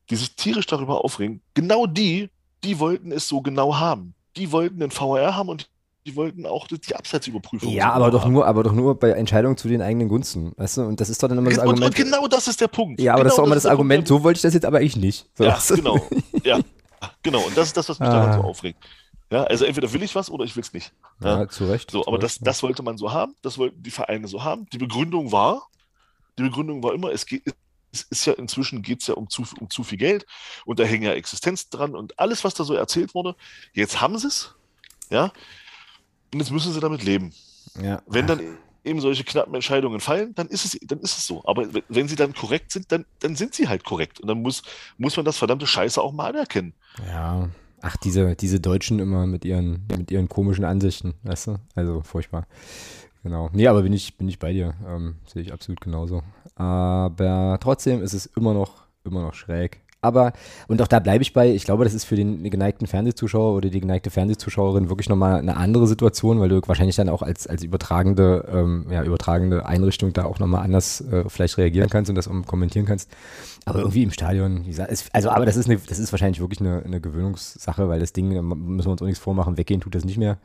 die 0.10 0.16
sich 0.16 0.36
tierisch 0.36 0.66
darüber 0.66 1.04
aufregen, 1.04 1.42
genau 1.54 1.86
die, 1.86 2.32
die 2.64 2.80
wollten 2.80 3.12
es 3.12 3.28
so 3.28 3.42
genau 3.42 3.76
haben. 3.76 4.16
Die 4.36 4.52
wollten 4.52 4.80
den 4.80 4.92
VR 4.92 5.36
haben 5.36 5.50
und 5.50 5.70
die 6.08 6.16
wollten 6.16 6.46
auch 6.46 6.68
die 6.68 6.96
Abseitsüberprüfung. 6.96 7.70
Ja, 7.70 7.92
aber 7.92 8.10
doch 8.10 8.28
nur, 8.28 8.48
aber 8.48 8.64
doch 8.64 8.72
nur 8.72 8.96
bei 8.98 9.12
Entscheidungen 9.12 9.58
zu 9.58 9.68
den 9.68 9.82
eigenen 9.82 10.08
Gunsten, 10.08 10.54
weißt 10.56 10.78
du? 10.78 10.82
Und 10.84 11.02
das 11.02 11.10
ist 11.10 11.22
doch 11.22 11.28
dann 11.28 11.38
immer 11.38 11.50
das 11.50 11.60
Argument. 11.60 11.82
Und, 11.82 11.88
und 11.88 11.96
genau 11.96 12.28
das 12.28 12.48
ist 12.48 12.62
der 12.62 12.70
Punkt. 12.70 13.02
Ja, 13.02 13.14
aber 13.14 13.24
genau 13.24 13.26
das 13.26 13.34
ist 13.34 13.38
doch 13.38 13.46
immer 13.46 13.56
das, 13.56 13.64
das 13.64 13.72
Argument. 13.72 14.00
Punkt, 14.00 14.08
so 14.08 14.24
wollte 14.24 14.38
ich 14.38 14.42
das 14.42 14.54
jetzt 14.54 14.66
aber 14.66 14.82
ich 14.82 14.96
nicht. 14.96 15.28
So. 15.36 15.44
Ja, 15.44 15.60
genau. 15.68 16.08
ja, 16.44 16.60
genau. 17.22 17.42
Und 17.42 17.58
das 17.58 17.68
ist 17.68 17.78
das, 17.78 17.90
was 17.90 18.00
mich 18.00 18.08
ah. 18.10 18.14
daran 18.14 18.42
so 18.42 18.48
aufregt. 18.48 18.80
Ja, 19.30 19.44
also 19.44 19.66
entweder 19.66 19.92
will 19.92 20.02
ich 20.04 20.16
was 20.16 20.30
oder 20.30 20.46
ich 20.46 20.56
will 20.56 20.64
es 20.64 20.72
nicht. 20.72 20.94
Ja, 21.22 21.42
ja, 21.42 21.50
zu 21.50 21.66
Recht. 21.66 21.92
So, 21.92 22.08
aber 22.08 22.18
das, 22.18 22.40
das 22.40 22.64
wollte 22.64 22.82
man 22.82 22.98
so 22.98 23.12
haben, 23.12 23.36
das 23.42 23.58
wollten 23.58 23.84
die 23.84 23.92
Vereine 23.92 24.28
so 24.28 24.44
haben. 24.44 24.68
Die 24.72 24.78
Begründung 24.78 25.34
war, 25.34 25.68
die 26.38 26.44
Begründung 26.44 26.82
war 26.82 26.94
immer, 26.94 27.12
es 27.12 27.26
geht, 27.26 27.44
es 27.92 28.04
ist 28.04 28.26
ja 28.26 28.34
inzwischen 28.34 28.82
geht 28.82 29.02
es 29.02 29.08
ja 29.08 29.16
um 29.16 29.30
zu, 29.30 29.44
um 29.60 29.70
zu 29.70 29.84
viel 29.84 29.98
Geld 29.98 30.26
und 30.66 30.80
da 30.80 30.84
hängen 30.84 31.04
ja 31.04 31.14
Existenz 31.14 31.70
dran 31.70 31.96
und 31.96 32.18
alles, 32.20 32.44
was 32.44 32.54
da 32.54 32.64
so 32.64 32.74
erzählt 32.74 33.14
wurde, 33.14 33.36
jetzt 33.74 34.00
haben 34.00 34.18
sie 34.18 34.28
es, 34.28 34.56
ja, 35.10 35.32
und 36.34 36.40
jetzt 36.40 36.52
müssen 36.52 36.74
sie 36.74 36.80
damit 36.80 37.04
leben. 37.04 37.34
Ja. 37.82 38.02
Wenn 38.08 38.28
dann 38.28 38.40
eben 38.84 39.02
solche 39.02 39.24
knappen 39.24 39.54
Entscheidungen 39.54 40.00
fallen, 40.00 40.34
dann 40.36 40.48
ist 40.48 40.66
es, 40.66 40.80
dann 40.88 41.00
ist 41.00 41.18
es 41.18 41.28
so. 41.28 41.44
Aber 41.46 41.68
wenn 41.90 42.08
sie 42.08 42.16
dann 42.16 42.34
korrekt 42.34 42.72
sind, 42.72 42.92
dann, 42.92 43.06
dann 43.20 43.36
sind 43.36 43.54
sie 43.54 43.68
halt 43.68 43.84
korrekt. 43.84 44.20
Und 44.20 44.28
dann 44.28 44.42
muss, 44.42 44.64
muss 44.98 45.16
man 45.16 45.26
das 45.26 45.38
verdammte 45.38 45.68
Scheiße 45.68 46.02
auch 46.02 46.14
mal 46.14 46.30
anerkennen. 46.30 46.74
Ja. 47.06 47.50
Ach, 47.82 47.96
diese, 47.98 48.36
diese 48.36 48.60
Deutschen 48.60 49.00
immer 49.00 49.28
mit 49.28 49.46
ihren, 49.46 49.86
mit 49.96 50.10
ihren 50.10 50.28
komischen 50.28 50.66
Ansichten, 50.66 51.14
weißt 51.24 51.48
du? 51.48 51.56
Also 51.76 52.02
furchtbar. 52.02 52.48
Genau. 53.24 53.50
Nee, 53.54 53.68
aber 53.68 53.84
bin 53.84 53.94
ich, 53.94 54.18
bin 54.18 54.28
ich 54.28 54.40
bei 54.40 54.54
dir. 54.54 54.74
Ähm, 54.88 55.18
Sehe 55.26 55.42
ich 55.42 55.54
absolut 55.54 55.82
genauso. 55.82 56.24
Aber 56.56 57.58
trotzdem 57.62 58.02
ist 58.02 58.14
es 58.14 58.26
immer 58.26 58.54
noch, 58.54 58.88
immer 59.04 59.22
noch 59.22 59.34
schräg. 59.34 59.82
Aber, 60.02 60.34
und 60.68 60.82
auch 60.82 60.88
da 60.88 61.00
bleibe 61.00 61.24
ich 61.24 61.34
bei, 61.34 61.50
ich 61.50 61.66
glaube, 61.66 61.84
das 61.84 61.96
ist 61.96 62.06
für 62.06 62.16
den 62.16 62.44
geneigten 62.50 62.86
Fernsehzuschauer 62.86 63.56
oder 63.56 63.70
die 63.70 63.80
geneigte 63.80 64.12
Fernsehzuschauerin 64.12 64.90
wirklich 64.90 65.10
nochmal 65.10 65.40
eine 65.40 65.58
andere 65.58 65.88
Situation, 65.88 66.40
weil 66.40 66.50
du 66.50 66.62
wahrscheinlich 66.68 66.96
dann 66.96 67.10
auch 67.10 67.24
als, 67.24 67.48
als 67.48 67.64
übertragende, 67.64 68.48
ähm, 68.52 68.86
ja, 68.92 69.04
übertragende 69.04 69.66
Einrichtung 69.66 70.14
da 70.14 70.26
auch 70.26 70.38
nochmal 70.38 70.64
anders 70.64 71.02
äh, 71.02 71.24
vielleicht 71.28 71.58
reagieren 71.58 71.90
kannst 71.90 72.10
und 72.10 72.16
das 72.16 72.30
kommentieren 72.46 72.86
kannst. 72.86 73.10
Aber 73.66 73.80
irgendwie 73.80 74.04
im 74.04 74.12
Stadion, 74.12 74.66
wie 74.66 74.70
gesagt, 74.70 74.92
ist, 74.92 75.10
also, 75.14 75.30
aber 75.30 75.46
das 75.48 75.58
ist, 75.58 75.68
eine, 75.68 75.80
das 75.80 75.98
ist 75.98 76.14
wahrscheinlich 76.14 76.40
wirklich 76.40 76.62
eine, 76.62 76.84
eine 76.84 77.02
Gewöhnungssache, 77.02 77.90
weil 77.90 78.00
das 78.00 78.14
Ding, 78.14 78.36
da 78.36 78.42
müssen 78.42 78.88
wir 78.88 78.92
uns 78.92 79.02
auch 79.02 79.08
nichts 79.08 79.20
vormachen, 79.20 79.58
weggehen 79.58 79.82
tut 79.82 79.96
das 79.96 80.06
nicht 80.06 80.18
mehr. 80.18 80.38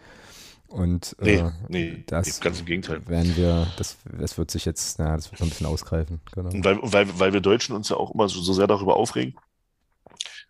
Und 0.72 1.14
nee, 1.20 1.34
äh, 1.34 1.52
nee, 1.68 2.04
das 2.06 2.40
ganz 2.40 2.60
im 2.60 2.66
Gegenteil. 2.66 3.06
Werden 3.06 3.36
wir, 3.36 3.70
das, 3.76 3.98
das 4.18 4.38
wird 4.38 4.50
sich 4.50 4.64
jetzt, 4.64 4.98
na, 4.98 5.16
das 5.16 5.30
wird 5.30 5.38
noch 5.40 5.46
ein 5.46 5.50
bisschen 5.50 5.66
ausgreifen. 5.66 6.20
Genau. 6.32 6.48
Und 6.48 6.64
weil, 6.64 6.78
weil, 6.80 7.18
weil 7.18 7.32
wir 7.34 7.40
Deutschen 7.40 7.76
uns 7.76 7.90
ja 7.90 7.96
auch 7.96 8.12
immer 8.12 8.28
so, 8.28 8.40
so 8.40 8.54
sehr 8.54 8.66
darüber 8.66 8.96
aufregen, 8.96 9.36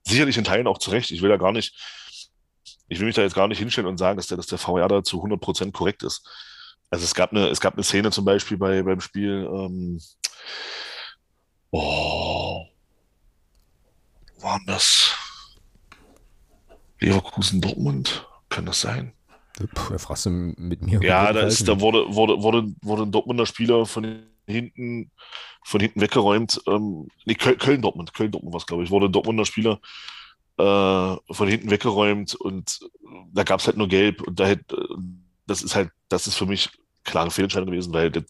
sicherlich 0.05 0.39
in 0.39 0.45
Teilen 0.45 0.69
auch 0.69 0.79
zu 0.79 0.91
Recht. 0.91 1.11
Ich 1.11 1.23
will 1.23 1.29
da 1.29 1.39
gar 1.39 1.51
nicht, 1.51 1.75
ich 2.87 3.01
will 3.01 3.07
mich 3.07 3.17
da 3.17 3.23
jetzt 3.23 3.35
gar 3.35 3.49
nicht 3.49 3.59
hinstellen 3.59 3.89
und 3.89 3.99
sagen, 3.99 4.17
dass 4.17 4.29
der, 4.29 4.37
dass 4.37 4.47
der 4.47 4.59
VR 4.59 4.87
da 4.87 5.03
zu 5.03 5.23
100% 5.25 5.73
korrekt 5.73 6.05
ist. 6.05 6.25
Also 6.89 7.05
es 7.05 7.15
gab 7.15 7.33
eine, 7.33 7.49
es 7.49 7.61
gab 7.61 7.75
eine 7.75 7.83
Szene 7.83 8.13
zum 8.13 8.25
Beispiel 8.25 8.59
bei, 8.59 8.83
beim 8.83 9.01
Spiel, 9.01 9.49
ähm, 9.51 10.01
oh, 11.73 12.67
waren 14.39 14.65
das 14.67 15.17
Leverkusen 17.01 17.61
Dortmund? 17.61 18.29
Kann 18.49 18.67
das 18.67 18.83
sein? 18.83 19.15
Puh, 19.75 19.99
fragst 19.99 20.27
du 20.27 20.31
mit 20.31 20.83
mir. 20.83 21.03
Ja, 21.03 21.33
da, 21.33 21.41
ist, 21.43 21.69
da 21.69 21.81
wurde, 21.81 22.07
wurde, 22.15 22.43
wurde, 22.43 22.75
wurde 22.83 23.03
ein 23.03 23.13
Dortmunder 23.13 23.47
Spieler 23.47 23.87
von 23.87 24.23
hinten, 24.47 25.11
von 25.63 25.81
hinten 25.81 26.01
weggeräumt. 26.01 26.61
Ähm, 26.67 27.09
nee, 27.25 27.35
Köln-Dortmund, 27.35 28.15
Köln-Dortmund 28.15 28.53
war 28.53 28.61
es, 28.61 28.67
glaube 28.67 28.83
ich. 28.83 28.91
Wurde 28.91 29.07
ein 29.07 29.13
Dortmunder 29.13 29.45
Spieler 29.45 29.81
äh, 30.59 31.17
von 31.35 31.49
hinten 31.49 31.71
weggeräumt 31.71 32.35
und 32.35 32.81
da 33.33 33.43
gab 33.43 33.61
es 33.61 33.67
halt 33.67 33.77
nur 33.77 33.89
Gelb 33.89 34.23
und 34.23 34.39
da 34.39 34.47
hätte, 34.47 34.87
das 35.47 35.63
ist 35.63 35.75
halt, 35.75 35.91
das 36.09 36.27
ist 36.27 36.37
für 36.37 36.47
mich 36.47 36.71
klare 37.05 37.31
Fehlentscheidung 37.31 37.71
gewesen, 37.71 37.93
weil 37.93 38.11
das 38.11 38.25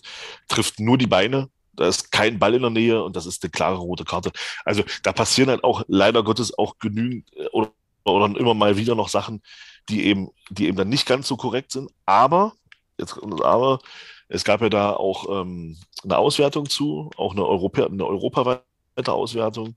trifft 0.49 0.81
nur 0.81 0.99
die 0.99 1.07
Beine. 1.07 1.49
Da 1.75 1.89
ist 1.89 2.13
kein 2.13 2.39
Ball 2.39 2.55
in 2.55 2.63
der 2.63 2.71
Nähe 2.71 3.03
und 3.03 3.17
das 3.17 3.27
ist 3.27 3.43
eine 3.43 3.51
klare 3.51 3.79
rote 3.79 4.05
Karte. 4.05 4.31
Also 4.65 4.85
da 5.03 5.13
passieren 5.13 5.49
halt 5.49 5.65
auch 5.65 5.83
leider 5.89 6.23
Gottes 6.23 6.57
auch 6.59 6.79
genügend 6.79 7.35
äh, 7.37 7.47
oder, 7.49 7.73
oder 8.05 8.37
immer 8.39 8.55
mal 8.55 8.77
wieder 8.77 8.95
noch 8.95 9.09
Sachen, 9.09 9.43
die 9.89 10.07
eben, 10.07 10.31
die 10.51 10.67
eben 10.67 10.77
dann 10.77 10.89
nicht 10.89 11.07
ganz 11.07 11.29
so 11.29 11.37
korrekt 11.37 11.73
sind. 11.73 11.91
Aber, 12.07 12.53
jetzt 12.99 13.19
Aber, 13.43 13.81
es 14.29 14.45
gab 14.45 14.63
ja 14.63 14.69
da 14.69 14.93
auch 14.95 15.29
ähm, 15.29 15.77
eine 16.05 16.17
Auswertung 16.17 16.69
zu, 16.69 17.11
auch 17.17 17.33
eine, 17.33 17.45
Europa, 17.45 17.85
eine 17.85 18.07
europaweite 18.07 18.65
Auswertung. 19.13 19.77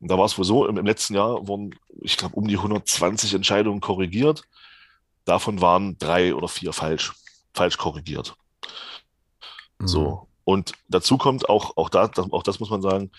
Und 0.00 0.10
da 0.10 0.18
war 0.18 0.26
es 0.26 0.36
wohl 0.36 0.44
so, 0.44 0.66
im, 0.66 0.76
im 0.76 0.86
letzten 0.86 1.14
Jahr 1.14 1.46
wurden, 1.46 1.74
ich 2.00 2.16
glaube, 2.16 2.36
um 2.36 2.46
die 2.46 2.56
120 2.56 3.34
Entscheidungen 3.34 3.80
korrigiert. 3.80 4.42
Davon 5.24 5.60
waren 5.60 5.96
drei 5.98 6.34
oder 6.34 6.48
vier 6.48 6.72
falsch, 6.72 7.12
falsch 7.54 7.78
korrigiert. 7.78 8.34
Mhm. 9.78 9.88
So. 9.88 10.28
Und 10.44 10.72
dazu 10.88 11.16
kommt 11.16 11.48
auch, 11.48 11.76
auch, 11.76 11.88
da, 11.88 12.10
auch 12.30 12.42
das 12.42 12.60
muss 12.60 12.70
man 12.70 12.82
sagen, 12.82 13.10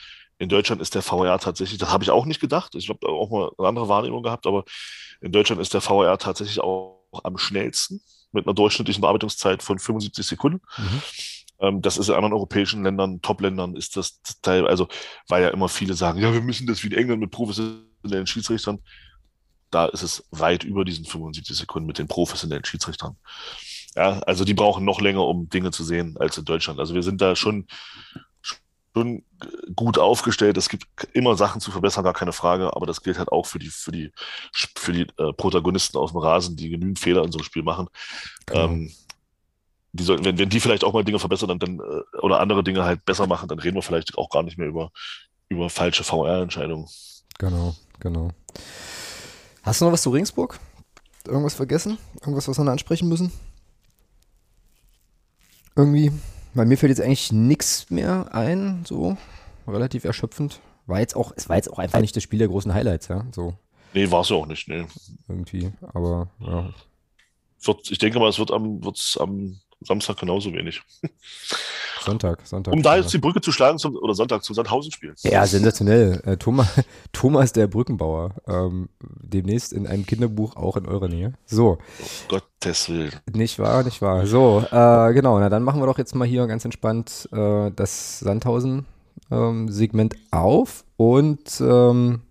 in 0.42 0.50
Deutschland 0.50 0.82
ist 0.82 0.96
der 0.96 1.04
VR 1.04 1.38
tatsächlich, 1.38 1.78
das 1.78 1.92
habe 1.92 2.04
ich 2.04 2.10
auch 2.10 2.26
nicht 2.26 2.40
gedacht, 2.40 2.74
ich 2.74 2.90
habe 2.90 3.08
auch 3.08 3.30
mal 3.30 3.52
eine 3.60 3.68
andere 3.68 3.88
Wahrnehmung 3.90 4.24
gehabt, 4.24 4.48
aber 4.48 4.66
in 5.22 5.32
Deutschland 5.32 5.62
ist 5.62 5.76
der 5.76 5.82
VR 5.82 6.18
tatsächlich 6.18 6.60
auch 6.60 7.04
am 7.24 7.38
schnellsten 7.38 8.02
mit 8.32 8.48
einer 8.48 8.56
durchschnittlichen 8.56 9.02
Bearbeitungszeit 9.02 9.62
von 9.62 9.78
75 9.78 10.26
Sekunden. 10.26 10.62
Mhm. 10.78 11.02
Ähm, 11.60 11.82
das 11.84 12.00
ist 12.00 12.10
in 12.10 12.16
anderen 12.16 12.34
europäischen 12.34 12.84
Ländern, 12.84 13.22
Top-Ländern, 13.22 13.76
ist 13.76 13.98
das 13.98 14.20
Teil, 14.42 14.66
also 14.66 14.88
weil 15.28 15.44
ja 15.44 15.50
immer 15.50 15.70
viele 15.70 15.94
sagen, 15.94 16.20
ja, 16.20 16.34
wir 16.34 16.42
müssen 16.42 16.66
das 16.66 16.84
wie 16.84 16.88
in 16.88 16.94
England 16.94 17.22
mit 17.22 17.30
professionellen 17.30 18.26
Schiedsrichtern. 18.26 18.80
Da 19.70 19.86
ist 19.86 20.02
es 20.02 20.24
weit 20.32 20.64
über 20.64 20.86
diesen 20.86 21.06
75 21.06 21.56
Sekunden 21.56 21.86
mit 21.86 22.00
den 22.00 22.08
professionellen 22.08 22.66
Schiedsrichtern. 22.66 23.16
Ja, 23.96 24.20
also 24.22 24.44
die 24.44 24.56
brauchen 24.56 24.86
noch 24.86 25.02
länger, 25.02 25.24
um 25.28 25.50
Dinge 25.50 25.70
zu 25.70 25.84
sehen 25.84 26.18
als 26.20 26.36
in 26.40 26.46
Deutschland. 26.46 26.80
Also 26.80 26.96
wir 26.96 27.04
sind 27.04 27.22
da 27.22 27.36
schon 27.36 27.68
schon 28.94 29.24
gut 29.76 29.98
aufgestellt. 29.98 30.58
Es 30.58 30.70
gibt 30.70 30.86
immer 31.14 31.36
Sachen 31.36 31.62
zu 31.62 31.72
verbessern, 31.72 32.04
gar 32.04 32.14
keine 32.14 32.34
Frage, 32.34 32.76
aber 32.76 32.86
das 32.86 33.02
gilt 33.02 33.18
halt 33.18 33.32
auch 33.32 33.46
für 33.46 33.60
die, 33.60 33.70
für 33.70 33.92
die, 33.92 34.12
für 34.54 34.94
die 34.94 35.08
äh, 35.18 35.34
Protagonisten 35.34 35.98
auf 35.98 36.12
dem 36.12 36.20
Rasen, 36.20 36.56
die 36.56 36.70
genügend 36.70 37.00
Fehler 37.00 37.24
in 37.24 37.32
so 37.32 37.40
einem 37.40 37.46
Spiel 37.46 37.64
machen. 37.64 37.88
Genau. 38.46 38.66
Ähm, 38.66 38.92
die 39.94 40.04
sollten, 40.04 40.26
wenn, 40.26 40.38
wenn 40.38 40.50
die 40.50 40.60
vielleicht 40.60 40.84
auch 40.84 40.94
mal 40.94 41.04
Dinge 41.04 41.20
verbessern 41.20 41.50
dann, 41.50 41.60
dann, 41.60 41.80
äh, 41.80 42.18
oder 42.18 42.40
andere 42.40 42.64
Dinge 42.64 42.84
halt 42.84 43.04
besser 43.06 43.28
machen, 43.28 43.50
dann 43.50 43.60
reden 43.60 43.76
wir 43.76 43.82
vielleicht 43.82 44.18
auch 44.18 44.30
gar 44.30 44.44
nicht 44.44 44.58
mehr 44.58 44.68
über, 44.68 44.92
über 45.50 45.70
falsche 45.70 46.04
VR-Entscheidungen. 46.04 46.88
Genau, 47.40 47.76
genau. 48.00 48.30
Hast 49.64 49.82
du 49.82 49.86
noch 49.86 49.92
was 49.92 50.02
zu 50.02 50.10
Ringsburg? 50.10 50.60
Irgendwas 51.26 51.54
vergessen? 51.54 51.98
Irgendwas, 52.22 52.48
was 52.48 52.58
wir 52.58 52.64
noch 52.64 52.72
ansprechen 52.72 53.08
müssen? 53.08 53.32
Irgendwie 55.76 56.12
bei 56.54 56.66
mir 56.66 56.78
fällt 56.78 56.90
jetzt 56.90 57.02
eigentlich 57.02 57.32
nichts 57.32 57.90
mehr 57.90 58.34
ein, 58.34 58.84
so 58.86 59.18
relativ 59.68 60.04
erschöpfend. 60.04 60.60
War 60.88 61.00
jetzt 61.00 61.16
auch, 61.16 61.32
es 61.36 61.48
war 61.50 61.56
jetzt 61.56 61.72
auch 61.72 61.80
einfach 61.80 62.02
nicht 62.02 62.16
das 62.16 62.24
Spiel 62.24 62.40
der 62.40 62.48
großen 62.48 62.74
Highlights, 62.74 63.08
ja. 63.08 63.26
So. 63.32 63.54
Nee, 63.94 64.10
war 64.12 64.22
es 64.22 64.30
ja 64.30 64.36
auch 64.36 64.48
nicht, 64.48 64.68
nee. 64.68 64.86
Irgendwie, 65.28 65.72
aber 65.94 66.30
ja. 66.40 66.74
Wird, 67.64 67.92
ich 67.92 67.98
denke 68.00 68.20
mal, 68.20 68.30
es 68.30 68.40
wird 68.40 68.52
am, 68.52 68.84
wird's 68.84 69.18
am 69.18 69.60
Samstag 69.82 70.18
genauso 70.18 70.54
wenig. 70.54 70.82
Sonntag, 72.02 72.46
Sonntag. 72.46 72.74
Um 72.74 72.82
da 72.82 72.98
jetzt 72.98 73.14
die 73.14 73.20
Brücke 73.20 73.42
zu 73.42 73.52
schlagen 73.52 73.78
zum, 73.78 73.96
oder 73.96 74.16
Sonntag 74.16 74.44
zum 74.44 74.56
Sandhausen-Spiel. 74.56 75.14
Ja, 75.22 75.46
sensationell. 75.46 76.22
Äh, 76.26 76.38
Thomas, 76.38 76.68
Thomas 77.12 77.54
der 77.54 77.68
Brückenbauer. 77.68 78.32
Ähm, 78.48 78.90
demnächst 79.00 79.72
in 79.74 79.86
einem 79.88 80.06
Kinderbuch 80.06 80.56
auch 80.56 80.78
in 80.78 80.88
eurer 80.88 81.08
Nähe. 81.08 81.34
So. 81.46 81.78
Oh, 81.78 82.08
Gottes 82.28 82.90
Willen. 82.90 83.12
Nicht 83.32 83.60
wahr, 83.60 83.84
nicht 83.84 84.02
wahr. 84.02 84.26
So, 84.26 84.64
äh, 84.72 85.14
genau. 85.14 85.40
Na, 85.40 85.50
dann 85.50 85.64
machen 85.64 85.80
wir 85.82 85.86
doch 85.86 86.00
jetzt 86.00 86.16
mal 86.16 86.28
hier 86.28 86.48
ganz 86.48 86.66
entspannt 86.66 87.30
äh, 87.32 87.70
das 87.76 88.20
Sandhausen-Segment 88.20 90.16
ähm, 90.16 90.22
auf 90.32 90.84
und 90.98 91.62
ähm, 91.62 92.22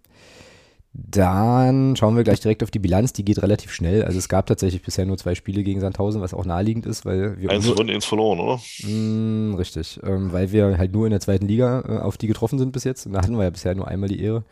dann 0.92 1.94
schauen 1.94 2.16
wir 2.16 2.24
gleich 2.24 2.40
direkt 2.40 2.64
auf 2.64 2.72
die 2.72 2.80
Bilanz, 2.80 3.12
die 3.12 3.24
geht 3.24 3.42
relativ 3.42 3.70
schnell. 3.70 4.04
Also 4.04 4.18
es 4.18 4.28
gab 4.28 4.46
tatsächlich 4.46 4.82
bisher 4.82 5.06
nur 5.06 5.18
zwei 5.18 5.36
Spiele 5.36 5.62
gegen 5.62 5.80
Sandhausen, 5.80 6.20
was 6.20 6.34
auch 6.34 6.44
naheliegend 6.44 6.84
ist, 6.84 7.04
weil 7.04 7.40
wir. 7.40 7.50
Eins 7.50 7.66
gewonnen, 7.66 7.90
eins 7.90 8.04
verloren, 8.04 8.40
oder? 8.40 8.60
Mh, 8.82 8.90
mm, 8.90 9.54
richtig, 9.54 10.00
ähm, 10.02 10.32
weil 10.32 10.50
wir 10.50 10.78
halt 10.78 10.92
nur 10.92 11.06
in 11.06 11.12
der 11.12 11.20
zweiten 11.20 11.46
Liga 11.46 11.84
äh, 11.86 11.98
auf 11.98 12.18
die 12.18 12.26
getroffen 12.26 12.58
sind 12.58 12.72
bis 12.72 12.82
jetzt. 12.82 13.06
Und 13.06 13.12
da 13.12 13.22
hatten 13.22 13.36
wir 13.36 13.44
ja 13.44 13.50
bisher 13.50 13.74
nur 13.76 13.86
einmal 13.86 14.08
die 14.08 14.20
Ehre. 14.20 14.42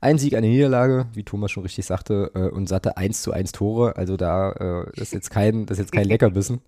Ein 0.00 0.18
Sieg, 0.18 0.34
eine 0.34 0.48
Niederlage, 0.48 1.06
wie 1.12 1.24
Thomas 1.24 1.50
schon 1.50 1.62
richtig 1.62 1.84
sagte, 1.84 2.32
äh, 2.34 2.48
und 2.48 2.68
satte 2.68 2.96
1 2.96 3.20
zu 3.20 3.32
1 3.32 3.52
Tore. 3.52 3.96
Also 3.96 4.16
da 4.16 4.52
äh, 4.52 5.00
ist 5.00 5.12
jetzt 5.12 5.30
kein, 5.30 5.66
das 5.66 5.78
ist 5.78 5.84
jetzt 5.84 5.92
kein 5.92 6.08
Leckerbissen. 6.08 6.62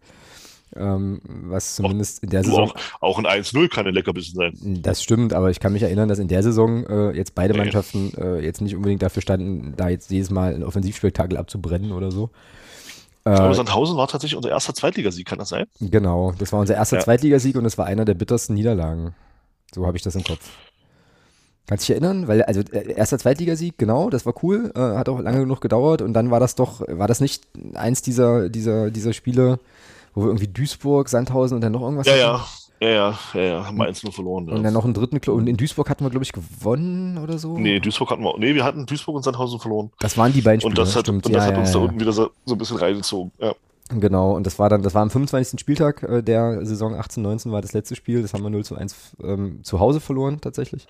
Ähm, 0.76 1.20
was 1.24 1.76
zumindest 1.76 2.18
auch, 2.18 2.22
in 2.24 2.30
der 2.30 2.44
Saison. 2.44 2.70
Auch, 2.70 2.76
auch 3.00 3.18
ein 3.18 3.26
1-0 3.26 3.68
kann 3.68 3.86
ein 3.86 3.94
Leckerbissen 3.94 4.34
sein. 4.34 4.82
Das 4.82 5.02
stimmt, 5.02 5.32
aber 5.32 5.50
ich 5.50 5.60
kann 5.60 5.72
mich 5.72 5.82
erinnern, 5.82 6.08
dass 6.08 6.18
in 6.18 6.28
der 6.28 6.42
Saison 6.42 6.84
äh, 6.86 7.10
jetzt 7.12 7.34
beide 7.34 7.54
Mannschaften 7.54 8.12
äh, 8.16 8.40
jetzt 8.40 8.60
nicht 8.60 8.74
unbedingt 8.74 9.02
dafür 9.02 9.22
standen, 9.22 9.74
da 9.76 9.88
jetzt 9.88 10.10
jedes 10.10 10.30
Mal 10.30 10.54
ein 10.54 10.62
Offensivspektakel 10.62 11.36
abzubrennen 11.36 11.92
oder 11.92 12.10
so. 12.10 12.30
Aber 13.24 13.50
äh, 13.50 13.54
Sandhausen 13.54 13.96
war 13.96 14.08
tatsächlich 14.08 14.36
unser 14.36 14.50
erster 14.50 14.74
Zweitligasieg, 14.74 15.26
kann 15.26 15.38
das 15.38 15.48
sein? 15.48 15.66
Genau, 15.80 16.32
das 16.38 16.52
war 16.52 16.60
unser 16.60 16.74
erster 16.74 16.96
ja. 16.96 17.02
Zweitligasieg 17.02 17.56
und 17.56 17.64
es 17.64 17.78
war 17.78 17.86
einer 17.86 18.04
der 18.04 18.14
bittersten 18.14 18.54
Niederlagen. 18.54 19.14
So 19.74 19.86
habe 19.86 19.96
ich 19.96 20.02
das 20.02 20.14
im 20.14 20.24
Kopf. 20.24 20.50
Kannst 21.66 21.88
du 21.88 21.94
dich 21.94 22.02
erinnern? 22.02 22.28
Weil, 22.28 22.42
also 22.42 22.60
äh, 22.60 22.92
erster 22.92 23.18
Zweitligasieg, 23.18 23.78
genau, 23.78 24.10
das 24.10 24.26
war 24.26 24.34
cool, 24.42 24.70
äh, 24.74 24.78
hat 24.78 25.08
auch 25.08 25.20
lange 25.20 25.40
genug 25.40 25.62
gedauert 25.62 26.02
und 26.02 26.12
dann 26.12 26.30
war 26.30 26.40
das 26.40 26.54
doch, 26.54 26.82
war 26.86 27.08
das 27.08 27.20
nicht 27.20 27.44
eins 27.74 28.02
dieser, 28.02 28.50
dieser, 28.50 28.90
dieser 28.90 29.14
Spiele, 29.14 29.58
wo 30.14 30.22
wir 30.22 30.28
irgendwie 30.28 30.48
Duisburg, 30.48 31.08
Sandhausen 31.08 31.56
und 31.56 31.60
dann 31.60 31.72
noch 31.72 31.82
irgendwas 31.82 32.06
Ja, 32.06 32.12
hatten? 32.12 32.20
ja. 32.22 32.44
Ja, 32.80 32.88
ja, 32.90 33.18
ja, 33.34 33.40
ja, 33.40 33.66
haben 33.66 33.78
wir 33.78 33.86
eins 33.86 34.02
nur 34.02 34.12
verloren. 34.12 34.48
Und 34.50 34.62
dann 34.62 34.74
noch 34.74 34.84
einen 34.84 34.94
dritten, 34.94 35.18
und 35.30 35.46
in 35.46 35.56
Duisburg 35.56 35.88
hatten 35.88 36.04
wir, 36.04 36.10
glaube 36.10 36.24
ich, 36.24 36.32
gewonnen 36.32 37.18
oder 37.18 37.38
so. 37.38 37.56
Nee, 37.56 37.80
Duisburg 37.80 38.10
hatten 38.10 38.22
wir, 38.22 38.36
nee, 38.36 38.54
wir 38.54 38.64
hatten 38.64 38.84
Duisburg 38.84 39.16
und 39.16 39.22
Sandhausen 39.22 39.58
verloren. 39.60 39.90
Das 40.00 40.18
waren 40.18 40.32
die 40.32 40.42
beiden 40.42 40.60
Spiele. 40.60 40.72
Und 40.72 40.78
das 40.78 40.94
hat, 40.96 41.08
und 41.08 41.24
das 41.24 41.32
ja, 41.32 41.42
hat 41.44 41.56
uns 41.56 41.72
ja, 41.72 41.78
da 41.78 41.84
unten 41.86 42.00
wieder 42.00 42.12
so, 42.12 42.30
so 42.44 42.54
ein 42.54 42.58
bisschen 42.58 42.76
reingezogen, 42.76 43.32
ja. 43.38 43.54
Genau, 43.90 44.34
und 44.34 44.46
das 44.46 44.58
war 44.58 44.68
dann, 44.70 44.82
das 44.82 44.94
war 44.94 45.02
am 45.02 45.10
25. 45.10 45.60
Spieltag 45.60 46.02
äh, 46.02 46.22
der 46.22 46.64
Saison 46.64 46.94
18-19 46.94 47.52
war 47.52 47.60
das 47.60 47.74
letzte 47.74 47.94
Spiel. 47.94 48.22
Das 48.22 48.32
haben 48.32 48.42
wir 48.42 48.50
0 48.50 48.64
zu 48.64 48.76
1 48.76 49.16
ähm, 49.22 49.60
zu 49.62 49.78
Hause 49.78 50.00
verloren 50.00 50.40
tatsächlich. 50.40 50.86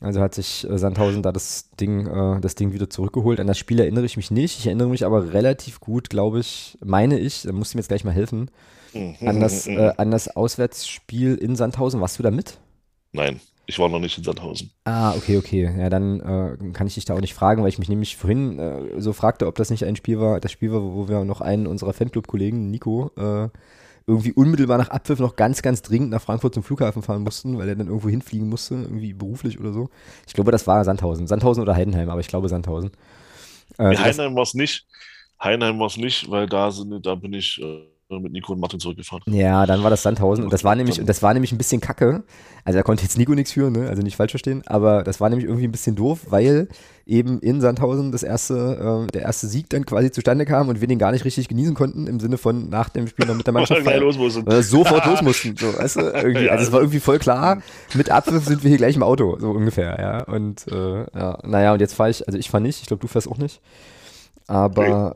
Also 0.00 0.20
hat 0.20 0.34
sich 0.34 0.68
äh, 0.68 0.78
Sandhausen 0.78 1.22
da 1.22 1.30
das 1.30 1.70
Ding, 1.72 2.06
äh, 2.06 2.40
das 2.40 2.54
Ding 2.54 2.72
wieder 2.72 2.88
zurückgeholt. 2.88 3.38
An 3.38 3.46
das 3.46 3.58
Spiel 3.58 3.78
erinnere 3.78 4.06
ich 4.06 4.16
mich 4.16 4.30
nicht. 4.30 4.58
Ich 4.58 4.66
erinnere 4.66 4.88
mich 4.88 5.04
aber 5.04 5.34
relativ 5.34 5.78
gut, 5.80 6.08
glaube 6.08 6.40
ich, 6.40 6.78
meine 6.82 7.18
ich, 7.18 7.42
da 7.42 7.52
musst 7.52 7.74
du 7.74 7.76
mir 7.76 7.80
jetzt 7.80 7.88
gleich 7.88 8.04
mal 8.04 8.14
helfen, 8.14 8.50
mhm, 8.94 9.16
an, 9.26 9.40
das, 9.40 9.66
mhm, 9.66 9.74
mhm. 9.74 9.78
äh, 9.80 9.92
an 9.98 10.10
das 10.10 10.34
Auswärtsspiel 10.34 11.34
in 11.34 11.54
Sandhausen. 11.54 12.00
Warst 12.00 12.18
du 12.18 12.22
da 12.22 12.30
mit? 12.30 12.58
Nein, 13.12 13.40
ich 13.66 13.78
war 13.78 13.90
noch 13.90 13.98
nicht 13.98 14.16
in 14.16 14.24
Sandhausen. 14.24 14.70
Ah, 14.84 15.14
okay, 15.16 15.36
okay. 15.36 15.70
Ja, 15.78 15.90
dann 15.90 16.72
kann 16.72 16.86
ich 16.86 16.94
dich 16.94 17.04
da 17.04 17.14
auch 17.14 17.20
nicht 17.20 17.34
fragen, 17.34 17.62
weil 17.62 17.68
ich 17.68 17.78
mich 17.78 17.88
nämlich 17.88 18.16
vorhin 18.16 18.60
so 18.98 19.12
fragte, 19.12 19.48
ob 19.48 19.56
das 19.56 19.68
nicht 19.70 19.84
ein 19.84 19.96
Spiel 19.96 20.20
war, 20.20 20.38
das 20.38 20.52
Spiel 20.52 20.72
war, 20.72 20.80
wo 20.80 21.08
wir 21.08 21.24
noch 21.24 21.40
einen 21.40 21.66
unserer 21.66 21.92
Fanclub-Kollegen, 21.92 22.70
Nico, 22.70 23.10
äh, 23.16 23.48
irgendwie 24.06 24.32
unmittelbar 24.32 24.78
nach 24.78 24.88
Abpfiff 24.88 25.18
noch 25.18 25.36
ganz, 25.36 25.62
ganz 25.62 25.82
dringend 25.82 26.10
nach 26.10 26.22
Frankfurt 26.22 26.54
zum 26.54 26.62
Flughafen 26.62 27.02
fahren 27.02 27.22
mussten, 27.22 27.58
weil 27.58 27.68
er 27.68 27.76
dann 27.76 27.88
irgendwo 27.88 28.08
hinfliegen 28.08 28.48
musste, 28.48 28.74
irgendwie 28.74 29.12
beruflich 29.12 29.60
oder 29.60 29.72
so. 29.72 29.90
Ich 30.26 30.34
glaube, 30.34 30.52
das 30.52 30.66
war 30.66 30.84
Sandhausen. 30.84 31.26
Sandhausen 31.26 31.62
oder 31.62 31.74
Heidenheim, 31.74 32.08
aber 32.08 32.20
ich 32.20 32.28
glaube 32.28 32.48
Sandhausen. 32.48 32.90
Äh, 33.78 33.96
Heidenheim 33.96 34.34
war 34.34 34.42
es 34.42 34.54
nicht. 34.54 34.86
Heidenheim 35.42 35.78
war 35.78 35.86
es 35.86 35.96
nicht, 35.96 36.30
weil 36.30 36.46
da, 36.46 36.70
sind, 36.70 37.04
da 37.04 37.14
bin 37.14 37.32
ich 37.32 37.60
äh, 37.62 37.86
mit 38.18 38.32
Nico 38.32 38.52
und 38.52 38.60
Martin 38.60 38.80
zurückgefahren. 38.80 39.22
Ja, 39.32 39.66
dann 39.66 39.82
war 39.82 39.90
das 39.90 40.02
Sandhausen 40.02 40.44
und 40.44 40.52
das 40.52 40.64
war 40.64 40.74
nämlich, 40.74 41.00
das 41.04 41.22
war 41.22 41.32
nämlich 41.32 41.52
ein 41.52 41.58
bisschen 41.58 41.80
kacke. 41.80 42.24
Also 42.64 42.78
da 42.78 42.82
konnte 42.82 43.02
jetzt 43.02 43.16
Nico 43.16 43.34
nichts 43.34 43.52
führen, 43.52 43.72
ne? 43.72 43.88
also 43.88 44.02
nicht 44.02 44.16
falsch 44.16 44.32
verstehen, 44.32 44.62
aber 44.66 45.02
das 45.02 45.20
war 45.20 45.30
nämlich 45.30 45.46
irgendwie 45.46 45.66
ein 45.66 45.72
bisschen 45.72 45.96
doof, 45.96 46.26
weil 46.28 46.68
eben 47.06 47.40
in 47.40 47.60
Sandhausen 47.60 48.12
das 48.12 48.22
erste, 48.22 49.06
äh, 49.06 49.12
der 49.12 49.22
erste 49.22 49.46
Sieg 49.46 49.68
dann 49.70 49.86
quasi 49.86 50.10
zustande 50.10 50.44
kam 50.44 50.68
und 50.68 50.80
wir 50.80 50.88
den 50.88 50.98
gar 50.98 51.12
nicht 51.12 51.24
richtig 51.24 51.48
genießen 51.48 51.74
konnten, 51.74 52.06
im 52.06 52.20
Sinne 52.20 52.38
von 52.38 52.68
nach 52.68 52.88
dem 52.88 53.06
Spiel 53.08 53.26
noch 53.26 53.34
mit 53.34 53.46
der 53.46 53.54
Mannschaft 53.54 53.84
los 54.00 54.18
mussten. 54.18 54.46
Äh, 54.50 54.62
sofort 54.62 55.06
los 55.06 55.22
mussten. 55.22 55.56
So, 55.56 55.66
weißt 55.76 55.96
du, 55.96 56.00
irgendwie, 56.00 56.50
also 56.50 56.64
es 56.64 56.72
war 56.72 56.80
irgendwie 56.80 57.00
voll 57.00 57.18
klar, 57.18 57.62
mit 57.94 58.10
Abpfiff 58.10 58.44
sind 58.44 58.62
wir 58.62 58.68
hier 58.68 58.78
gleich 58.78 58.96
im 58.96 59.02
Auto, 59.02 59.38
so 59.38 59.50
ungefähr, 59.50 59.98
ja. 59.98 60.24
Und 60.24 60.66
äh, 60.68 61.00
ja, 61.14 61.38
naja, 61.44 61.72
und 61.72 61.80
jetzt 61.80 61.94
fahre 61.94 62.10
ich, 62.10 62.26
also 62.26 62.38
ich 62.38 62.50
fahre 62.50 62.62
nicht, 62.62 62.80
ich 62.80 62.86
glaube, 62.86 63.00
du 63.00 63.08
fährst 63.08 63.28
auch 63.28 63.38
nicht. 63.38 63.60
Aber 64.50 65.14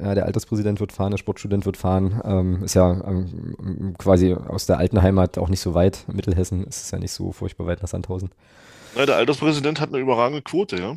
äh, 0.00 0.04
ja, 0.04 0.14
der 0.16 0.26
Alterspräsident 0.26 0.80
wird 0.80 0.90
fahren, 0.90 1.12
der 1.12 1.18
Sportstudent 1.18 1.66
wird 1.66 1.76
fahren. 1.76 2.20
Ähm, 2.24 2.64
ist 2.64 2.74
ja 2.74 2.90
ähm, 3.06 3.94
quasi 3.96 4.34
aus 4.34 4.66
der 4.66 4.78
alten 4.78 5.00
Heimat 5.02 5.38
auch 5.38 5.48
nicht 5.48 5.60
so 5.60 5.74
weit. 5.74 6.04
Mittelhessen 6.12 6.64
ist 6.64 6.82
es 6.82 6.90
ja 6.90 6.98
nicht 6.98 7.12
so 7.12 7.30
furchtbar 7.30 7.68
weit 7.68 7.80
nach 7.80 7.88
Sandhausen. 7.88 8.30
Ja, 8.96 9.06
der 9.06 9.14
Alterspräsident 9.14 9.80
hat 9.80 9.90
eine 9.90 9.98
überragende 9.98 10.42
Quote, 10.42 10.80
ja. 10.80 10.96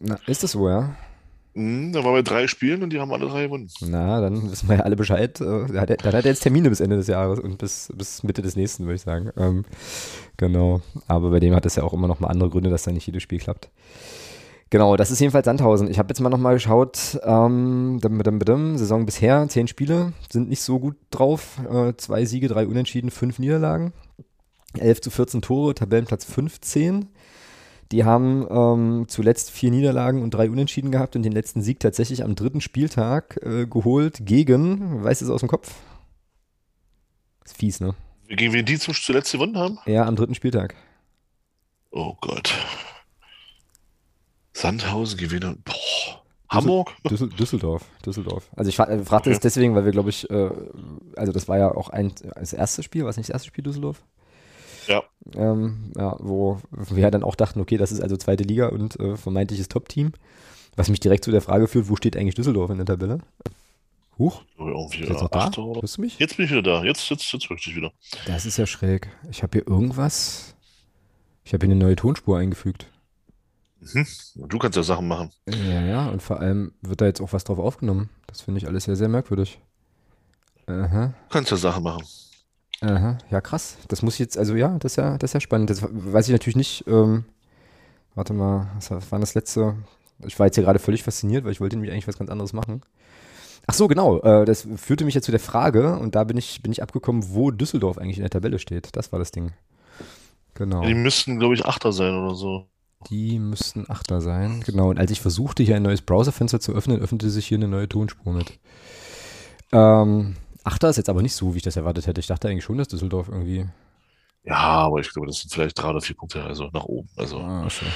Na, 0.00 0.16
ist 0.26 0.44
das 0.44 0.52
so, 0.52 0.66
ja? 0.66 0.96
Mhm, 1.52 1.92
da 1.92 2.02
waren 2.02 2.14
wir 2.14 2.22
drei 2.22 2.46
Spielen 2.46 2.82
und 2.82 2.90
die 2.90 2.98
haben 2.98 3.12
alle 3.12 3.28
drei 3.28 3.44
gewonnen. 3.44 3.68
Na, 3.82 4.22
dann 4.22 4.50
wissen 4.50 4.66
wir 4.70 4.76
ja 4.76 4.82
alle 4.84 4.96
Bescheid. 4.96 5.38
Äh, 5.42 5.44
dann 5.44 5.80
hat 5.80 5.90
er, 5.90 5.98
hat 5.98 6.14
er 6.14 6.24
jetzt 6.24 6.40
Termine 6.40 6.70
bis 6.70 6.80
Ende 6.80 6.96
des 6.96 7.08
Jahres 7.08 7.38
und 7.38 7.58
bis, 7.58 7.92
bis 7.94 8.22
Mitte 8.22 8.40
des 8.40 8.56
nächsten, 8.56 8.84
würde 8.84 8.94
ich 8.94 9.02
sagen. 9.02 9.30
Ähm, 9.36 9.66
genau. 10.38 10.80
Aber 11.06 11.28
bei 11.28 11.40
dem 11.40 11.54
hat 11.54 11.66
es 11.66 11.76
ja 11.76 11.82
auch 11.82 11.92
immer 11.92 12.08
noch 12.08 12.18
mal 12.18 12.28
andere 12.28 12.48
Gründe, 12.48 12.70
dass 12.70 12.84
da 12.84 12.92
nicht 12.92 13.06
jedes 13.06 13.22
Spiel 13.22 13.40
klappt. 13.40 13.68
Genau, 14.74 14.96
das 14.96 15.12
ist 15.12 15.20
jedenfalls 15.20 15.44
Sandhausen. 15.44 15.88
Ich 15.88 16.00
habe 16.00 16.08
jetzt 16.08 16.18
mal 16.18 16.30
nochmal 16.30 16.54
geschaut, 16.54 17.20
ähm, 17.22 18.00
Saison 18.76 19.06
bisher, 19.06 19.46
zehn 19.48 19.68
Spiele, 19.68 20.12
sind 20.28 20.48
nicht 20.48 20.62
so 20.62 20.80
gut 20.80 20.96
drauf. 21.12 21.60
Äh, 21.70 21.92
zwei 21.96 22.24
Siege, 22.24 22.48
drei 22.48 22.66
Unentschieden, 22.66 23.12
fünf 23.12 23.38
Niederlagen. 23.38 23.92
11 24.76 25.00
zu 25.02 25.10
14 25.12 25.42
Tore, 25.42 25.76
Tabellenplatz 25.76 26.24
15. 26.24 27.08
Die 27.92 28.02
haben 28.02 28.48
ähm, 28.50 29.04
zuletzt 29.06 29.52
vier 29.52 29.70
Niederlagen 29.70 30.24
und 30.24 30.34
drei 30.34 30.50
Unentschieden 30.50 30.90
gehabt 30.90 31.14
und 31.14 31.22
den 31.22 31.30
letzten 31.30 31.62
Sieg 31.62 31.78
tatsächlich 31.78 32.24
am 32.24 32.34
dritten 32.34 32.60
Spieltag 32.60 33.38
äh, 33.44 33.66
geholt 33.66 34.26
gegen, 34.26 35.04
weißt 35.04 35.20
du 35.20 35.26
es 35.26 35.30
aus 35.30 35.38
dem 35.38 35.48
Kopf? 35.48 35.72
Ist 37.44 37.56
fies, 37.56 37.78
ne? 37.78 37.94
Gegen 38.26 38.52
wen 38.52 38.64
die 38.64 38.80
zuletzt 38.80 39.30
gewonnen 39.30 39.56
haben? 39.56 39.78
Ja, 39.86 40.04
am 40.04 40.16
dritten 40.16 40.34
Spieltag. 40.34 40.74
Oh 41.92 42.16
Gott. 42.20 42.52
Sandhausen 44.54 45.18
gewinnen. 45.18 45.62
Boah. 45.64 46.22
Hamburg? 46.48 46.92
Düssel 47.10 47.28
Düsseldorf, 47.28 47.84
Düsseldorf. 48.06 48.48
Also 48.56 48.68
ich 48.68 48.76
fragte 48.76 49.02
okay. 49.02 49.30
das 49.30 49.40
deswegen, 49.40 49.74
weil 49.74 49.84
wir, 49.84 49.92
glaube 49.92 50.10
ich, 50.10 50.30
äh, 50.30 50.50
also 51.16 51.32
das 51.32 51.48
war 51.48 51.58
ja 51.58 51.74
auch 51.74 51.90
ein, 51.90 52.12
das 52.36 52.52
erste 52.52 52.82
Spiel, 52.82 53.02
war 53.02 53.10
es 53.10 53.16
nicht 53.16 53.28
das 53.28 53.34
erste 53.34 53.48
Spiel 53.48 53.64
Düsseldorf? 53.64 54.02
Ja. 54.86 55.02
Ähm, 55.34 55.92
ja, 55.96 56.16
wo 56.20 56.60
wir 56.70 57.10
dann 57.10 57.24
auch 57.24 57.34
dachten, 57.34 57.60
okay, 57.60 57.76
das 57.76 57.90
ist 57.90 58.00
also 58.00 58.16
zweite 58.16 58.44
Liga 58.44 58.68
und 58.68 58.98
äh, 59.00 59.16
vermeintliches 59.16 59.68
Top-Team. 59.68 60.12
Was 60.76 60.88
mich 60.88 61.00
direkt 61.00 61.24
zu 61.24 61.30
der 61.30 61.40
Frage 61.40 61.68
führt, 61.68 61.88
wo 61.88 61.96
steht 61.96 62.16
eigentlich 62.16 62.34
Düsseldorf 62.34 62.70
in 62.70 62.76
der 62.76 62.86
Tabelle? 62.86 63.18
Huch? 64.18 64.42
Irgendwie 64.58 65.04
jetzt 65.04 65.22
noch 65.22 65.28
da? 65.28 65.50
Hörst 65.56 65.96
du 65.96 66.00
mich? 66.00 66.18
Jetzt 66.18 66.36
bin 66.36 66.44
ich 66.44 66.52
wieder 66.52 66.62
da. 66.62 66.84
Jetzt, 66.84 67.08
jetzt, 67.10 67.32
jetzt 67.32 67.50
wirklich 67.50 67.74
wieder. 67.74 67.92
Das 68.26 68.46
ist 68.46 68.58
ja 68.58 68.66
schräg. 68.66 69.08
Ich 69.30 69.42
habe 69.42 69.58
hier 69.58 69.66
irgendwas. 69.66 70.54
Ich 71.44 71.52
habe 71.52 71.66
hier 71.66 71.74
eine 71.74 71.84
neue 71.84 71.96
Tonspur 71.96 72.38
eingefügt. 72.38 72.86
Mhm. 73.92 74.06
Du 74.48 74.58
kannst 74.58 74.76
ja 74.76 74.82
Sachen 74.82 75.06
machen. 75.06 75.30
Ja, 75.48 75.82
ja, 75.82 76.08
und 76.08 76.22
vor 76.22 76.40
allem 76.40 76.72
wird 76.80 77.00
da 77.00 77.06
jetzt 77.06 77.20
auch 77.20 77.32
was 77.32 77.44
drauf 77.44 77.58
aufgenommen. 77.58 78.08
Das 78.26 78.40
finde 78.40 78.58
ich 78.58 78.66
alles 78.66 78.84
sehr, 78.84 78.96
sehr 78.96 79.08
merkwürdig. 79.08 79.60
Aha. 80.66 81.08
Du 81.08 81.32
kannst 81.32 81.50
ja 81.50 81.56
Sachen 81.56 81.82
machen. 81.82 82.04
Aha, 82.80 83.18
ja 83.30 83.40
krass. 83.40 83.76
Das 83.88 84.02
muss 84.02 84.14
ich 84.14 84.20
jetzt, 84.20 84.38
also 84.38 84.54
ja, 84.54 84.78
das 84.78 84.92
ist 84.92 84.96
ja, 84.96 85.18
das 85.18 85.30
ist 85.30 85.34
ja 85.34 85.40
spannend. 85.40 85.70
Das 85.70 85.82
weiß 85.82 86.26
ich 86.28 86.32
natürlich 86.32 86.56
nicht. 86.56 86.84
Ähm, 86.86 87.24
warte 88.14 88.32
mal, 88.32 88.68
was 88.88 89.12
war 89.12 89.18
das 89.18 89.34
letzte? 89.34 89.74
Ich 90.26 90.38
war 90.38 90.46
jetzt 90.46 90.54
hier 90.54 90.64
gerade 90.64 90.78
völlig 90.78 91.02
fasziniert, 91.02 91.44
weil 91.44 91.52
ich 91.52 91.60
wollte 91.60 91.76
nämlich 91.76 91.92
eigentlich 91.92 92.08
was 92.08 92.18
ganz 92.18 92.30
anderes 92.30 92.52
machen. 92.52 92.82
Ach 93.66 93.74
so, 93.74 93.88
genau. 93.88 94.20
Äh, 94.20 94.44
das 94.44 94.66
führte 94.76 95.04
mich 95.04 95.14
jetzt 95.14 95.24
zu 95.24 95.30
der 95.30 95.40
Frage 95.40 95.98
und 95.98 96.14
da 96.14 96.24
bin 96.24 96.36
ich, 96.36 96.62
bin 96.62 96.72
ich 96.72 96.82
abgekommen, 96.82 97.24
wo 97.28 97.50
Düsseldorf 97.50 97.98
eigentlich 97.98 98.18
in 98.18 98.22
der 98.22 98.30
Tabelle 98.30 98.58
steht. 98.58 98.96
Das 98.96 99.12
war 99.12 99.18
das 99.18 99.30
Ding. 99.30 99.52
Genau. 100.54 100.82
Ja, 100.82 100.88
die 100.88 100.94
müssten, 100.94 101.38
glaube 101.38 101.54
ich, 101.54 101.64
Achter 101.64 101.92
sein 101.92 102.14
oder 102.14 102.34
so. 102.34 102.66
Die 103.10 103.38
müssten 103.38 103.84
Achter 103.88 104.20
sein. 104.20 104.62
Genau. 104.64 104.90
Und 104.90 104.98
als 104.98 105.10
ich 105.10 105.20
versuchte, 105.20 105.62
hier 105.62 105.76
ein 105.76 105.82
neues 105.82 106.02
Browserfenster 106.02 106.60
zu 106.60 106.72
öffnen, 106.72 107.00
öffnete 107.00 107.30
sich 107.30 107.46
hier 107.46 107.58
eine 107.58 107.68
neue 107.68 107.88
Tonspur 107.88 108.32
mit. 108.32 108.58
Ähm, 109.72 110.36
Achter 110.62 110.88
ist 110.88 110.96
jetzt 110.96 111.10
aber 111.10 111.22
nicht 111.22 111.34
so, 111.34 111.52
wie 111.52 111.58
ich 111.58 111.62
das 111.62 111.76
erwartet 111.76 112.06
hätte. 112.06 112.20
Ich 112.20 112.26
dachte 112.26 112.48
eigentlich 112.48 112.64
schon, 112.64 112.78
dass 112.78 112.88
Düsseldorf 112.88 113.28
irgendwie. 113.28 113.66
Ja, 114.44 114.56
aber 114.56 115.00
ich 115.00 115.12
glaube, 115.12 115.26
das 115.26 115.40
sind 115.40 115.52
vielleicht 115.52 115.80
drei 115.80 115.90
oder 115.90 116.00
vier 116.00 116.16
Punkte, 116.16 116.42
also 116.42 116.68
nach 116.72 116.84
oben. 116.84 117.08
Also. 117.16 117.38
Ah, 117.38 117.64
okay. 117.64 117.86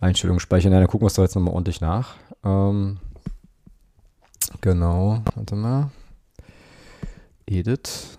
Einstellungen 0.00 0.40
speichern. 0.40 0.72
Ja, 0.72 0.78
dann 0.78 0.88
gucken 0.88 1.04
wir 1.04 1.08
es 1.08 1.14
doch 1.14 1.22
jetzt 1.22 1.34
nochmal 1.34 1.54
ordentlich 1.54 1.80
nach. 1.80 2.14
Ähm, 2.44 2.98
genau. 4.60 5.22
Warte 5.34 5.56
mal. 5.56 5.90
Edit. 7.46 8.18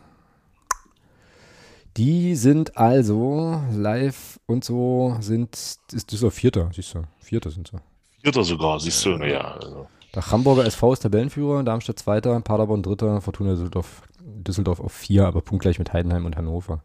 Die 2.00 2.34
sind 2.36 2.78
also 2.78 3.62
live 3.74 4.40
und 4.46 4.64
so 4.64 5.18
sind, 5.20 5.54
ist 5.92 6.10
Düsseldorf 6.10 6.34
Vierter, 6.34 6.70
siehst 6.74 6.94
du. 6.94 7.04
Vierter 7.20 7.50
sind 7.50 7.68
sie. 7.68 7.78
Vierter 8.22 8.46
sogar, 8.46 8.80
siehst 8.80 9.04
du, 9.04 9.18
naja. 9.18 9.42
Also. 9.62 9.86
Der 10.16 10.32
Hamburger 10.32 10.64
SV 10.64 10.94
ist 10.94 11.02
Tabellenführer, 11.02 11.62
Darmstadt 11.62 12.00
Zweiter, 12.00 12.40
Paderborn 12.40 12.84
Dritter, 12.84 13.20
Fortuna 13.20 13.52
Düsseldorf, 13.52 14.04
Düsseldorf 14.22 14.80
auf 14.80 14.94
vier, 14.94 15.28
aber 15.28 15.42
punktgleich 15.42 15.78
mit 15.78 15.92
Heidenheim 15.92 16.26
und 16.26 16.38
Hannover. 16.38 16.84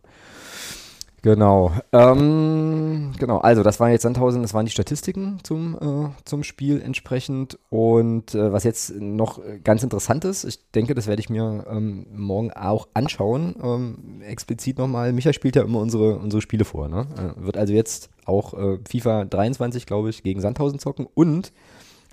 Genau. 1.25 1.73
Ähm, 1.91 3.13
genau, 3.19 3.39
also 3.39 3.63
das 3.63 3.81
waren 3.81 3.91
jetzt 3.91 4.03
Sandhausen, 4.03 4.43
das 4.43 4.53
waren 4.53 4.67
die 4.67 4.71
Statistiken 4.71 5.39
zum, 5.43 5.75
äh, 5.81 6.11
zum 6.27 6.45
Spiel 6.45 6.83
entsprechend. 6.83 7.59
Und 7.71 8.35
äh, 8.35 8.53
was 8.53 8.63
jetzt 8.65 8.95
noch 9.01 9.41
ganz 9.65 9.83
interessant 9.83 10.27
ist, 10.27 10.45
ich 10.45 10.59
denke, 10.73 10.95
das 10.95 11.07
werde 11.07 11.21
ich 11.21 11.31
mir 11.31 11.65
ähm, 11.71 12.05
morgen 12.15 12.53
auch 12.53 12.89
anschauen. 12.93 13.55
Ähm, 13.63 14.21
explizit 14.21 14.77
nochmal, 14.77 15.15
Micha 15.15 15.33
spielt 15.33 15.57
ja 15.57 15.63
immer 15.63 15.81
unsere, 15.81 16.19
unsere 16.19 16.43
Spiele 16.43 16.67
vor. 16.67 16.89
Ne? 16.89 17.07
Äh, 17.17 17.43
wird 17.43 17.57
also 17.57 17.73
jetzt 17.73 18.11
auch 18.27 18.53
äh, 18.53 18.79
FIFA 18.87 19.25
23, 19.25 19.87
glaube 19.87 20.11
ich, 20.11 20.25
gegen 20.25 20.43
Sandhausen 20.43 20.79
zocken 20.79 21.07
und 21.15 21.53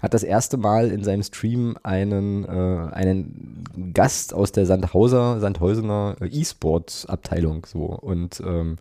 hat 0.02 0.14
das 0.14 0.24
erste 0.24 0.58
Mal 0.58 0.90
in 0.90 1.04
seinem 1.04 1.24
Stream 1.24 1.78
einen, 1.84 2.44
äh, 2.46 2.94
einen 2.94 3.64
Gast 3.94 4.34
aus 4.34 4.52
der 4.52 4.66
Sandhauser, 4.66 5.40
Sandhäusener 5.40 6.16
E-Sport-Abteilung 6.22 7.66
so 7.66 7.86
und 7.86 8.42
ähm, 8.46 8.78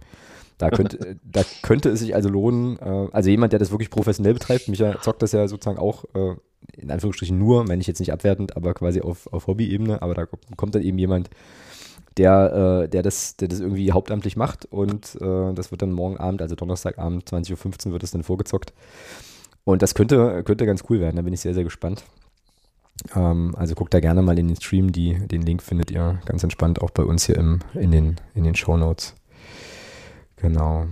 da 0.59 0.71
könnte, 0.71 1.17
da 1.31 1.43
könnte 1.63 1.91
es 1.91 2.01
sich 2.01 2.15
also 2.15 2.29
lohnen, 2.29 2.79
äh, 2.79 3.09
also 3.13 3.31
jemand, 3.31 3.53
der 3.53 3.59
das 3.59 3.71
wirklich 3.71 3.91
professionell 3.91 4.35
betreibt, 4.35 4.69
Micha 4.69 5.01
zockt 5.03 5.23
das 5.23 5.33
ja 5.33 5.47
sozusagen 5.49 5.79
auch 5.79 6.05
äh, 6.15 6.37
in 6.77 6.91
Anführungsstrichen 6.91 7.39
nur, 7.39 7.65
meine 7.65 7.81
ich 7.81 7.87
jetzt 7.87 8.01
nicht 8.01 8.13
abwertend, 8.13 8.57
aber 8.57 8.75
quasi 8.75 9.01
auf, 9.01 9.27
auf 9.33 9.47
Hobby-Ebene, 9.47 10.03
aber 10.03 10.15
da 10.15 10.27
kommt 10.57 10.75
dann 10.75 10.83
eben 10.83 10.99
jemand, 10.99 11.31
der, 12.17 12.83
äh, 12.85 12.89
der, 12.89 13.03
das, 13.03 13.37
der 13.37 13.49
das 13.49 13.61
irgendwie 13.61 13.93
hauptamtlich 13.93 14.37
macht 14.37 14.67
und 14.67 15.17
äh, 15.21 15.53
das 15.55 15.71
wird 15.71 15.83
dann 15.83 15.93
morgen 15.93 16.17
Abend, 16.17 16.43
also 16.43 16.55
Donnerstagabend, 16.55 17.29
20.15 17.31 17.87
Uhr 17.87 17.93
wird 17.93 18.03
es 18.03 18.11
dann 18.11 18.23
vorgezockt. 18.23 18.73
Und 19.65 19.82
das 19.82 19.95
könnte, 19.95 20.43
könnte 20.45 20.66
ganz 20.66 20.85
cool 20.89 21.01
werden, 21.01 21.16
da 21.16 21.23
bin 21.23 21.32
ich 21.32 21.41
sehr, 21.41 21.55
sehr 21.55 21.65
gespannt. 21.65 22.05
Ähm, 23.15 23.55
also 23.57 23.74
guckt 23.74 23.95
da 23.95 24.01
gerne 24.01 24.23
mal 24.23 24.39
in 24.39 24.49
den 24.49 24.61
Stream, 24.61 24.93
die, 24.93 25.15
den 25.27 25.43
Link 25.43 25.62
findet 25.62 25.91
ihr 25.91 26.20
ganz 26.27 26.43
entspannt 26.43 26.81
auch 26.82 26.91
bei 26.91 27.03
uns 27.03 27.27
hier 27.27 27.37
im, 27.37 27.61
in 27.74 27.91
den, 27.91 28.16
in 28.35 28.45
den 28.45 28.55
Show 28.55 28.77
Notes. 28.77 29.15
Genau. 30.37 30.87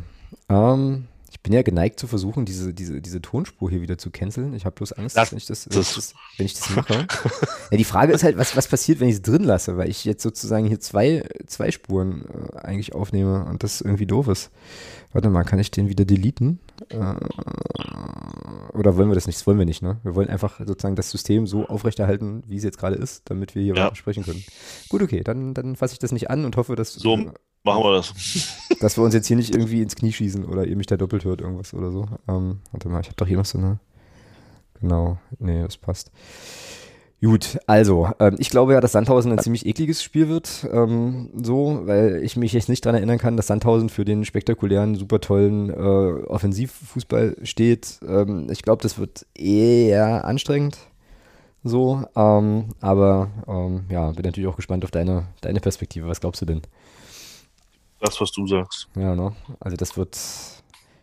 Ähm, 0.49 1.07
ich 1.39 1.43
bin 1.45 1.53
ja 1.53 1.63
geneigt 1.63 2.01
zu 2.01 2.09
versuchen, 2.09 2.45
diese, 2.45 2.75
diese, 2.75 3.01
diese 3.01 3.23
Tonspur 3.23 3.71
hier 3.71 3.81
wieder 3.81 3.97
zu 3.97 4.11
canceln. 4.11 4.55
Ich 4.55 4.65
habe 4.67 4.75
bloß 4.75 4.93
Angst, 4.95 5.17
das, 5.17 5.31
wenn, 5.31 5.39
ich 5.39 5.47
das, 5.47 5.69
wenn, 5.71 5.81
ich 5.81 5.95
das, 5.95 6.15
wenn 6.37 6.47
ich 6.47 6.55
das 6.55 6.71
mache. 6.71 7.07
ja, 7.71 7.77
die 7.77 7.85
Frage 7.85 8.13
ist 8.13 8.25
halt, 8.25 8.37
was, 8.37 8.57
was 8.57 8.67
passiert, 8.67 8.99
wenn 8.99 9.09
ich 9.09 9.15
es 9.15 9.23
drin 9.23 9.45
lasse, 9.45 9.77
weil 9.77 9.89
ich 9.89 10.05
jetzt 10.05 10.23
sozusagen 10.23 10.67
hier 10.67 10.81
zwei, 10.81 11.23
zwei 11.47 11.71
Spuren 11.71 12.25
äh, 12.53 12.57
eigentlich 12.59 12.93
aufnehme 12.93 13.45
und 13.45 13.63
das 13.63 13.81
irgendwie 13.81 14.05
doof 14.05 14.27
ist. 14.27 14.51
Warte 15.13 15.31
mal, 15.31 15.45
kann 15.45 15.61
ich 15.61 15.71
den 15.71 15.89
wieder 15.89 16.05
deleten? 16.05 16.59
Äh, 16.89 17.15
oder 18.75 18.97
wollen 18.97 19.09
wir 19.09 19.15
das 19.15 19.29
nicht? 19.29 19.39
Das 19.39 19.47
wollen 19.47 19.59
wir 19.59 19.65
nicht, 19.65 19.81
ne? 19.81 20.01
Wir 20.03 20.17
wollen 20.17 20.29
einfach 20.29 20.59
sozusagen 20.59 20.97
das 20.97 21.11
System 21.11 21.47
so 21.47 21.67
aufrechterhalten, 21.67 22.43
wie 22.49 22.57
es 22.57 22.65
jetzt 22.65 22.79
gerade 22.79 22.97
ist, 22.97 23.23
damit 23.31 23.55
wir 23.55 23.63
hier 23.63 23.77
ja. 23.77 23.85
weiter 23.87 23.95
sprechen 23.95 24.25
können. 24.25 24.45
Gut, 24.89 25.03
okay, 25.03 25.23
dann, 25.23 25.55
dann 25.55 25.77
fasse 25.77 25.93
ich 25.93 26.01
das 26.01 26.11
nicht 26.11 26.31
an 26.31 26.45
und 26.45 26.57
hoffe, 26.57 26.75
dass. 26.75 26.95
So 26.95 27.31
machen 27.69 27.85
wir 27.85 27.97
das. 27.97 28.13
Dass 28.81 28.97
wir 28.97 29.05
uns 29.05 29.15
jetzt 29.15 29.27
hier 29.27 29.37
nicht 29.37 29.55
irgendwie 29.55 29.83
ins 29.83 29.97
Knie 29.97 30.13
schießen 30.13 30.45
oder 30.45 30.67
ihr 30.67 30.77
mich 30.77 30.87
da 30.87 30.97
doppelt 30.97 31.25
hört, 31.25 31.41
irgendwas 31.41 31.75
oder 31.75 31.91
so. 31.91 32.07
Ähm, 32.29 32.61
warte 32.73 32.89
mal, 32.89 33.01
ich 33.01 33.07
habe 33.07 33.17
doch 33.17 33.27
hier 33.27 33.37
noch 33.37 33.45
so 33.45 33.59
eine. 33.59 33.79
Genau, 34.81 35.19
nee, 35.39 35.63
das 35.63 35.77
passt. 35.77 36.11
Gut, 37.21 37.59
also, 37.67 38.09
ähm, 38.21 38.37
ich 38.39 38.49
glaube 38.49 38.75
ja, 38.75 38.81
dass 38.81 38.93
Sandhausen 38.93 39.33
ein 39.33 39.41
ziemlich 39.41 39.67
ekliges 39.67 40.05
Spiel 40.05 40.29
wird, 40.29 40.65
ähm, 40.73 41.31
so, 41.35 41.81
weil 41.85 42.23
ich 42.23 42.37
mich 42.37 42.53
jetzt 42.53 42.69
nicht 42.69 42.87
daran 42.87 42.95
erinnern 42.95 43.19
kann, 43.19 43.37
dass 43.37 43.49
Sandhausen 43.49 43.89
für 43.89 44.05
den 44.05 44.25
spektakulären, 44.25 44.95
super 44.95 45.21
tollen 45.21 45.69
äh, 45.69 45.73
Offensivfußball 45.73 47.39
steht. 47.43 47.99
Ähm, 48.07 48.47
ich 48.53 48.63
glaube, 48.63 48.85
das 48.85 48.99
wird 49.01 49.27
eher 49.35 50.27
anstrengend, 50.27 50.79
so, 51.65 52.05
ähm, 52.15 52.67
aber 52.81 53.31
ähm, 53.49 53.87
ja, 53.91 54.13
bin 54.13 54.25
natürlich 54.25 54.49
auch 54.49 54.57
gespannt 54.57 54.85
auf 54.85 54.93
deine, 54.93 55.27
deine 55.41 55.59
Perspektive. 55.59 56.07
Was 56.07 56.21
glaubst 56.21 56.41
du 56.43 56.47
denn? 56.47 56.63
Das, 58.01 58.21
was 58.21 58.31
du 58.33 58.47
sagst. 58.47 58.89
Ja, 58.97 59.15
ne? 59.15 59.35
Also 59.61 59.77
das 59.77 59.97
wird 59.97 60.17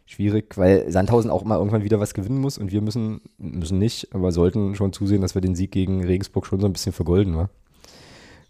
schwierig, 0.06 0.58
weil 0.58 0.90
Sandhausen 0.90 1.30
auch 1.30 1.44
mal 1.44 1.58
irgendwann 1.58 1.84
wieder 1.84 2.00
was 2.00 2.14
gewinnen 2.14 2.40
muss 2.40 2.58
und 2.58 2.72
wir 2.72 2.82
müssen, 2.82 3.22
müssen 3.38 3.80
nicht, 3.80 4.14
aber 4.16 4.32
sollten 4.32 4.76
schon 4.76 4.94
zusehen, 4.94 5.22
dass 5.22 5.36
wir 5.36 5.42
den 5.42 5.56
Sieg 5.56 5.72
gegen 5.72 6.06
Regensburg 6.06 6.46
schon 6.46 6.62
so 6.62 6.68
ein 6.68 6.74
bisschen 6.74 6.94
vergolden, 6.94 7.36
wa? 7.36 7.50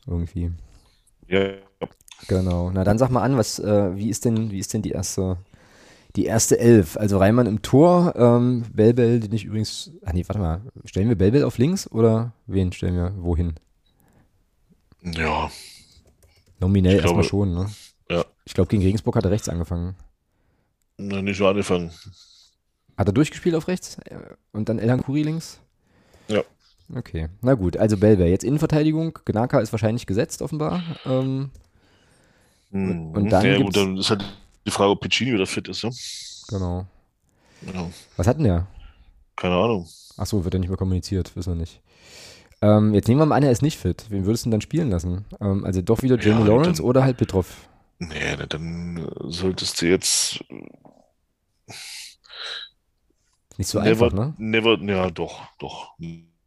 Irgendwie. 0.05 0.51
Ja. 1.27 1.55
Genau. 2.27 2.69
Na 2.71 2.83
dann 2.83 2.97
sag 2.97 3.09
mal 3.09 3.23
an, 3.23 3.37
was, 3.37 3.59
äh, 3.59 3.95
wie 3.95 4.09
ist 4.09 4.25
denn, 4.25 4.51
wie 4.51 4.59
ist 4.59 4.73
denn 4.73 4.81
die 4.81 4.91
erste, 4.91 5.37
die 6.15 6.25
erste 6.25 6.59
Elf? 6.59 6.97
Also 6.97 7.17
Reimann 7.17 7.47
im 7.47 7.61
Tor, 7.61 8.13
ähm, 8.15 8.63
Belbel, 8.73 9.19
den 9.19 9.33
ich 9.33 9.45
übrigens, 9.45 9.91
ach 10.05 10.13
nee, 10.13 10.23
warte 10.27 10.39
mal, 10.39 10.61
stellen 10.85 11.09
wir 11.09 11.17
Belbel 11.17 11.43
auf 11.43 11.57
links 11.57 11.91
oder 11.91 12.33
wen 12.45 12.71
stellen 12.71 12.95
wir 12.95 13.13
wohin? 13.17 13.55
Ja. 15.01 15.49
Nominell 16.59 16.99
erstmal 16.99 17.23
schon, 17.23 17.53
ne? 17.53 17.69
Ich 18.45 18.53
glaube, 18.53 18.69
gegen 18.69 18.83
Regensburg 18.83 19.15
hat 19.15 19.25
er 19.25 19.31
rechts 19.31 19.49
angefangen. 19.49 19.95
Na, 20.97 21.21
nicht 21.21 21.37
so 21.37 21.47
angefangen. 21.47 21.91
Hat 22.97 23.07
er 23.07 23.13
durchgespielt 23.13 23.55
auf 23.55 23.67
rechts 23.67 23.97
und 24.53 24.69
dann 24.69 24.79
Elhan 24.79 25.01
Kuri 25.01 25.23
links? 25.23 25.59
Ja. 26.27 26.43
Okay, 26.95 27.29
na 27.41 27.55
gut. 27.55 27.77
Also 27.77 27.97
Belver, 27.97 28.25
jetzt 28.25 28.43
Innenverteidigung. 28.43 29.19
Gnaka 29.25 29.59
ist 29.59 29.73
wahrscheinlich 29.73 30.05
gesetzt, 30.05 30.41
offenbar. 30.41 30.81
Ähm, 31.05 31.49
hm. 32.71 33.11
Und 33.11 33.29
dann, 33.29 33.45
ja, 33.45 33.57
gut, 33.57 33.75
dann 33.75 33.97
ist 33.97 34.09
halt 34.09 34.23
die 34.65 34.71
Frage, 34.71 34.91
ob 34.91 35.01
Piccini 35.01 35.33
wieder 35.33 35.47
fit 35.47 35.67
ist. 35.67 35.81
Ja? 35.81 35.89
Genau. 36.49 36.85
Ja. 37.73 37.89
Was 38.17 38.27
hat 38.27 38.37
denn 38.37 38.45
der? 38.45 38.67
Keine 39.35 39.55
Ahnung. 39.55 39.87
Achso, 40.17 40.43
wird 40.43 40.53
er 40.53 40.59
nicht 40.59 40.69
mehr 40.69 40.77
kommuniziert, 40.77 41.35
wissen 41.35 41.53
wir 41.53 41.59
nicht. 41.59 41.81
Ähm, 42.61 42.93
jetzt 42.93 43.07
nehmen 43.07 43.19
wir 43.19 43.25
mal 43.25 43.35
an, 43.35 43.43
er 43.43 43.51
ist 43.51 43.61
nicht 43.61 43.77
fit. 43.77 44.05
Wen 44.09 44.25
würdest 44.25 44.45
du 44.45 44.47
denn 44.47 44.51
dann 44.51 44.61
spielen 44.61 44.89
lassen? 44.89 45.25
Ähm, 45.41 45.65
also 45.65 45.81
doch 45.81 46.03
wieder 46.03 46.17
Jamie 46.19 46.41
ja, 46.41 46.47
Lawrence 46.47 46.81
oder 46.81 47.03
halt 47.03 47.17
Petrov? 47.17 47.67
Nee, 47.97 48.35
dann 48.49 49.09
solltest 49.23 49.81
du 49.81 49.87
jetzt 49.87 50.43
nicht 53.57 53.69
so 53.69 53.79
never, 53.79 54.05
einfach, 54.05 54.13
ne? 54.13 54.35
Never, 54.37 54.77
ja, 54.81 55.09
doch, 55.09 55.41
doch. 55.59 55.93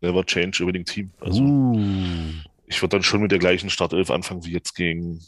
Never 0.01 0.25
change 0.25 0.63
über 0.63 0.73
den 0.73 0.85
Team. 0.85 1.11
Also, 1.21 1.43
uh. 1.43 2.33
ich 2.67 2.83
würde 2.83 2.97
dann 2.97 3.03
schon 3.03 3.23
mit 3.23 3.33
der 3.33 3.39
gleichen 3.39 3.71
Startelf 3.71 4.11
anfangen 4.11 4.45
wie 4.45 4.53
jetzt 4.53 4.75
gegen, 4.75 5.25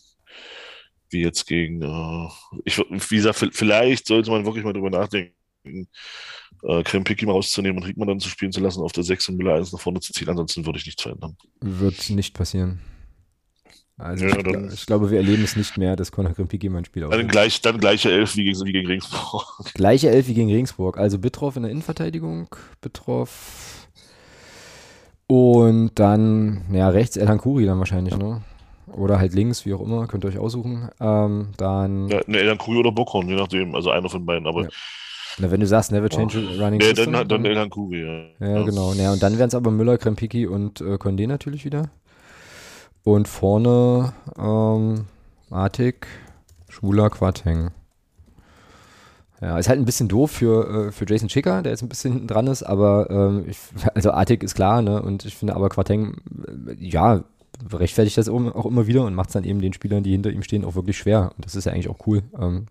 wie 1.09 1.22
jetzt 1.22 1.47
gegen, 1.47 1.82
äh, 1.82 2.28
ich, 2.64 2.78
wie 2.78 3.16
gesagt, 3.16 3.38
vielleicht 3.52 4.06
sollte 4.06 4.30
man 4.30 4.44
wirklich 4.44 4.64
mal 4.64 4.74
drüber 4.74 4.90
nachdenken, 4.90 5.88
äh, 6.62 6.82
Krempiki 6.82 7.24
mal 7.24 7.32
rauszunehmen 7.32 7.78
und 7.78 7.88
Riegmann 7.88 8.09
dann 8.09 8.20
zu 8.20 8.28
spielen 8.28 8.52
zu 8.52 8.60
lassen, 8.60 8.82
auf 8.82 8.92
der 8.92 9.05
6 9.05 9.30
und 9.30 9.36
Müller 9.38 9.55
1 9.55 9.72
nach 9.72 9.80
vorne 9.80 10.01
zu 10.01 10.12
ziehen. 10.12 10.28
Ansonsten 10.28 10.66
würde 10.66 10.78
ich 10.78 10.86
nichts 10.86 11.02
verändern. 11.02 11.36
Wird 11.60 12.10
nicht 12.10 12.34
passieren. 12.34 12.80
Also 14.01 14.27
ja, 14.27 14.36
ich, 14.36 14.43
dann, 14.44 14.70
ich, 14.72 14.86
glaube, 14.86 15.10
wir 15.10 15.18
erleben 15.18 15.44
es 15.44 15.56
nicht 15.56 15.77
mehr, 15.77 15.94
dass 15.94 16.10
Conor 16.10 16.32
Krempiki 16.32 16.68
mein 16.68 16.85
Spiel 16.85 17.06
dann, 17.09 17.28
gleich, 17.28 17.60
dann 17.60 17.78
gleiche 17.78 18.10
Elf 18.10 18.36
wie 18.36 18.44
gegen, 18.44 18.64
wie 18.64 18.72
gegen 18.72 18.86
Regensburg. 18.86 19.44
Gleiche 19.74 20.10
Elf 20.10 20.27
wie 20.28 20.35
gegen 20.35 20.51
Regensburg. 20.51 20.98
Also 20.98 21.18
Bitroff 21.18 21.56
in 21.56 21.62
der 21.62 21.70
Innenverteidigung, 21.70 22.48
Bitroff 22.81 23.89
und 25.31 25.93
dann, 25.94 26.62
ja, 26.72 26.89
rechts 26.89 27.16
Elhan 27.16 27.39
Kuri 27.39 27.64
dann 27.64 27.78
wahrscheinlich, 27.78 28.16
ne? 28.16 28.43
Oder 28.93 29.20
halt 29.20 29.32
links, 29.32 29.64
wie 29.64 29.72
auch 29.72 29.81
immer, 29.81 30.09
könnt 30.09 30.24
ihr 30.24 30.28
euch 30.28 30.39
aussuchen. 30.39 30.89
Ähm, 31.01 31.51
dann. 31.56 32.09
Ja, 32.09 32.20
ne, 32.27 32.39
Elhan 32.39 32.59
Kuri 32.59 32.78
oder 32.78 32.90
Bockhorn, 32.90 33.28
je 33.28 33.36
nachdem, 33.36 33.77
also 33.77 33.90
einer 33.90 34.09
von 34.09 34.27
beiden, 34.27 34.48
aber. 34.48 34.64
Ja. 34.64 34.68
Na, 35.39 35.51
wenn 35.52 35.60
du 35.60 35.68
sagst, 35.68 35.93
never 35.93 36.09
change 36.09 36.36
oh. 36.36 36.60
running 36.60 36.81
nee, 36.81 36.86
system, 36.86 37.12
dann, 37.12 37.28
dann, 37.28 37.44
dann 37.44 37.44
Elhan 37.44 37.70
Kuri, 37.70 38.02
ja. 38.02 38.47
Ja, 38.47 38.59
ja. 38.59 38.62
genau. 38.64 38.93
Ja, 38.94 39.12
und 39.12 39.22
dann 39.22 39.39
wären 39.39 39.47
es 39.47 39.55
aber 39.55 39.70
Müller, 39.70 39.98
Krempiki 39.98 40.48
und 40.48 40.81
äh, 40.81 40.94
Condé 40.94 41.28
natürlich 41.28 41.64
wieder. 41.64 41.90
Und 43.05 43.28
vorne 43.28 44.12
ähm, 44.39 45.06
Artig, 45.51 46.06
Schwuler, 46.68 47.10
Quateng. 47.10 47.70
Ja, 49.40 49.59
ist 49.59 49.70
halt 49.70 49.78
ein 49.78 49.86
bisschen 49.86 50.09
doof 50.09 50.31
für, 50.31 50.89
äh, 50.89 50.93
für 50.93 51.06
Jason 51.09 51.31
Schicker, 51.31 51.62
der 51.62 51.72
jetzt 51.72 51.82
ein 51.82 51.89
bisschen 51.89 52.12
hinten 52.12 52.27
dran 52.27 52.47
ist, 52.47 52.62
aber 52.62 53.09
ähm, 53.10 53.44
ich, 53.48 53.59
also 53.94 54.10
Artig 54.10 54.43
ist 54.43 54.55
klar, 54.55 54.82
ne? 54.82 55.01
Und 55.01 55.24
ich 55.24 55.35
finde 55.35 55.56
aber 55.56 55.70
Quateng, 55.70 56.16
äh, 56.66 56.74
ja, 56.78 57.24
rechtfertigt 57.72 58.18
das 58.18 58.28
auch 58.28 58.66
immer 58.66 58.86
wieder 58.86 59.05
und 59.05 59.14
macht 59.14 59.31
es 59.31 59.32
dann 59.35 59.44
eben 59.44 59.60
den 59.60 59.72
Spielern, 59.72 60.02
die 60.02 60.12
hinter 60.12 60.31
ihm 60.31 60.43
stehen, 60.43 60.64
auch 60.64 60.74
wirklich 60.74 60.98
schwer. 60.98 61.32
Und 61.36 61.44
das 61.44 61.55
ist 61.55 61.64
ja 61.64 61.72
eigentlich 61.72 61.89
auch 61.89 62.06
cool, 62.06 62.22
ähm, 62.39 62.66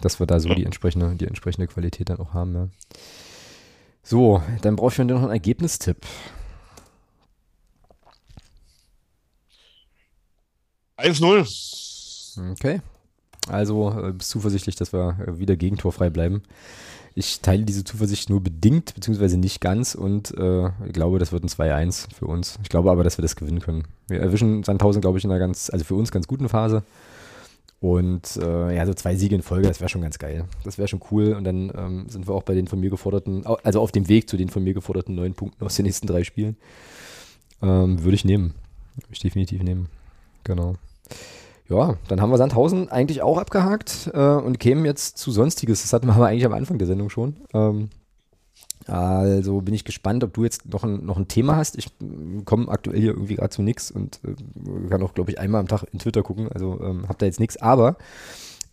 dass 0.00 0.20
wir 0.20 0.26
da 0.26 0.40
so 0.40 0.48
die 0.54 0.64
entsprechende, 0.64 1.14
die 1.16 1.26
entsprechende 1.26 1.66
Qualität 1.66 2.08
dann 2.08 2.18
auch 2.18 2.34
haben, 2.34 2.54
ja. 2.54 2.68
So, 4.02 4.42
dann 4.62 4.76
brauche 4.76 4.92
ich 4.92 4.98
noch 5.06 5.22
einen 5.22 5.30
Ergebnistipp. 5.30 5.98
1-0. 11.00 12.52
Okay. 12.52 12.80
Also 13.48 13.90
äh, 13.90 14.12
bist 14.12 14.30
zuversichtlich, 14.30 14.76
dass 14.76 14.92
wir 14.92 15.18
äh, 15.26 15.38
wieder 15.38 15.56
gegentorfrei 15.56 16.10
bleiben. 16.10 16.42
Ich 17.14 17.40
teile 17.40 17.64
diese 17.64 17.82
Zuversicht 17.82 18.30
nur 18.30 18.40
bedingt, 18.40 18.94
beziehungsweise 18.94 19.36
nicht 19.36 19.60
ganz 19.60 19.94
und 19.94 20.32
äh, 20.38 20.70
glaube, 20.92 21.18
das 21.18 21.32
wird 21.32 21.42
ein 21.42 21.48
2-1 21.48 22.14
für 22.14 22.26
uns. 22.26 22.58
Ich 22.62 22.68
glaube 22.68 22.90
aber, 22.90 23.02
dass 23.02 23.18
wir 23.18 23.22
das 23.22 23.34
gewinnen 23.34 23.60
können. 23.60 23.84
Wir 24.06 24.20
erwischen 24.20 24.62
Sandhausen, 24.62 25.00
glaube 25.00 25.18
ich, 25.18 25.24
in 25.24 25.30
einer 25.30 25.40
ganz, 25.40 25.70
also 25.70 25.84
für 25.84 25.96
uns 25.96 26.12
ganz 26.12 26.28
guten 26.28 26.48
Phase. 26.48 26.84
Und 27.80 28.36
äh, 28.36 28.76
ja, 28.76 28.86
so 28.86 28.92
zwei 28.92 29.16
Siege 29.16 29.34
in 29.34 29.42
Folge, 29.42 29.66
das 29.66 29.80
wäre 29.80 29.88
schon 29.88 30.02
ganz 30.02 30.18
geil. 30.18 30.44
Das 30.64 30.76
wäre 30.76 30.86
schon 30.86 31.00
cool. 31.10 31.32
Und 31.32 31.44
dann 31.44 31.72
ähm, 31.74 32.08
sind 32.08 32.28
wir 32.28 32.34
auch 32.34 32.42
bei 32.42 32.54
den 32.54 32.68
von 32.68 32.78
mir 32.78 32.90
geforderten, 32.90 33.44
also 33.46 33.80
auf 33.80 33.90
dem 33.90 34.08
Weg 34.08 34.28
zu 34.28 34.36
den 34.36 34.50
von 34.50 34.62
mir 34.62 34.74
geforderten 34.74 35.14
neun 35.14 35.34
Punkten 35.34 35.64
aus 35.64 35.76
den 35.76 35.86
nächsten 35.86 36.06
drei 36.06 36.22
Spielen. 36.22 36.56
Ähm, 37.62 38.02
würde 38.04 38.14
ich 38.14 38.24
nehmen. 38.24 38.54
Würde 38.96 39.12
ich 39.12 39.20
definitiv 39.20 39.62
nehmen. 39.62 39.88
Genau. 40.44 40.76
Ja, 41.68 41.96
dann 42.08 42.20
haben 42.20 42.30
wir 42.30 42.36
Sandhausen 42.36 42.88
eigentlich 42.88 43.22
auch 43.22 43.38
abgehakt 43.38 44.10
äh, 44.12 44.18
und 44.18 44.58
kämen 44.58 44.84
jetzt 44.84 45.18
zu 45.18 45.30
Sonstiges. 45.30 45.82
Das 45.82 45.92
hatten 45.92 46.08
wir 46.08 46.14
aber 46.14 46.26
eigentlich 46.26 46.44
am 46.44 46.52
Anfang 46.52 46.78
der 46.78 46.88
Sendung 46.88 47.10
schon. 47.10 47.36
Ähm, 47.54 47.90
also 48.86 49.60
bin 49.60 49.74
ich 49.74 49.84
gespannt, 49.84 50.24
ob 50.24 50.34
du 50.34 50.42
jetzt 50.42 50.68
noch 50.68 50.82
ein, 50.82 51.04
noch 51.06 51.16
ein 51.16 51.28
Thema 51.28 51.54
hast. 51.56 51.78
Ich 51.78 51.92
komme 52.44 52.68
aktuell 52.68 52.98
hier 52.98 53.12
irgendwie 53.12 53.36
gerade 53.36 53.50
zu 53.50 53.62
nichts 53.62 53.90
und 53.92 54.20
äh, 54.24 54.88
kann 54.88 55.02
auch, 55.02 55.14
glaube 55.14 55.30
ich, 55.30 55.38
einmal 55.38 55.60
am 55.60 55.68
Tag 55.68 55.84
in 55.92 56.00
Twitter 56.00 56.24
gucken. 56.24 56.50
Also 56.50 56.80
ähm, 56.82 57.04
habe 57.08 57.18
da 57.18 57.26
jetzt 57.26 57.38
nichts. 57.38 57.56
Aber 57.58 57.96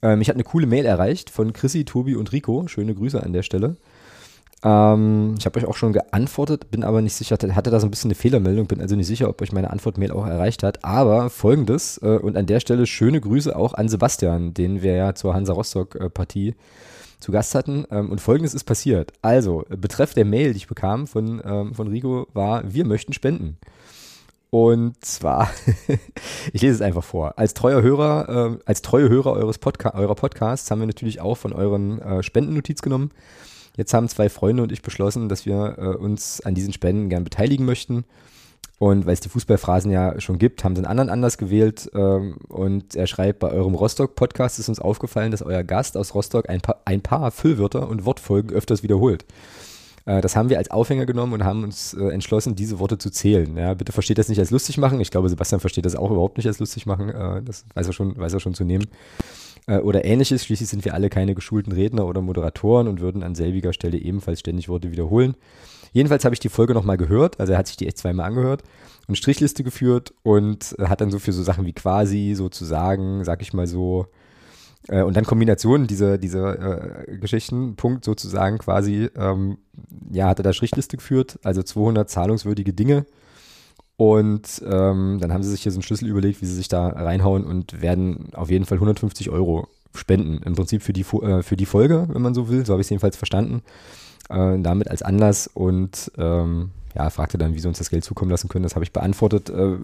äh, 0.01 0.15
mich 0.15 0.29
hat 0.29 0.35
eine 0.35 0.43
coole 0.43 0.65
Mail 0.65 0.85
erreicht 0.85 1.29
von 1.29 1.53
Chrissy, 1.53 1.85
Tobi 1.85 2.15
und 2.15 2.31
Rico. 2.31 2.67
Schöne 2.67 2.95
Grüße 2.95 3.21
an 3.21 3.33
der 3.33 3.43
Stelle. 3.43 3.75
Ähm, 4.63 5.35
ich 5.37 5.45
habe 5.45 5.59
euch 5.59 5.65
auch 5.65 5.75
schon 5.75 5.93
geantwortet, 5.93 6.71
bin 6.71 6.83
aber 6.83 7.01
nicht 7.01 7.13
sicher, 7.13 7.37
hatte 7.37 7.69
da 7.69 7.79
so 7.79 7.87
ein 7.87 7.91
bisschen 7.91 8.09
eine 8.09 8.15
Fehlermeldung, 8.15 8.67
bin 8.67 8.81
also 8.81 8.95
nicht 8.95 9.07
sicher, 9.07 9.29
ob 9.29 9.41
euch 9.41 9.51
meine 9.51 9.69
Antwortmail 9.69 10.11
auch 10.11 10.25
erreicht 10.25 10.63
hat. 10.63 10.83
Aber 10.83 11.29
folgendes, 11.29 11.99
äh, 12.01 12.17
und 12.17 12.37
an 12.37 12.47
der 12.47 12.59
Stelle 12.59 12.85
schöne 12.87 13.21
Grüße 13.21 13.55
auch 13.55 13.73
an 13.73 13.89
Sebastian, 13.89 14.53
den 14.53 14.81
wir 14.81 14.95
ja 14.95 15.15
zur 15.15 15.33
Hansa 15.33 15.53
Rostock-Partie 15.53 16.55
zu 17.19 17.31
Gast 17.31 17.55
hatten. 17.55 17.85
Ähm, 17.91 18.11
und 18.11 18.21
folgendes 18.21 18.53
ist 18.53 18.63
passiert. 18.63 19.13
Also, 19.21 19.65
betreff 19.69 20.13
der 20.13 20.25
Mail, 20.25 20.53
die 20.53 20.57
ich 20.57 20.67
bekam 20.67 21.07
von, 21.07 21.41
ähm, 21.45 21.73
von 21.73 21.87
Rico, 21.87 22.27
war, 22.33 22.63
wir 22.71 22.85
möchten 22.85 23.13
spenden. 23.13 23.57
Und 24.49 25.03
zwar, 25.03 25.49
ich 26.53 26.61
lese 26.61 26.75
es 26.75 26.81
einfach 26.81 27.03
vor. 27.03 27.37
Als 27.37 27.53
treuer 27.53 27.81
Hörer, 27.81 28.53
äh, 28.53 28.59
als 28.65 28.81
treue 28.81 29.09
Hörer 29.09 29.33
eures 29.33 29.57
Podca 29.57 29.93
eurer 29.93 30.15
Podcasts 30.15 30.71
haben 30.71 30.79
wir 30.79 30.87
natürlich 30.87 31.19
auch 31.19 31.35
von 31.35 31.53
euren 31.53 32.01
äh, 32.01 32.23
Spendennotiz 32.23 32.81
genommen. 32.81 33.11
Jetzt 33.77 33.93
haben 33.93 34.09
zwei 34.09 34.27
Freunde 34.27 34.63
und 34.63 34.71
ich 34.71 34.81
beschlossen, 34.81 35.29
dass 35.29 35.45
wir 35.45 35.75
äh, 35.77 35.95
uns 35.95 36.41
an 36.41 36.55
diesen 36.55 36.73
Spenden 36.73 37.09
gern 37.09 37.23
beteiligen 37.23 37.65
möchten. 37.65 38.03
Und 38.79 39.05
weil 39.05 39.13
es 39.13 39.21
die 39.21 39.29
Fußballphrasen 39.29 39.89
ja 39.91 40.19
schon 40.19 40.37
gibt, 40.37 40.63
haben 40.63 40.75
sie 40.75 40.79
einen 40.79 40.87
anderen 40.87 41.09
anders 41.09 41.37
gewählt. 41.37 41.89
Ähm, 41.95 42.37
und 42.47 42.95
er 42.95 43.07
schreibt, 43.07 43.39
bei 43.39 43.49
eurem 43.49 43.73
Rostock-Podcast 43.75 44.59
ist 44.59 44.69
uns 44.69 44.79
aufgefallen, 44.79 45.31
dass 45.31 45.41
euer 45.41 45.63
Gast 45.63 45.97
aus 45.97 46.13
Rostock 46.13 46.49
ein 46.49 46.61
paar, 46.61 46.81
ein 46.85 47.01
paar 47.01 47.31
Füllwörter 47.31 47.87
und 47.87 48.05
Wortfolgen 48.05 48.51
öfters 48.55 48.83
wiederholt. 48.83 49.25
Äh, 50.05 50.21
das 50.21 50.35
haben 50.35 50.49
wir 50.49 50.57
als 50.57 50.71
Aufhänger 50.71 51.05
genommen 51.05 51.33
und 51.33 51.43
haben 51.43 51.63
uns 51.63 51.93
äh, 51.93 52.09
entschlossen, 52.09 52.55
diese 52.55 52.79
Worte 52.79 52.97
zu 52.97 53.11
zählen. 53.11 53.57
Ja, 53.57 53.73
bitte 53.73 53.91
versteht 53.91 54.19
das 54.19 54.29
nicht 54.29 54.39
als 54.39 54.51
lustig 54.51 54.77
machen. 54.77 55.01
Ich 55.01 55.11
glaube, 55.11 55.29
Sebastian 55.29 55.59
versteht 55.59 55.85
das 55.85 55.95
auch 55.95 56.11
überhaupt 56.11 56.37
nicht 56.37 56.47
als 56.47 56.59
lustig 56.59 56.85
machen. 56.85 57.09
Äh, 57.09 57.41
das 57.43 57.65
weiß 57.75 57.87
er 57.87 57.93
schon, 57.93 58.17
weiß 58.17 58.33
er 58.33 58.39
schon 58.39 58.53
zu 58.53 58.63
nehmen. 58.63 58.87
Oder 59.67 60.05
ähnliches. 60.05 60.45
Schließlich 60.45 60.69
sind 60.69 60.85
wir 60.85 60.93
alle 60.93 61.09
keine 61.09 61.35
geschulten 61.35 61.73
Redner 61.73 62.05
oder 62.05 62.21
Moderatoren 62.21 62.87
und 62.87 63.01
würden 63.01 63.21
an 63.21 63.35
selbiger 63.35 63.73
Stelle 63.73 63.97
ebenfalls 63.97 64.39
ständig 64.39 64.69
Worte 64.69 64.91
wiederholen. 64.91 65.35
Jedenfalls 65.91 66.23
habe 66.23 66.33
ich 66.33 66.39
die 66.39 66.47
Folge 66.47 66.73
nochmal 66.73 66.95
gehört. 66.95 67.37
Also 67.39 67.51
er 67.51 67.59
hat 67.59 67.67
sich 67.67 67.75
die 67.75 67.85
echt 67.85 67.97
zweimal 67.97 68.27
angehört 68.27 68.63
und 69.07 69.17
Strichliste 69.17 69.65
geführt 69.65 70.13
und 70.23 70.75
hat 70.79 71.01
dann 71.01 71.11
so 71.11 71.19
für 71.19 71.33
so 71.33 71.43
Sachen 71.43 71.65
wie 71.65 71.73
quasi 71.73 72.33
sozusagen, 72.33 73.25
sag 73.25 73.41
ich 73.41 73.53
mal 73.53 73.67
so, 73.67 74.07
äh, 74.87 75.01
und 75.01 75.15
dann 75.15 75.25
Kombinationen 75.25 75.87
dieser, 75.87 76.17
dieser 76.17 77.07
äh, 77.07 77.17
Geschichten, 77.17 77.75
Punkt 77.75 78.05
sozusagen 78.05 78.57
quasi, 78.57 79.09
ähm, 79.15 79.57
ja, 80.11 80.27
hat 80.27 80.39
er 80.39 80.43
da 80.43 80.53
Strichliste 80.53 80.97
geführt, 80.97 81.39
also 81.43 81.63
200 81.63 82.09
zahlungswürdige 82.09 82.73
Dinge. 82.73 83.05
Und 83.97 84.61
ähm, 84.63 85.17
dann 85.19 85.33
haben 85.33 85.43
sie 85.43 85.49
sich 85.49 85.63
hier 85.63 85.71
so 85.71 85.77
einen 85.77 85.83
Schlüssel 85.83 86.07
überlegt, 86.07 86.41
wie 86.41 86.45
sie 86.45 86.53
sich 86.53 86.67
da 86.67 86.87
reinhauen 86.87 87.43
und 87.43 87.81
werden 87.81 88.29
auf 88.33 88.51
jeden 88.51 88.65
Fall 88.65 88.77
150 88.77 89.31
Euro 89.31 89.67
spenden. 89.95 90.39
Im 90.43 90.55
Prinzip 90.55 90.83
für 90.83 90.93
die, 90.93 91.01
äh, 91.01 91.41
für 91.41 91.57
die 91.57 91.65
Folge, 91.65 92.07
wenn 92.11 92.21
man 92.21 92.35
so 92.35 92.47
will. 92.47 92.65
So 92.65 92.73
habe 92.73 92.81
ich 92.81 92.85
es 92.85 92.91
jedenfalls 92.91 93.17
verstanden. 93.17 93.63
Äh, 94.29 94.59
damit 94.59 94.89
als 94.89 95.01
Anlass 95.01 95.47
und 95.47 96.11
ähm, 96.17 96.71
ja, 96.95 97.09
fragte 97.09 97.37
dann, 97.37 97.53
wie 97.53 97.59
sie 97.59 97.67
uns 97.67 97.77
das 97.77 97.89
Geld 97.89 98.03
zukommen 98.03 98.29
lassen 98.29 98.49
können. 98.49 98.63
Das 98.63 98.75
habe 98.75 98.83
ich 98.83 98.91
beantwortet. 98.91 99.49
Äh, 99.49 99.77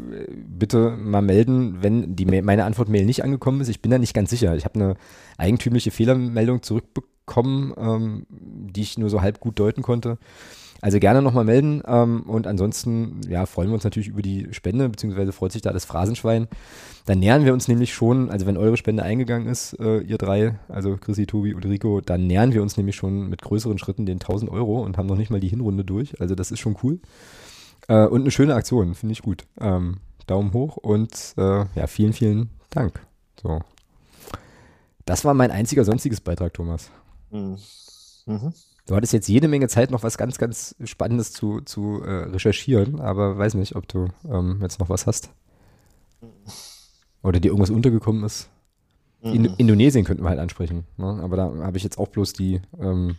bitte 0.48 0.92
mal 0.98 1.22
melden, 1.22 1.78
wenn 1.82 2.16
die 2.16 2.26
meine 2.26 2.66
Antwortmail 2.66 3.06
nicht 3.06 3.24
angekommen 3.24 3.62
ist. 3.62 3.70
Ich 3.70 3.82
bin 3.82 3.92
da 3.92 3.98
nicht 3.98 4.14
ganz 4.14 4.30
sicher. 4.30 4.56
Ich 4.56 4.66
habe 4.66 4.76
eine 4.76 4.96
eigentümliche 5.38 5.92
Fehlermeldung 5.92 6.62
zurückbekommen, 6.62 7.74
ähm, 7.78 8.26
die 8.30 8.82
ich 8.82 8.98
nur 8.98 9.10
so 9.10 9.22
halb 9.22 9.40
gut 9.40 9.60
deuten 9.60 9.82
konnte. 9.82 10.18
Also 10.84 11.00
gerne 11.00 11.22
nochmal 11.22 11.46
melden 11.46 11.82
ähm, 11.88 12.24
und 12.24 12.46
ansonsten 12.46 13.22
ja, 13.30 13.46
freuen 13.46 13.70
wir 13.70 13.76
uns 13.76 13.86
natürlich 13.86 14.10
über 14.10 14.22
die 14.22 14.50
Spende, 14.52 14.90
beziehungsweise 14.90 15.32
freut 15.32 15.54
sich 15.54 15.62
da 15.62 15.72
das 15.72 15.86
Phrasenschwein. 15.86 16.50
Dann 17.06 17.20
nähern 17.20 17.46
wir 17.46 17.54
uns 17.54 17.70
nämlich 17.70 17.94
schon, 17.94 18.30
also 18.30 18.46
wenn 18.48 18.58
eure 18.58 18.76
Spende 18.76 19.02
eingegangen 19.02 19.48
ist, 19.48 19.80
äh, 19.80 20.00
ihr 20.00 20.18
drei, 20.18 20.60
also 20.68 20.98
Chrissy, 20.98 21.26
Tobi 21.26 21.54
und 21.54 21.66
Rico, 21.66 22.02
dann 22.02 22.28
nähern 22.28 22.52
wir 22.52 22.62
uns 22.62 22.76
nämlich 22.76 22.98
schon 22.98 23.30
mit 23.30 23.42
größeren 23.42 23.78
Schritten 23.78 24.06
den 24.06 24.20
1000 24.20 24.52
Euro 24.52 24.84
und 24.84 24.98
haben 24.98 25.06
noch 25.08 25.16
nicht 25.16 25.30
mal 25.30 25.40
die 25.40 25.48
Hinrunde 25.48 25.86
durch. 25.86 26.20
Also 26.20 26.36
das 26.36 26.52
ist 26.52 26.60
schon 26.60 26.76
cool. 26.84 27.00
Äh, 27.88 28.06
und 28.06 28.20
eine 28.20 28.32
schöne 28.32 28.54
Aktion, 28.54 28.94
finde 28.94 29.14
ich 29.14 29.22
gut. 29.22 29.46
Ähm, 29.62 30.00
Daumen 30.28 30.52
hoch 30.52 30.76
und 30.76 31.34
äh, 31.38 31.64
ja, 31.76 31.88
vielen, 31.88 32.12
vielen 32.12 32.50
Dank. 32.72 33.08
So. 33.42 33.62
Das 35.06 35.24
war 35.24 35.34
mein 35.34 35.50
einziger 35.50 35.86
sonstiges 35.86 36.20
Beitrag, 36.20 36.54
Thomas. 36.54 36.92
Mhm. 37.32 37.56
mhm. 38.26 38.54
Du 38.86 38.96
hattest 38.96 39.14
jetzt 39.14 39.30
jede 39.30 39.48
Menge 39.48 39.70
Zeit, 39.70 39.92
noch 39.92 40.04
was 40.04 40.18
ganz, 40.18 40.38
ganz 40.38 40.76
Spannendes 40.84 41.32
zu, 41.32 41.62
zu 41.62 42.02
äh, 42.04 42.26
recherchieren, 42.26 43.00
aber 43.00 43.38
weiß 43.38 43.54
nicht, 43.54 43.76
ob 43.76 43.88
du 43.88 44.10
ähm, 44.30 44.60
jetzt 44.62 44.80
noch 44.80 44.90
was 44.90 45.08
hast. 45.08 45.30
Oder 47.22 47.40
dir 47.40 47.50
irgendwas 47.50 47.70
untergekommen 47.70 48.24
ist. 48.24 48.50
In 49.22 49.44
mhm. 49.44 49.56
Indonesien 49.58 50.04
könnten 50.04 50.24
wir 50.24 50.30
halt 50.30 50.40
ansprechen. 50.40 50.86
Ne? 50.98 51.20
Aber 51.24 51.38
da 51.38 51.54
habe 51.62 51.78
ich 51.78 51.84
jetzt 51.84 51.98
auch 51.98 52.10
bloß 52.10 52.34
die, 52.34 52.60
ähm, 52.78 53.16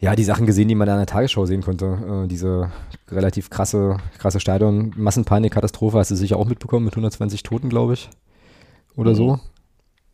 ja, 0.00 0.16
die 0.16 0.24
Sachen 0.24 0.46
gesehen, 0.46 0.66
die 0.66 0.74
man 0.74 0.88
da 0.88 0.94
in 0.94 0.98
der 0.98 1.06
Tagesschau 1.06 1.46
sehen 1.46 1.62
konnte. 1.62 2.24
Äh, 2.24 2.26
diese 2.26 2.72
relativ 3.08 3.50
krasse, 3.50 3.98
krasse 4.18 4.40
Stadion, 4.40 4.92
Massenpanik, 4.96 5.52
Katastrophe, 5.52 5.98
hast 5.98 6.10
du 6.10 6.16
sicher 6.16 6.38
auch 6.38 6.46
mitbekommen, 6.46 6.84
mit 6.84 6.94
120 6.94 7.44
Toten, 7.44 7.68
glaube 7.68 7.94
ich. 7.94 8.10
Oder 8.96 9.12
mhm. 9.12 9.16
so. 9.16 9.40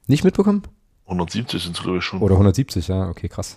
Nicht 0.06 0.24
mitbekommen? 0.24 0.62
170 1.06 1.62
sind 1.62 1.76
es, 1.76 1.82
glaube 1.82 1.98
ich, 1.98 2.04
schon. 2.04 2.20
Oder 2.20 2.34
170, 2.34 2.86
ja, 2.88 3.08
okay, 3.08 3.28
krass. 3.28 3.56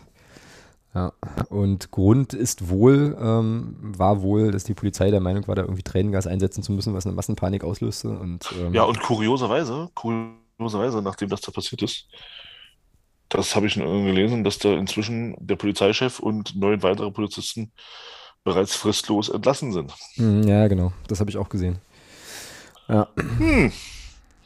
Ja, 0.95 1.11
und 1.49 1.89
Grund 1.89 2.33
ist 2.33 2.69
wohl, 2.69 3.17
ähm, 3.19 3.75
war 3.81 4.21
wohl, 4.21 4.51
dass 4.51 4.63
die 4.63 4.75
Polizei 4.75 5.09
der 5.09 5.21
Meinung 5.21 5.47
war, 5.47 5.55
da 5.55 5.63
irgendwie 5.63 5.81
Tränengas 5.81 6.27
einsetzen 6.27 6.61
zu 6.61 6.71
müssen, 6.71 6.93
was 6.93 7.07
eine 7.07 7.15
Massenpanik 7.15 7.63
auslöste. 7.63 8.09
Und, 8.09 8.53
ähm, 8.59 8.73
ja, 8.73 8.83
und 8.83 8.99
kurioserweise, 8.99 9.89
kurioserweise, 9.95 11.01
nachdem 11.01 11.29
das 11.29 11.41
da 11.41 11.51
passiert 11.51 11.81
ist, 11.81 12.07
das 13.29 13.55
habe 13.55 13.65
ich 13.65 13.73
gelesen, 13.73 14.43
dass 14.43 14.59
da 14.59 14.73
inzwischen 14.73 15.35
der 15.39 15.55
Polizeichef 15.55 16.19
und 16.19 16.55
neun 16.55 16.83
weitere 16.83 17.09
Polizisten 17.09 17.71
bereits 18.43 18.75
fristlos 18.75 19.29
entlassen 19.29 19.71
sind. 19.71 19.93
Hm, 20.15 20.43
ja, 20.43 20.67
genau, 20.67 20.93
das 21.07 21.19
habe 21.19 21.31
ich 21.31 21.37
auch 21.37 21.49
gesehen. 21.49 21.79
Ja. 22.87 23.07
Hm. 23.37 23.71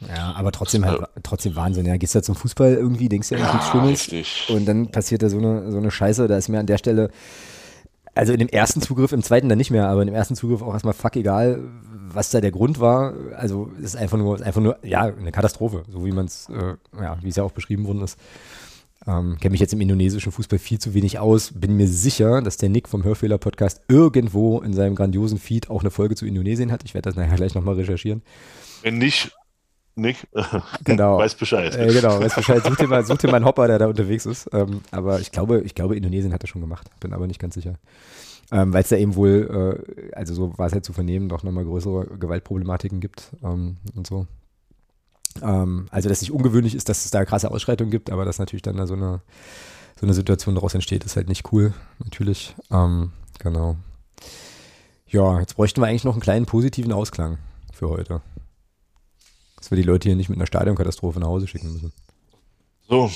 Ja, 0.06 0.32
aber 0.36 0.52
trotzdem 0.52 0.84
halt, 0.84 1.02
trotzdem 1.22 1.56
Wahnsinn. 1.56 1.86
Ja, 1.86 1.96
gehst 1.96 2.14
du 2.14 2.22
zum 2.22 2.34
Fußball 2.34 2.74
irgendwie, 2.74 3.08
denkst 3.08 3.30
du 3.30 3.34
ja, 3.34 3.46
ja 3.46 3.52
nichts 3.52 3.68
Schlimmes. 3.68 4.12
Richtig. 4.12 4.46
Und 4.50 4.66
dann 4.66 4.90
passiert 4.90 5.22
da 5.22 5.28
so 5.28 5.38
eine, 5.38 5.70
so 5.70 5.78
eine 5.78 5.90
Scheiße, 5.90 6.28
da 6.28 6.36
ist 6.36 6.48
mir 6.48 6.60
an 6.60 6.66
der 6.66 6.78
Stelle, 6.78 7.10
also 8.14 8.32
in 8.32 8.38
dem 8.38 8.48
ersten 8.48 8.80
Zugriff, 8.80 9.12
im 9.12 9.22
zweiten 9.22 9.48
dann 9.48 9.58
nicht 9.58 9.70
mehr, 9.70 9.88
aber 9.88 10.02
in 10.02 10.06
dem 10.06 10.14
ersten 10.14 10.36
Zugriff 10.36 10.62
auch 10.62 10.72
erstmal 10.72 10.94
fuck 10.94 11.16
egal, 11.16 11.60
was 12.12 12.30
da 12.30 12.40
der 12.40 12.50
Grund 12.50 12.80
war. 12.80 13.14
Also 13.36 13.70
ist 13.80 13.96
einfach 13.96 14.18
nur, 14.18 14.36
ist 14.36 14.42
einfach 14.42 14.60
nur, 14.60 14.78
ja, 14.82 15.02
eine 15.02 15.32
Katastrophe, 15.32 15.84
so 15.88 16.04
wie 16.04 16.12
man 16.12 16.26
es, 16.26 16.48
äh, 16.48 16.74
ja, 17.00 17.18
wie 17.22 17.28
es 17.28 17.36
ja 17.36 17.42
auch 17.42 17.52
beschrieben 17.52 17.86
worden 17.86 18.02
ist. 18.02 18.18
Ähm, 19.06 19.38
Kenne 19.40 19.52
mich 19.52 19.60
jetzt 19.60 19.72
im 19.72 19.80
indonesischen 19.80 20.32
Fußball 20.32 20.58
viel 20.58 20.78
zu 20.78 20.94
wenig 20.94 21.18
aus. 21.18 21.52
Bin 21.54 21.76
mir 21.76 21.86
sicher, 21.86 22.42
dass 22.42 22.56
der 22.56 22.68
Nick 22.68 22.88
vom 22.88 23.04
Hörfehler-Podcast 23.04 23.82
irgendwo 23.88 24.60
in 24.60 24.74
seinem 24.74 24.94
grandiosen 24.94 25.38
Feed 25.38 25.70
auch 25.70 25.80
eine 25.80 25.90
Folge 25.90 26.14
zu 26.14 26.26
Indonesien 26.26 26.72
hat. 26.72 26.84
Ich 26.84 26.94
werde 26.94 27.08
das 27.08 27.16
nachher 27.16 27.36
gleich 27.36 27.54
nochmal 27.54 27.76
recherchieren. 27.76 28.22
Wenn 28.82 28.98
nicht, 28.98 29.32
Nick, 29.98 30.26
genau. 30.84 31.18
weiß 31.18 31.34
Bescheid. 31.34 31.74
Äh, 31.74 31.92
genau, 31.92 32.20
weiß 32.20 32.34
Bescheid. 32.34 32.62
Such 32.64 32.76
dir, 32.76 32.88
mal, 32.88 33.04
such 33.04 33.18
dir 33.18 33.28
mal 33.28 33.36
einen 33.36 33.44
Hopper, 33.44 33.66
der 33.66 33.78
da 33.78 33.86
unterwegs 33.86 34.26
ist. 34.26 34.48
Ähm, 34.52 34.80
aber 34.90 35.20
ich 35.20 35.32
glaube, 35.32 35.60
ich 35.60 35.74
glaube, 35.74 35.96
Indonesien 35.96 36.32
hat 36.32 36.42
er 36.42 36.48
schon 36.48 36.60
gemacht. 36.60 36.88
Bin 37.00 37.12
aber 37.12 37.26
nicht 37.26 37.40
ganz 37.40 37.54
sicher. 37.54 37.74
Ähm, 38.50 38.72
Weil 38.72 38.82
es 38.82 38.88
da 38.88 38.96
eben 38.96 39.14
wohl, 39.14 39.84
äh, 39.86 40.14
also 40.14 40.34
so 40.34 40.56
war 40.56 40.66
es 40.66 40.72
halt 40.72 40.84
zu 40.84 40.92
vernehmen, 40.92 41.28
doch 41.28 41.42
nochmal 41.42 41.64
größere 41.64 42.18
Gewaltproblematiken 42.18 43.00
gibt 43.00 43.30
ähm, 43.42 43.76
und 43.94 44.06
so. 44.06 44.26
Ähm, 45.42 45.86
also, 45.90 46.08
dass 46.08 46.18
es 46.18 46.22
nicht 46.22 46.32
ungewöhnlich 46.32 46.74
ist, 46.74 46.88
dass 46.88 47.04
es 47.04 47.10
da 47.10 47.24
krasse 47.24 47.50
Ausschreitungen 47.50 47.90
gibt, 47.90 48.10
aber 48.10 48.24
dass 48.24 48.38
natürlich 48.38 48.62
dann 48.62 48.76
da 48.76 48.86
so 48.86 48.94
eine, 48.94 49.20
so 50.00 50.06
eine 50.06 50.14
Situation 50.14 50.54
daraus 50.54 50.74
entsteht, 50.74 51.04
ist 51.04 51.16
halt 51.16 51.28
nicht 51.28 51.52
cool, 51.52 51.74
natürlich. 52.02 52.54
Ähm, 52.70 53.12
genau. 53.38 53.76
Ja, 55.06 55.40
jetzt 55.40 55.56
bräuchten 55.56 55.80
wir 55.80 55.86
eigentlich 55.86 56.04
noch 56.04 56.14
einen 56.14 56.22
kleinen 56.22 56.46
positiven 56.46 56.92
Ausklang 56.92 57.38
für 57.72 57.88
heute. 57.88 58.20
Dass 59.68 59.72
wir 59.72 59.82
die 59.82 59.86
Leute 59.86 60.08
hier 60.08 60.16
nicht 60.16 60.30
mit 60.30 60.38
einer 60.38 60.46
Stadionkatastrophe 60.46 61.20
nach 61.20 61.26
Hause 61.26 61.46
schicken 61.46 61.70
müssen. 61.70 61.92
So. 62.88 63.10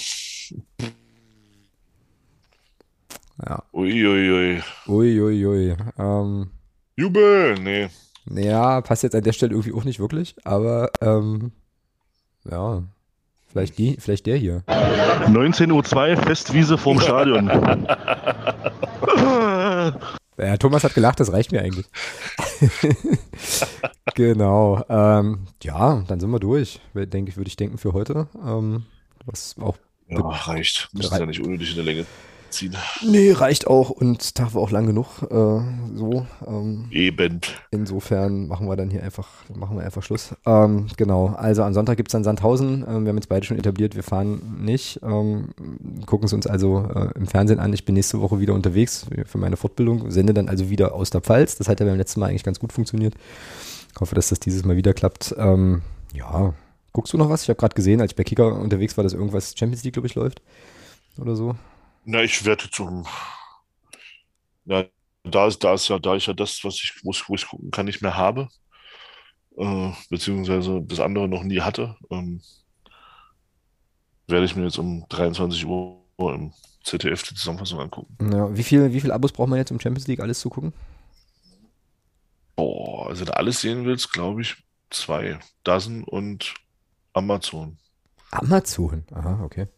Ja. 3.42 3.62
Uiuiui. 3.72 4.62
Uiuiui. 4.86 5.46
Ui, 5.46 5.76
Ähm, 5.98 6.50
Jubel! 6.94 7.54
Nee. 7.58 7.88
Naja, 8.26 8.82
passt 8.82 9.02
jetzt 9.02 9.14
an 9.14 9.22
der 9.22 9.32
Stelle 9.32 9.52
irgendwie 9.52 9.72
auch 9.72 9.84
nicht 9.84 9.98
wirklich, 9.98 10.36
aber 10.44 10.90
ähm, 11.00 11.52
ja. 12.44 12.82
Vielleicht, 13.50 13.78
die, 13.78 13.96
vielleicht 13.98 14.26
der 14.26 14.36
hier. 14.36 14.62
19.02 14.66 15.72
Uhr, 15.72 16.16
Festwiese 16.22 16.76
vorm 16.76 17.00
Stadion. 17.00 17.48
Ja, 20.38 20.56
Thomas 20.56 20.82
hat 20.82 20.94
gelacht, 20.94 21.20
das 21.20 21.32
reicht 21.32 21.52
mir 21.52 21.60
eigentlich. 21.60 21.86
genau. 24.14 24.82
Ähm, 24.88 25.46
ja, 25.62 26.02
dann 26.08 26.20
sind 26.20 26.30
wir 26.30 26.40
durch, 26.40 26.80
denke 26.94 27.30
ich, 27.30 27.36
würde 27.36 27.48
ich 27.48 27.56
denken 27.56 27.78
für 27.78 27.92
heute. 27.92 28.28
Ähm, 28.42 28.86
was 29.26 29.56
auch 29.60 29.76
ja, 30.08 30.20
reicht. 30.20 30.88
Müssen 30.92 31.18
ja 31.18 31.26
nicht 31.26 31.40
unnötig 31.40 31.70
in 31.70 31.76
der 31.76 31.84
Länge. 31.84 32.06
Ziehen. 32.52 32.76
Nee, 33.04 33.32
reicht 33.32 33.66
auch 33.66 33.90
und 33.90 34.34
Tag 34.34 34.54
war 34.54 34.62
auch 34.62 34.70
lang 34.70 34.86
genug. 34.86 35.22
Äh, 35.22 35.60
so. 35.96 36.26
Ähm, 36.46 36.86
Eben. 36.90 37.40
Insofern 37.70 38.46
machen 38.48 38.68
wir 38.68 38.76
dann 38.76 38.90
hier 38.90 39.02
einfach, 39.02 39.28
machen 39.54 39.76
wir 39.76 39.84
einfach 39.84 40.02
Schluss. 40.02 40.34
Ähm, 40.46 40.86
genau. 40.96 41.28
Also 41.28 41.62
am 41.62 41.74
Sonntag 41.74 41.96
gibt 41.96 42.08
es 42.08 42.12
dann 42.12 42.24
Sandhausen. 42.24 42.84
Ähm, 42.86 43.04
wir 43.04 43.10
haben 43.10 43.16
jetzt 43.16 43.28
beide 43.28 43.44
schon 43.44 43.58
etabliert, 43.58 43.96
wir 43.96 44.02
fahren 44.02 44.60
nicht. 44.60 45.00
Ähm, 45.02 45.48
gucken 46.06 46.26
es 46.26 46.32
uns 46.32 46.46
also 46.46 46.88
äh, 46.94 47.10
im 47.16 47.26
Fernsehen 47.26 47.58
an. 47.58 47.72
Ich 47.72 47.84
bin 47.84 47.94
nächste 47.94 48.20
Woche 48.20 48.40
wieder 48.40 48.54
unterwegs 48.54 49.06
für 49.26 49.38
meine 49.38 49.56
Fortbildung, 49.56 50.10
sende 50.10 50.34
dann 50.34 50.48
also 50.48 50.70
wieder 50.70 50.94
aus 50.94 51.10
der 51.10 51.20
Pfalz. 51.20 51.56
Das 51.56 51.68
hat 51.68 51.80
ja 51.80 51.86
beim 51.86 51.98
letzten 51.98 52.20
Mal 52.20 52.30
eigentlich 52.30 52.44
ganz 52.44 52.60
gut 52.60 52.72
funktioniert. 52.72 53.14
Ich 53.94 54.00
hoffe, 54.00 54.14
dass 54.14 54.28
das 54.28 54.40
dieses 54.40 54.64
Mal 54.64 54.76
wieder 54.76 54.94
klappt. 54.94 55.34
Ähm, 55.38 55.82
ja, 56.14 56.54
guckst 56.92 57.12
du 57.12 57.18
noch 57.18 57.28
was? 57.28 57.42
Ich 57.42 57.48
habe 57.48 57.58
gerade 57.58 57.74
gesehen, 57.74 58.00
als 58.00 58.12
ich 58.12 58.16
bei 58.16 58.24
Kicker 58.24 58.54
unterwegs 58.56 58.96
war, 58.96 59.04
dass 59.04 59.12
irgendwas 59.12 59.54
Champions 59.56 59.84
League, 59.84 59.94
glaube 59.94 60.06
ich, 60.06 60.14
läuft. 60.14 60.40
Oder 61.18 61.36
so. 61.36 61.54
Na, 62.04 62.22
ich 62.22 62.44
werde 62.44 62.70
zum. 62.70 63.06
Ja, 64.64 64.84
da 65.24 65.46
ist, 65.46 65.62
da 65.62 65.74
ist 65.74 65.88
ja, 65.88 65.98
da 65.98 66.16
ich 66.16 66.26
ja 66.26 66.34
das, 66.34 66.62
was 66.64 66.74
ich, 66.74 67.00
wo 67.04 67.10
ich, 67.10 67.28
wo 67.28 67.34
ich 67.34 67.46
gucken 67.46 67.70
kann, 67.70 67.86
nicht 67.86 68.02
mehr 68.02 68.16
habe. 68.16 68.48
Äh, 69.56 69.90
beziehungsweise 70.08 70.80
das 70.82 71.00
andere 71.00 71.28
noch 71.28 71.44
nie 71.44 71.60
hatte. 71.60 71.96
Ähm, 72.10 72.42
werde 74.26 74.46
ich 74.46 74.56
mir 74.56 74.64
jetzt 74.64 74.78
um 74.78 75.06
23 75.08 75.66
Uhr 75.66 76.02
im 76.18 76.52
ZDF 76.84 77.22
die 77.22 77.34
Zusammenfassung 77.34 77.80
angucken. 77.80 78.16
Ja, 78.32 78.56
wie 78.56 78.62
viele 78.62 78.92
wie 78.92 79.00
viel 79.00 79.12
Abos 79.12 79.32
braucht 79.32 79.48
man 79.48 79.58
jetzt, 79.58 79.70
um 79.70 79.80
Champions 79.80 80.08
League 80.08 80.20
alles 80.20 80.40
zu 80.40 80.50
gucken? 80.50 80.72
Boah, 82.56 83.08
also 83.08 83.20
wenn 83.20 83.26
du 83.26 83.36
alles 83.36 83.60
sehen 83.60 83.84
willst, 83.84 84.12
glaube 84.12 84.42
ich, 84.42 84.56
zwei. 84.90 85.38
Dozen 85.64 86.04
und 86.04 86.54
Amazon. 87.12 87.78
Amazon, 88.30 89.04
aha, 89.12 89.42
okay. 89.44 89.68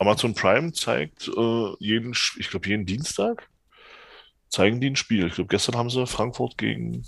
Amazon 0.00 0.34
Prime 0.34 0.72
zeigt 0.72 1.28
äh, 1.28 1.74
jeden, 1.78 2.12
ich 2.38 2.48
glaube, 2.50 2.66
jeden 2.66 2.86
Dienstag 2.86 3.48
zeigen 4.48 4.80
die 4.80 4.88
ein 4.88 4.96
Spiel. 4.96 5.26
Ich 5.26 5.34
glaube, 5.34 5.48
gestern 5.48 5.76
haben 5.76 5.90
sie 5.90 6.06
Frankfurt 6.06 6.56
gegen 6.56 7.04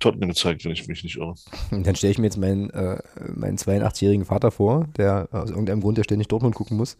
Tottenham 0.00 0.28
gezeigt, 0.28 0.64
wenn 0.64 0.72
ich 0.72 0.88
mich 0.88 1.04
nicht 1.04 1.16
irre. 1.16 1.36
Dann 1.70 1.94
stelle 1.94 2.10
ich 2.10 2.18
mir 2.18 2.26
jetzt 2.26 2.36
meinen, 2.36 2.70
äh, 2.70 3.00
meinen 3.32 3.58
82-jährigen 3.58 4.24
Vater 4.24 4.50
vor, 4.50 4.88
der 4.96 5.28
aus 5.30 5.50
irgendeinem 5.50 5.80
Grund 5.80 5.98
der 5.98 6.04
ständig 6.04 6.26
Dortmund 6.26 6.56
gucken 6.56 6.76
muss, 6.76 6.96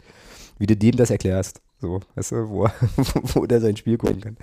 wie 0.58 0.66
du 0.66 0.76
dem 0.76 0.96
das 0.96 1.10
erklärst. 1.10 1.60
So, 1.78 2.00
weißt 2.14 2.32
du, 2.32 2.48
wo, 2.48 2.68
wo 3.34 3.46
der 3.46 3.60
sein 3.60 3.76
Spiel 3.76 3.98
gucken 3.98 4.20
kann. 4.20 4.36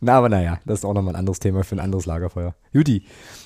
Na, 0.00 0.18
aber 0.18 0.28
naja, 0.28 0.60
das 0.64 0.80
ist 0.80 0.84
auch 0.84 0.94
nochmal 0.94 1.14
ein 1.14 1.18
anderes 1.18 1.40
Thema 1.40 1.64
für 1.64 1.74
ein 1.74 1.80
anderes 1.80 2.06
Lagerfeuer. 2.06 2.54
Juti, 2.72 3.02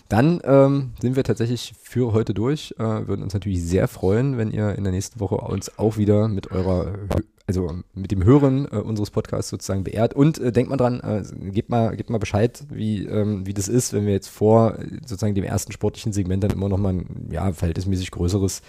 dann 0.09 0.41
ähm, 0.45 0.93
sind 1.01 1.17
wir 1.17 1.25
tatsächlich 1.25 1.73
für 1.81 2.13
heute 2.13 2.35
durch. 2.35 2.75
Äh, 2.79 3.07
würden 3.07 3.23
uns 3.23 3.33
natürlich 3.33 3.63
sehr 3.65 3.89
freuen, 3.89 4.37
wenn 4.37 4.51
ihr 4.51 4.75
in 4.75 4.85
der 4.85 4.93
nächsten 4.93 5.19
Woche 5.19 5.37
uns 5.37 5.79
auch 5.79 5.97
wieder 5.97 6.29
mit 6.29 6.51
eurer, 6.51 6.99
also 7.47 7.71
mit 7.95 8.11
dem 8.11 8.23
Hören 8.23 8.67
äh, 8.71 8.77
unseres 8.77 9.11
Podcasts 9.11 9.49
sozusagen 9.49 9.85
beehrt. 9.85 10.13
Und 10.13 10.39
äh, 10.39 10.53
denkt 10.53 10.69
mal 10.69 10.77
dran, 10.77 11.01
äh, 11.01 11.23
gebt, 11.53 11.71
mal, 11.71 11.97
gebt 11.97 12.11
mal 12.11 12.19
Bescheid, 12.19 12.63
wie, 12.69 13.07
ähm, 13.07 13.47
wie 13.47 13.55
das 13.55 13.69
ist, 13.69 13.95
wenn 13.95 14.05
wir 14.05 14.13
jetzt 14.13 14.29
vor 14.29 14.79
äh, 14.79 14.99
sozusagen 15.07 15.35
dem 15.35 15.45
ersten 15.45 15.73
sportlichen 15.73 16.13
Segment 16.13 16.45
dann 16.45 16.51
immer 16.51 16.69
nochmal 16.69 16.93
ein 16.93 17.29
ja, 17.31 17.51
verhältnismäßig 17.51 18.11
größeres 18.11 18.61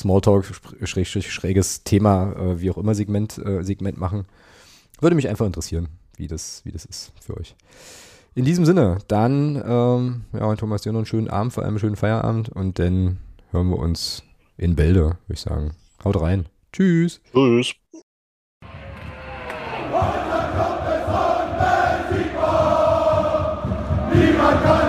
Smalltalk, 0.00 0.44
schräges 0.82 1.84
Thema, 1.84 2.32
äh, 2.32 2.60
wie 2.60 2.70
auch 2.70 2.78
immer 2.78 2.94
Segment, 2.94 3.38
äh, 3.38 3.62
Segment 3.62 3.98
machen. 3.98 4.24
Würde 5.00 5.16
mich 5.16 5.28
einfach 5.28 5.46
interessieren, 5.46 5.88
wie 6.16 6.26
das, 6.26 6.62
wie 6.64 6.72
das 6.72 6.84
ist 6.84 7.12
für 7.20 7.36
euch. 7.36 7.54
In 8.34 8.44
diesem 8.44 8.64
Sinne, 8.64 8.98
dann, 9.08 9.56
ähm, 9.56 10.22
ja, 10.32 10.54
Thomas, 10.56 10.82
dir 10.82 10.92
noch 10.92 11.00
einen 11.00 11.06
schönen 11.06 11.28
Abend, 11.28 11.52
vor 11.52 11.62
allem 11.62 11.72
einen 11.72 11.80
schönen 11.80 11.96
Feierabend 11.96 12.48
und 12.48 12.78
dann 12.78 13.18
hören 13.50 13.68
wir 13.70 13.78
uns 13.78 14.22
in 14.56 14.76
Bälde, 14.76 15.00
würde 15.00 15.34
ich 15.34 15.40
sagen. 15.40 15.72
Haut 16.04 16.20
rein. 16.20 16.46
Tschüss. 16.72 17.20
Tschüss. 17.32 17.74
Niemand 24.14 24.62
kann 24.62 24.79